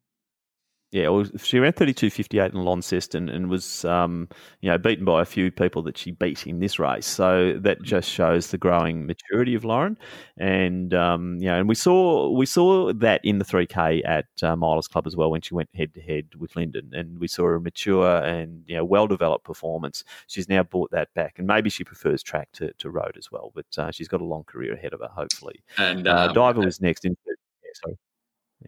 Yeah, 0.94 1.08
well, 1.08 1.24
she 1.38 1.58
ran 1.58 1.72
32.58 1.72 2.54
in 2.54 2.64
Launceston 2.64 3.28
and 3.28 3.50
was, 3.50 3.84
um, 3.84 4.28
you 4.60 4.70
know, 4.70 4.78
beaten 4.78 5.04
by 5.04 5.22
a 5.22 5.24
few 5.24 5.50
people 5.50 5.82
that 5.82 5.98
she 5.98 6.12
beat 6.12 6.46
in 6.46 6.60
this 6.60 6.78
race. 6.78 7.04
So 7.04 7.58
that 7.62 7.82
just 7.82 8.08
shows 8.08 8.52
the 8.52 8.58
growing 8.58 9.04
maturity 9.04 9.56
of 9.56 9.64
Lauren. 9.64 9.98
And, 10.38 10.94
um, 10.94 11.38
you 11.40 11.46
know, 11.46 11.58
and 11.58 11.68
we 11.68 11.74
saw 11.74 12.30
we 12.30 12.46
saw 12.46 12.92
that 12.92 13.24
in 13.24 13.38
the 13.38 13.44
3K 13.44 14.06
at 14.06 14.26
uh, 14.40 14.54
Milers 14.54 14.88
Club 14.88 15.08
as 15.08 15.16
well 15.16 15.32
when 15.32 15.40
she 15.40 15.52
went 15.52 15.68
head 15.74 15.92
to 15.94 16.00
head 16.00 16.28
with 16.38 16.54
Linden. 16.54 16.92
And 16.94 17.18
we 17.18 17.26
saw 17.26 17.48
a 17.48 17.58
mature 17.58 18.18
and, 18.22 18.62
you 18.68 18.76
know, 18.76 18.84
well 18.84 19.08
developed 19.08 19.44
performance. 19.44 20.04
She's 20.28 20.48
now 20.48 20.62
brought 20.62 20.92
that 20.92 21.12
back. 21.14 21.40
And 21.40 21.48
maybe 21.48 21.70
she 21.70 21.82
prefers 21.82 22.22
track 22.22 22.50
to, 22.52 22.72
to 22.72 22.88
road 22.88 23.16
as 23.18 23.32
well. 23.32 23.50
But 23.52 23.66
uh, 23.76 23.90
she's 23.90 24.06
got 24.06 24.20
a 24.20 24.24
long 24.24 24.44
career 24.44 24.74
ahead 24.74 24.92
of 24.92 25.00
her, 25.00 25.10
hopefully. 25.12 25.64
And 25.76 26.06
uh, 26.06 26.26
um, 26.28 26.34
Diver 26.34 26.60
was 26.60 26.80
next. 26.80 27.04
In, 27.04 27.16
yeah, 27.26 27.34
sorry. 27.82 27.98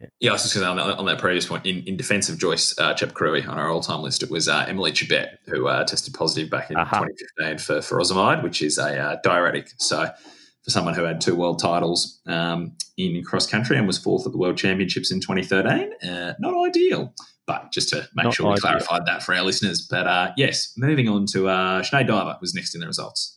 Yeah. 0.01 0.09
yeah, 0.20 0.30
I 0.30 0.32
was 0.34 0.42
just 0.42 0.55
going 0.55 0.64
to 0.64 0.82
on, 0.82 0.88
that, 0.88 0.99
on 0.99 1.07
that 1.07 1.18
previous 1.18 1.47
point. 1.47 1.64
In, 1.64 1.82
in 1.84 1.97
defence 1.97 2.28
of 2.28 2.38
Joyce 2.38 2.78
uh, 2.78 2.94
Chepkirui 2.94 3.49
on 3.49 3.59
our 3.59 3.70
all-time 3.70 4.03
list, 4.03 4.22
it 4.22 4.30
was 4.30 4.49
uh, 4.49 4.64
Emily 4.68 4.92
Chebet 4.92 5.38
who 5.47 5.68
uh, 5.68 5.84
tested 5.84 6.12
positive 6.14 6.51
back 6.51 6.70
in 6.70 6.76
uh-huh. 6.76 7.07
2015 7.38 7.59
for 7.59 7.78
furosemide, 7.78 8.42
which 8.42 8.62
is 8.62 8.78
a 8.78 8.99
uh, 8.99 9.16
diuretic. 9.22 9.72
So, 9.78 10.11
for 10.66 10.70
someone 10.70 10.94
who 10.94 11.05
had 11.05 11.20
two 11.20 11.36
world 11.36 11.61
titles 11.61 12.20
um, 12.26 12.72
in 12.97 13.22
cross 13.22 13.47
country 13.47 13.78
and 13.78 13.86
was 13.86 13.99
fourth 13.99 14.26
at 14.26 14.32
the 14.32 14.38
World 14.38 14.57
Championships 14.57 15.12
in 15.12 15.20
2013, 15.20 15.92
uh, 16.03 16.34
not 16.40 16.66
ideal. 16.66 17.14
But 17.47 17.70
just 17.70 17.90
to 17.90 18.09
make 18.16 18.24
not 18.24 18.34
sure 18.34 18.47
we 18.47 18.53
ideal. 18.55 18.62
clarified 18.62 19.07
that 19.07 19.22
for 19.22 19.32
our 19.32 19.44
listeners. 19.44 19.86
But 19.88 20.09
uh, 20.09 20.32
yes, 20.36 20.72
moving 20.76 21.09
on 21.09 21.26
to 21.26 21.49
uh, 21.49 21.82
Sinead 21.82 22.09
Diver 22.09 22.36
was 22.40 22.53
next 22.53 22.74
in 22.74 22.80
the 22.80 22.88
results. 22.88 23.36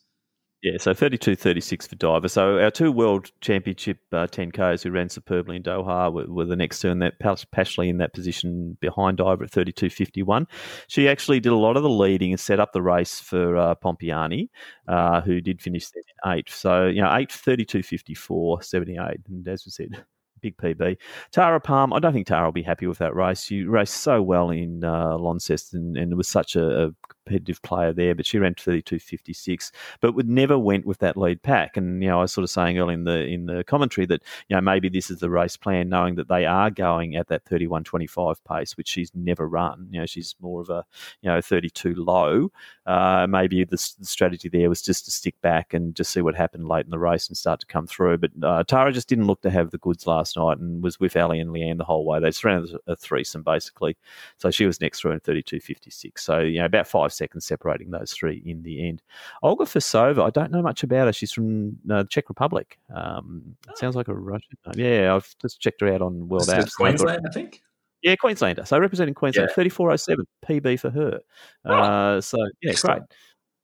Yeah, 0.62 0.74
so 0.78 0.94
32 0.94 1.38
36 1.38 1.88
for 1.88 1.96
Diver. 1.96 2.28
So 2.28 2.60
our 2.60 2.70
two 2.70 2.92
World 2.92 3.32
Championship 3.40 4.00
uh, 4.12 4.28
10Ks 4.28 4.84
who 4.84 4.92
ran 4.92 5.08
superbly 5.08 5.56
in 5.56 5.64
Doha 5.64 6.12
were, 6.12 6.26
were 6.28 6.44
the 6.44 6.58
next 6.58 6.82
two, 6.82 6.90
and 6.90 7.02
that 7.02 7.18
Pashley 7.20 7.88
in 7.88 7.98
that 8.00 8.14
position 8.14 8.78
behind 8.82 9.18
Diver 9.20 9.46
at 9.46 9.52
32 9.52 9.90
51. 9.90 10.48
She 10.88 11.08
actually 11.08 11.40
did 11.40 11.54
a 11.54 11.56
lot 11.56 11.78
of 11.78 11.84
the 11.84 11.90
leading 11.90 12.32
and 12.32 12.40
set 12.40 12.60
up 12.60 12.74
the 12.74 12.82
race 12.82 13.22
for 13.22 13.56
uh, 13.56 13.76
Pompiani, 13.76 14.50
uh, 14.90 15.22
who 15.22 15.40
did 15.40 15.62
finish 15.62 15.88
in 15.96 16.30
eighth. 16.30 16.54
So, 16.54 16.88
you 16.88 17.02
know, 17.02 17.16
8 17.16 17.32
32 17.32 17.82
54, 17.82 18.62
78. 18.62 19.00
And 19.30 19.48
as 19.48 19.66
we 19.66 19.72
said, 19.72 20.04
big 20.42 20.58
PB. 20.58 20.98
Tara 21.32 21.60
Palm, 21.60 21.94
I 21.94 22.00
don't 22.00 22.14
think 22.14 22.28
Tara 22.28 22.46
will 22.46 22.52
be 22.52 22.62
happy 22.62 22.88
with 22.88 22.98
that 23.00 23.16
race. 23.16 23.50
You 23.52 23.70
raced 23.70 23.98
so 23.98 24.22
well 24.22 24.50
in 24.50 24.84
uh, 24.84 25.18
Launceston 25.18 25.98
and, 25.98 26.18
was 26.18 26.28
such 26.28 26.56
a, 26.56 26.88
a, 26.88 26.92
competitive 27.30 27.62
player 27.62 27.94
there, 27.94 28.16
but 28.16 28.26
she 28.26 28.40
ran 28.40 28.56
32.56, 28.56 29.72
but 30.02 30.16
would 30.16 30.28
never 30.28 30.58
went 30.58 30.86
with 30.86 30.98
that 31.00 31.16
lead 31.16 31.42
pack. 31.44 31.78
And 31.78 32.02
you 32.02 32.10
know, 32.10 32.20
I 32.20 32.22
was 32.24 32.34
sort 32.34 32.44
of 32.44 32.50
saying 32.50 32.80
earlier 32.80 32.94
in 32.94 33.04
the 33.04 33.26
in 33.26 33.46
the 33.46 33.64
commentary 33.64 34.06
that 34.08 34.24
you 34.48 34.56
know 34.56 34.62
maybe 34.62 34.90
this 34.90 35.12
is 35.12 35.20
the 35.20 35.30
race 35.30 35.56
plan, 35.56 35.90
knowing 35.90 36.16
that 36.16 36.28
they 36.28 36.46
are 36.46 36.72
going 36.72 37.16
at 37.16 37.28
that 37.28 37.46
31.25 37.46 38.38
pace, 38.48 38.76
which 38.78 38.88
she's 38.88 39.12
never 39.14 39.48
run. 39.48 39.88
You 39.92 40.02
know, 40.02 40.06
she's 40.06 40.36
more 40.42 40.62
of 40.62 40.70
a 40.70 40.84
you 41.22 41.30
know 41.30 41.40
32 41.40 41.94
low. 41.96 42.52
Uh, 42.86 43.28
maybe 43.30 43.64
the, 43.64 43.78
the, 44.00 44.06
strategy 44.06 44.50
there 44.50 44.68
was 44.68 44.82
just 44.82 45.06
to 45.06 45.12
stick 45.12 45.36
back 45.42 45.74
and 45.74 45.96
just 45.96 46.12
see 46.12 46.22
what 46.22 46.36
happened 46.36 46.68
late 46.68 46.86
in 46.86 46.92
the 46.92 46.98
race 46.98 47.28
and 47.28 47.38
start 47.38 47.60
to 47.60 47.68
come 47.68 47.86
through. 47.86 48.18
But 48.18 48.32
uh, 48.42 48.64
Tara 48.64 48.92
just 48.92 49.08
didn't 49.08 49.28
look 49.28 49.42
to 49.42 49.52
have 49.52 49.70
the 49.70 49.78
goods 49.78 50.08
last 50.08 50.29
night 50.36 50.58
and 50.58 50.84
was 50.84 51.00
with 51.00 51.16
Ali 51.16 51.40
and 51.40 51.52
Leanne 51.52 51.78
the 51.78 51.84
whole 51.84 52.06
way. 52.06 52.20
They 52.20 52.30
just 52.30 52.44
ran 52.44 52.68
a 52.88 52.96
threesome 52.96 53.44
basically, 53.44 53.98
so 54.38 54.52
she 54.52 54.66
was 54.66 54.82
next 54.82 55.00
through 55.00 55.12
in 55.12 55.20
32.56. 55.22 56.20
So 56.20 56.40
you 56.40 56.60
know 56.60 56.66
about 56.66 56.88
five 56.88 57.14
seconds 57.14 57.46
separating 57.46 57.92
those 57.92 58.12
three 58.12 58.42
in 58.46 58.64
the 58.64 58.88
end. 58.88 59.02
Olga 59.44 59.66
Fasova, 59.66 60.26
I 60.26 60.30
don't 60.30 60.52
know 60.52 60.62
much 60.62 60.84
about 60.84 61.08
her. 61.08 61.14
She's 61.14 61.32
from 61.32 61.78
uh, 61.90 62.04
the 62.04 62.10
Czech 62.10 62.30
Republic. 62.30 62.80
Um, 62.94 63.56
oh. 63.70 63.74
Sounds 63.76 63.96
like 63.96 64.08
a 64.08 64.14
Russian 64.14 64.58
name. 64.66 64.86
Yeah, 64.86 65.16
I've 65.16 65.36
just 65.42 65.60
checked 65.60 65.82
her 65.82 65.94
out 65.94 66.02
on 66.02 66.28
World 66.28 66.48
Apps. 66.48 66.76
Queensland, 66.76 67.26
I 67.28 67.32
think. 67.32 67.62
Yeah, 68.02 68.16
Queenslander. 68.16 68.66
So 68.66 68.80
representing 68.80 69.14
Queensland, 69.14 69.50
yeah. 69.50 69.56
3407 69.56 70.26
PB 70.48 70.80
for 70.80 70.90
her. 70.90 71.20
Oh. 71.66 71.74
Uh, 71.74 72.22
so, 72.22 72.38
yeah, 72.62 72.74
great. 72.74 73.02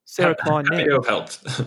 Sarah 0.05 0.35
Klein 0.35 0.65
Happy 0.65 0.87
helped. 1.07 1.39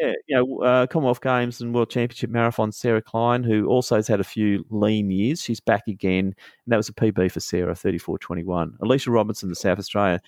yeah, 0.00 0.12
you 0.26 0.36
know, 0.36 0.58
uh, 0.62 0.86
Commonwealth 0.86 1.22
Games 1.22 1.60
and 1.60 1.74
World 1.74 1.90
Championship 1.90 2.28
Marathon, 2.28 2.70
Sarah 2.70 3.00
Klein, 3.00 3.42
who 3.42 3.66
also 3.66 3.96
has 3.96 4.06
had 4.06 4.20
a 4.20 4.24
few 4.24 4.64
lean 4.68 5.10
years. 5.10 5.40
She's 5.40 5.58
back 5.58 5.88
again, 5.88 6.26
and 6.26 6.34
that 6.66 6.76
was 6.76 6.90
a 6.90 6.92
PB 6.92 7.32
for 7.32 7.40
Sarah, 7.40 7.72
34.21. 7.72 8.74
Alicia 8.82 9.10
Robinson, 9.10 9.48
the 9.48 9.54
South 9.54 9.78
Australian, 9.78 10.20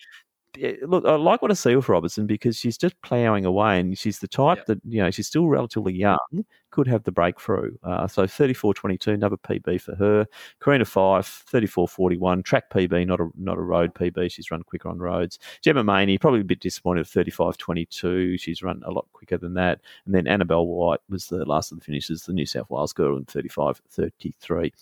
look, 0.82 1.04
I 1.04 1.14
like 1.14 1.42
what 1.42 1.50
I 1.50 1.54
see 1.54 1.76
with 1.76 1.88
Robertson 1.88 2.26
because 2.26 2.56
she's 2.56 2.76
just 2.76 3.00
ploughing 3.02 3.44
away, 3.44 3.78
and 3.78 3.96
she's 3.96 4.18
the 4.18 4.28
type 4.28 4.58
yep. 4.58 4.66
that 4.66 4.80
you 4.84 5.02
know 5.02 5.10
she's 5.10 5.26
still 5.26 5.48
relatively 5.48 5.92
young, 5.92 6.44
could 6.70 6.86
have 6.86 7.04
the 7.04 7.12
breakthrough. 7.12 7.76
Uh, 7.82 8.06
so 8.06 8.24
34.22, 8.24 9.08
another 9.08 9.36
PB 9.36 9.80
for 9.80 9.94
her. 9.96 10.26
Karina 10.62 10.84
Fyfe, 10.84 11.44
34.41, 11.50 12.44
track 12.44 12.70
PB, 12.70 13.06
not 13.06 13.20
a 13.20 13.28
not 13.36 13.58
a 13.58 13.62
road 13.62 13.94
PB. 13.94 14.30
She's 14.30 14.50
run 14.50 14.62
quicker 14.62 14.88
on 14.88 14.98
roads. 14.98 15.38
Gemma 15.62 15.84
Maney, 15.84 16.18
probably 16.18 16.40
a 16.40 16.44
bit 16.44 16.60
disappointed, 16.60 17.06
35.22. 17.06 18.40
She's 18.40 18.62
run 18.62 18.82
a 18.84 18.90
lot 18.90 19.06
quicker 19.12 19.38
than 19.38 19.54
that. 19.54 19.80
And 20.06 20.14
then 20.14 20.26
Annabelle 20.26 20.66
White 20.66 21.00
was 21.08 21.26
the 21.26 21.44
last 21.44 21.72
of 21.72 21.78
the 21.78 21.84
finishes, 21.84 22.24
the 22.24 22.32
New 22.32 22.46
South 22.46 22.70
Wales 22.70 22.92
girl 22.92 23.16
in 23.16 23.24
35.33. 23.26 24.72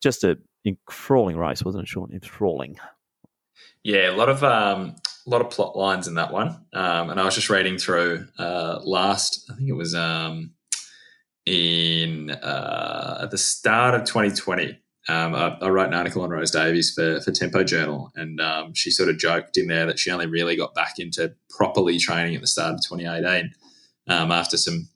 Just 0.00 0.24
a 0.24 0.38
enthralling 0.64 1.36
race, 1.36 1.64
wasn't 1.64 1.82
it, 1.82 1.88
Sean? 1.88 2.10
Enthralling. 2.12 2.78
Yeah, 3.82 4.10
a 4.10 4.16
lot 4.16 4.28
of 4.28 4.42
um, 4.42 4.96
a 5.26 5.30
lot 5.30 5.40
of 5.40 5.50
plot 5.50 5.76
lines 5.76 6.06
in 6.08 6.14
that 6.14 6.32
one. 6.32 6.48
Um, 6.72 7.10
and 7.10 7.20
I 7.20 7.24
was 7.24 7.34
just 7.34 7.50
reading 7.50 7.78
through 7.78 8.26
uh, 8.38 8.80
last, 8.84 9.50
I 9.50 9.54
think 9.54 9.68
it 9.68 9.74
was 9.74 9.94
um, 9.94 10.52
in 11.46 12.30
uh, 12.30 13.20
at 13.22 13.30
the 13.30 13.38
start 13.38 13.94
of 13.94 14.04
2020. 14.04 14.78
Um, 15.06 15.34
I, 15.34 15.58
I, 15.60 15.68
wrote 15.68 15.88
an 15.88 15.94
article 15.94 16.22
on 16.22 16.30
Rose 16.30 16.50
Davies 16.50 16.94
for, 16.94 17.20
for 17.20 17.30
Tempo 17.30 17.62
Journal, 17.62 18.10
and 18.16 18.40
um, 18.40 18.72
she 18.72 18.90
sort 18.90 19.10
of 19.10 19.18
joked 19.18 19.58
in 19.58 19.66
there 19.66 19.84
that 19.84 19.98
she 19.98 20.10
only 20.10 20.24
really 20.24 20.56
got 20.56 20.74
back 20.74 20.98
into 20.98 21.34
properly 21.50 21.98
training 21.98 22.34
at 22.34 22.40
the 22.40 22.46
start 22.46 22.72
of 22.72 22.80
2018 22.80 23.52
um, 24.08 24.32
after 24.32 24.56
some 24.56 24.88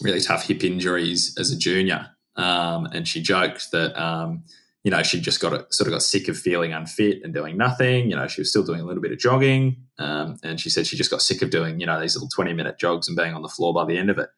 really 0.00 0.20
tough 0.20 0.46
hip 0.46 0.62
injuries 0.62 1.34
as 1.40 1.50
a 1.50 1.58
junior. 1.58 2.10
Um, 2.36 2.86
and 2.86 3.08
she 3.08 3.20
joked 3.20 3.72
that 3.72 4.00
um, 4.00 4.44
you 4.86 4.92
know, 4.92 5.02
she 5.02 5.20
just 5.20 5.40
got 5.40 5.52
a, 5.52 5.66
sort 5.70 5.88
of 5.88 5.92
got 5.92 6.02
sick 6.02 6.28
of 6.28 6.38
feeling 6.38 6.72
unfit 6.72 7.20
and 7.24 7.34
doing 7.34 7.56
nothing. 7.56 8.08
You 8.08 8.14
know, 8.14 8.28
she 8.28 8.40
was 8.40 8.50
still 8.50 8.62
doing 8.62 8.78
a 8.78 8.84
little 8.84 9.02
bit 9.02 9.10
of 9.10 9.18
jogging, 9.18 9.78
um, 9.98 10.38
and 10.44 10.60
she 10.60 10.70
said 10.70 10.86
she 10.86 10.96
just 10.96 11.10
got 11.10 11.22
sick 11.22 11.42
of 11.42 11.50
doing 11.50 11.80
you 11.80 11.86
know 11.86 12.00
these 12.00 12.14
little 12.14 12.28
twenty 12.28 12.52
minute 12.52 12.78
jogs 12.78 13.08
and 13.08 13.16
being 13.16 13.34
on 13.34 13.42
the 13.42 13.48
floor 13.48 13.74
by 13.74 13.84
the 13.84 13.98
end 13.98 14.10
of 14.10 14.18
it. 14.20 14.28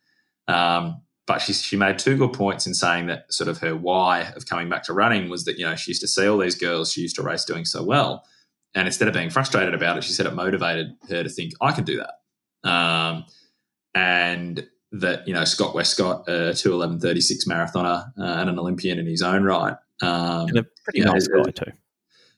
Um, 0.51 1.03
but 1.27 1.43
she 1.43 1.53
she 1.53 1.77
made 1.77 1.99
two 1.99 2.17
good 2.17 2.33
points 2.33 2.67
in 2.67 2.73
saying 2.73 3.09
that 3.09 3.31
sort 3.31 3.49
of 3.49 3.59
her 3.59 3.77
why 3.77 4.23
of 4.37 4.47
coming 4.47 4.71
back 4.71 4.85
to 4.85 4.95
running 4.95 5.29
was 5.29 5.45
that 5.45 5.59
you 5.59 5.67
know 5.67 5.77
she 5.77 5.91
used 5.91 6.01
to 6.01 6.09
see 6.09 6.27
all 6.27 6.39
these 6.39 6.55
girls 6.55 6.95
she 6.95 7.03
used 7.03 7.17
to 7.17 7.23
race 7.23 7.45
doing 7.45 7.67
so 7.67 7.83
well, 7.83 8.25
and 8.75 8.89
instead 8.89 9.07
of 9.07 9.13
being 9.13 9.29
frustrated 9.29 9.75
about 9.75 9.99
it, 9.99 10.05
she 10.05 10.15
said 10.15 10.25
it 10.25 10.33
motivated 10.33 10.97
her 11.11 11.25
to 11.25 11.29
think 11.29 11.53
I 11.61 11.73
can 11.73 11.85
do 11.85 11.99
that. 11.99 12.71
Um, 12.71 13.27
and 13.95 14.67
that 14.93 15.29
you 15.29 15.35
know 15.35 15.45
Scott 15.45 15.75
Westcott, 15.75 16.27
a 16.27 16.55
two 16.55 16.73
eleven 16.73 16.99
thirty 16.99 17.21
six 17.21 17.45
marathoner 17.45 18.07
uh, 18.19 18.23
and 18.23 18.49
an 18.49 18.59
Olympian 18.59 18.99
in 18.99 19.05
his 19.05 19.21
own 19.21 19.45
right, 19.45 19.77
um, 20.03 20.49
and 20.49 20.59
a 20.59 20.67
pretty 20.85 21.01
nice 21.01 21.29
know, 21.29 21.45
guy 21.45 21.51
too. 21.51 21.73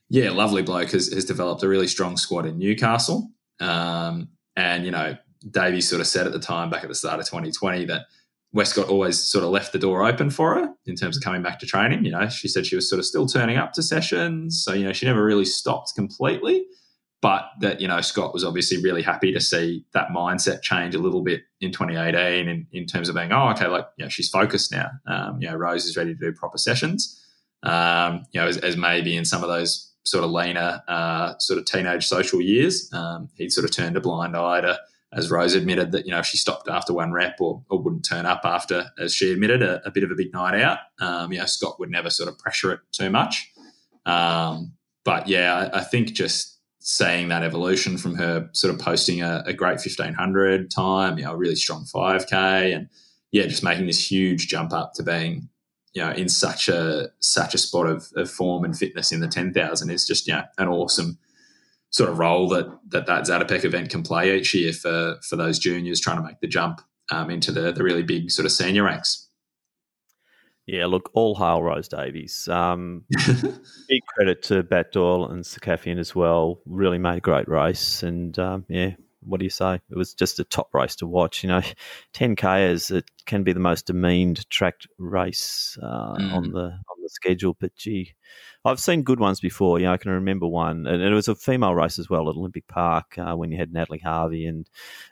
Yeah, 0.09 0.31
lovely 0.31 0.61
bloke 0.61 0.91
has, 0.91 1.11
has 1.13 1.25
developed 1.25 1.63
a 1.63 1.67
really 1.67 1.87
strong 1.87 2.17
squad 2.17 2.45
in 2.45 2.57
Newcastle. 2.57 3.31
Um, 3.61 4.29
and, 4.55 4.83
you 4.83 4.91
know, 4.91 5.15
Davey 5.49 5.81
sort 5.81 6.01
of 6.01 6.07
said 6.07 6.27
at 6.27 6.33
the 6.33 6.39
time 6.39 6.69
back 6.69 6.83
at 6.83 6.89
the 6.89 6.95
start 6.95 7.19
of 7.19 7.25
2020 7.25 7.85
that 7.85 8.01
Westcott 8.51 8.89
always 8.89 9.17
sort 9.23 9.45
of 9.45 9.51
left 9.51 9.71
the 9.71 9.79
door 9.79 10.05
open 10.05 10.29
for 10.29 10.55
her 10.55 10.73
in 10.85 10.95
terms 10.95 11.15
of 11.15 11.23
coming 11.23 11.41
back 11.41 11.59
to 11.59 11.65
training. 11.65 12.03
You 12.03 12.11
know, 12.11 12.27
she 12.27 12.49
said 12.49 12.65
she 12.65 12.75
was 12.75 12.89
sort 12.89 12.99
of 12.99 13.05
still 13.05 13.25
turning 13.25 13.57
up 13.57 13.71
to 13.73 13.83
sessions. 13.83 14.61
So, 14.61 14.73
you 14.73 14.83
know, 14.83 14.91
she 14.91 15.05
never 15.05 15.23
really 15.23 15.45
stopped 15.45 15.93
completely. 15.95 16.65
But 17.21 17.45
that, 17.61 17.79
you 17.79 17.87
know, 17.87 18.01
Scott 18.01 18.33
was 18.33 18.43
obviously 18.43 18.81
really 18.81 19.03
happy 19.03 19.31
to 19.31 19.39
see 19.39 19.85
that 19.93 20.09
mindset 20.09 20.61
change 20.63 20.95
a 20.95 20.99
little 20.99 21.21
bit 21.21 21.43
in 21.61 21.71
2018 21.71 22.49
in, 22.49 22.67
in 22.73 22.85
terms 22.85 23.07
of 23.07 23.15
being, 23.15 23.31
oh, 23.31 23.49
okay, 23.51 23.67
like, 23.67 23.85
you 23.97 24.03
know, 24.03 24.09
she's 24.09 24.27
focused 24.27 24.71
now. 24.73 24.89
Um, 25.07 25.39
you 25.39 25.47
know, 25.47 25.55
Rose 25.55 25.85
is 25.85 25.95
ready 25.95 26.15
to 26.15 26.19
do 26.19 26.33
proper 26.33 26.57
sessions 26.57 27.21
um, 27.63 28.25
you 28.31 28.41
know, 28.41 28.47
as, 28.47 28.57
as, 28.57 28.77
maybe 28.77 29.15
in 29.15 29.25
some 29.25 29.43
of 29.43 29.49
those 29.49 29.91
sort 30.03 30.23
of 30.23 30.31
leaner, 30.31 30.81
uh, 30.87 31.37
sort 31.37 31.59
of 31.59 31.65
teenage 31.65 32.07
social 32.07 32.41
years, 32.41 32.89
um, 32.93 33.29
he'd 33.35 33.51
sort 33.51 33.65
of 33.65 33.71
turned 33.71 33.95
a 33.95 34.01
blind 34.01 34.35
eye 34.35 34.61
to, 34.61 34.79
as 35.13 35.29
Rose 35.29 35.53
admitted, 35.53 35.91
that, 35.91 36.05
you 36.05 36.11
know, 36.11 36.19
if 36.19 36.25
she 36.25 36.37
stopped 36.37 36.69
after 36.69 36.93
one 36.93 37.11
rep 37.11 37.39
or, 37.39 37.63
or 37.69 37.81
wouldn't 37.81 38.05
turn 38.05 38.25
up 38.25 38.41
after, 38.45 38.85
as 38.97 39.13
she 39.13 39.31
admitted, 39.31 39.61
a, 39.61 39.85
a 39.85 39.91
bit 39.91 40.03
of 40.03 40.11
a 40.11 40.15
big 40.15 40.33
night 40.33 40.59
out, 40.59 40.79
um, 40.99 41.31
you 41.31 41.39
know, 41.39 41.45
Scott 41.45 41.79
would 41.79 41.91
never 41.91 42.09
sort 42.09 42.29
of 42.29 42.37
pressure 42.39 42.71
it 42.71 42.79
too 42.91 43.09
much. 43.09 43.51
Um, 44.05 44.73
but 45.03 45.27
yeah, 45.27 45.69
I, 45.73 45.79
I, 45.79 45.83
think 45.83 46.13
just 46.13 46.59
seeing 46.79 47.27
that 47.27 47.43
evolution 47.43 47.97
from 47.97 48.15
her 48.15 48.49
sort 48.53 48.73
of 48.73 48.79
posting 48.79 49.21
a, 49.21 49.43
a 49.45 49.53
great 49.53 49.73
1500 49.73 50.71
time, 50.71 51.19
you 51.19 51.25
know, 51.25 51.33
a 51.33 51.37
really 51.37 51.55
strong 51.55 51.85
5K 51.85 52.75
and, 52.75 52.89
yeah, 53.31 53.45
just 53.45 53.63
making 53.63 53.85
this 53.85 54.11
huge 54.11 54.47
jump 54.47 54.73
up 54.73 54.93
to 54.95 55.03
being 55.03 55.49
you 55.93 56.01
know 56.01 56.11
in 56.11 56.29
such 56.29 56.69
a 56.69 57.09
such 57.19 57.53
a 57.53 57.57
spot 57.57 57.87
of, 57.87 58.11
of 58.15 58.29
form 58.29 58.63
and 58.63 58.77
fitness 58.77 59.11
in 59.11 59.19
the 59.19 59.27
ten 59.27 59.53
thousand 59.53 59.89
is 59.89 60.05
just 60.05 60.27
know 60.27 60.43
an 60.57 60.67
awesome 60.67 61.17
sort 61.89 62.09
of 62.09 62.19
role 62.19 62.47
that 62.49 62.67
that 62.87 63.05
that 63.05 63.23
Zatopek 63.23 63.65
event 63.65 63.89
can 63.89 64.03
play 64.03 64.35
each 64.37 64.53
year 64.53 64.73
for 64.73 65.17
for 65.27 65.35
those 65.35 65.59
juniors 65.59 65.99
trying 65.99 66.17
to 66.17 66.23
make 66.23 66.39
the 66.39 66.47
jump 66.47 66.81
um, 67.11 67.29
into 67.29 67.51
the 67.51 67.71
the 67.71 67.83
really 67.83 68.03
big 68.03 68.31
sort 68.31 68.45
of 68.45 68.51
senior 68.51 68.83
ranks. 68.83 69.27
Yeah, 70.67 70.85
look, 70.85 71.09
all 71.13 71.35
hail 71.35 71.61
Rose 71.61 71.87
Davies. 71.87 72.47
Um, 72.47 73.03
big 73.89 74.03
credit 74.15 74.43
to 74.43 74.63
Batt-Doyle 74.63 75.29
and 75.29 75.43
Seccafien 75.43 75.97
as 75.97 76.15
well. 76.15 76.61
Really 76.65 76.99
made 76.99 77.17
a 77.17 77.21
great 77.21 77.49
race, 77.49 78.03
and 78.03 78.37
um, 78.39 78.65
yeah, 78.69 78.91
what 79.21 79.39
do 79.39 79.43
you 79.43 79.49
say? 79.49 79.75
It 79.75 79.97
was 79.97 80.13
just 80.13 80.39
a 80.39 80.43
top 80.43 80.73
race 80.73 80.95
to 80.97 81.07
watch. 81.07 81.43
You 81.43 81.49
know, 81.49 81.61
10k 82.13 82.69
is 82.69 82.91
it 82.91 83.09
can 83.25 83.43
be 83.43 83.53
the 83.53 83.59
most 83.59 83.85
demeaned 83.85 84.49
tracked 84.49 84.87
race 84.97 85.77
uh, 85.81 86.15
mm. 86.15 86.33
on 86.33 86.51
the 86.51 86.63
on 86.63 87.01
the 87.01 87.09
schedule, 87.09 87.55
but 87.59 87.75
gee, 87.75 88.13
I've 88.63 88.79
seen 88.79 89.03
good 89.03 89.19
ones 89.19 89.39
before. 89.39 89.79
You 89.79 89.85
know, 89.85 89.93
I 89.93 89.97
can 89.97 90.11
remember 90.11 90.47
one, 90.47 90.85
and 90.87 91.01
it 91.01 91.13
was 91.13 91.27
a 91.27 91.35
female 91.35 91.73
race 91.73 91.99
as 91.99 92.09
well 92.09 92.29
at 92.29 92.35
Olympic 92.35 92.67
Park 92.67 93.17
uh, 93.17 93.35
when 93.35 93.51
you 93.51 93.57
had 93.57 93.73
Natalie 93.73 93.99
Harvey 93.99 94.45
and 94.45 94.69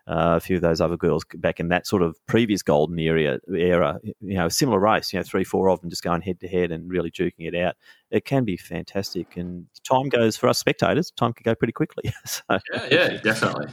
uh, 0.08 0.38
a 0.38 0.40
few 0.40 0.56
of 0.56 0.62
those 0.62 0.82
other 0.82 0.98
girls 0.98 1.26
back 1.36 1.60
in 1.60 1.70
that 1.70 1.88
sort 1.88 2.02
of 2.02 2.16
previous 2.28 2.62
golden 2.62 3.00
era. 3.00 3.40
Era, 3.54 4.00
you 4.04 4.38
know, 4.38 4.48
a 4.48 4.52
similar 4.52 4.80
race. 4.80 5.12
You 5.14 5.20
know, 5.20 5.24
three, 5.24 5.44
four 5.44 5.70
of 5.70 5.82
them 5.82 5.90
just 5.90 6.04
going 6.04 6.22
head 6.22 6.40
to 6.42 6.48
head 6.48 6.72
and 6.72 6.90
really 6.90 7.12
duking 7.12 7.48
it 7.48 7.56
out. 7.56 7.76
It 8.12 8.26
can 8.26 8.46
be 8.46 8.58
fantastic, 8.58 9.38
and 9.38 9.68
time 9.84 10.10
goes 10.10 10.38
for 10.38 10.48
us 10.48 10.60
spectators. 10.60 11.12
Time 11.12 11.34
can 11.34 11.44
go 11.44 11.56
pretty 11.56 11.74
quickly. 11.74 12.14
so, 12.26 12.42
yeah, 12.74 12.88
yeah, 12.92 13.18
definitely. 13.22 13.68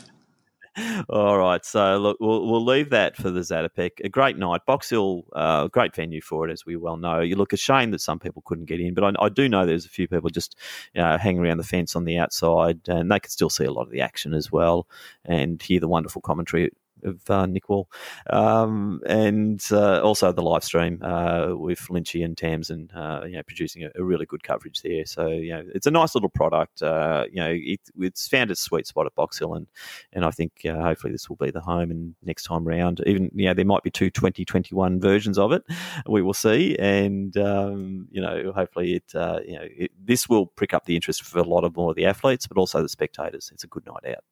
All 1.09 1.39
right, 1.39 1.65
so 1.65 1.97
look, 1.99 2.19
we'll, 2.21 2.47
we'll 2.47 2.65
leave 2.65 2.91
that 2.91 3.17
for 3.17 3.31
the 3.31 3.41
Zatopek. 3.41 3.93
A 4.05 4.11
great 4.11 4.37
night, 4.37 4.67
Box 4.67 4.91
Hill, 4.91 5.25
uh, 5.35 5.69
great 5.69 5.95
venue 5.95 6.21
for 6.21 6.47
it, 6.47 6.53
as 6.53 6.67
we 6.67 6.77
well 6.77 6.99
know. 6.99 7.21
You 7.21 7.37
look 7.37 7.55
a 7.55 7.57
shame 7.57 7.93
that 7.93 8.01
some 8.01 8.19
people 8.19 8.43
couldn't 8.45 8.67
get 8.67 8.81
in, 8.81 8.93
but 8.93 9.05
I, 9.05 9.25
I 9.25 9.29
do 9.31 9.49
know 9.49 9.65
there's 9.65 9.87
a 9.87 9.91
few 9.91 10.07
people 10.07 10.29
just 10.29 10.55
you 10.95 11.01
know, 11.01 11.17
hanging 11.17 11.41
around 11.41 11.59
the 11.59 11.65
fence 11.65 11.97
on 11.97 12.05
the 12.05 12.19
outside, 12.19 12.81
and 12.89 13.11
they 13.11 13.21
can 13.21 13.31
still 13.31 13.49
see 13.49 13.65
a 13.65 13.73
lot 13.73 13.83
of 13.85 13.91
the 13.91 14.03
action 14.03 14.35
as 14.35 14.53
well, 14.53 14.87
and 15.25 15.63
hear 15.63 15.81
the 15.81 15.89
wonderful 15.89 16.21
commentary 16.21 16.71
of 17.07 17.29
uh, 17.31 17.47
Nick 17.47 17.69
Wall, 17.69 17.89
um, 18.31 19.01
and 19.07 19.63
uh, 19.71 20.01
also 20.01 20.33
the 20.33 20.43
live 20.43 20.65
stream 20.65 21.01
uh, 21.03 21.55
with 21.55 21.81
Lynchy 21.89 22.25
and 22.25 22.37
Tamsin, 22.37 22.91
uh, 22.95 23.23
you 23.25 23.33
know, 23.33 23.43
producing 23.43 23.85
a, 23.85 23.91
a, 23.97 24.05
really 24.05 24.27
good 24.27 24.43
coverage 24.43 24.83
there. 24.83 25.05
So 25.07 25.29
you 25.29 25.53
know, 25.53 25.65
it's 25.75 25.87
a 25.87 25.91
nice 25.91 26.15
little 26.15 26.29
product. 26.29 26.83
Uh, 26.83 27.25
you 27.31 27.37
know, 27.37 27.51
it, 27.51 27.81
it's 27.99 28.29
found 28.29 28.51
its 28.51 28.61
sweet 28.61 28.87
spot 28.87 29.07
at 29.07 29.15
Box 29.15 29.39
Hill, 29.39 29.55
and 29.55 29.67
and 30.13 30.25
I 30.25 30.31
think 30.31 30.53
uh, 30.65 30.81
hopefully 30.83 31.13
this 31.13 31.29
will 31.29 31.37
be 31.37 31.51
the 31.51 31.61
home. 31.61 31.91
And 31.91 32.15
next 32.23 32.45
time 32.45 32.67
round, 32.67 33.01
even 33.07 33.31
you 33.35 33.47
know, 33.47 33.55
there 33.55 33.65
might 33.65 33.83
be 33.83 33.91
two 33.91 34.11
2021 34.11 35.01
versions 35.01 35.39
of 35.39 35.53
it. 35.53 35.63
We 36.07 36.23
will 36.23 36.35
see, 36.35 36.77
and 36.79 37.37
um, 37.37 38.09
you 38.11 38.21
know, 38.21 38.53
hopefully 38.55 38.95
it 38.95 39.13
you 39.47 39.55
know 39.55 39.67
it, 39.77 39.93
this 40.05 40.29
will 40.29 40.47
prick 40.47 40.75
up 40.75 40.85
the 40.85 40.95
interest 40.95 41.23
for 41.23 41.39
a 41.39 41.45
lot 41.45 41.65
of 41.65 41.77
more 41.77 41.91
of 41.91 41.97
the 41.97 42.07
athletes, 42.07 42.47
but 42.47 42.59
also 42.59 42.83
the 42.83 42.89
spectators. 42.89 43.51
It's 43.53 43.65
a 43.65 43.69
good 43.69 43.87
night 43.87 44.15
out. 44.15 44.25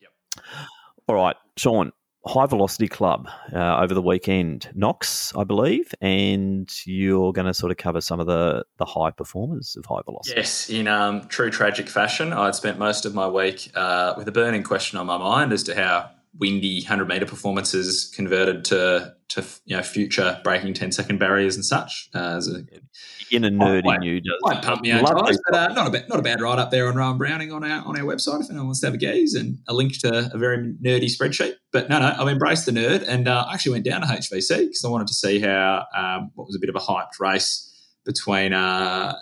Yep. 0.00 0.10
All 1.08 1.14
right, 1.14 1.36
Sean, 1.56 1.92
High 2.26 2.46
Velocity 2.46 2.88
Club 2.88 3.28
uh, 3.54 3.78
over 3.80 3.94
the 3.94 4.02
weekend, 4.02 4.70
Knox, 4.74 5.32
I 5.36 5.44
believe, 5.44 5.94
and 6.00 6.68
you're 6.84 7.32
going 7.32 7.46
to 7.46 7.54
sort 7.54 7.70
of 7.70 7.78
cover 7.78 8.00
some 8.00 8.20
of 8.20 8.26
the 8.26 8.64
the 8.76 8.84
high 8.84 9.10
performers 9.10 9.76
of 9.76 9.86
High 9.86 10.02
Velocity. 10.04 10.36
Yes, 10.36 10.68
in 10.68 10.88
um, 10.88 11.26
true 11.28 11.50
tragic 11.50 11.88
fashion, 11.88 12.32
I'd 12.32 12.54
spent 12.54 12.78
most 12.78 13.06
of 13.06 13.14
my 13.14 13.28
week 13.28 13.70
uh, 13.74 14.14
with 14.16 14.28
a 14.28 14.32
burning 14.32 14.62
question 14.62 14.98
on 14.98 15.06
my 15.06 15.16
mind 15.16 15.52
as 15.52 15.62
to 15.64 15.74
how 15.74 16.10
windy 16.38 16.80
100 16.80 17.08
meter 17.08 17.26
performances 17.26 18.12
converted 18.14 18.64
to 18.66 19.14
to 19.28 19.44
you 19.66 19.76
know 19.76 19.82
future 19.82 20.40
breaking 20.42 20.72
10 20.72 20.92
second 20.92 21.18
barriers 21.18 21.54
and 21.54 21.64
such. 21.64 22.08
Uh, 22.14 22.40
a, 22.46 23.34
in 23.34 23.44
a 23.44 23.50
nerd 23.50 23.84
in 23.96 24.02
you 24.02 24.20
does. 24.20 24.40
I 24.46 24.60
pump 24.60 24.82
me 24.82 24.92
own 24.92 25.04
tires, 25.04 25.38
but 25.46 25.54
uh, 25.54 25.72
not 25.74 25.86
a 25.86 25.90
bad, 25.90 26.08
not 26.08 26.18
a 26.18 26.22
bad 26.22 26.40
write 26.40 26.58
up 26.58 26.70
there 26.70 26.88
on 26.88 26.96
Rohan 26.96 27.18
Browning 27.18 27.52
on 27.52 27.62
our 27.62 27.84
on 27.84 27.98
our 27.98 28.04
website 28.04 28.40
if 28.40 28.48
anyone 28.48 28.66
wants 28.66 28.80
to 28.80 28.86
have 28.86 28.94
a 28.94 28.98
gaze 28.98 29.34
and 29.34 29.58
a 29.68 29.74
link 29.74 29.98
to 30.00 30.30
a 30.32 30.38
very 30.38 30.58
nerdy 30.82 31.04
spreadsheet. 31.04 31.54
But 31.72 31.88
no, 31.88 31.98
no, 31.98 32.14
I've 32.18 32.28
embraced 32.28 32.66
the 32.66 32.72
nerd 32.72 33.06
and 33.06 33.28
uh, 33.28 33.46
I 33.48 33.54
actually 33.54 33.72
went 33.72 33.84
down 33.84 34.00
to 34.00 34.06
HVC 34.06 34.58
because 34.58 34.84
I 34.84 34.88
wanted 34.88 35.08
to 35.08 35.14
see 35.14 35.40
how 35.40 35.84
um, 35.94 36.30
what 36.34 36.46
was 36.46 36.56
a 36.56 36.60
bit 36.60 36.70
of 36.70 36.76
a 36.76 36.80
hyped 36.80 37.20
race 37.20 37.64
between 38.04 38.54
uh, 38.54 39.14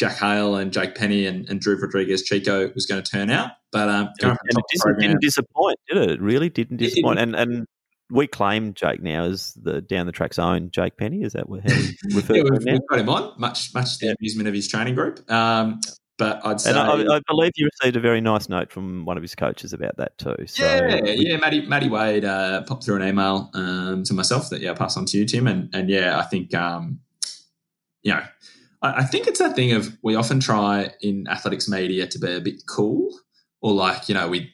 Jack 0.00 0.16
Hale 0.16 0.56
and 0.56 0.72
Jake 0.72 0.94
Penny 0.94 1.26
and, 1.26 1.46
and 1.50 1.60
Drew 1.60 1.78
Rodriguez 1.78 2.22
Chico 2.22 2.72
was 2.74 2.86
going 2.86 3.02
to 3.02 3.08
turn 3.08 3.28
out. 3.28 3.50
But 3.70 3.90
um, 3.90 4.08
and, 4.22 4.32
it 4.32 4.64
didn't, 4.72 4.98
didn't, 4.98 5.20
disappoint, 5.20 5.78
did 5.88 5.98
it? 5.98 6.10
It 6.12 6.20
really 6.22 6.48
didn't 6.48 6.78
disappoint. 6.78 7.18
It, 7.18 7.22
and 7.22 7.36
and 7.36 7.66
we 8.10 8.26
claim 8.26 8.72
Jake 8.72 9.02
now 9.02 9.24
as 9.24 9.52
the 9.52 9.82
down 9.82 10.06
the 10.06 10.12
track's 10.12 10.38
own 10.38 10.70
Jake 10.70 10.96
Penny. 10.96 11.22
Is 11.22 11.34
that 11.34 11.44
how 11.46 11.52
we 11.52 11.58
refer 12.14 12.36
yeah, 12.36 12.44
to 12.44 12.54
him? 12.54 12.64
We've 12.64 12.88
got 12.88 12.98
him 12.98 13.10
on, 13.10 13.34
much 13.38 13.74
much 13.74 13.98
to 13.98 14.06
the 14.06 14.16
amusement 14.18 14.48
of 14.48 14.54
his 14.54 14.68
training 14.68 14.94
group. 14.94 15.30
Um, 15.30 15.80
but 16.16 16.40
I'd 16.46 16.62
say, 16.62 16.70
and 16.70 16.78
I, 16.78 17.16
I, 17.16 17.20
believe 17.28 17.52
you 17.56 17.68
received 17.78 17.96
a 17.96 18.00
very 18.00 18.22
nice 18.22 18.48
note 18.48 18.72
from 18.72 19.04
one 19.04 19.18
of 19.18 19.22
his 19.22 19.34
coaches 19.34 19.74
about 19.74 19.98
that 19.98 20.16
too. 20.16 20.46
So 20.46 20.64
yeah, 20.64 21.00
we, 21.02 21.28
yeah, 21.28 21.36
Matty, 21.36 21.62
Matty 21.62 21.88
Wade 21.88 22.26
uh, 22.26 22.62
popped 22.62 22.84
through 22.84 22.96
an 22.96 23.08
email 23.08 23.50
um, 23.54 24.02
to 24.04 24.12
myself 24.14 24.50
that 24.50 24.60
yeah, 24.60 24.72
I 24.72 24.74
pass 24.74 24.96
on 24.96 25.04
to 25.06 25.18
you, 25.18 25.26
Tim, 25.26 25.46
and 25.46 25.68
and 25.74 25.88
yeah, 25.88 26.18
I 26.18 26.22
think 26.22 26.54
um, 26.54 27.00
you 28.02 28.12
know, 28.12 28.22
I, 28.82 29.00
I 29.00 29.04
think 29.04 29.26
it's 29.26 29.38
that 29.38 29.56
thing 29.56 29.72
of 29.72 29.96
we 30.02 30.14
often 30.14 30.40
try 30.40 30.90
in 31.00 31.26
athletics 31.28 31.68
media 31.68 32.06
to 32.06 32.18
be 32.18 32.32
a 32.32 32.40
bit 32.40 32.62
cool, 32.66 33.18
or 33.60 33.72
like 33.72 34.08
you 34.08 34.14
know 34.14 34.28
we 34.28 34.52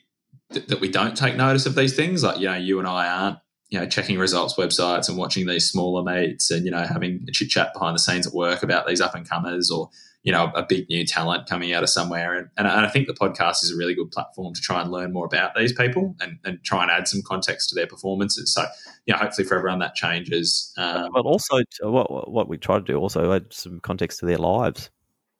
th- 0.51 0.67
that 0.67 0.79
we 0.79 0.89
don't 0.89 1.17
take 1.17 1.35
notice 1.35 1.65
of 1.65 1.75
these 1.75 1.95
things. 1.95 2.23
Like 2.23 2.39
you 2.39 2.47
know, 2.47 2.55
you 2.55 2.79
and 2.79 2.87
I 2.87 3.07
aren't 3.07 3.37
you 3.69 3.79
know, 3.79 3.85
checking 3.85 4.17
results 4.17 4.55
websites 4.55 5.09
and 5.09 5.17
watching 5.17 5.45
these 5.45 5.69
smaller 5.69 6.03
meets 6.03 6.51
and, 6.51 6.63
you 6.65 6.71
know, 6.71 6.85
having 6.85 7.25
a 7.27 7.31
chit 7.31 7.49
chat 7.49 7.73
behind 7.73 7.95
the 7.95 7.99
scenes 7.99 8.25
at 8.25 8.33
work 8.33 8.63
about 8.63 8.87
these 8.87 9.01
up 9.01 9.13
and 9.13 9.27
comers 9.27 9.69
or, 9.69 9.89
you 10.23 10.31
know 10.31 10.51
a 10.55 10.63
big 10.63 10.89
new 10.89 11.05
talent 11.05 11.47
coming 11.47 11.73
out 11.73 11.83
of 11.83 11.89
somewhere. 11.89 12.37
And, 12.37 12.49
and 12.57 12.67
I 12.67 12.89
think 12.89 13.07
the 13.07 13.13
podcast 13.13 13.63
is 13.63 13.71
a 13.71 13.77
really 13.77 13.95
good 13.95 14.11
platform 14.11 14.53
to 14.53 14.61
try 14.61 14.81
and 14.81 14.91
learn 14.91 15.13
more 15.13 15.25
about 15.25 15.55
these 15.55 15.73
people 15.73 16.15
and, 16.19 16.37
and 16.43 16.63
try 16.63 16.83
and 16.83 16.91
add 16.91 17.07
some 17.07 17.21
context 17.25 17.69
to 17.69 17.75
their 17.75 17.87
performances. 17.87 18.53
So 18.53 18.65
yeah, 19.05 19.17
hopefully 19.17 19.47
for 19.47 19.57
everyone 19.57 19.79
that 19.79 19.95
changes. 19.95 20.73
Um, 20.77 21.09
but 21.13 21.25
also 21.25 21.61
what 21.81 22.31
what 22.31 22.49
we 22.49 22.57
try 22.57 22.77
to 22.77 22.83
do 22.83 22.97
also 22.97 23.31
add 23.31 23.53
some 23.53 23.79
context 23.79 24.19
to 24.19 24.25
their 24.25 24.37
lives. 24.37 24.89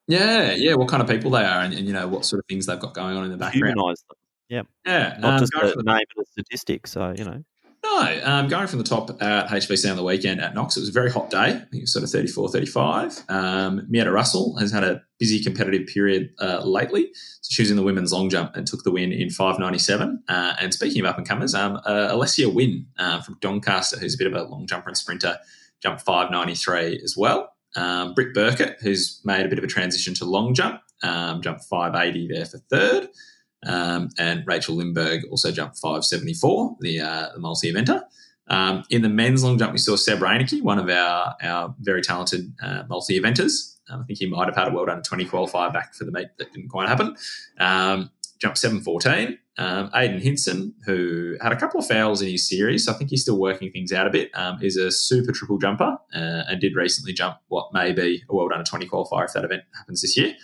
Yeah, 0.08 0.54
yeah, 0.54 0.76
what 0.76 0.88
kind 0.88 1.04
of 1.04 1.10
people 1.10 1.32
they 1.32 1.44
are, 1.44 1.60
and, 1.60 1.74
and 1.74 1.86
you 1.86 1.94
know 1.94 2.08
what 2.08 2.24
sort 2.24 2.40
of 2.40 2.46
things 2.48 2.66
they've 2.66 2.80
got 2.80 2.94
going 2.94 3.18
on 3.18 3.26
in 3.26 3.32
the 3.32 3.38
background. 3.38 3.76
Humanize 3.76 4.04
them. 4.08 4.18
Yeah, 4.48 4.62
yeah, 4.86 5.18
not 5.20 5.34
um, 5.34 5.40
just 5.40 5.52
the 5.52 5.84
name 5.84 5.96
and 5.98 6.06
the 6.16 6.26
statistic. 6.32 6.88
So 6.88 7.14
you 7.18 7.26
know. 7.26 7.44
No, 7.96 8.20
um, 8.24 8.48
going 8.48 8.68
from 8.68 8.80
the 8.80 8.86
top 8.86 9.10
at 9.22 9.48
HBC 9.48 9.90
on 9.90 9.98
the 9.98 10.04
weekend 10.04 10.42
at 10.42 10.54
Knox, 10.54 10.78
it 10.78 10.82
was 10.82 10.90
a 10.90 10.92
very 10.92 11.12
hot 11.12 11.30
day. 11.30 11.38
I 11.38 11.52
think 11.52 11.74
it 11.74 11.82
was 11.82 11.94
sort 11.94 12.04
of 12.04 12.10
34, 12.12 12.50
35. 12.50 13.24
Um, 13.30 13.88
Mietta 13.90 14.12
Russell 14.12 14.58
has 14.58 14.72
had 14.72 14.84
a 14.84 15.02
busy 15.20 15.42
competitive 15.42 15.88
period 15.88 16.30
uh, 16.40 16.62
lately. 16.64 17.10
So 17.42 17.50
she 17.50 17.62
was 17.62 17.72
in 17.72 17.78
the 17.78 17.84
women's 17.84 18.12
long 18.12 18.30
jump 18.30 18.56
and 18.56 18.68
took 18.68 18.84
the 18.84 18.92
win 18.92 19.12
in 19.12 19.30
597. 19.30 20.22
Uh, 20.28 20.56
and 20.60 20.74
speaking 20.74 21.02
of 21.02 21.08
up 21.08 21.18
and 21.18 21.28
comers, 21.28 21.56
um, 21.56 21.78
uh, 21.86 22.10
Alessia 22.12 22.54
Wynn 22.54 22.86
uh, 23.00 23.22
from 23.22 23.38
Doncaster, 23.40 23.98
who's 23.98 24.16
a 24.16 24.18
bit 24.18 24.28
of 24.28 24.34
a 24.34 24.44
long 24.44 24.68
jumper 24.68 24.90
and 24.90 24.98
sprinter, 24.98 25.38
jumped 25.82 26.02
593 26.02 27.02
as 27.04 27.16
well. 27.18 27.54
Um, 27.76 28.14
Britt 28.14 28.34
Burkett, 28.34 28.78
who's 28.82 29.22
made 29.24 29.46
a 29.46 29.50
bit 29.50 29.58
of 29.58 29.64
a 29.64 29.68
transition 29.68 30.14
to 30.16 30.26
long 30.26 30.54
jump, 30.54 30.82
um, 31.04 31.42
jumped 31.42 31.64
580 31.64 32.28
there 32.28 32.46
for 32.46 32.58
third. 32.70 33.10
Um, 33.66 34.10
and 34.18 34.44
Rachel 34.46 34.78
Lindberg 34.78 35.22
also 35.32 35.52
jumped 35.52 35.78
574, 35.78 36.78
the, 36.80 37.02
uh, 37.02 37.30
the 37.34 37.40
multi 37.40 37.72
eventer. 37.72 38.02
Um, 38.50 38.84
in 38.90 39.02
the 39.02 39.10
men's 39.10 39.44
long 39.44 39.58
jump, 39.58 39.74
we 39.74 39.78
saw 39.78 39.96
Seb 39.96 40.20
Reinecke, 40.20 40.62
one 40.62 40.80
of 40.80 40.90
our, 40.90 41.36
our 41.42 41.76
very 41.80 42.02
talented 42.02 42.54
uh, 42.62 42.84
multi 42.88 43.20
eventers. 43.20 43.76
Um, 43.90 44.02
I 44.02 44.04
think 44.06 44.20
he 44.20 44.26
might 44.26 44.48
have 44.48 44.56
had 44.56 44.68
a 44.68 44.72
world 44.72 44.90
under 44.90 45.02
20 45.02 45.26
qualifier 45.26 45.72
back 45.72 45.96
for 45.96 46.06
the 46.06 46.12
meet 46.12 46.28
that 46.38 46.54
didn't 46.54 46.70
quite 46.70 46.88
happen. 46.88 47.16
Um, 47.60 48.12
jumped 48.40 48.58
714. 48.58 49.38
Um, 49.58 49.90
Aidan 49.96 50.22
Hinson, 50.22 50.76
who 50.86 51.36
had 51.42 51.52
a 51.52 51.56
couple 51.56 51.80
of 51.80 51.88
fouls 51.88 52.22
in 52.22 52.30
his 52.30 52.48
series, 52.48 52.86
so 52.86 52.92
I 52.92 52.96
think 52.96 53.10
he's 53.10 53.24
still 53.24 53.40
working 53.40 53.72
things 53.72 53.92
out 53.92 54.06
a 54.06 54.12
bit, 54.12 54.30
um, 54.36 54.60
is 54.62 54.78
a 54.78 54.92
super 54.92 55.32
triple 55.32 55.58
jumper 55.58 55.98
uh, 56.14 56.44
and 56.48 56.62
did 56.62 56.76
recently 56.76 57.14
jump 57.14 57.38
what 57.48 57.74
may 57.74 57.92
be 57.92 58.24
a 58.30 58.36
world 58.36 58.52
under 58.52 58.64
20 58.64 58.88
qualifier 58.88 59.26
if 59.26 59.34
that 59.34 59.44
event 59.44 59.64
happens 59.76 60.04
this 60.04 60.16
year. 60.16 60.36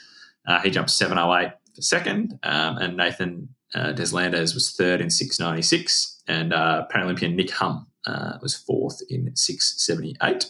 Uh, 0.47 0.59
he 0.61 0.72
jumped 0.72 0.89
708 0.89 1.53
for 1.76 1.82
second, 1.82 2.40
um, 2.44 2.78
and 2.78 2.98
Nathan 2.98 3.50
uh, 3.74 3.94
Deslanders 3.94 4.54
was 4.54 4.72
third 4.72 5.02
in 5.02 5.10
696, 5.10 6.22
and 6.28 6.54
uh, 6.54 6.86
Paralympian 6.94 7.36
Nick 7.36 7.52
Hum 7.52 7.88
uh, 8.06 8.34
was 8.42 8.56
fourth 8.56 9.02
in 9.10 9.36
678. 9.36 10.46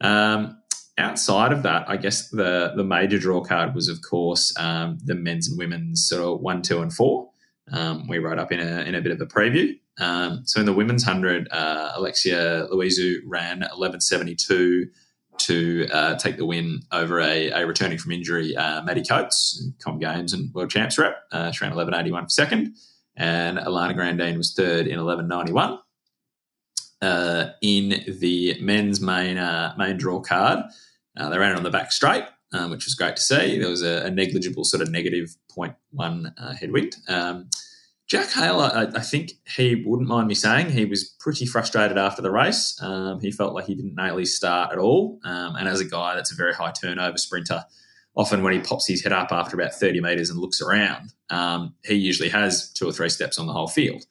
Um, 0.00 0.58
outside 0.98 1.52
of 1.52 1.62
that, 1.62 1.88
I 1.88 1.96
guess 1.96 2.28
the 2.30 2.72
the 2.76 2.84
major 2.84 3.18
draw 3.18 3.42
card 3.42 3.74
was, 3.74 3.88
of 3.88 4.00
course, 4.02 4.54
um, 4.58 4.98
the 5.04 5.14
men's 5.14 5.48
and 5.48 5.58
women's 5.58 6.06
sort 6.06 6.22
of 6.22 6.40
one, 6.40 6.62
two, 6.62 6.82
and 6.82 6.92
four. 6.92 7.30
Um, 7.72 8.06
we 8.08 8.18
wrote 8.18 8.38
up 8.38 8.52
in 8.52 8.60
a 8.60 8.82
in 8.82 8.94
a 8.94 9.00
bit 9.00 9.12
of 9.12 9.20
a 9.20 9.26
preview. 9.26 9.78
Um, 9.98 10.42
so 10.44 10.60
in 10.60 10.66
the 10.66 10.72
women's 10.72 11.04
hundred, 11.04 11.48
uh, 11.50 11.92
Alexia 11.94 12.68
Louisu 12.72 13.20
ran 13.26 13.64
eleven 13.74 14.00
seventy 14.00 14.34
two 14.34 14.88
to 15.40 15.86
uh, 15.92 16.16
take 16.16 16.36
the 16.36 16.46
win 16.46 16.82
over 16.92 17.20
a, 17.20 17.50
a 17.50 17.66
returning 17.66 17.98
from 17.98 18.12
injury 18.12 18.56
uh, 18.56 18.82
Maddie 18.82 19.04
Coates, 19.04 19.68
Com 19.82 19.98
Games 19.98 20.32
and 20.32 20.52
World 20.54 20.70
Champs 20.70 20.98
rep. 20.98 21.16
Uh, 21.32 21.50
she 21.50 21.64
ran 21.64 21.72
11.81 21.72 22.22
for 22.22 22.28
second, 22.28 22.74
and 23.16 23.58
Alana 23.58 23.94
Grandine 23.94 24.36
was 24.36 24.54
third 24.54 24.86
in 24.86 24.98
11.91. 24.98 25.78
Uh, 27.02 27.50
in 27.60 28.04
the 28.20 28.56
men's 28.60 29.00
main 29.00 29.36
uh, 29.36 29.74
main 29.76 29.96
draw 29.96 30.20
card, 30.20 30.60
uh, 31.16 31.28
they 31.28 31.38
ran 31.38 31.52
it 31.52 31.56
on 31.58 31.62
the 31.62 31.70
back 31.70 31.92
straight, 31.92 32.24
um, 32.52 32.70
which 32.70 32.86
was 32.86 32.94
great 32.94 33.16
to 33.16 33.22
see. 33.22 33.58
There 33.58 33.68
was 33.68 33.82
a, 33.82 34.06
a 34.06 34.10
negligible 34.10 34.64
sort 34.64 34.82
of 34.82 34.90
negative 34.90 35.36
0.1 35.56 36.32
uh, 36.38 36.54
headwind. 36.54 36.96
Um, 37.08 37.50
Jack 38.08 38.30
Hale, 38.30 38.60
I, 38.60 38.86
I, 38.94 39.00
think 39.00 39.32
he 39.56 39.82
wouldn't 39.84 40.08
mind 40.08 40.28
me 40.28 40.34
saying 40.34 40.70
he 40.70 40.84
was 40.84 41.02
pretty 41.18 41.44
frustrated 41.44 41.98
after 41.98 42.22
the 42.22 42.30
race. 42.30 42.78
Um, 42.80 43.20
he 43.20 43.32
felt 43.32 43.52
like 43.52 43.66
he 43.66 43.74
didn't 43.74 43.96
nail 43.96 44.16
his 44.16 44.36
start 44.36 44.70
at 44.70 44.78
all. 44.78 45.18
Um, 45.24 45.56
and 45.56 45.66
as 45.66 45.80
a 45.80 45.84
guy 45.84 46.14
that's 46.14 46.30
a 46.30 46.36
very 46.36 46.54
high 46.54 46.70
turnover 46.70 47.18
sprinter, 47.18 47.64
often 48.14 48.44
when 48.44 48.52
he 48.52 48.60
pops 48.60 48.86
his 48.86 49.02
head 49.02 49.12
up 49.12 49.32
after 49.32 49.56
about 49.56 49.74
30 49.74 50.00
metres 50.00 50.30
and 50.30 50.38
looks 50.38 50.60
around, 50.60 51.12
um, 51.30 51.74
he 51.84 51.94
usually 51.94 52.28
has 52.28 52.70
two 52.72 52.88
or 52.88 52.92
three 52.92 53.08
steps 53.08 53.40
on 53.40 53.48
the 53.48 53.52
whole 53.52 53.66
field. 53.66 54.04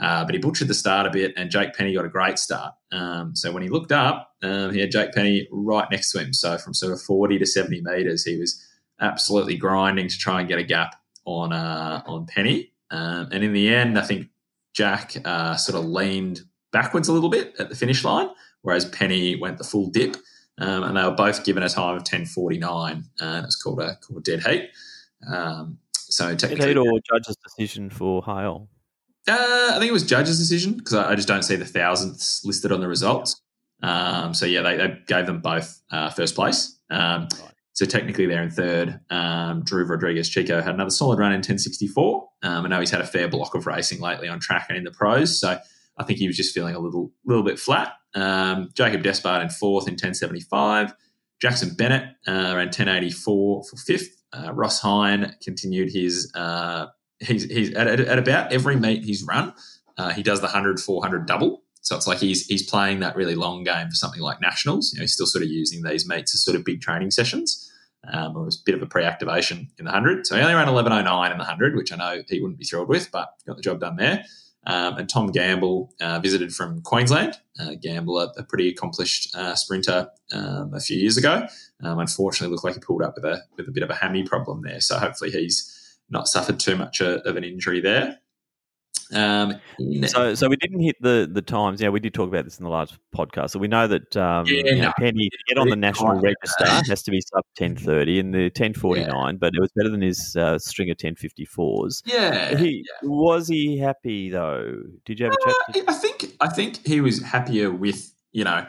Uh, 0.00 0.24
but 0.24 0.34
he 0.34 0.40
butchered 0.40 0.68
the 0.68 0.74
start 0.74 1.06
a 1.06 1.10
bit, 1.10 1.34
and 1.36 1.50
Jake 1.50 1.74
Penny 1.74 1.94
got 1.94 2.06
a 2.06 2.08
great 2.08 2.38
start. 2.38 2.72
Um, 2.90 3.36
so 3.36 3.52
when 3.52 3.62
he 3.62 3.68
looked 3.68 3.92
up, 3.92 4.34
um, 4.42 4.72
he 4.72 4.80
had 4.80 4.90
Jake 4.90 5.12
Penny 5.12 5.46
right 5.52 5.86
next 5.90 6.12
to 6.12 6.18
him. 6.20 6.32
So 6.32 6.56
from 6.56 6.72
sort 6.72 6.94
of 6.94 7.02
40 7.02 7.38
to 7.38 7.44
70 7.44 7.82
metres, 7.82 8.24
he 8.24 8.38
was 8.38 8.66
absolutely 8.98 9.56
grinding 9.56 10.08
to 10.08 10.16
try 10.16 10.40
and 10.40 10.48
get 10.48 10.58
a 10.58 10.62
gap 10.62 10.96
on 11.26 11.52
uh, 11.52 12.02
on 12.06 12.24
Penny. 12.24 12.71
Um, 12.92 13.28
and 13.32 13.42
in 13.42 13.52
the 13.52 13.74
end, 13.74 13.98
I 13.98 14.02
think 14.02 14.28
Jack 14.74 15.16
uh, 15.24 15.56
sort 15.56 15.82
of 15.82 15.90
leaned 15.90 16.42
backwards 16.72 17.08
a 17.08 17.12
little 17.12 17.30
bit 17.30 17.54
at 17.58 17.68
the 17.68 17.74
finish 17.74 18.04
line, 18.04 18.28
whereas 18.60 18.84
Penny 18.84 19.34
went 19.36 19.58
the 19.58 19.64
full 19.64 19.88
dip. 19.88 20.16
Um, 20.58 20.82
and 20.84 20.96
they 20.96 21.02
were 21.02 21.12
both 21.12 21.44
given 21.44 21.62
a 21.62 21.68
time 21.68 21.96
of 21.96 22.04
10.49. 22.04 23.04
Uh, 23.20 23.42
it's 23.44 23.60
called 23.60 23.80
a, 23.80 23.96
called 23.96 24.22
dead 24.22 24.44
heat. 24.46 24.70
Um, 25.26 25.78
so 25.94 26.34
technically, 26.34 26.74
dead 26.74 26.76
heat 26.82 26.88
or 26.88 27.00
judge's 27.10 27.36
decision 27.36 27.88
for 27.90 28.22
Hale? 28.22 28.68
Uh, 29.26 29.72
I 29.74 29.78
think 29.78 29.88
it 29.88 29.92
was 29.92 30.04
judge's 30.04 30.38
decision 30.38 30.74
because 30.74 30.94
I, 30.94 31.12
I, 31.12 31.14
just 31.14 31.28
don't 31.28 31.42
see 31.42 31.56
the 31.56 31.64
thousandths 31.64 32.44
listed 32.44 32.70
on 32.70 32.80
the 32.80 32.88
results. 32.88 33.40
Um, 33.82 34.34
so 34.34 34.46
yeah, 34.46 34.62
they, 34.62 34.76
they, 34.76 34.98
gave 35.06 35.26
them 35.26 35.40
both 35.40 35.80
uh, 35.90 36.10
first 36.10 36.34
place. 36.34 36.76
Um, 36.90 37.28
right. 37.40 37.52
So 37.74 37.86
technically, 37.86 38.26
they're 38.26 38.42
in 38.42 38.50
third. 38.50 39.00
Um, 39.10 39.62
Drew 39.64 39.84
Rodriguez 39.84 40.28
Chico 40.28 40.60
had 40.60 40.74
another 40.74 40.90
solid 40.90 41.18
run 41.18 41.32
in 41.32 41.38
1064. 41.38 42.28
Um, 42.42 42.66
I 42.66 42.68
know 42.68 42.80
he's 42.80 42.90
had 42.90 43.00
a 43.00 43.06
fair 43.06 43.28
block 43.28 43.54
of 43.54 43.66
racing 43.66 44.00
lately 44.00 44.28
on 44.28 44.40
track 44.40 44.66
and 44.68 44.76
in 44.76 44.84
the 44.84 44.90
pros. 44.90 45.40
So 45.40 45.58
I 45.96 46.04
think 46.04 46.18
he 46.18 46.26
was 46.26 46.36
just 46.36 46.54
feeling 46.54 46.74
a 46.74 46.78
little 46.78 47.12
little 47.24 47.42
bit 47.42 47.58
flat. 47.58 47.94
Um, 48.14 48.70
Jacob 48.74 49.02
Despard 49.02 49.42
in 49.42 49.48
fourth 49.48 49.86
in 49.86 49.94
1075. 49.94 50.94
Jackson 51.40 51.74
Bennett 51.74 52.04
uh, 52.28 52.54
ran 52.54 52.66
1084 52.66 53.64
for 53.64 53.76
fifth. 53.76 54.22
Uh, 54.32 54.52
Ross 54.52 54.80
Hine 54.80 55.34
continued 55.42 55.90
his, 55.92 56.30
uh, 56.34 56.86
he's, 57.18 57.44
he's 57.44 57.74
at, 57.74 57.88
at, 57.88 58.18
about 58.18 58.52
every 58.52 58.76
meet 58.76 59.04
he's 59.04 59.24
run, 59.24 59.52
uh, 59.98 60.10
he 60.10 60.22
does 60.22 60.40
the 60.40 60.46
100 60.46 60.78
400 60.78 61.26
double. 61.26 61.61
So 61.82 61.96
it's 61.96 62.06
like 62.06 62.18
he's 62.18 62.46
he's 62.46 62.68
playing 62.68 63.00
that 63.00 63.16
really 63.16 63.34
long 63.34 63.64
game 63.64 63.88
for 63.88 63.94
something 63.94 64.20
like 64.20 64.40
nationals. 64.40 64.92
You 64.92 64.98
know, 64.98 65.02
he's 65.02 65.14
still 65.14 65.26
sort 65.26 65.44
of 65.44 65.50
using 65.50 65.82
these 65.82 66.08
meets 66.08 66.34
as 66.34 66.44
sort 66.44 66.56
of 66.56 66.64
big 66.64 66.80
training 66.80 67.10
sessions, 67.10 67.70
um, 68.10 68.36
or 68.36 68.46
as 68.46 68.56
a 68.56 68.64
bit 68.64 68.74
of 68.74 68.82
a 68.82 68.86
pre-activation 68.86 69.68
in 69.78 69.84
the 69.84 69.90
hundred. 69.90 70.26
So 70.26 70.36
he 70.36 70.42
only 70.42 70.54
ran 70.54 70.68
eleven 70.68 70.92
oh 70.92 71.02
nine 71.02 71.32
in 71.32 71.38
the 71.38 71.44
hundred, 71.44 71.76
which 71.76 71.92
I 71.92 71.96
know 71.96 72.22
he 72.28 72.40
wouldn't 72.40 72.58
be 72.58 72.64
thrilled 72.64 72.88
with, 72.88 73.10
but 73.10 73.30
got 73.46 73.56
the 73.56 73.62
job 73.62 73.80
done 73.80 73.96
there. 73.96 74.24
Um, 74.64 74.96
and 74.96 75.08
Tom 75.08 75.32
Gamble 75.32 75.92
uh, 76.00 76.20
visited 76.20 76.54
from 76.54 76.82
Queensland. 76.82 77.36
Uh, 77.58 77.74
Gamble, 77.82 78.20
a, 78.20 78.32
a, 78.36 78.44
pretty 78.44 78.68
accomplished 78.68 79.34
uh, 79.34 79.56
sprinter 79.56 80.08
um, 80.32 80.72
a 80.72 80.78
few 80.78 80.96
years 80.96 81.16
ago. 81.16 81.48
Um, 81.82 81.98
unfortunately, 81.98 82.52
looked 82.52 82.64
like 82.64 82.74
he 82.74 82.80
pulled 82.80 83.02
up 83.02 83.16
with 83.16 83.24
a 83.24 83.42
with 83.56 83.66
a 83.66 83.72
bit 83.72 83.82
of 83.82 83.90
a 83.90 83.94
hammy 83.96 84.22
problem 84.22 84.62
there. 84.62 84.80
So 84.80 84.98
hopefully 84.98 85.32
he's 85.32 85.98
not 86.10 86.28
suffered 86.28 86.60
too 86.60 86.76
much 86.76 87.02
uh, 87.02 87.18
of 87.24 87.36
an 87.36 87.42
injury 87.42 87.80
there. 87.80 88.18
Um, 89.12 89.60
so, 90.06 90.34
so 90.34 90.48
we 90.48 90.56
didn't 90.56 90.80
hit 90.80 90.96
the 91.00 91.28
the 91.30 91.42
times. 91.42 91.80
Yeah, 91.80 91.90
we 91.90 92.00
did 92.00 92.14
talk 92.14 92.28
about 92.28 92.44
this 92.44 92.58
in 92.58 92.64
the 92.64 92.70
last 92.70 92.96
podcast. 93.14 93.50
So 93.50 93.58
we 93.58 93.68
know 93.68 93.86
that 93.86 94.16
um, 94.16 94.46
yeah, 94.46 94.62
you 94.64 94.76
know, 94.76 94.82
no, 94.82 94.92
Penny 94.98 95.28
to 95.28 95.38
get 95.48 95.58
on 95.58 95.68
the 95.68 95.76
national 95.76 96.20
register 96.20 96.66
has 96.88 97.02
to 97.02 97.10
be 97.10 97.20
sub 97.20 97.44
ten 97.56 97.76
thirty 97.76 98.18
in 98.18 98.30
the 98.30 98.50
ten 98.50 98.74
forty 98.74 99.04
nine, 99.04 99.34
yeah. 99.34 99.38
but 99.38 99.52
it 99.54 99.60
was 99.60 99.70
better 99.76 99.90
than 99.90 100.00
his 100.00 100.34
uh, 100.36 100.58
string 100.58 100.90
of 100.90 100.96
ten 100.96 101.14
fifty 101.14 101.44
fours. 101.44 102.02
Yeah, 102.06 102.56
he 102.56 102.84
yeah. 103.02 103.08
was 103.08 103.48
he 103.48 103.78
happy 103.78 104.30
though? 104.30 104.82
Did 105.04 105.20
you 105.20 105.26
have 105.26 105.34
a 105.34 105.44
chat? 105.44 105.86
Uh, 105.88 105.90
I 105.90 105.94
think 105.94 106.36
I 106.40 106.48
think 106.48 106.86
he 106.86 107.00
was 107.00 107.22
happier 107.22 107.70
with 107.70 108.12
you 108.32 108.44
know 108.44 108.66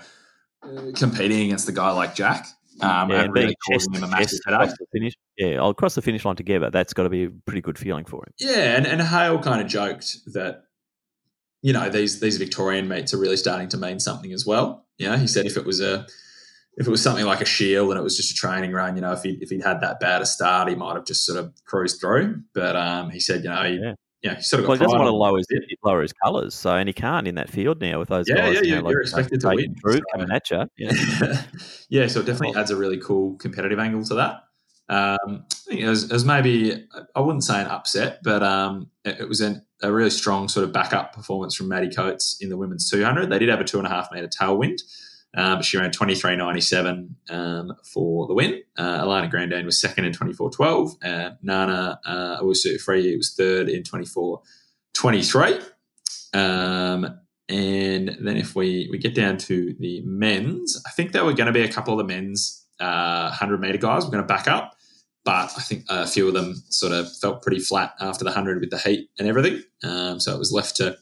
competing 0.95 1.47
against 1.47 1.69
a 1.69 1.73
guy 1.73 1.91
like 1.91 2.15
Jack. 2.15 2.47
Um, 2.81 3.09
yeah, 3.09 3.23
and 3.23 3.33
really 3.33 3.55
causing 3.69 3.93
him 3.93 4.03
a 4.03 4.07
massive 4.07 4.39
headache. 4.45 4.75
Finish, 4.91 5.13
yeah, 5.37 5.61
I'll 5.61 5.73
cross 5.73 5.95
the 5.95 6.01
finish 6.01 6.25
line 6.25 6.35
together. 6.35 6.69
That's 6.69 6.93
got 6.93 7.03
to 7.03 7.09
be 7.09 7.25
a 7.25 7.29
pretty 7.29 7.61
good 7.61 7.77
feeling 7.77 8.05
for 8.05 8.17
him. 8.17 8.33
Yeah, 8.39 8.75
and, 8.75 8.87
and 8.87 9.01
Hale 9.01 9.39
kind 9.39 9.61
of 9.61 9.67
joked 9.67 10.17
that, 10.33 10.63
you 11.61 11.73
know, 11.73 11.89
these 11.89 12.19
these 12.19 12.37
Victorian 12.37 12.87
meets 12.87 13.13
are 13.13 13.19
really 13.19 13.37
starting 13.37 13.69
to 13.69 13.77
mean 13.77 13.99
something 13.99 14.33
as 14.33 14.45
well. 14.45 14.85
You 14.97 15.09
know, 15.09 15.17
he 15.17 15.27
said 15.27 15.45
if 15.45 15.57
it 15.57 15.65
was 15.65 15.81
a 15.81 16.07
if 16.77 16.87
it 16.87 16.91
was 16.91 17.01
something 17.01 17.25
like 17.25 17.41
a 17.41 17.45
shield 17.45 17.91
and 17.91 17.99
it 17.99 18.03
was 18.03 18.17
just 18.17 18.31
a 18.31 18.35
training 18.35 18.71
run, 18.71 18.95
you 18.95 19.01
know, 19.01 19.13
if 19.13 19.23
he 19.23 19.37
if 19.41 19.49
he'd 19.49 19.63
had 19.63 19.81
that 19.81 19.99
bad 19.99 20.21
a 20.21 20.25
start, 20.25 20.69
he 20.69 20.75
might 20.75 20.95
have 20.95 21.05
just 21.05 21.25
sort 21.25 21.39
of 21.39 21.53
cruised 21.65 22.01
through. 22.01 22.41
But 22.53 22.75
um, 22.75 23.09
he 23.11 23.19
said, 23.19 23.43
you 23.43 23.49
know, 23.49 23.63
he, 23.63 23.79
yeah 23.81 23.93
yeah, 24.23 24.35
he 24.35 24.41
sort 24.41 24.63
of 24.63 24.69
well, 24.69 24.77
he 24.77 24.83
doesn't 24.83 24.97
want 24.97 25.09
to 25.09 25.15
lower 25.15 25.37
his, 25.37 25.47
lower 25.83 26.01
his 26.01 26.13
colours, 26.13 26.55
so 26.55 26.75
and 26.75 26.87
he 26.87 26.93
can't 26.93 27.27
in 27.27 27.35
that 27.35 27.49
field 27.49 27.81
now 27.81 27.99
with 27.99 28.07
those 28.07 28.25
yeah, 28.29 28.35
guys. 28.35 28.53
Yeah, 28.55 28.61
yeah, 28.61 28.75
you 28.75 28.81
know, 28.81 28.89
you're 28.89 28.99
like, 28.99 29.03
expected 29.03 29.41
to 29.41 29.49
win. 29.49 29.75
Through, 29.75 29.95
so. 29.95 30.01
coming 30.13 30.31
at 30.31 30.49
you. 30.49 30.69
Yeah. 30.77 31.43
yeah, 31.89 32.07
so 32.07 32.21
it 32.21 32.25
definitely 32.25 32.57
adds 32.57 32.71
a 32.71 32.77
really 32.77 32.97
cool 32.99 33.35
competitive 33.35 33.79
angle 33.79 34.03
to 34.05 34.15
that. 34.15 34.43
Um, 34.89 35.45
I 35.51 35.55
think 35.67 35.81
it 35.81 35.87
was, 35.87 36.03
it 36.05 36.13
was, 36.13 36.25
maybe 36.25 36.87
I 37.15 37.19
wouldn't 37.19 37.43
say 37.43 37.59
an 37.59 37.67
upset, 37.67 38.19
but 38.23 38.43
um, 38.43 38.89
it, 39.03 39.21
it, 39.21 39.29
was 39.29 39.41
an, 39.41 39.65
a 39.81 39.91
really 39.91 40.09
strong 40.09 40.47
sort 40.47 40.65
of 40.65 40.73
backup 40.73 41.13
performance 41.13 41.55
from 41.55 41.67
Maddie 41.67 41.93
Coates 41.93 42.37
in 42.41 42.49
the 42.49 42.57
women's 42.57 42.89
200. 42.89 43.29
They 43.29 43.39
did 43.39 43.49
have 43.49 43.61
a 43.61 43.63
two 43.63 43.77
and 43.77 43.87
a 43.87 43.89
half 43.89 44.09
meter 44.11 44.27
tailwind, 44.27 44.81
Uh, 45.35 45.55
but 45.55 45.65
she 45.65 45.77
ran 45.77 45.89
23.97 45.89 47.09
um, 47.29 47.73
for 47.83 48.27
the 48.27 48.33
win. 48.33 48.61
Uh, 48.77 49.03
Alana 49.03 49.29
Grandin 49.29 49.65
was 49.65 49.81
second 49.81 50.05
in 50.05 50.13
24.12. 50.13 50.97
And 51.01 51.37
Nana 51.41 51.99
uh, 52.05 52.41
Owusu-Afriyie 52.41 53.17
was 53.17 53.33
third 53.33 53.67
in 53.67 53.81
24.23. 53.83 55.63
Um, 56.35 57.19
and 57.49 58.17
then 58.21 58.37
if 58.37 58.55
we, 58.55 58.87
we 58.91 58.97
get 58.99 59.15
down 59.15 59.37
to 59.37 59.75
the 59.79 60.01
men's, 60.05 60.81
I 60.85 60.91
think 60.91 61.11
there 61.11 61.25
were 61.25 61.33
going 61.33 61.47
to 61.47 61.53
be 61.53 61.63
a 61.63 61.71
couple 61.71 61.93
of 61.93 61.97
the 61.97 62.13
men's 62.13 62.63
uh, 62.79 63.29
100 63.29 63.59
meter 63.59 63.79
guys. 63.79 64.05
We're 64.05 64.11
going 64.11 64.23
to 64.23 64.27
back 64.27 64.47
up. 64.47 64.75
But 65.25 65.53
I 65.57 65.61
think 65.61 65.85
a 65.89 66.05
few 66.05 66.27
of 66.27 66.33
them 66.33 66.55
sort 66.69 66.91
of 66.91 67.11
felt 67.17 67.41
pretty 67.41 67.59
flat 67.59 67.93
after 67.99 68.25
the 68.25 68.31
100 68.31 68.59
with 68.59 68.71
the 68.71 68.77
heat 68.77 69.09
and 69.17 69.27
everything. 69.27 69.63
Um, 69.81 70.19
so 70.19 70.35
it 70.35 70.37
was 70.37 70.51
left 70.51 70.75
to 70.77 70.97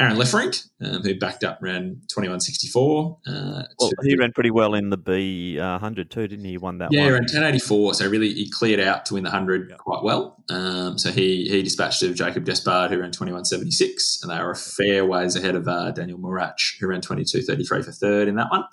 Aaron 0.00 0.16
Lefferink, 0.16 0.66
um, 0.80 1.02
who 1.02 1.14
backed 1.18 1.44
up, 1.44 1.58
ran 1.60 2.00
21.64. 2.10 3.18
Uh, 3.26 3.62
well, 3.78 3.90
he 4.02 4.16
ran 4.16 4.32
pretty 4.32 4.50
well 4.50 4.72
in 4.72 4.88
the 4.88 4.96
B 4.96 5.58
uh, 5.58 5.72
100 5.72 6.10
too, 6.10 6.26
didn't 6.26 6.44
he? 6.46 6.52
He 6.52 6.58
won 6.58 6.78
that 6.78 6.88
yeah, 6.90 7.04
one. 7.04 7.12
ran 7.12 7.24
10.84. 7.24 7.96
So 7.96 8.08
really, 8.08 8.32
he 8.32 8.50
cleared 8.50 8.80
out 8.80 9.04
to 9.06 9.14
win 9.14 9.24
the 9.24 9.30
100 9.30 9.68
yep. 9.68 9.78
quite 9.78 10.02
well. 10.02 10.42
Um, 10.48 10.96
so 10.96 11.12
he 11.12 11.46
he 11.50 11.62
dispatched 11.62 12.02
of 12.02 12.14
Jacob 12.14 12.44
Despard, 12.44 12.90
who 12.90 12.98
ran 12.98 13.10
21.76. 13.10 14.22
And 14.22 14.30
they 14.30 14.42
were 14.42 14.52
a 14.52 14.56
fair 14.56 15.04
ways 15.04 15.36
ahead 15.36 15.54
of 15.54 15.68
uh, 15.68 15.90
Daniel 15.90 16.18
Murach, 16.18 16.78
who 16.80 16.86
ran 16.86 17.02
22.33 17.02 17.84
for 17.84 17.92
third 17.92 18.26
in 18.26 18.36
that 18.36 18.50
one. 18.50 18.64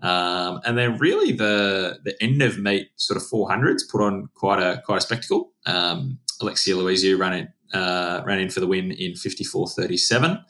Um, 0.00 0.60
and 0.64 0.78
then 0.78 0.98
really 0.98 1.32
the 1.32 1.98
the 2.04 2.22
end 2.22 2.42
of 2.42 2.58
meet 2.58 2.90
sort 2.96 3.16
of 3.16 3.24
400s 3.24 3.82
put 3.90 4.00
on 4.00 4.28
quite 4.34 4.60
a 4.60 4.82
quite 4.84 4.98
a 4.98 5.00
spectacle. 5.00 5.52
Um, 5.66 6.18
Alexia 6.40 6.74
Louisiou 6.74 7.18
ran 7.18 7.32
it 7.32 7.48
uh, 7.72 8.22
ran 8.24 8.40
in 8.40 8.50
for 8.50 8.60
the 8.60 8.66
win 8.66 8.90
in 8.92 9.12
54.37, 9.12 10.44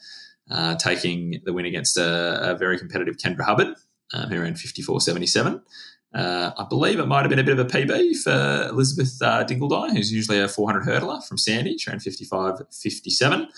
uh, 0.50 0.74
taking 0.76 1.40
the 1.44 1.52
win 1.52 1.66
against 1.66 1.96
a, 1.96 2.52
a 2.52 2.54
very 2.56 2.78
competitive 2.78 3.16
Kendra 3.16 3.42
Hubbard, 3.42 3.74
uh, 4.12 4.26
who 4.26 4.40
ran 4.40 4.54
54.77. 4.54 5.62
Uh, 6.14 6.52
I 6.56 6.64
believe 6.68 6.98
it 6.98 7.06
might 7.06 7.20
have 7.20 7.28
been 7.28 7.38
a 7.38 7.44
bit 7.44 7.58
of 7.58 7.66
a 7.66 7.68
PB 7.68 8.22
for 8.22 8.68
Elizabeth 8.70 9.20
uh, 9.20 9.44
Dingeldine, 9.44 9.94
who's 9.94 10.10
usually 10.10 10.40
a 10.40 10.48
400 10.48 10.84
hurdler 10.84 11.22
from 11.26 11.36
Sandy. 11.36 11.76
She 11.76 11.90
ran 11.90 12.00
55.57. 12.00 13.48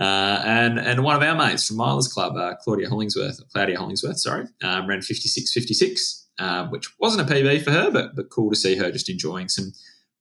Uh, 0.00 0.42
and 0.46 0.78
and 0.78 1.04
one 1.04 1.14
of 1.14 1.22
our 1.22 1.34
mates 1.34 1.68
from 1.68 1.76
Milers 1.76 2.10
Club, 2.10 2.34
uh, 2.34 2.54
Claudia 2.56 2.88
Hollingsworth, 2.88 3.38
Claudia 3.52 3.78
Hollingsworth, 3.78 4.18
sorry, 4.18 4.46
um, 4.62 4.86
ran 4.86 5.00
56.56, 5.00 6.24
uh, 6.38 6.66
which 6.68 6.88
wasn't 6.98 7.30
a 7.30 7.32
PB 7.32 7.62
for 7.62 7.70
her, 7.70 7.90
but 7.90 8.16
but 8.16 8.30
cool 8.30 8.48
to 8.48 8.56
see 8.56 8.76
her 8.76 8.90
just 8.90 9.10
enjoying 9.10 9.48
some 9.50 9.72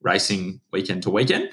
racing 0.01 0.59
weekend 0.73 1.03
to 1.03 1.09
weekend. 1.09 1.49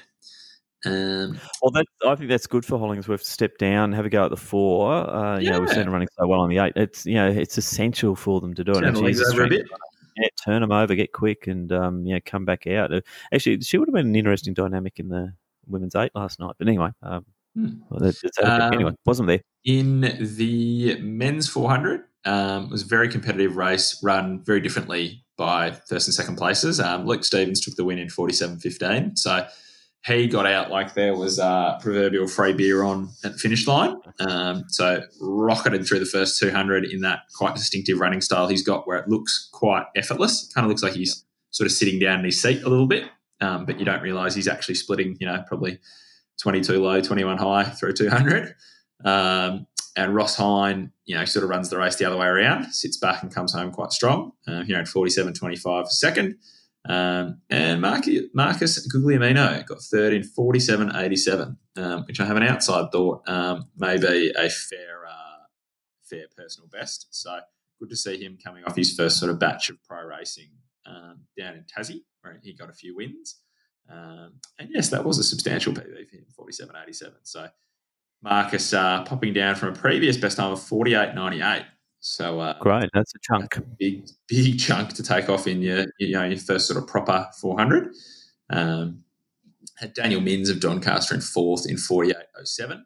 Um, 0.85 1.39
well, 1.61 1.71
that, 1.71 1.85
I 2.05 2.15
think 2.15 2.29
that's 2.29 2.47
good 2.47 2.65
for 2.65 2.77
Hollingsworth 2.77 3.23
to 3.23 3.29
step 3.29 3.57
down, 3.57 3.93
have 3.93 4.05
a 4.05 4.09
go 4.09 4.25
at 4.25 4.29
the 4.29 4.37
four. 4.37 4.91
Uh, 4.91 5.39
you 5.39 5.45
yeah. 5.45 5.51
know, 5.51 5.61
we've 5.61 5.69
seen 5.69 5.79
them 5.79 5.91
running 5.91 6.07
so 6.17 6.27
well 6.27 6.41
on 6.41 6.49
the 6.49 6.59
eight. 6.59 6.73
It's 6.75 7.05
you 7.05 7.15
know, 7.15 7.27
it's 7.27 7.57
essential 7.57 8.15
for 8.15 8.39
them 8.39 8.53
to 8.53 8.63
do 8.63 8.71
it. 8.71 8.81
Turn 8.81 8.95
over 8.95 9.43
a 9.43 9.49
bit. 9.49 9.65
Yeah, 10.15 10.27
turn 10.43 10.61
them 10.61 10.71
over, 10.71 10.95
get 10.95 11.13
quick, 11.13 11.47
and 11.47 11.71
um, 11.71 12.05
yeah, 12.05 12.19
come 12.19 12.45
back 12.45 12.65
out. 12.67 12.91
Uh, 12.93 13.01
actually, 13.33 13.61
she 13.61 13.77
would 13.77 13.87
have 13.87 13.93
been 13.93 14.07
an 14.07 14.15
interesting 14.15 14.53
dynamic 14.53 14.99
in 14.99 15.09
the 15.09 15.33
women's 15.67 15.95
eight 15.95 16.11
last 16.15 16.39
night. 16.39 16.55
But 16.57 16.67
anyway, 16.67 16.89
um, 17.03 17.25
hmm. 17.55 17.69
well, 17.89 17.99
that's, 17.99 18.21
that's 18.21 18.39
um, 18.41 18.73
anyway, 18.73 18.93
wasn't 19.05 19.27
there 19.27 19.41
in 19.67 20.01
the 20.19 20.97
men's 21.01 21.47
400? 21.49 22.05
Um, 22.25 22.69
was 22.69 22.81
a 22.81 22.85
very 22.85 23.09
competitive 23.09 23.57
race, 23.57 24.01
run 24.01 24.43
very 24.43 24.59
differently 24.59 25.23
by 25.37 25.71
first 25.87 26.07
and 26.07 26.15
second 26.15 26.37
places. 26.37 26.79
Um, 26.79 27.05
Luke 27.05 27.23
Stevens 27.23 27.61
took 27.61 27.75
the 27.75 27.85
win 27.85 27.99
in 27.99 28.07
47.15. 28.07 29.17
So 29.17 29.45
he 30.07 30.25
got 30.27 30.45
out 30.45 30.71
like 30.71 30.93
there 30.93 31.15
was 31.15 31.37
a 31.37 31.77
proverbial 31.81 32.27
free 32.27 32.53
beer 32.53 32.81
on 32.83 33.09
at 33.25 33.33
the 33.33 33.37
finish 33.37 33.67
line. 33.67 33.97
Um, 34.19 34.63
so 34.69 35.03
rocketed 35.19 35.85
through 35.85 35.99
the 35.99 36.05
first 36.05 36.39
200 36.39 36.85
in 36.85 37.01
that 37.01 37.23
quite 37.35 37.55
distinctive 37.55 37.99
running 37.99 38.21
style 38.21 38.47
he's 38.47 38.63
got, 38.63 38.87
where 38.87 38.97
it 38.97 39.09
looks 39.09 39.49
quite 39.51 39.85
effortless. 39.95 40.45
It 40.49 40.53
kind 40.53 40.65
of 40.65 40.69
looks 40.69 40.81
like 40.81 40.93
he's 40.93 41.25
sort 41.51 41.65
of 41.65 41.73
sitting 41.73 41.99
down 41.99 42.19
in 42.19 42.25
his 42.25 42.41
seat 42.41 42.63
a 42.63 42.69
little 42.69 42.87
bit, 42.87 43.03
um, 43.41 43.65
but 43.65 43.79
you 43.79 43.85
don't 43.85 44.01
realise 44.01 44.33
he's 44.33 44.47
actually 44.47 44.75
splitting. 44.75 45.17
You 45.19 45.27
know, 45.27 45.43
probably 45.45 45.79
22 46.41 46.81
low, 46.81 47.01
21 47.01 47.37
high 47.37 47.63
through 47.65 47.93
200. 47.93 48.55
Um, 49.03 49.67
and 49.97 50.15
Ross 50.15 50.35
Hine, 50.35 50.91
you 51.05 51.15
know, 51.15 51.25
sort 51.25 51.43
of 51.43 51.49
runs 51.49 51.69
the 51.69 51.77
race 51.77 51.95
the 51.95 52.05
other 52.05 52.17
way 52.17 52.27
around, 52.27 52.71
sits 52.71 52.97
back 52.97 53.23
and 53.23 53.33
comes 53.33 53.51
home 53.51 53.71
quite 53.71 53.91
strong. 53.91 54.31
Uh, 54.47 54.61
he 54.61 54.73
ran 54.73 54.85
47.25 54.85 55.61
for 55.61 55.85
second. 55.87 56.35
Um, 56.87 57.41
and 57.49 57.81
Marcus 57.81 58.87
Guglielmino 58.87 59.65
got 59.65 59.81
third 59.81 60.13
in 60.13 60.23
47.87, 60.23 61.57
um, 61.77 62.03
which 62.05 62.19
I 62.19 62.25
have 62.25 62.37
an 62.37 62.43
outside 62.43 62.91
thought 62.91 63.27
um, 63.27 63.65
may 63.77 63.97
be 63.97 64.31
a 64.35 64.49
fair, 64.49 65.05
uh, 65.05 65.43
fair 66.03 66.25
personal 66.35 66.69
best. 66.69 67.07
So 67.11 67.39
good 67.79 67.89
to 67.89 67.95
see 67.95 68.23
him 68.23 68.37
coming 68.43 68.63
off 68.63 68.75
his 68.75 68.93
first 68.93 69.19
sort 69.19 69.31
of 69.31 69.39
batch 69.39 69.69
of 69.69 69.83
pro 69.83 70.03
racing 70.03 70.49
um, 70.85 71.21
down 71.37 71.55
in 71.55 71.63
Tassie, 71.63 72.03
where 72.21 72.39
he 72.41 72.53
got 72.53 72.69
a 72.69 72.73
few 72.73 72.95
wins. 72.95 73.41
Um, 73.89 74.33
and 74.59 74.69
yes, 74.71 74.89
that 74.89 75.03
was 75.03 75.17
a 75.17 75.23
substantial 75.23 75.73
PB 75.73 76.09
for 76.09 76.15
him, 76.15 76.25
47.87. 76.39 77.13
So 77.23 77.47
Marcus 78.21 78.73
uh, 78.73 79.03
popping 79.03 79.33
down 79.33 79.55
from 79.55 79.69
a 79.69 79.73
previous 79.73 80.17
best 80.17 80.37
time 80.37 80.51
of 80.51 80.59
48.98. 80.59 81.65
So 82.07 82.39
uh, 82.39 82.57
great, 82.59 82.89
that's 82.93 83.13
a 83.15 83.19
chunk, 83.21 83.57
big 83.77 84.07
big 84.27 84.59
chunk 84.67 84.93
to 84.93 85.03
take 85.03 85.29
off 85.29 85.47
in 85.47 85.61
your 85.61 85.85
you 85.99 86.13
know 86.13 86.23
your 86.23 86.37
first 86.37 86.67
sort 86.67 86.81
of 86.81 86.87
proper 86.87 87.27
400. 87.41 87.93
Um, 88.49 89.03
had 89.75 89.93
Daniel 89.93 90.21
Mins 90.21 90.49
of 90.49 90.59
Doncaster 90.59 91.13
in 91.13 91.21
fourth 91.21 91.69
in 91.69 91.75
48.07. 91.75 92.81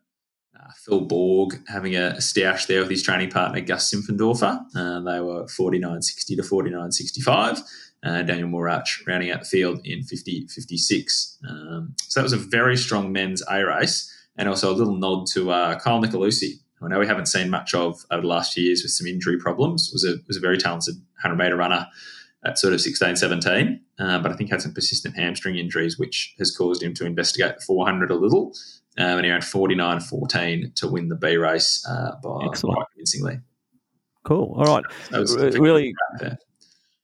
Uh, 0.61 0.72
Phil 0.76 1.02
Borg 1.02 1.61
having 1.69 1.95
a, 1.95 2.10
a 2.10 2.18
stoush 2.18 2.68
there 2.68 2.81
with 2.81 2.89
his 2.89 3.02
training 3.02 3.30
partner 3.30 3.61
Gus 3.61 3.93
Simpfendorfer. 3.93 4.60
Uh, 4.76 4.99
they 4.99 5.22
were 5.22 5.45
49.60 5.45 6.35
to 6.35 6.41
49.65. 6.41 7.60
Uh, 8.03 8.23
Daniel 8.23 8.49
Morach 8.49 9.07
rounding 9.07 9.31
out 9.31 9.39
the 9.39 9.45
field 9.45 9.80
in 9.85 9.99
50.56. 9.99 11.38
Um, 11.48 11.95
so 12.02 12.19
that 12.19 12.23
was 12.23 12.34
a 12.34 12.38
very 12.38 12.76
strong 12.76 13.11
men's 13.11 13.41
A 13.49 13.64
race, 13.64 14.11
and 14.38 14.49
also 14.49 14.72
a 14.72 14.76
little 14.76 14.98
nod 14.98 15.27
to 15.27 15.52
uh, 15.52 15.80
Kyle 15.80 16.02
Nicolucci, 16.02 16.56
I 16.83 16.87
know 16.87 16.99
we 16.99 17.07
haven't 17.07 17.27
seen 17.27 17.49
much 17.49 17.73
of 17.73 18.03
over 18.09 18.21
the 18.21 18.27
last 18.27 18.53
few 18.53 18.63
years 18.63 18.83
with 18.83 18.91
some 18.91 19.07
injury 19.07 19.37
problems. 19.37 19.89
Was 19.93 20.05
a 20.05 20.15
was 20.27 20.37
a 20.37 20.39
very 20.39 20.57
talented 20.57 20.95
100 20.95 21.35
meter 21.35 21.55
runner 21.55 21.87
at 22.43 22.57
sort 22.57 22.73
of 22.73 22.81
16, 22.81 23.17
17, 23.17 23.79
uh, 23.99 24.19
but 24.19 24.31
I 24.31 24.35
think 24.35 24.49
had 24.49 24.63
some 24.63 24.73
persistent 24.73 25.15
hamstring 25.15 25.57
injuries, 25.57 25.99
which 25.99 26.33
has 26.39 26.55
caused 26.55 26.81
him 26.81 26.93
to 26.95 27.05
investigate 27.05 27.57
the 27.57 27.61
400 27.61 28.09
a 28.09 28.15
little. 28.15 28.53
Um, 28.97 29.17
and 29.17 29.25
he 29.25 29.31
ran 29.31 29.41
49 29.41 29.99
14 29.99 30.71
to 30.75 30.87
win 30.87 31.07
the 31.07 31.15
B 31.15 31.37
race 31.37 31.85
uh, 31.87 32.15
by 32.21 32.45
Excellent. 32.45 32.75
quite 32.75 32.87
convincingly. 32.93 33.39
Cool. 34.23 34.53
All 34.57 34.65
right. 34.65 34.83
So 35.27 35.49
really, 35.59 35.93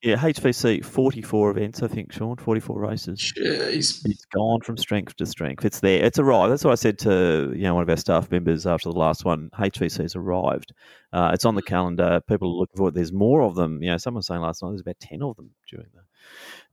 yeah, 0.02 0.16
HVC, 0.16 0.84
44 0.84 1.50
events, 1.50 1.82
I 1.82 1.88
think, 1.88 2.12
Sean, 2.12 2.36
44 2.36 2.80
races. 2.80 3.32
Jeez. 3.36 4.02
It's 4.04 4.24
gone 4.26 4.60
from 4.60 4.76
strength 4.76 5.16
to 5.16 5.26
strength. 5.26 5.64
It's 5.64 5.80
there. 5.80 6.04
It's 6.04 6.18
arrived. 6.18 6.52
That's 6.52 6.64
what 6.64 6.72
I 6.72 6.76
said 6.76 6.98
to 7.00 7.52
you 7.54 7.62
know 7.64 7.74
one 7.74 7.82
of 7.82 7.90
our 7.90 7.96
staff 7.96 8.30
members 8.30 8.66
after 8.66 8.90
the 8.90 8.98
last 8.98 9.24
one. 9.24 9.50
HVC's 9.58 10.14
arrived. 10.14 10.72
Uh, 11.12 11.30
it's 11.34 11.44
on 11.44 11.56
the 11.56 11.62
calendar. 11.62 12.20
People 12.28 12.48
are 12.48 12.60
looking 12.60 12.76
for 12.76 12.88
it. 12.88 12.94
There's 12.94 13.12
more 13.12 13.42
of 13.42 13.56
them. 13.56 13.82
You 13.82 13.90
know, 13.90 13.96
someone 13.96 14.18
was 14.18 14.26
saying 14.26 14.40
last 14.40 14.62
night 14.62 14.70
there's 14.70 14.82
about 14.82 15.00
10 15.00 15.22
of 15.22 15.36
them 15.36 15.50
during 15.68 15.86
the 15.92 16.02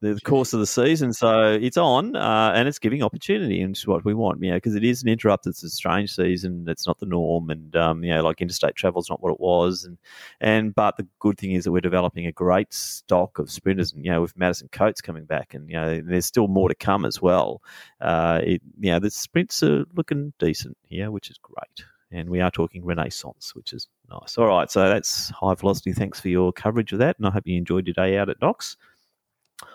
the 0.01 0.19
course 0.21 0.53
of 0.53 0.59
the 0.59 0.67
season. 0.67 1.13
So 1.13 1.51
it's 1.53 1.77
on 1.77 2.15
uh, 2.15 2.51
and 2.53 2.67
it's 2.67 2.79
giving 2.79 3.01
opportunity, 3.01 3.61
and 3.61 3.71
it's 3.71 3.87
what 3.87 4.05
we 4.05 4.13
want, 4.13 4.43
you 4.43 4.51
know, 4.51 4.57
because 4.57 4.75
it 4.75 4.83
is 4.83 5.01
an 5.01 5.09
interrupt. 5.09 5.47
It's 5.47 5.63
a 5.63 5.69
strange 5.69 6.13
season. 6.13 6.65
It's 6.67 6.85
not 6.85 6.99
the 6.99 7.05
norm, 7.05 7.49
and 7.49 7.75
um, 7.75 8.03
you 8.03 8.13
know, 8.13 8.23
like 8.23 8.41
interstate 8.41 8.75
travel 8.75 9.01
is 9.01 9.09
not 9.09 9.21
what 9.21 9.31
it 9.31 9.39
was, 9.39 9.83
and 9.83 9.97
and 10.41 10.75
but 10.75 10.97
the 10.97 11.07
good 11.19 11.37
thing 11.37 11.53
is 11.53 11.63
that 11.63 11.71
we're 11.71 11.81
developing 11.81 12.25
a 12.25 12.31
great 12.31 12.73
stock 12.73 13.39
of 13.39 13.49
sprinters, 13.49 13.93
and 13.93 14.05
you 14.05 14.11
know, 14.11 14.21
with 14.21 14.37
Madison 14.37 14.69
Coates 14.71 15.01
coming 15.01 15.25
back, 15.25 15.53
and 15.53 15.69
you 15.69 15.75
know, 15.75 16.01
there's 16.01 16.25
still 16.25 16.47
more 16.47 16.69
to 16.69 16.75
come 16.75 17.05
as 17.05 17.21
well. 17.21 17.61
Uh, 18.01 18.41
it, 18.43 18.61
you 18.79 18.91
know, 18.91 18.99
the 18.99 19.09
sprints 19.09 19.63
are 19.63 19.85
looking 19.95 20.33
decent 20.39 20.77
here, 20.83 21.11
which 21.11 21.29
is 21.29 21.37
great. 21.37 21.87
And 22.11 22.29
we 22.29 22.39
are 22.39 22.51
talking 22.51 22.85
renaissance, 22.85 23.55
which 23.55 23.73
is 23.73 23.89
nice. 24.09 24.37
All 24.37 24.45
right, 24.45 24.69
so 24.69 24.87
that's 24.87 25.29
high 25.31 25.55
velocity. 25.55 25.91
Thanks 25.91 26.19
for 26.19 26.29
your 26.29 26.53
coverage 26.53 26.93
of 26.93 26.99
that, 26.99 27.17
and 27.17 27.27
I 27.27 27.31
hope 27.31 27.47
you 27.47 27.57
enjoyed 27.57 27.87
your 27.87 27.95
day 27.95 28.17
out 28.17 28.29
at 28.29 28.39
Knox. 28.41 28.77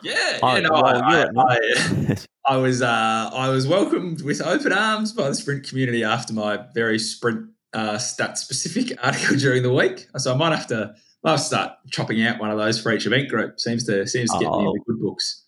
Yeah, 0.02 0.38
yeah, 0.42 0.60
no, 0.60 0.70
well, 0.72 0.84
I, 0.84 1.26
I, 1.36 2.16
I, 2.46 2.56
was 2.56 2.82
uh, 2.82 3.30
I 3.32 3.48
was 3.48 3.66
welcomed 3.66 4.22
with 4.22 4.40
open 4.42 4.72
arms 4.72 5.12
by 5.12 5.28
the 5.28 5.34
sprint 5.34 5.68
community 5.68 6.04
after 6.04 6.32
my 6.32 6.64
very 6.74 6.98
sprint 6.98 7.50
uh, 7.72 7.98
stat 7.98 8.38
specific 8.38 8.98
article 9.04 9.36
during 9.36 9.62
the 9.62 9.72
week. 9.72 10.06
So 10.16 10.32
I 10.32 10.36
might 10.36 10.56
have 10.56 10.66
to 10.68 10.94
to 11.24 11.38
start 11.38 11.72
chopping 11.90 12.22
out 12.22 12.40
one 12.40 12.50
of 12.50 12.58
those 12.58 12.80
for 12.80 12.92
each 12.92 13.06
event 13.06 13.28
group. 13.28 13.60
Seems 13.60 13.84
to 13.84 14.06
seems 14.06 14.30
to 14.30 14.38
get 14.38 14.48
oh. 14.48 14.60
me 14.60 14.66
into 14.66 14.80
good 14.86 15.00
books. 15.00 15.44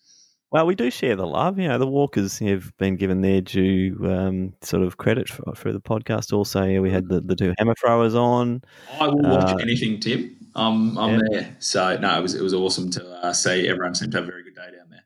Well, 0.51 0.67
we 0.67 0.75
do 0.75 0.91
share 0.91 1.15
the 1.15 1.25
love. 1.25 1.57
You 1.57 1.67
know, 1.67 1.79
the 1.79 1.87
walkers 1.87 2.37
have 2.37 2.71
been 2.77 2.95
given 2.95 3.21
their 3.21 3.41
due 3.41 3.97
um, 4.03 4.53
sort 4.61 4.83
of 4.83 4.97
credit 4.97 5.27
for, 5.27 5.55
for, 5.55 5.73
the 5.73 5.81
podcast. 5.81 6.31
Also, 6.31 6.63
yeah, 6.63 6.79
we 6.79 6.91
had 6.91 7.09
the, 7.09 7.21
the 7.21 7.35
two 7.35 7.55
hammer 7.57 7.73
throwers 7.73 8.13
on. 8.13 8.61
I 8.99 9.07
will 9.07 9.23
watch 9.23 9.51
uh, 9.51 9.57
anything, 9.57 9.99
Tim. 9.99 10.42
I'm 10.55 10.97
I'm 10.97 11.11
yeah. 11.11 11.19
there. 11.31 11.55
So 11.59 11.97
no, 11.97 12.17
it 12.17 12.21
was 12.21 12.35
it 12.35 12.41
was 12.41 12.53
awesome 12.53 12.89
to 12.91 13.05
uh, 13.23 13.33
see. 13.33 13.67
Everyone 13.67 13.95
seemed 13.95 14.11
to 14.11 14.19
have 14.19 14.27
a 14.27 14.31
very 14.31 14.43
good 14.43 14.55
day 14.55 14.71
down 14.77 14.89
there. 14.89 15.03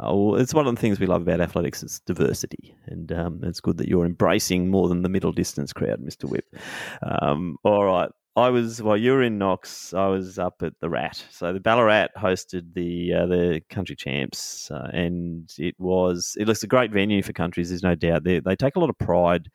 Oh, 0.00 0.30
well, 0.30 0.40
it's 0.40 0.54
one 0.54 0.66
of 0.66 0.74
the 0.74 0.80
things 0.80 1.00
we 1.00 1.06
love 1.06 1.22
about 1.22 1.40
athletics 1.40 1.82
is 1.82 2.00
diversity, 2.06 2.76
and 2.86 3.10
um, 3.10 3.40
it's 3.42 3.60
good 3.60 3.78
that 3.78 3.88
you're 3.88 4.06
embracing 4.06 4.70
more 4.70 4.88
than 4.88 5.02
the 5.02 5.08
middle 5.08 5.32
distance 5.32 5.72
crowd, 5.72 6.00
Mister 6.00 6.28
Whip. 6.28 6.44
Um, 7.02 7.56
all 7.64 7.84
right, 7.84 8.10
I 8.38 8.50
was 8.50 8.82
while 8.82 8.96
you 8.96 9.12
were 9.12 9.22
in 9.22 9.38
Knox, 9.38 9.92
I 9.92 10.06
was 10.06 10.38
up 10.38 10.62
at 10.62 10.78
the 10.80 10.88
Rat. 10.88 11.24
So 11.30 11.52
the 11.52 11.60
Ballarat 11.60 12.08
hosted 12.16 12.74
the 12.74 13.12
uh, 13.14 13.26
the 13.26 13.62
country 13.68 13.96
champs, 13.96 14.70
uh, 14.70 14.88
and 14.92 15.52
it 15.58 15.74
was 15.78 16.36
it 16.38 16.46
looks 16.46 16.62
a 16.62 16.66
great 16.66 16.90
venue 16.90 17.22
for 17.22 17.32
countries. 17.32 17.68
There's 17.68 17.82
no 17.82 17.94
doubt 17.94 18.24
they 18.24 18.40
they 18.40 18.56
take 18.56 18.76
a 18.76 18.80
lot 18.80 18.90
of 18.90 18.98
pride. 18.98 19.50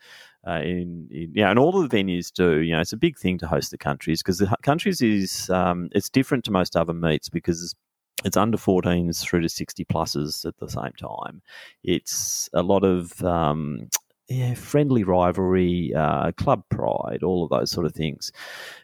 Uh, 0.45 0.59
in, 0.59 1.07
in 1.09 1.31
yeah, 1.33 1.49
and 1.49 1.57
all 1.57 1.81
of 1.81 1.89
the 1.89 1.97
venues 1.97 2.31
do. 2.31 2.59
You 2.59 2.73
know, 2.73 2.81
it's 2.81 2.93
a 2.93 2.97
big 2.97 3.17
thing 3.17 3.37
to 3.39 3.47
host 3.47 3.71
the 3.71 3.77
countries 3.77 4.21
because 4.21 4.39
the 4.39 4.53
countries 4.61 5.01
is 5.01 5.49
um, 5.49 5.89
it's 5.93 6.09
different 6.09 6.43
to 6.45 6.51
most 6.51 6.75
other 6.75 6.93
meets 6.93 7.29
because 7.29 7.73
it's 8.25 8.37
under 8.37 8.57
14s 8.57 9.21
through 9.21 9.41
to 9.41 9.49
60 9.49 9.85
pluses 9.85 10.45
at 10.45 10.57
the 10.57 10.69
same 10.69 10.93
time. 10.97 11.41
It's 11.83 12.49
a 12.53 12.61
lot 12.61 12.83
of 12.83 13.21
um, 13.23 13.89
yeah, 14.29 14.53
friendly 14.53 15.03
rivalry, 15.03 15.93
uh, 15.95 16.31
club 16.33 16.63
pride, 16.69 17.23
all 17.23 17.43
of 17.43 17.49
those 17.49 17.71
sort 17.71 17.85
of 17.85 17.93
things. 17.93 18.31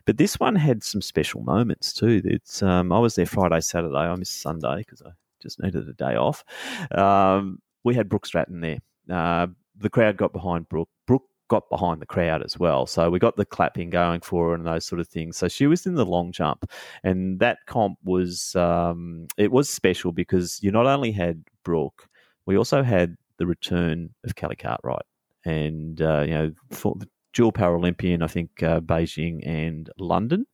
But 0.06 0.18
this 0.18 0.40
one 0.40 0.56
had 0.56 0.84
some 0.84 1.02
special 1.02 1.42
moments 1.42 1.94
too. 1.94 2.22
It's 2.26 2.62
um, 2.62 2.92
I 2.92 3.00
was 3.00 3.16
there 3.16 3.26
Friday, 3.26 3.62
Saturday. 3.62 3.96
I 3.96 4.16
missed 4.16 4.42
Sunday 4.42 4.78
because 4.80 5.02
I 5.02 5.12
just 5.42 5.62
needed 5.62 5.88
a 5.88 5.94
day 5.94 6.16
off. 6.16 6.44
Um, 6.92 7.60
we 7.84 7.96
had 7.96 8.10
Brooke 8.10 8.26
Stratton 8.26 8.60
there. 8.60 8.80
Uh, 9.10 9.48
the 9.78 9.90
crowd 9.90 10.18
got 10.18 10.34
behind 10.34 10.68
Brooke. 10.68 10.90
Brooke 11.08 11.24
got 11.48 11.70
behind 11.70 12.02
the 12.02 12.06
crowd 12.06 12.44
as 12.44 12.60
well. 12.60 12.86
So 12.86 13.10
we 13.10 13.18
got 13.18 13.38
the 13.38 13.46
clapping 13.46 13.90
going 13.90 14.22
for 14.22 14.50
her 14.50 14.54
and 14.54 14.68
those 14.68 14.86
sort 14.86 15.00
of 15.00 15.08
things. 15.08 15.38
So 15.38 15.48
she 15.48 15.68
was 15.68 15.86
in 15.86 15.96
the 15.96 16.06
long 16.06 16.34
jump, 16.34 16.70
and 17.04 17.40
that 17.40 17.60
comp 17.66 17.98
was 18.04 18.56
um, 18.56 19.28
it 19.38 19.52
was 19.52 19.70
special 19.70 20.12
because 20.12 20.60
you 20.62 20.72
not 20.72 20.86
only 20.86 21.12
had 21.12 21.46
Brooke, 21.64 22.08
we 22.46 22.58
also 22.58 22.84
had 22.84 23.16
the 23.38 23.48
return 23.48 24.10
of 24.26 24.36
Kelly 24.36 24.58
Cartwright 24.58 25.06
and 25.46 26.02
uh, 26.02 26.22
you 26.22 26.34
know 26.34 26.52
for 26.72 26.96
the 26.98 27.08
dual 27.34 27.52
Paralympian, 27.52 28.24
I 28.24 28.28
think 28.28 28.64
uh, 28.64 28.80
Beijing 28.80 29.48
and 29.48 29.90
London, 29.98 30.46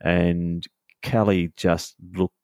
and 0.00 0.66
Kelly 1.02 1.52
just 1.56 1.96
looked 2.14 2.34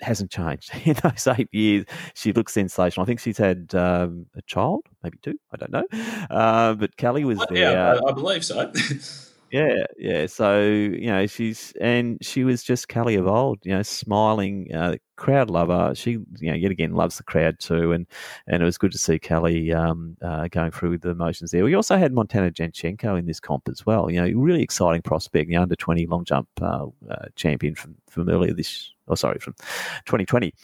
hasn't 0.00 0.30
changed 0.30 0.70
in 0.84 0.94
those 1.02 1.26
eight 1.26 1.48
years. 1.52 1.84
She 2.14 2.32
looks 2.32 2.52
sensational. 2.52 3.04
I 3.04 3.06
think 3.06 3.20
she's 3.20 3.38
had 3.38 3.74
um, 3.74 4.26
a 4.36 4.42
child, 4.42 4.86
maybe 5.02 5.18
two. 5.22 5.38
I 5.52 5.56
don't 5.56 5.72
know, 5.72 5.84
uh, 6.30 6.74
but 6.74 6.96
Kelly 6.96 7.24
was 7.24 7.38
there. 7.48 7.72
Yeah, 7.72 7.98
I, 8.04 8.10
I 8.10 8.12
believe 8.12 8.44
so. 8.44 8.72
Yeah, 9.50 9.84
yeah. 9.98 10.26
So 10.26 10.62
you 10.62 11.06
know, 11.08 11.26
she's 11.26 11.72
and 11.80 12.24
she 12.24 12.44
was 12.44 12.62
just 12.62 12.86
Kelly 12.86 13.16
of 13.16 13.26
old. 13.26 13.58
You 13.64 13.72
know, 13.72 13.82
smiling, 13.82 14.72
uh, 14.72 14.94
crowd 15.16 15.50
lover. 15.50 15.92
She, 15.96 16.12
you 16.12 16.50
know, 16.50 16.54
yet 16.54 16.70
again 16.70 16.94
loves 16.94 17.16
the 17.16 17.24
crowd 17.24 17.58
too, 17.58 17.90
and 17.90 18.06
and 18.46 18.62
it 18.62 18.64
was 18.64 18.78
good 18.78 18.92
to 18.92 18.98
see 18.98 19.18
Kelly 19.18 19.72
um, 19.72 20.16
uh, 20.22 20.46
going 20.48 20.70
through 20.70 20.98
the 20.98 21.16
motions 21.16 21.50
there. 21.50 21.64
We 21.64 21.74
also 21.74 21.96
had 21.96 22.12
Montana 22.12 22.52
Janchenko 22.52 23.18
in 23.18 23.26
this 23.26 23.40
comp 23.40 23.68
as 23.68 23.84
well. 23.84 24.08
You 24.08 24.22
know, 24.22 24.40
really 24.40 24.62
exciting 24.62 25.02
prospect, 25.02 25.48
the 25.48 25.56
under 25.56 25.74
twenty 25.74 26.06
long 26.06 26.24
jump 26.24 26.48
uh, 26.62 26.86
uh 27.10 27.26
champion 27.34 27.74
from 27.74 27.96
from 28.08 28.28
earlier 28.28 28.52
this. 28.54 28.92
Oh, 29.08 29.16
sorry, 29.16 29.40
from 29.40 29.56
twenty 30.04 30.24
twenty 30.26 30.54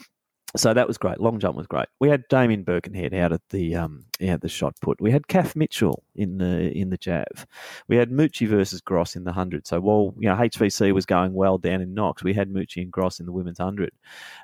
so 0.57 0.75
that 0.75 0.89
was 0.89 0.99
great. 0.99 1.21
Long 1.21 1.39
jump 1.39 1.57
was 1.57 1.67
great. 1.67 1.87
We 2.01 2.09
had 2.09 2.27
Damien 2.29 2.63
Birkenhead 2.63 3.15
out 3.15 3.33
at 3.33 3.43
the 3.51 3.75
um, 3.77 4.05
out 4.29 4.41
the 4.41 4.49
shot 4.49 4.75
put. 4.81 5.01
We 5.01 5.11
had 5.11 5.29
Kath 5.29 5.55
Mitchell 5.57 6.03
in 6.15 6.39
the 6.39 6.73
in 6.73 6.91
the 6.91 6.97
jav. 6.97 7.47
We 7.89 7.97
had 7.97 8.11
Mucci 8.11 8.49
versus 8.49 8.81
Gross 8.81 9.17
in 9.17 9.25
the 9.25 9.33
hundred. 9.33 9.67
So 9.67 9.81
while 9.81 10.15
you 10.19 10.29
know 10.29 10.37
HVC 10.37 10.93
was 10.93 11.07
going 11.07 11.35
well 11.35 11.59
down 11.59 11.81
in 11.81 11.95
Knox, 11.95 12.25
we 12.25 12.35
had 12.35 12.51
Mucci 12.51 12.83
and 12.83 12.91
Gross 12.91 13.21
in 13.21 13.27
the 13.27 13.33
women's 13.33 13.59
hundred. 13.59 13.93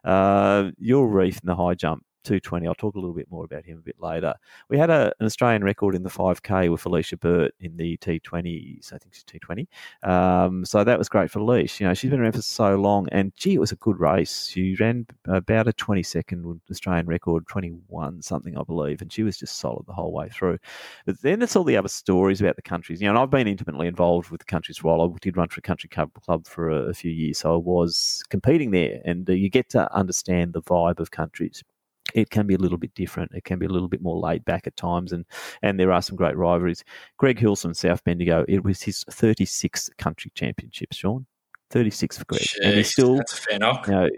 Uh, 0.05 0.71
Yual 0.83 1.13
Reath 1.13 1.41
in 1.43 1.47
the 1.47 1.57
high 1.57 1.75
jump 1.75 2.05
220. 2.23 2.67
I'll 2.67 2.75
talk 2.75 2.95
a 2.95 2.99
little 2.99 3.15
bit 3.15 3.31
more 3.31 3.45
about 3.45 3.65
him 3.65 3.79
a 3.79 3.83
bit 3.83 3.97
later. 4.01 4.35
We 4.69 4.79
had 4.79 4.91
a, 4.91 5.13
an 5.21 5.27
Australian 5.27 5.65
record 5.65 5.95
in 5.95 6.03
the 6.03 6.11
5K 6.11 6.71
with 6.71 6.81
Felicia 6.81 7.17
Burt 7.17 7.55
in 7.61 7.77
the 7.77 7.97
T20s. 7.99 8.93
I 8.93 8.99
think 8.99 9.15
she's 9.15 9.25
T20. 9.25 9.67
Um, 10.09 10.65
so 10.65 10.85
that 10.85 10.99
was 10.99 11.09
great 11.09 11.31
for 11.31 11.41
Leash. 11.41 11.81
You 11.81 11.89
know, 11.89 11.95
she's 11.95 12.11
been 12.11 12.21
around 12.21 12.33
for 12.33 12.43
so 12.43 12.77
long, 12.77 13.09
and 13.13 13.33
gee, 13.37 13.55
it 13.55 13.61
was 13.61 13.73
a 13.73 13.77
good 13.77 13.99
race. 13.99 14.49
She 14.49 14.77
ran 14.79 15.07
about 15.27 15.69
a 15.69 15.73
20 15.73 16.03
second 16.03 16.61
Australian 16.71 17.07
record, 17.07 17.47
21 17.49 18.23
something, 18.23 18.57
I 18.57 18.63
believe, 18.63 19.03
and 19.03 19.13
she 19.13 19.23
was 19.23 19.37
just 19.37 19.59
solid 19.59 19.87
the 19.87 19.93
whole 19.93 20.13
way 20.13 20.29
through. 20.29 20.59
But 21.07 21.21
then 21.23 21.41
there's 21.41 21.57
all 21.57 21.65
the 21.65 21.77
other 21.77 21.89
stories 21.89 22.41
about 22.41 22.57
the 22.57 22.63
countries. 22.63 23.01
You 23.01 23.07
know, 23.07 23.13
and 23.13 23.19
I've 23.19 23.31
been 23.31 23.49
intimately 23.49 23.87
involved 23.87 24.31
with 24.31 24.41
the 24.41 24.47
countries 24.47 24.83
while 24.83 25.03
I 25.03 25.09
did 25.21 25.37
run 25.37 25.49
for 25.49 25.59
a 25.59 25.63
country 25.63 25.89
club 25.89 26.47
for 26.47 26.71
a, 26.71 26.91
a 26.91 26.95
few 26.95 27.11
years, 27.11 27.39
so 27.39 27.55
I 27.55 27.59
was 27.59 28.23
competing 28.29 28.71
there, 28.71 29.01
and 29.05 29.29
uh, 29.29 29.33
you 29.33 29.49
get 29.49 29.69
to 29.71 29.93
understand 29.95 30.53
the 30.53 30.63
vibe 30.63 31.01
of 31.01 31.11
countries 31.11 31.63
it 32.15 32.31
can 32.31 32.47
be 32.47 32.55
a 32.55 32.59
little 32.59 32.79
bit 32.79 32.95
different. 32.95 33.33
It 33.35 33.45
can 33.45 33.59
be 33.59 33.67
a 33.67 33.71
little 33.71 33.89
bit 33.89 34.03
more 34.03 34.19
laid 34.19 34.45
back 34.45 34.67
at 34.67 34.77
times, 34.77 35.13
and 35.13 35.25
and 35.63 35.79
there 35.79 35.93
are 35.93 36.03
some 36.03 36.17
great 36.17 36.37
rivalries. 36.37 36.85
Greg 37.19 37.39
Hilson, 37.39 37.75
South 37.75 38.03
Bendigo, 38.05 38.45
it 38.49 38.65
was 38.65 38.83
his 38.83 39.05
36th 39.11 39.91
country 39.99 40.31
championship, 40.35 40.93
Sean. 40.93 41.27
36 41.71 42.19
for 42.19 42.25
Greg. 42.27 42.43
Jeez, 42.43 42.59
and 42.63 42.75
he's 42.75 42.91
still, 42.91 43.17
that's 43.17 43.33
a 43.33 43.37
fair 43.37 43.59
knock. 43.59 43.87
You 43.87 43.93
know, 43.95 44.09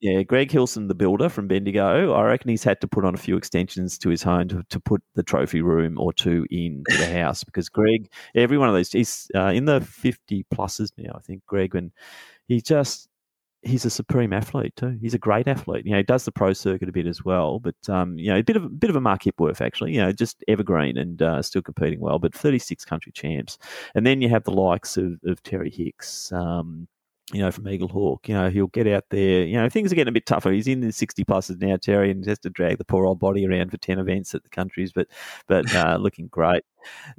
yeah, 0.00 0.22
Greg 0.22 0.50
Hilson, 0.50 0.88
the 0.88 0.94
builder 0.94 1.28
from 1.28 1.46
Bendigo, 1.46 2.12
I 2.14 2.22
reckon 2.22 2.48
he's 2.48 2.64
had 2.64 2.80
to 2.80 2.88
put 2.88 3.04
on 3.04 3.14
a 3.14 3.18
few 3.18 3.36
extensions 3.36 3.98
to 3.98 4.08
his 4.08 4.22
home 4.22 4.48
to, 4.48 4.62
to 4.70 4.80
put 4.80 5.02
the 5.14 5.22
trophy 5.22 5.60
room 5.60 5.98
or 5.98 6.10
two 6.12 6.46
in 6.50 6.82
the 6.86 7.06
house 7.12 7.44
because 7.44 7.68
Greg, 7.68 8.10
every 8.34 8.56
one 8.56 8.70
of 8.70 8.74
these, 8.74 8.92
he's 8.92 9.30
uh, 9.34 9.52
in 9.54 9.66
the 9.66 9.82
50 9.82 10.46
pluses 10.54 10.90
now, 10.96 11.12
I 11.14 11.20
think, 11.20 11.44
Greg, 11.44 11.74
and 11.74 11.92
he 12.48 12.62
just 12.62 13.09
he's 13.62 13.84
a 13.84 13.90
supreme 13.90 14.32
athlete 14.32 14.74
too. 14.76 14.98
He's 15.00 15.14
a 15.14 15.18
great 15.18 15.46
athlete. 15.46 15.84
You 15.84 15.92
know, 15.92 15.98
he 15.98 16.02
does 16.02 16.24
the 16.24 16.32
pro 16.32 16.52
circuit 16.52 16.88
a 16.88 16.92
bit 16.92 17.06
as 17.06 17.24
well, 17.24 17.58
but 17.58 17.76
um, 17.88 18.18
you 18.18 18.30
know, 18.30 18.38
a 18.38 18.42
bit 18.42 18.56
of 18.56 18.64
a 18.64 18.68
bit 18.68 18.90
of 18.90 18.96
a 18.96 19.00
Mark 19.00 19.22
Hipworth 19.22 19.60
actually. 19.60 19.92
You 19.92 20.00
know, 20.00 20.12
just 20.12 20.42
evergreen 20.48 20.96
and 20.96 21.20
uh, 21.20 21.42
still 21.42 21.62
competing 21.62 22.00
well. 22.00 22.18
But 22.18 22.34
36 22.34 22.84
country 22.84 23.12
champs, 23.12 23.58
and 23.94 24.06
then 24.06 24.20
you 24.22 24.28
have 24.28 24.44
the 24.44 24.52
likes 24.52 24.96
of, 24.96 25.20
of 25.26 25.42
Terry 25.42 25.70
Hicks. 25.70 26.32
Um, 26.32 26.88
you 27.32 27.40
know, 27.40 27.50
from 27.50 27.64
Eaglehawk. 27.64 28.28
You 28.28 28.34
know, 28.34 28.50
he'll 28.50 28.66
get 28.68 28.86
out 28.86 29.04
there. 29.10 29.44
You 29.44 29.56
know, 29.56 29.68
things 29.68 29.92
are 29.92 29.94
getting 29.94 30.10
a 30.10 30.12
bit 30.12 30.26
tougher. 30.26 30.50
He's 30.50 30.66
in 30.66 30.80
the 30.80 30.92
sixty 30.92 31.24
pluses 31.24 31.60
now, 31.60 31.76
Terry, 31.76 32.10
and 32.10 32.24
has 32.26 32.38
to 32.40 32.50
drag 32.50 32.78
the 32.78 32.84
poor 32.84 33.06
old 33.06 33.18
body 33.18 33.46
around 33.46 33.70
for 33.70 33.76
ten 33.76 33.98
events 33.98 34.34
at 34.34 34.42
the 34.42 34.48
countries, 34.48 34.92
but 34.92 35.06
but 35.46 35.72
uh, 35.74 35.96
looking 36.00 36.28
great. 36.28 36.64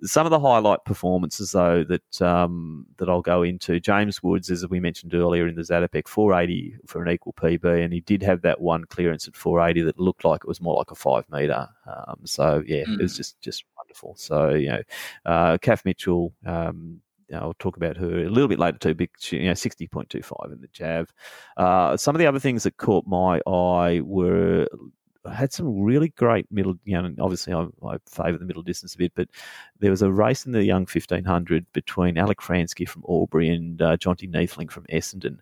Some 0.03 0.25
of 0.25 0.31
the 0.31 0.39
highlight 0.39 0.83
performances, 0.85 1.51
though, 1.51 1.83
that 1.83 2.21
um, 2.21 2.87
that 2.97 3.09
I'll 3.09 3.21
go 3.21 3.43
into. 3.43 3.79
James 3.79 4.21
Woods, 4.23 4.49
as 4.49 4.67
we 4.67 4.79
mentioned 4.79 5.13
earlier 5.13 5.47
in 5.47 5.55
the 5.55 6.03
four 6.07 6.33
eighty 6.33 6.75
for 6.87 7.03
an 7.03 7.11
equal 7.11 7.33
PB, 7.33 7.83
and 7.83 7.93
he 7.93 8.01
did 8.01 8.23
have 8.23 8.41
that 8.41 8.59
one 8.59 8.85
clearance 8.85 9.27
at 9.27 9.35
four 9.35 9.61
eighty 9.61 9.81
that 9.81 9.99
looked 9.99 10.25
like 10.25 10.41
it 10.43 10.47
was 10.47 10.61
more 10.61 10.75
like 10.75 10.91
a 10.91 10.95
five 10.95 11.25
meter. 11.29 11.67
Um, 11.85 12.21
so 12.25 12.63
yeah, 12.65 12.83
mm. 12.83 12.99
it 12.99 13.01
was 13.01 13.15
just 13.15 13.39
just 13.41 13.63
wonderful. 13.77 14.15
So 14.17 14.49
you 14.49 14.69
know, 14.69 14.81
uh, 15.25 15.57
Kath 15.57 15.85
Mitchell. 15.85 16.33
Um, 16.45 17.01
I'll 17.39 17.55
talk 17.59 17.77
about 17.77 17.97
her 17.97 18.25
a 18.25 18.29
little 18.29 18.47
bit 18.47 18.59
later 18.59 18.77
too. 18.77 18.95
Big, 18.95 19.09
you 19.29 19.47
know, 19.47 19.53
sixty 19.53 19.87
point 19.87 20.09
two 20.09 20.21
five 20.21 20.51
in 20.51 20.61
the 20.61 20.67
jav. 20.67 21.13
Uh, 21.57 21.97
some 21.97 22.15
of 22.15 22.19
the 22.19 22.27
other 22.27 22.39
things 22.39 22.63
that 22.63 22.77
caught 22.77 23.05
my 23.07 23.39
eye 23.47 24.01
were 24.03 24.67
had 25.31 25.53
some 25.53 25.81
really 25.81 26.09
great 26.09 26.47
middle. 26.51 26.75
You 26.85 27.01
know, 27.01 27.13
obviously 27.19 27.53
I, 27.53 27.67
I 27.85 27.97
favour 28.07 28.37
the 28.37 28.45
middle 28.45 28.63
distance 28.63 28.95
a 28.95 28.97
bit, 28.97 29.13
but 29.15 29.27
there 29.79 29.91
was 29.91 30.01
a 30.01 30.11
race 30.11 30.45
in 30.45 30.51
the 30.51 30.63
young 30.63 30.85
fifteen 30.85 31.23
hundred 31.23 31.65
between 31.73 32.17
Alec 32.17 32.39
Fransky 32.39 32.87
from 32.87 33.03
Albury 33.07 33.49
and 33.49 33.81
uh, 33.81 33.97
Jonty 33.97 34.29
Neethling 34.29 34.71
from 34.71 34.85
Essendon. 34.85 35.37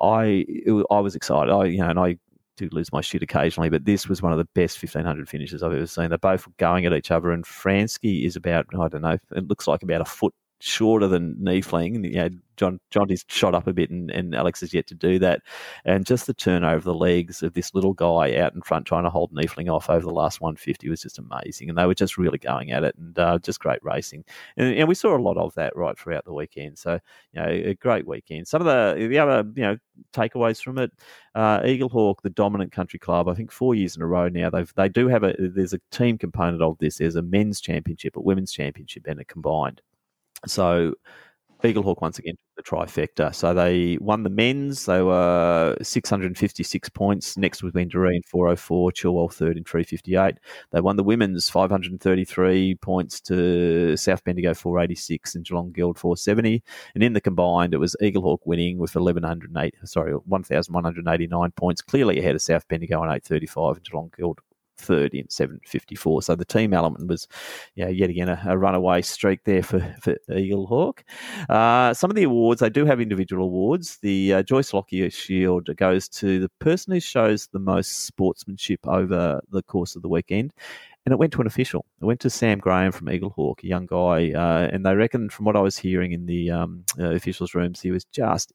I 0.00 0.44
it, 0.48 0.86
I 0.90 1.00
was 1.00 1.14
excited. 1.14 1.52
I 1.52 1.64
you 1.64 1.78
know, 1.78 1.90
and 1.90 1.98
I 1.98 2.18
do 2.56 2.68
lose 2.72 2.92
my 2.92 3.00
shit 3.00 3.22
occasionally, 3.22 3.70
but 3.70 3.84
this 3.84 4.08
was 4.08 4.22
one 4.22 4.32
of 4.32 4.38
the 4.38 4.48
best 4.54 4.82
1500 4.82 5.28
finishes 5.28 5.62
I've 5.62 5.72
ever 5.72 5.86
seen. 5.86 6.08
They're 6.08 6.18
both 6.18 6.46
going 6.58 6.84
at 6.86 6.92
each 6.92 7.10
other, 7.10 7.30
and 7.30 7.44
Fransky 7.44 8.26
is 8.26 8.36
about, 8.36 8.66
I 8.78 8.88
don't 8.88 9.02
know, 9.02 9.18
it 9.34 9.48
looks 9.48 9.66
like 9.66 9.82
about 9.82 10.00
a 10.00 10.04
foot 10.04 10.34
shorter 10.62 11.08
than 11.08 11.34
Neethling. 11.34 12.04
You 12.04 12.16
know, 12.16 12.28
John 12.56 12.78
Jonty's 12.92 13.24
shot 13.26 13.54
up 13.54 13.66
a 13.66 13.72
bit, 13.72 13.90
and, 13.90 14.10
and 14.12 14.34
Alex 14.34 14.60
has 14.60 14.72
yet 14.72 14.86
to 14.86 14.94
do 14.94 15.18
that. 15.18 15.40
And 15.84 16.06
just 16.06 16.26
the 16.28 16.34
turnover 16.34 16.76
of 16.76 16.84
the 16.84 16.94
legs 16.94 17.42
of 17.42 17.54
this 17.54 17.74
little 17.74 17.94
guy 17.94 18.36
out 18.36 18.54
in 18.54 18.62
front 18.62 18.86
trying 18.86 19.02
to 19.02 19.10
hold 19.10 19.32
Neethling 19.32 19.72
off 19.72 19.90
over 19.90 20.04
the 20.04 20.12
last 20.12 20.40
150 20.40 20.88
was 20.88 21.02
just 21.02 21.18
amazing. 21.18 21.68
And 21.68 21.76
they 21.76 21.86
were 21.86 21.94
just 21.94 22.16
really 22.16 22.38
going 22.38 22.70
at 22.70 22.84
it, 22.84 22.94
and 22.96 23.18
uh, 23.18 23.38
just 23.40 23.58
great 23.58 23.82
racing. 23.82 24.24
And, 24.56 24.72
and, 24.76 24.88
we 24.88 24.94
saw 24.94 25.16
a 25.16 25.18
lot 25.18 25.36
of 25.36 25.52
that 25.54 25.74
right 25.74 25.98
throughout 25.98 26.24
the 26.24 26.32
weekend. 26.32 26.78
So 26.78 27.00
you 27.32 27.42
know, 27.42 27.48
a 27.48 27.74
great 27.74 28.06
weekend. 28.06 28.46
Some 28.46 28.60
of 28.60 28.66
the 28.66 29.08
the 29.08 29.18
other 29.18 29.44
you 29.56 29.62
know 29.62 29.76
takeaways 30.12 30.62
from 30.62 30.78
it, 30.78 30.92
uh, 31.34 31.60
Eaglehawk, 31.60 32.22
the 32.22 32.30
dominant 32.30 32.70
country 32.70 33.00
club. 33.00 33.28
I 33.28 33.34
think 33.34 33.50
four 33.50 33.74
years 33.74 33.96
in 33.96 34.02
a 34.02 34.06
row 34.06 34.28
now. 34.28 34.50
They've 34.50 34.72
they 34.76 34.88
do 34.88 35.08
have 35.08 35.24
a 35.24 35.34
there's 35.38 35.72
a 35.72 35.80
team 35.90 36.18
component 36.18 36.62
of 36.62 36.78
this. 36.78 36.98
There's 36.98 37.16
a 37.16 37.22
men's 37.22 37.60
championship, 37.60 38.16
a 38.16 38.20
women's 38.20 38.52
championship, 38.52 39.06
and 39.08 39.18
a 39.18 39.24
combined. 39.24 39.82
So 40.46 40.94
Eaglehawk 41.62 42.00
once 42.02 42.18
again 42.18 42.34
the 42.56 42.62
trifecta. 42.62 43.34
So 43.34 43.54
they 43.54 43.96
won 44.00 44.24
the 44.24 44.30
men's. 44.30 44.86
They 44.86 45.02
were 45.02 45.76
656 45.80 46.88
points. 46.90 47.36
Next 47.36 47.62
was 47.62 47.72
Doreen 47.72 48.22
404, 48.26 48.92
Chilwell 48.92 49.32
third 49.32 49.56
in 49.56 49.64
358. 49.64 50.38
They 50.70 50.80
won 50.80 50.96
the 50.96 51.04
women's 51.04 51.48
533 51.48 52.74
points 52.76 53.20
to 53.22 53.96
South 53.96 54.24
Bendigo 54.24 54.54
486 54.54 55.34
and 55.34 55.44
Geelong 55.44 55.72
Guild 55.72 55.98
470. 55.98 56.62
And 56.94 57.02
in 57.02 57.12
the 57.12 57.20
combined, 57.20 57.74
it 57.74 57.78
was 57.78 57.96
Eaglehawk 58.02 58.38
winning 58.44 58.78
with 58.78 58.94
1108, 58.94 59.74
sorry, 59.84 60.12
1,189 60.12 61.50
points, 61.52 61.82
clearly 61.82 62.18
ahead 62.18 62.34
of 62.34 62.42
South 62.42 62.66
Bendigo 62.68 62.96
on 63.00 63.08
835 63.08 63.76
and 63.76 63.84
Geelong 63.84 64.12
Guild 64.16 64.40
third 64.76 65.14
in 65.14 65.28
754. 65.28 66.22
So 66.22 66.34
the 66.34 66.44
team 66.44 66.72
element 66.72 67.08
was, 67.08 67.28
you 67.74 67.84
know, 67.84 67.90
yet 67.90 68.10
again 68.10 68.28
a, 68.28 68.40
a 68.46 68.58
runaway 68.58 69.02
streak 69.02 69.44
there 69.44 69.62
for, 69.62 69.80
for 70.00 70.16
Eaglehawk. 70.30 71.00
Uh, 71.48 71.94
some 71.94 72.10
of 72.10 72.16
the 72.16 72.24
awards, 72.24 72.60
they 72.60 72.70
do 72.70 72.84
have 72.84 73.00
individual 73.00 73.44
awards. 73.44 73.98
The 74.02 74.34
uh, 74.34 74.42
Joyce 74.42 74.72
Lockyer 74.72 75.10
Shield 75.10 75.74
goes 75.76 76.08
to 76.10 76.40
the 76.40 76.50
person 76.58 76.92
who 76.92 77.00
shows 77.00 77.48
the 77.48 77.58
most 77.58 78.04
sportsmanship 78.04 78.80
over 78.86 79.40
the 79.50 79.62
course 79.62 79.96
of 79.96 80.02
the 80.02 80.08
weekend 80.08 80.52
and 81.04 81.12
it 81.12 81.18
went 81.18 81.32
to 81.32 81.40
an 81.40 81.46
official. 81.46 81.84
It 82.00 82.04
went 82.04 82.20
to 82.20 82.30
Sam 82.30 82.58
Graham 82.58 82.92
from 82.92 83.08
Eaglehawk, 83.08 83.62
a 83.62 83.66
young 83.66 83.86
guy, 83.86 84.32
uh, 84.32 84.68
and 84.72 84.86
they 84.86 84.94
reckon, 84.94 85.28
from 85.30 85.46
what 85.46 85.56
I 85.56 85.60
was 85.60 85.76
hearing 85.76 86.12
in 86.12 86.26
the 86.26 86.50
um, 86.50 86.84
uh, 86.98 87.10
officials' 87.10 87.54
rooms, 87.54 87.80
he 87.80 87.90
was 87.90 88.04
just 88.06 88.52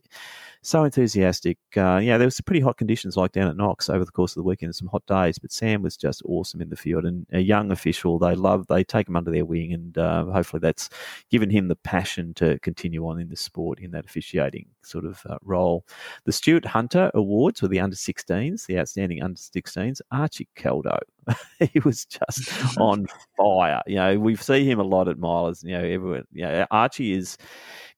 so 0.61 0.83
enthusiastic. 0.85 1.57
Uh, 1.75 1.97
yeah, 1.97 2.17
there 2.17 2.27
was 2.27 2.39
pretty 2.41 2.61
hot 2.61 2.77
conditions 2.77 3.17
like 3.17 3.33
down 3.33 3.49
at 3.49 3.57
Knox 3.57 3.89
over 3.89 4.05
the 4.05 4.11
course 4.11 4.31
of 4.31 4.41
the 4.41 4.47
weekend, 4.47 4.75
some 4.75 4.87
hot 4.87 5.05
days. 5.07 5.37
But 5.37 5.51
Sam 5.51 5.81
was 5.81 5.97
just 5.97 6.21
awesome 6.25 6.61
in 6.61 6.69
the 6.69 6.77
field, 6.77 7.05
and 7.05 7.25
a 7.31 7.39
young 7.39 7.71
official. 7.71 8.17
They 8.17 8.35
love, 8.35 8.67
they 8.67 8.83
take 8.83 9.09
him 9.09 9.17
under 9.17 9.31
their 9.31 9.45
wing, 9.45 9.73
and 9.73 9.97
uh, 9.97 10.25
hopefully 10.25 10.61
that's 10.61 10.89
given 11.29 11.49
him 11.49 11.67
the 11.67 11.75
passion 11.75 12.33
to 12.35 12.59
continue 12.59 13.05
on 13.07 13.19
in 13.19 13.29
the 13.29 13.35
sport 13.35 13.79
in 13.79 13.91
that 13.91 14.05
officiating 14.05 14.67
sort 14.87 15.05
of 15.05 15.21
uh, 15.29 15.37
role. 15.43 15.85
The 16.25 16.31
Stuart 16.31 16.65
Hunter 16.65 17.11
Awards 17.13 17.61
were 17.61 17.67
the 17.67 17.79
under 17.79 17.95
16s, 17.95 18.65
the 18.65 18.79
outstanding 18.79 19.21
under 19.21 19.39
16s. 19.39 20.01
Archie 20.11 20.47
Caldo, 20.55 20.97
he 21.59 21.79
was 21.79 22.05
just 22.05 22.77
on 22.79 23.05
fire. 23.37 23.81
You 23.87 23.95
know, 23.95 24.19
we 24.19 24.35
see 24.35 24.65
him 24.65 24.79
a 24.79 24.83
lot 24.83 25.07
at 25.07 25.17
milers. 25.17 25.63
You 25.63 25.77
know, 25.77 25.83
everyone. 25.83 26.23
You 26.31 26.43
know, 26.43 26.65
Archie 26.71 27.13
is 27.13 27.37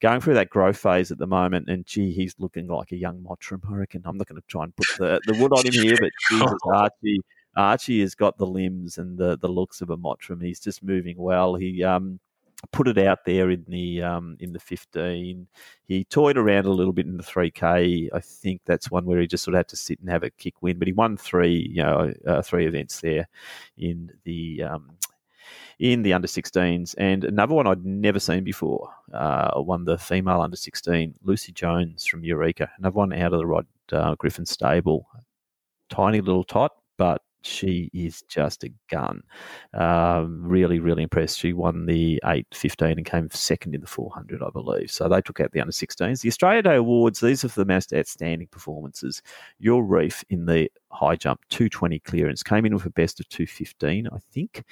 going 0.02 0.22
through 0.22 0.36
that 0.36 0.50
growth 0.50 0.78
phase 0.78 1.12
at 1.12 1.18
the 1.18 1.28
moment, 1.28 1.70
and 1.70 1.86
gee, 1.86 2.12
he's 2.12 2.36
looking 2.40 2.68
like 2.68 2.92
a 2.92 2.98
young 2.98 3.22
Mottram. 3.22 3.62
I 3.70 3.76
reckon 3.76 4.02
I'm 4.06 4.18
not 4.18 4.28
going 4.28 4.42
to 4.42 4.48
try 4.48 4.64
and 4.64 4.76
put 4.76 4.88
the, 4.98 5.22
the 5.26 5.40
wood 5.40 5.54
on 5.54 5.66
him 5.66 5.74
here, 5.74 5.98
but 6.00 6.12
Jesus, 6.30 6.60
Archie, 6.74 7.22
Archie 7.56 8.02
has 8.02 8.16
got 8.16 8.38
the 8.38 8.48
limbs 8.48 8.98
and 8.98 9.18
the, 9.18 9.38
the 9.38 9.48
looks 9.48 9.82
of 9.82 9.90
a 9.90 9.98
Mottram. 9.98 10.42
He's 10.42 10.60
just 10.60 10.84
moving 10.84 11.16
well. 11.18 11.56
He 11.56 11.84
um, 11.84 12.20
put 12.72 12.88
it 12.88 12.98
out 12.98 13.26
there 13.26 13.50
in 13.50 13.66
the 13.68 14.02
um, 14.02 14.38
in 14.40 14.54
the 14.54 14.60
15. 14.60 15.48
He 15.88 16.04
toyed 16.06 16.38
around 16.38 16.66
a 16.66 16.72
little 16.72 16.94
bit 16.94 17.06
in 17.06 17.18
the 17.18 17.24
3K. 17.24 18.10
I 18.14 18.20
think 18.20 18.62
that's 18.66 18.92
one 18.92 19.06
where 19.06 19.20
he 19.20 19.28
just 19.28 19.44
sort 19.44 19.56
of 19.56 19.60
had 19.60 19.68
to 19.70 19.76
sit 19.76 20.00
and 20.00 20.10
have 20.10 20.24
a 20.24 20.30
kick 20.32 20.62
win, 20.62 20.78
but 20.78 20.88
he 20.88 20.94
won 20.94 21.18
three, 21.18 21.70
you 21.72 21.84
know, 21.84 22.14
uh, 22.28 22.42
three 22.42 22.68
events 22.68 23.02
there 23.02 23.28
in 23.78 24.12
the 24.26 24.64
um, 24.64 24.92
in 25.80 26.04
the 26.04 26.14
under 26.14 26.28
16s. 26.28 26.94
And 26.98 27.24
another 27.24 27.54
one 27.54 27.66
I'd 27.66 27.86
never 27.86 28.20
seen 28.20 28.44
before 28.44 28.90
uh, 29.14 29.52
won 29.56 29.86
the 29.86 29.98
female 29.98 30.42
under 30.42 30.58
16, 30.58 31.16
Lucy 31.24 31.52
Jones 31.54 32.06
from 32.06 32.24
Eureka. 32.24 32.70
Another 32.78 32.96
one 32.96 33.14
out 33.14 33.34
of 33.34 33.40
the 33.40 33.46
Rod 33.46 33.66
uh, 33.92 34.16
Griffin 34.16 34.46
stable. 34.46 35.08
Tiny 35.90 36.22
little 36.22 36.44
tot, 36.44 36.74
but 36.98 37.22
she 37.42 37.90
is 37.94 38.22
just 38.24 38.64
a 38.64 38.72
gun. 38.90 39.24
Um, 39.74 40.42
really, 40.44 40.80
really 40.80 41.04
impressed. 41.04 41.40
She 41.40 41.54
won 41.54 41.86
the 41.86 42.22
815 42.26 42.98
and 42.98 43.06
came 43.06 43.30
second 43.32 43.76
in 43.76 43.82
the 43.82 43.88
400, 43.88 44.42
I 44.44 44.50
believe. 44.52 44.92
So 44.92 45.08
they 45.08 45.22
took 45.22 45.40
out 45.40 45.52
the 45.52 45.62
under 45.62 45.72
16s. 45.72 46.22
The 46.22 46.28
Australia 46.28 46.62
Day 46.62 46.76
Awards, 46.76 47.20
these 47.20 47.44
are 47.44 47.50
for 47.50 47.62
the 47.62 47.72
most 47.72 47.94
outstanding 47.94 48.48
performances. 48.48 49.22
Yual 49.64 49.88
Reath 49.88 50.24
in 50.30 50.46
the 50.46 50.70
high 50.92 51.16
jump 51.16 51.42
220 51.50 52.00
clearance 52.00 52.44
came 52.44 52.66
in 52.66 52.74
with 52.74 52.86
a 52.86 52.90
best 52.90 53.20
of 53.20 53.30
215, 53.30 54.08
I 54.12 54.18
think. 54.32 54.64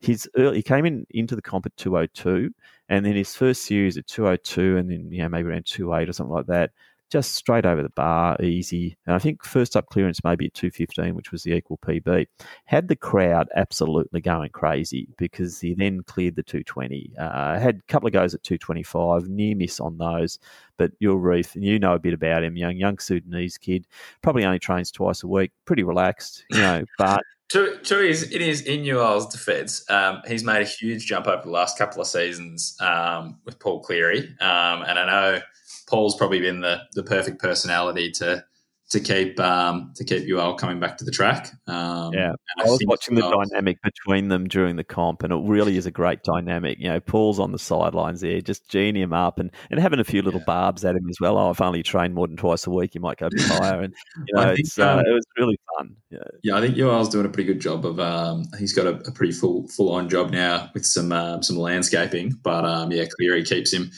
His 0.00 0.28
early, 0.36 0.56
he 0.56 0.62
came 0.62 0.86
in 0.86 1.06
into 1.10 1.36
the 1.36 1.42
comp 1.42 1.66
at 1.66 1.76
202, 1.76 2.50
and 2.88 3.04
then 3.04 3.16
his 3.16 3.34
first 3.34 3.62
series 3.62 3.96
at 3.96 4.06
202, 4.06 4.76
and 4.76 4.90
then 4.90 5.10
you 5.10 5.22
know 5.22 5.28
maybe 5.28 5.48
around 5.48 5.66
28 5.66 6.08
or 6.08 6.12
something 6.12 6.34
like 6.34 6.46
that 6.46 6.70
just 7.14 7.36
straight 7.36 7.64
over 7.64 7.80
the 7.80 7.90
bar, 7.90 8.36
easy. 8.42 8.96
And 9.06 9.14
I 9.14 9.20
think 9.20 9.44
first 9.44 9.76
up 9.76 9.86
clearance 9.86 10.24
maybe 10.24 10.46
at 10.46 10.54
215, 10.54 11.14
which 11.14 11.30
was 11.30 11.44
the 11.44 11.52
equal 11.52 11.78
PB. 11.78 12.26
Had 12.64 12.88
the 12.88 12.96
crowd 12.96 13.48
absolutely 13.54 14.20
going 14.20 14.50
crazy 14.50 15.06
because 15.16 15.60
he 15.60 15.74
then 15.74 16.02
cleared 16.02 16.34
the 16.34 16.42
220. 16.42 17.12
Uh, 17.16 17.56
had 17.60 17.76
a 17.76 17.82
couple 17.92 18.08
of 18.08 18.12
goes 18.12 18.34
at 18.34 18.42
225, 18.42 19.28
near 19.28 19.54
miss 19.54 19.78
on 19.78 19.96
those. 19.96 20.40
But 20.76 20.90
Yual 21.00 21.22
Reath, 21.22 21.54
and 21.54 21.62
you 21.62 21.78
know 21.78 21.94
a 21.94 22.00
bit 22.00 22.14
about 22.14 22.42
him, 22.42 22.56
young 22.56 22.76
young 22.76 22.98
Sudanese 22.98 23.58
kid, 23.58 23.86
probably 24.20 24.44
only 24.44 24.58
trains 24.58 24.90
twice 24.90 25.22
a 25.22 25.28
week, 25.28 25.52
pretty 25.66 25.84
relaxed, 25.84 26.44
you 26.50 26.58
know, 26.58 26.84
but 26.98 27.22
to, 27.50 27.78
to 27.84 27.98
his, 27.98 28.24
in 28.24 28.40
his 28.40 28.62
in 28.62 28.82
Newell's 28.82 29.28
defence, 29.28 29.88
um, 29.88 30.20
he's 30.26 30.42
made 30.42 30.62
a 30.62 30.64
huge 30.64 31.06
jump 31.06 31.28
over 31.28 31.42
the 31.44 31.50
last 31.50 31.78
couple 31.78 32.00
of 32.00 32.08
seasons 32.08 32.76
um, 32.80 33.38
with 33.44 33.60
Paul 33.60 33.82
Cleary, 33.82 34.34
um, 34.40 34.82
and 34.82 34.98
I 34.98 35.06
know 35.06 35.40
Paul's 35.88 36.16
probably 36.16 36.40
been 36.40 36.60
the 36.60 36.82
the 36.94 37.02
perfect 37.02 37.40
personality 37.40 38.10
to 38.12 38.44
to 38.90 39.00
keep 39.00 39.40
um, 39.40 39.92
to 39.96 40.04
keep 40.04 40.24
Yual 40.24 40.58
coming 40.58 40.78
back 40.78 40.98
to 40.98 41.04
the 41.04 41.10
track. 41.10 41.50
Um, 41.66 42.12
yeah, 42.12 42.32
I, 42.58 42.62
I 42.62 42.70
was 42.70 42.80
watching 42.86 43.14
the 43.14 43.22
dynamic 43.22 43.78
between 43.82 44.28
them 44.28 44.46
during 44.46 44.76
the 44.76 44.84
comp, 44.84 45.22
and 45.22 45.32
it 45.32 45.40
really 45.42 45.76
is 45.76 45.86
a 45.86 45.90
great 45.90 46.22
dynamic. 46.22 46.78
You 46.78 46.90
know, 46.90 47.00
Paul's 47.00 47.40
on 47.40 47.52
the 47.52 47.58
sidelines 47.58 48.20
there, 48.20 48.40
just 48.40 48.70
geeing 48.70 48.96
him 48.96 49.12
up 49.12 49.38
and, 49.38 49.50
and 49.70 49.80
having 49.80 50.00
a 50.00 50.04
few 50.04 50.22
little 50.22 50.40
yeah. 50.40 50.46
barbs 50.46 50.84
at 50.84 50.94
him 50.94 51.08
as 51.08 51.16
well. 51.20 51.38
Oh, 51.38 51.50
if 51.50 51.60
only 51.60 51.80
you 51.80 51.82
trained 51.82 52.14
more 52.14 52.26
than 52.26 52.36
twice 52.36 52.66
a 52.66 52.70
week, 52.70 52.94
you 52.94 53.00
might 53.00 53.18
go 53.18 53.28
higher. 53.36 53.80
And 53.80 53.94
you 54.26 54.34
know, 54.34 54.54
think, 54.54 54.68
uh, 54.78 54.88
um, 54.88 54.98
it 55.00 55.12
was 55.12 55.24
really 55.38 55.58
fun. 55.76 55.96
Yeah. 56.10 56.18
yeah, 56.42 56.56
I 56.56 56.60
think 56.60 56.76
Yual's 56.76 57.08
doing 57.08 57.26
a 57.26 57.30
pretty 57.30 57.46
good 57.46 57.60
job 57.60 57.84
of. 57.86 57.98
Um, 57.98 58.44
he's 58.58 58.74
got 58.74 58.86
a, 58.86 58.96
a, 59.08 59.12
pretty 59.12 59.32
full 59.32 59.66
full 59.68 59.92
on 59.92 60.08
job 60.08 60.30
now 60.30 60.70
with 60.74 60.84
some 60.84 61.10
um, 61.10 61.42
some 61.42 61.56
landscaping, 61.56 62.38
but 62.42 62.64
um, 62.64 62.92
yeah, 62.92 63.06
Cleary 63.16 63.44
keeps 63.44 63.72
him 63.72 63.90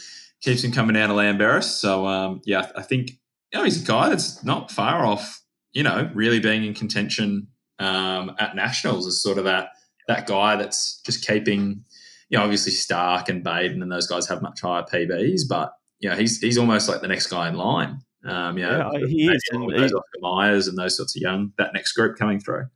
keeps 0.42 0.62
him 0.62 0.72
coming 0.72 0.94
down 0.94 1.08
to 1.08 1.14
Lambert. 1.14 1.64
So 1.64 2.06
um, 2.06 2.40
yeah, 2.44 2.70
I 2.76 2.82
think 2.82 3.10
you 3.52 3.58
know 3.58 3.64
he's 3.64 3.82
a 3.82 3.86
guy 3.86 4.08
that's 4.08 4.44
not 4.44 4.70
far 4.70 5.04
off. 5.06 5.42
You 5.72 5.82
know, 5.82 6.10
really 6.14 6.40
being 6.40 6.64
in 6.64 6.74
contention 6.74 7.48
um, 7.78 8.34
at 8.38 8.56
nationals 8.56 9.06
is 9.06 9.22
sort 9.22 9.38
of 9.38 9.44
that 9.44 9.70
that 10.08 10.26
guy 10.26 10.56
that's 10.56 11.00
just 11.04 11.26
keeping. 11.26 11.84
You 12.28 12.38
know, 12.38 12.44
obviously 12.44 12.72
Starc 12.72 13.28
and 13.28 13.44
Baden 13.44 13.82
and 13.82 13.92
those 13.92 14.08
guys 14.08 14.28
have 14.28 14.42
much 14.42 14.60
higher 14.60 14.82
PBs, 14.82 15.42
but 15.48 15.72
you 16.00 16.08
know 16.10 16.16
he's 16.16 16.40
he's 16.40 16.58
almost 16.58 16.88
like 16.88 17.00
the 17.00 17.08
next 17.08 17.28
guy 17.28 17.48
in 17.48 17.54
line. 17.54 18.00
Um, 18.24 18.58
you 18.58 18.64
know, 18.64 18.90
yeah, 18.92 19.06
he 19.06 19.28
is. 19.28 19.42
And 19.52 19.70
those 19.70 19.92
Oscar 19.92 20.20
Myers 20.20 20.66
and 20.66 20.76
those 20.76 20.96
sorts 20.96 21.14
of 21.14 21.22
young 21.22 21.52
that 21.58 21.72
next 21.72 21.92
group 21.92 22.18
coming 22.18 22.40
through 22.40 22.66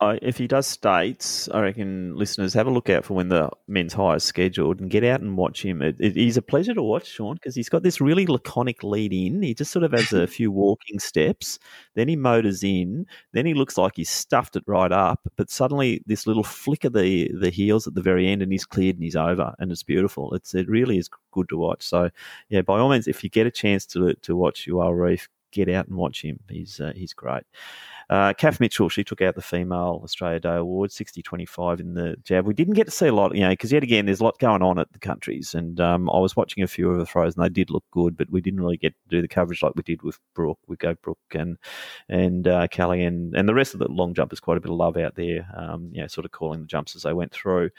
if 0.00 0.36
he 0.36 0.46
does 0.46 0.66
states, 0.66 1.48
I 1.48 1.60
reckon 1.60 2.14
listeners 2.14 2.52
have 2.52 2.66
a 2.66 2.70
look 2.70 2.90
out 2.90 3.06
for 3.06 3.14
when 3.14 3.30
the 3.30 3.48
men's 3.66 3.94
high 3.94 4.16
is 4.16 4.24
scheduled 4.24 4.78
and 4.78 4.90
get 4.90 5.04
out 5.04 5.22
and 5.22 5.38
watch 5.38 5.64
him. 5.64 5.80
It, 5.80 5.96
it, 5.98 6.14
he's 6.16 6.36
a 6.36 6.42
pleasure 6.42 6.74
to 6.74 6.82
watch, 6.82 7.06
Sean, 7.06 7.34
because 7.34 7.54
he's 7.54 7.70
got 7.70 7.82
this 7.82 8.00
really 8.00 8.26
laconic 8.26 8.82
lead 8.82 9.12
in. 9.12 9.40
He 9.42 9.54
just 9.54 9.72
sort 9.72 9.84
of 9.84 9.92
has 9.92 10.12
a 10.12 10.26
few 10.26 10.50
walking 10.50 10.98
steps, 10.98 11.58
then 11.94 12.08
he 12.08 12.16
motors 12.16 12.62
in, 12.62 13.06
then 13.32 13.46
he 13.46 13.54
looks 13.54 13.78
like 13.78 13.92
he's 13.96 14.10
stuffed 14.10 14.56
it 14.56 14.64
right 14.66 14.92
up, 14.92 15.20
but 15.36 15.50
suddenly 15.50 16.02
this 16.06 16.26
little 16.26 16.44
flick 16.44 16.84
of 16.84 16.92
the 16.92 17.30
the 17.40 17.50
heels 17.50 17.86
at 17.86 17.94
the 17.94 18.02
very 18.02 18.28
end, 18.28 18.42
and 18.42 18.52
he's 18.52 18.66
cleared 18.66 18.96
and 18.96 19.04
he's 19.04 19.16
over, 19.16 19.54
and 19.58 19.72
it's 19.72 19.82
beautiful. 19.82 20.34
It's 20.34 20.54
it 20.54 20.68
really 20.68 20.98
is 20.98 21.08
good 21.32 21.48
to 21.48 21.56
watch. 21.56 21.82
So 21.82 22.10
yeah, 22.50 22.60
by 22.60 22.78
all 22.78 22.90
means, 22.90 23.08
if 23.08 23.24
you 23.24 23.30
get 23.30 23.46
a 23.46 23.50
chance 23.50 23.86
to 23.86 24.12
to 24.14 24.36
watch 24.36 24.66
Yual 24.66 24.94
Reath, 24.94 25.28
get 25.52 25.68
out 25.70 25.88
and 25.88 25.96
watch 25.96 26.22
him. 26.22 26.40
He's 26.50 26.80
uh, 26.80 26.92
he's 26.94 27.14
great. 27.14 27.44
Uh, 28.08 28.32
Kath 28.32 28.60
Mitchell, 28.60 28.88
she 28.88 29.02
took 29.02 29.20
out 29.20 29.34
the 29.34 29.42
Female 29.42 30.00
Australia 30.04 30.38
Day 30.38 30.54
Award, 30.54 30.92
60 30.92 31.22
25 31.22 31.80
in 31.80 31.94
the 31.94 32.16
jab. 32.22 32.46
We 32.46 32.54
didn't 32.54 32.74
get 32.74 32.84
to 32.84 32.90
see 32.92 33.08
a 33.08 33.14
lot, 33.14 33.34
you 33.34 33.40
know, 33.40 33.50
because 33.50 33.72
yet 33.72 33.82
again, 33.82 34.06
there's 34.06 34.20
a 34.20 34.24
lot 34.24 34.38
going 34.38 34.62
on 34.62 34.78
at 34.78 34.92
the 34.92 34.98
countries. 34.98 35.54
And 35.54 35.80
um, 35.80 36.08
I 36.10 36.18
was 36.18 36.36
watching 36.36 36.62
a 36.62 36.68
few 36.68 36.90
of 36.90 36.98
the 36.98 37.06
throws 37.06 37.34
and 37.34 37.44
they 37.44 37.48
did 37.48 37.70
look 37.70 37.84
good, 37.90 38.16
but 38.16 38.30
we 38.30 38.40
didn't 38.40 38.60
really 38.60 38.76
get 38.76 38.94
to 38.94 39.08
do 39.16 39.22
the 39.22 39.28
coverage 39.28 39.62
like 39.62 39.72
we 39.74 39.82
did 39.82 40.02
with 40.02 40.18
Brooke, 40.34 40.58
with 40.68 40.78
Go 40.78 40.94
Brooke 41.02 41.18
and, 41.32 41.56
and 42.08 42.46
uh, 42.46 42.68
Kelly 42.68 43.02
and, 43.02 43.34
and 43.34 43.48
the 43.48 43.54
rest 43.54 43.74
of 43.74 43.80
the 43.80 43.88
long 43.88 44.14
jumpers. 44.14 44.38
Quite 44.38 44.58
a 44.58 44.60
bit 44.60 44.70
of 44.70 44.76
love 44.76 44.96
out 44.96 45.16
there, 45.16 45.48
um, 45.56 45.90
you 45.92 46.00
know, 46.00 46.06
sort 46.06 46.24
of 46.24 46.30
calling 46.30 46.60
the 46.60 46.66
jumps 46.66 46.94
as 46.94 47.02
they 47.02 47.12
went 47.12 47.32
through. 47.32 47.70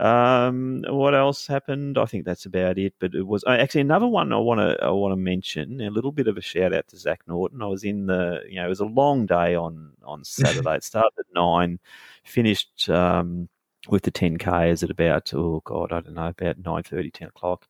Um, 0.00 0.84
what 0.88 1.14
else 1.14 1.46
happened? 1.46 1.98
I 1.98 2.06
think 2.06 2.24
that's 2.24 2.46
about 2.46 2.78
it. 2.78 2.94
But 2.98 3.14
it 3.14 3.26
was 3.26 3.44
uh, 3.44 3.50
actually 3.50 3.82
another 3.82 4.08
one 4.08 4.32
I 4.32 4.38
want 4.38 4.60
to 4.60 4.76
I 4.82 4.90
want 4.90 5.12
to 5.12 5.16
mention. 5.16 5.80
A 5.80 5.90
little 5.90 6.12
bit 6.12 6.26
of 6.26 6.36
a 6.36 6.40
shout 6.40 6.74
out 6.74 6.88
to 6.88 6.96
Zach 6.96 7.20
Norton. 7.28 7.62
I 7.62 7.66
was 7.66 7.84
in 7.84 8.06
the 8.06 8.40
you 8.48 8.56
know 8.56 8.66
it 8.66 8.68
was 8.68 8.80
a 8.80 8.86
long 8.86 9.26
day 9.26 9.54
on 9.54 9.67
on 9.68 9.92
on 10.04 10.24
Saturday. 10.24 10.76
it 10.76 10.84
started 10.84 11.12
at 11.18 11.26
nine, 11.34 11.78
finished 12.24 12.88
um, 12.90 13.48
with 13.88 14.02
the 14.02 14.10
10Ks 14.10 14.82
at 14.82 14.90
about, 14.90 15.32
oh 15.34 15.62
God, 15.64 15.92
I 15.92 16.00
don't 16.00 16.14
know, 16.14 16.26
about 16.26 16.60
9.30, 16.60 17.12
10 17.12 17.28
o'clock. 17.28 17.66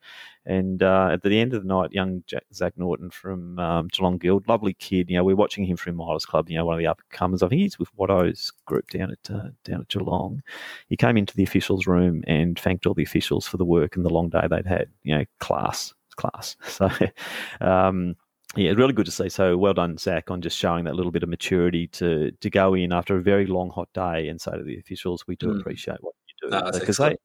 And 0.46 0.82
uh, 0.82 1.10
at 1.12 1.22
the 1.22 1.38
end 1.38 1.52
of 1.52 1.62
the 1.62 1.68
night, 1.68 1.92
young 1.92 2.24
Jack, 2.26 2.44
Zach 2.52 2.72
Norton 2.76 3.10
from 3.10 3.58
um, 3.58 3.88
Geelong 3.88 4.18
Guild, 4.18 4.48
lovely 4.48 4.74
kid. 4.74 5.10
You 5.10 5.16
know, 5.16 5.24
we're 5.24 5.36
watching 5.36 5.64
him 5.64 5.76
from 5.76 5.96
Milers 5.96 6.26
Club, 6.26 6.48
you 6.48 6.56
know, 6.56 6.64
one 6.64 6.74
of 6.74 6.78
the 6.78 6.86
up-and-comers. 6.86 7.42
I 7.42 7.48
think 7.48 7.60
he's 7.60 7.78
with 7.78 7.94
Watto's 7.96 8.52
group 8.66 8.88
down 8.90 9.10
at 9.10 9.30
uh, 9.30 9.48
down 9.64 9.82
at 9.82 9.88
Geelong. 9.88 10.42
He 10.88 10.96
came 10.96 11.16
into 11.16 11.36
the 11.36 11.44
officials' 11.44 11.86
room 11.86 12.24
and 12.26 12.58
thanked 12.58 12.86
all 12.86 12.94
the 12.94 13.02
officials 13.02 13.46
for 13.46 13.58
the 13.58 13.64
work 13.64 13.94
and 13.94 14.04
the 14.04 14.10
long 14.10 14.30
day 14.30 14.46
they'd 14.50 14.66
had. 14.66 14.88
You 15.02 15.18
know, 15.18 15.24
class, 15.40 15.94
class. 16.16 16.56
So, 16.68 16.88
um, 17.60 18.16
yeah, 18.56 18.72
really 18.72 18.92
good 18.92 19.06
to 19.06 19.12
see. 19.12 19.28
So 19.28 19.56
well 19.56 19.74
done, 19.74 19.98
Zach, 19.98 20.30
on 20.30 20.40
just 20.40 20.56
showing 20.56 20.84
that 20.84 20.94
little 20.94 21.12
bit 21.12 21.22
of 21.22 21.28
maturity 21.28 21.86
to 21.88 22.30
to 22.30 22.50
go 22.50 22.74
in 22.74 22.92
after 22.92 23.16
a 23.16 23.22
very 23.22 23.46
long 23.46 23.70
hot 23.70 23.88
day 23.92 24.28
and 24.28 24.40
say 24.40 24.52
to 24.52 24.62
the 24.62 24.78
officials, 24.78 25.26
"We 25.26 25.36
do 25.36 25.48
mm. 25.48 25.60
appreciate 25.60 25.98
what 26.00 26.14
you 26.42 26.50
do." 26.50 26.78
Because 26.78 26.96
they 26.96 27.16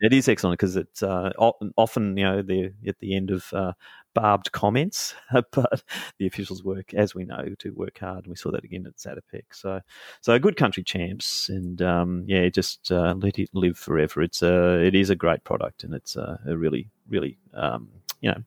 It 0.00 0.12
is 0.12 0.28
excellent 0.28 0.58
because 0.58 0.76
it's 0.76 1.02
uh, 1.02 1.30
often, 1.76 2.16
you 2.16 2.22
know, 2.22 2.42
they're 2.42 2.70
at 2.86 3.00
the 3.00 3.16
end 3.16 3.30
of 3.30 3.52
uh, 3.52 3.72
barbed 4.14 4.52
comments, 4.52 5.14
but 5.50 5.82
the 6.18 6.26
officials 6.26 6.62
work, 6.62 6.94
as 6.94 7.16
we 7.16 7.24
know, 7.24 7.54
to 7.58 7.70
work 7.70 7.98
hard. 7.98 8.24
And 8.24 8.28
we 8.28 8.36
saw 8.36 8.52
that 8.52 8.64
again 8.64 8.86
at 8.86 8.96
Zatopek. 8.96 9.46
So, 9.50 9.80
so 10.20 10.38
good 10.38 10.56
country 10.56 10.84
champs, 10.84 11.48
and 11.48 11.82
um, 11.82 12.24
yeah, 12.28 12.48
just 12.48 12.92
uh, 12.92 13.14
let 13.18 13.40
it 13.40 13.50
live 13.52 13.76
forever. 13.76 14.22
It's 14.22 14.42
a, 14.42 14.80
it 14.84 14.94
is 14.94 15.10
a 15.10 15.16
great 15.16 15.42
product, 15.42 15.82
and 15.82 15.92
it's 15.92 16.14
a, 16.14 16.38
a 16.46 16.56
really, 16.56 16.90
really, 17.08 17.38
um, 17.54 17.88
you 18.20 18.30
know, 18.30 18.42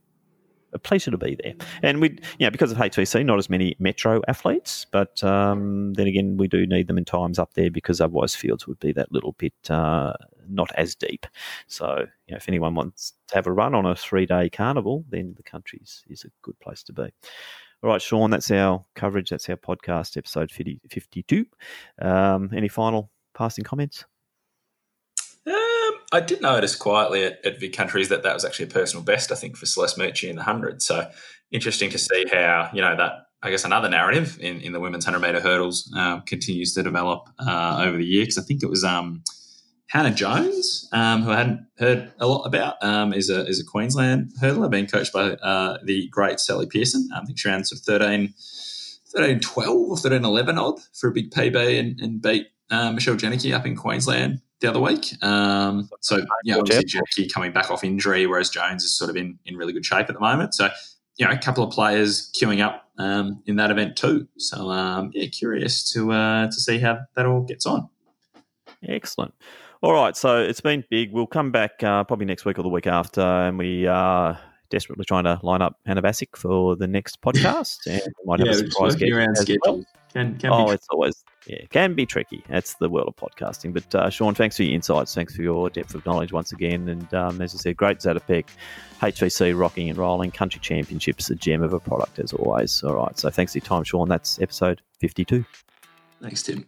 a 0.73 0.79
pleasure 0.79 1.11
to 1.11 1.17
be 1.17 1.35
there. 1.41 1.53
And 1.81 2.01
we, 2.01 2.09
you 2.37 2.45
know, 2.45 2.51
because 2.51 2.71
of 2.71 2.77
HVC, 2.77 3.25
not 3.25 3.39
as 3.39 3.49
many 3.49 3.75
metro 3.79 4.21
athletes, 4.27 4.85
but 4.91 5.23
um, 5.23 5.93
then 5.93 6.07
again, 6.07 6.37
we 6.37 6.47
do 6.47 6.65
need 6.65 6.87
them 6.87 6.97
in 6.97 7.05
times 7.05 7.39
up 7.39 7.53
there 7.53 7.71
because 7.71 8.01
otherwise 8.01 8.35
fields 8.35 8.67
would 8.67 8.79
be 8.79 8.91
that 8.93 9.11
little 9.11 9.33
bit 9.33 9.53
uh, 9.69 10.13
not 10.49 10.71
as 10.75 10.95
deep. 10.95 11.25
So, 11.67 12.05
you 12.27 12.31
know, 12.31 12.37
if 12.37 12.47
anyone 12.47 12.75
wants 12.75 13.13
to 13.27 13.35
have 13.35 13.47
a 13.47 13.51
run 13.51 13.75
on 13.75 13.85
a 13.85 13.95
three 13.95 14.25
day 14.25 14.49
carnival, 14.49 15.05
then 15.09 15.33
the 15.37 15.43
country 15.43 15.81
is 15.81 16.25
a 16.25 16.29
good 16.41 16.59
place 16.59 16.83
to 16.83 16.93
be. 16.93 17.09
All 17.83 17.89
right, 17.89 18.01
Sean, 18.01 18.29
that's 18.29 18.51
our 18.51 18.85
coverage. 18.93 19.31
That's 19.31 19.49
our 19.49 19.55
podcast, 19.55 20.15
episode 20.15 20.51
50, 20.51 20.81
52. 20.89 21.45
Um, 21.99 22.51
any 22.53 22.67
final 22.67 23.09
passing 23.33 23.63
comments? 23.63 24.05
Um, 26.11 26.21
I 26.21 26.25
did 26.25 26.41
notice 26.41 26.75
quietly 26.75 27.23
at, 27.23 27.43
at 27.45 27.59
Vic 27.59 27.73
Countries 27.73 28.09
that 28.09 28.23
that 28.23 28.33
was 28.33 28.45
actually 28.45 28.65
a 28.65 28.69
personal 28.69 29.03
best, 29.03 29.31
I 29.31 29.35
think, 29.35 29.57
for 29.57 29.65
Celeste 29.65 29.97
Mucci 29.97 30.29
in 30.29 30.35
the 30.35 30.41
100. 30.41 30.81
So 30.81 31.09
interesting 31.51 31.89
to 31.91 31.97
see 31.97 32.25
how, 32.31 32.69
you 32.73 32.81
know, 32.81 32.95
that, 32.95 33.27
I 33.41 33.49
guess, 33.49 33.65
another 33.65 33.89
narrative 33.89 34.37
in, 34.39 34.61
in 34.61 34.73
the 34.73 34.79
women's 34.79 35.05
100 35.05 35.25
metre 35.25 35.41
hurdles 35.41 35.91
um, 35.97 36.21
continues 36.21 36.73
to 36.75 36.83
develop 36.83 37.29
uh, 37.39 37.83
over 37.83 37.97
the 37.97 38.05
year. 38.05 38.23
Because 38.23 38.37
I 38.37 38.43
think 38.43 38.63
it 38.63 38.69
was 38.69 38.83
um, 38.83 39.23
Hannah 39.87 40.13
Jones, 40.13 40.87
um, 40.91 41.23
who 41.23 41.31
I 41.31 41.37
hadn't 41.37 41.67
heard 41.77 42.11
a 42.19 42.27
lot 42.27 42.45
about, 42.45 42.81
um, 42.83 43.13
is, 43.13 43.29
a, 43.29 43.45
is 43.45 43.59
a 43.59 43.65
Queensland 43.65 44.31
hurdler 44.41 44.69
being 44.69 44.87
coached 44.87 45.13
by 45.13 45.31
uh, 45.31 45.77
the 45.83 46.07
great 46.09 46.39
Sally 46.39 46.67
Pearson. 46.67 47.09
I 47.15 47.25
think 47.25 47.39
she 47.39 47.49
ran 47.49 47.65
sort 47.65 47.79
of 47.79 47.85
13, 47.85 48.33
13 49.13 49.39
12 49.39 49.89
or 49.89 49.97
13 49.97 50.23
11 50.23 50.57
odd 50.57 50.79
for 50.93 51.09
a 51.09 51.13
big 51.13 51.31
PB 51.31 51.79
and, 51.79 51.99
and 51.99 52.21
beat 52.21 52.47
uh, 52.69 52.91
Michelle 52.91 53.15
Jenneke 53.15 53.53
up 53.53 53.65
in 53.65 53.75
Queensland 53.75 54.39
the 54.61 54.69
other 54.69 54.79
week. 54.79 55.13
Um, 55.23 55.89
so, 55.99 56.23
yeah, 56.43 56.57
obviously 56.57 56.85
Jenneke 56.85 57.33
coming 57.33 57.51
back 57.51 57.69
off 57.69 57.83
injury, 57.83 58.25
whereas 58.27 58.49
Jones 58.49 58.83
is 58.83 58.95
sort 58.95 59.09
of 59.09 59.17
in, 59.17 59.37
in 59.45 59.57
really 59.57 59.73
good 59.73 59.85
shape 59.85 60.07
at 60.07 60.13
the 60.13 60.19
moment. 60.19 60.53
So, 60.53 60.69
you 61.17 61.25
know, 61.25 61.31
a 61.31 61.37
couple 61.37 61.63
of 61.63 61.71
players 61.71 62.31
queuing 62.31 62.63
up 62.63 62.89
um, 62.97 63.43
in 63.45 63.57
that 63.57 63.71
event 63.71 63.97
too. 63.97 64.27
So, 64.37 64.69
um, 64.69 65.11
yeah, 65.13 65.27
curious 65.27 65.91
to 65.91 66.11
uh, 66.11 66.45
to 66.45 66.53
see 66.53 66.79
how 66.79 66.99
that 67.15 67.25
all 67.25 67.41
gets 67.41 67.65
on. 67.65 67.89
Excellent. 68.87 69.33
All 69.81 69.93
right, 69.93 70.15
so 70.15 70.37
it's 70.41 70.61
been 70.61 70.83
big. 70.91 71.11
We'll 71.11 71.25
come 71.25 71.51
back 71.51 71.83
uh, 71.83 72.03
probably 72.03 72.27
next 72.27 72.45
week 72.45 72.59
or 72.59 72.61
the 72.61 72.69
week 72.69 72.85
after, 72.85 73.21
and 73.21 73.57
we 73.57 73.87
are 73.87 74.39
desperately 74.69 75.05
trying 75.05 75.23
to 75.23 75.39
line 75.41 75.63
up 75.63 75.79
Hannah 75.87 76.03
Bassick 76.03 76.37
for 76.37 76.75
the 76.75 76.87
next 76.87 77.19
podcast, 77.21 77.79
and 77.87 78.01
we 78.19 78.25
might 78.25 78.39
yeah, 78.39 78.53
have 78.53 78.55
a 78.55 78.69
surprise 78.69 78.95
guest. 78.95 79.59
Well. 79.65 79.83
Can, 80.13 80.37
can 80.37 80.51
oh, 80.51 80.69
it's 80.69 80.87
always 80.89 81.23
yeah, 81.47 81.65
can 81.69 81.93
be 81.93 82.05
tricky. 82.05 82.43
That's 82.47 82.75
the 82.75 82.89
world 82.89 83.07
of 83.07 83.15
podcasting. 83.15 83.73
But 83.73 83.95
uh, 83.95 84.09
Sean, 84.09 84.35
thanks 84.35 84.57
for 84.57 84.63
your 84.63 84.75
insights. 84.75 85.15
Thanks 85.15 85.35
for 85.35 85.41
your 85.41 85.69
depth 85.69 85.95
of 85.95 86.05
knowledge 86.05 86.31
once 86.31 86.51
again. 86.51 86.89
And 86.89 87.13
um, 87.13 87.41
as 87.41 87.55
I 87.55 87.57
said, 87.57 87.77
great 87.77 87.99
Zatopek, 87.99 88.45
HVC 88.99 89.57
rocking 89.57 89.89
and 89.89 89.97
rolling, 89.97 90.31
country 90.31 90.59
championships, 90.61 91.29
a 91.29 91.35
gem 91.35 91.63
of 91.63 91.73
a 91.73 91.79
product 91.79 92.19
as 92.19 92.33
always. 92.33 92.83
All 92.83 92.95
right. 92.95 93.17
So 93.17 93.29
thanks 93.29 93.53
for 93.53 93.59
your 93.59 93.65
time, 93.65 93.83
Sean. 93.83 94.09
That's 94.09 94.39
episode 94.41 94.81
52. 94.99 95.45
Thanks, 96.21 96.43
Tim. 96.43 96.65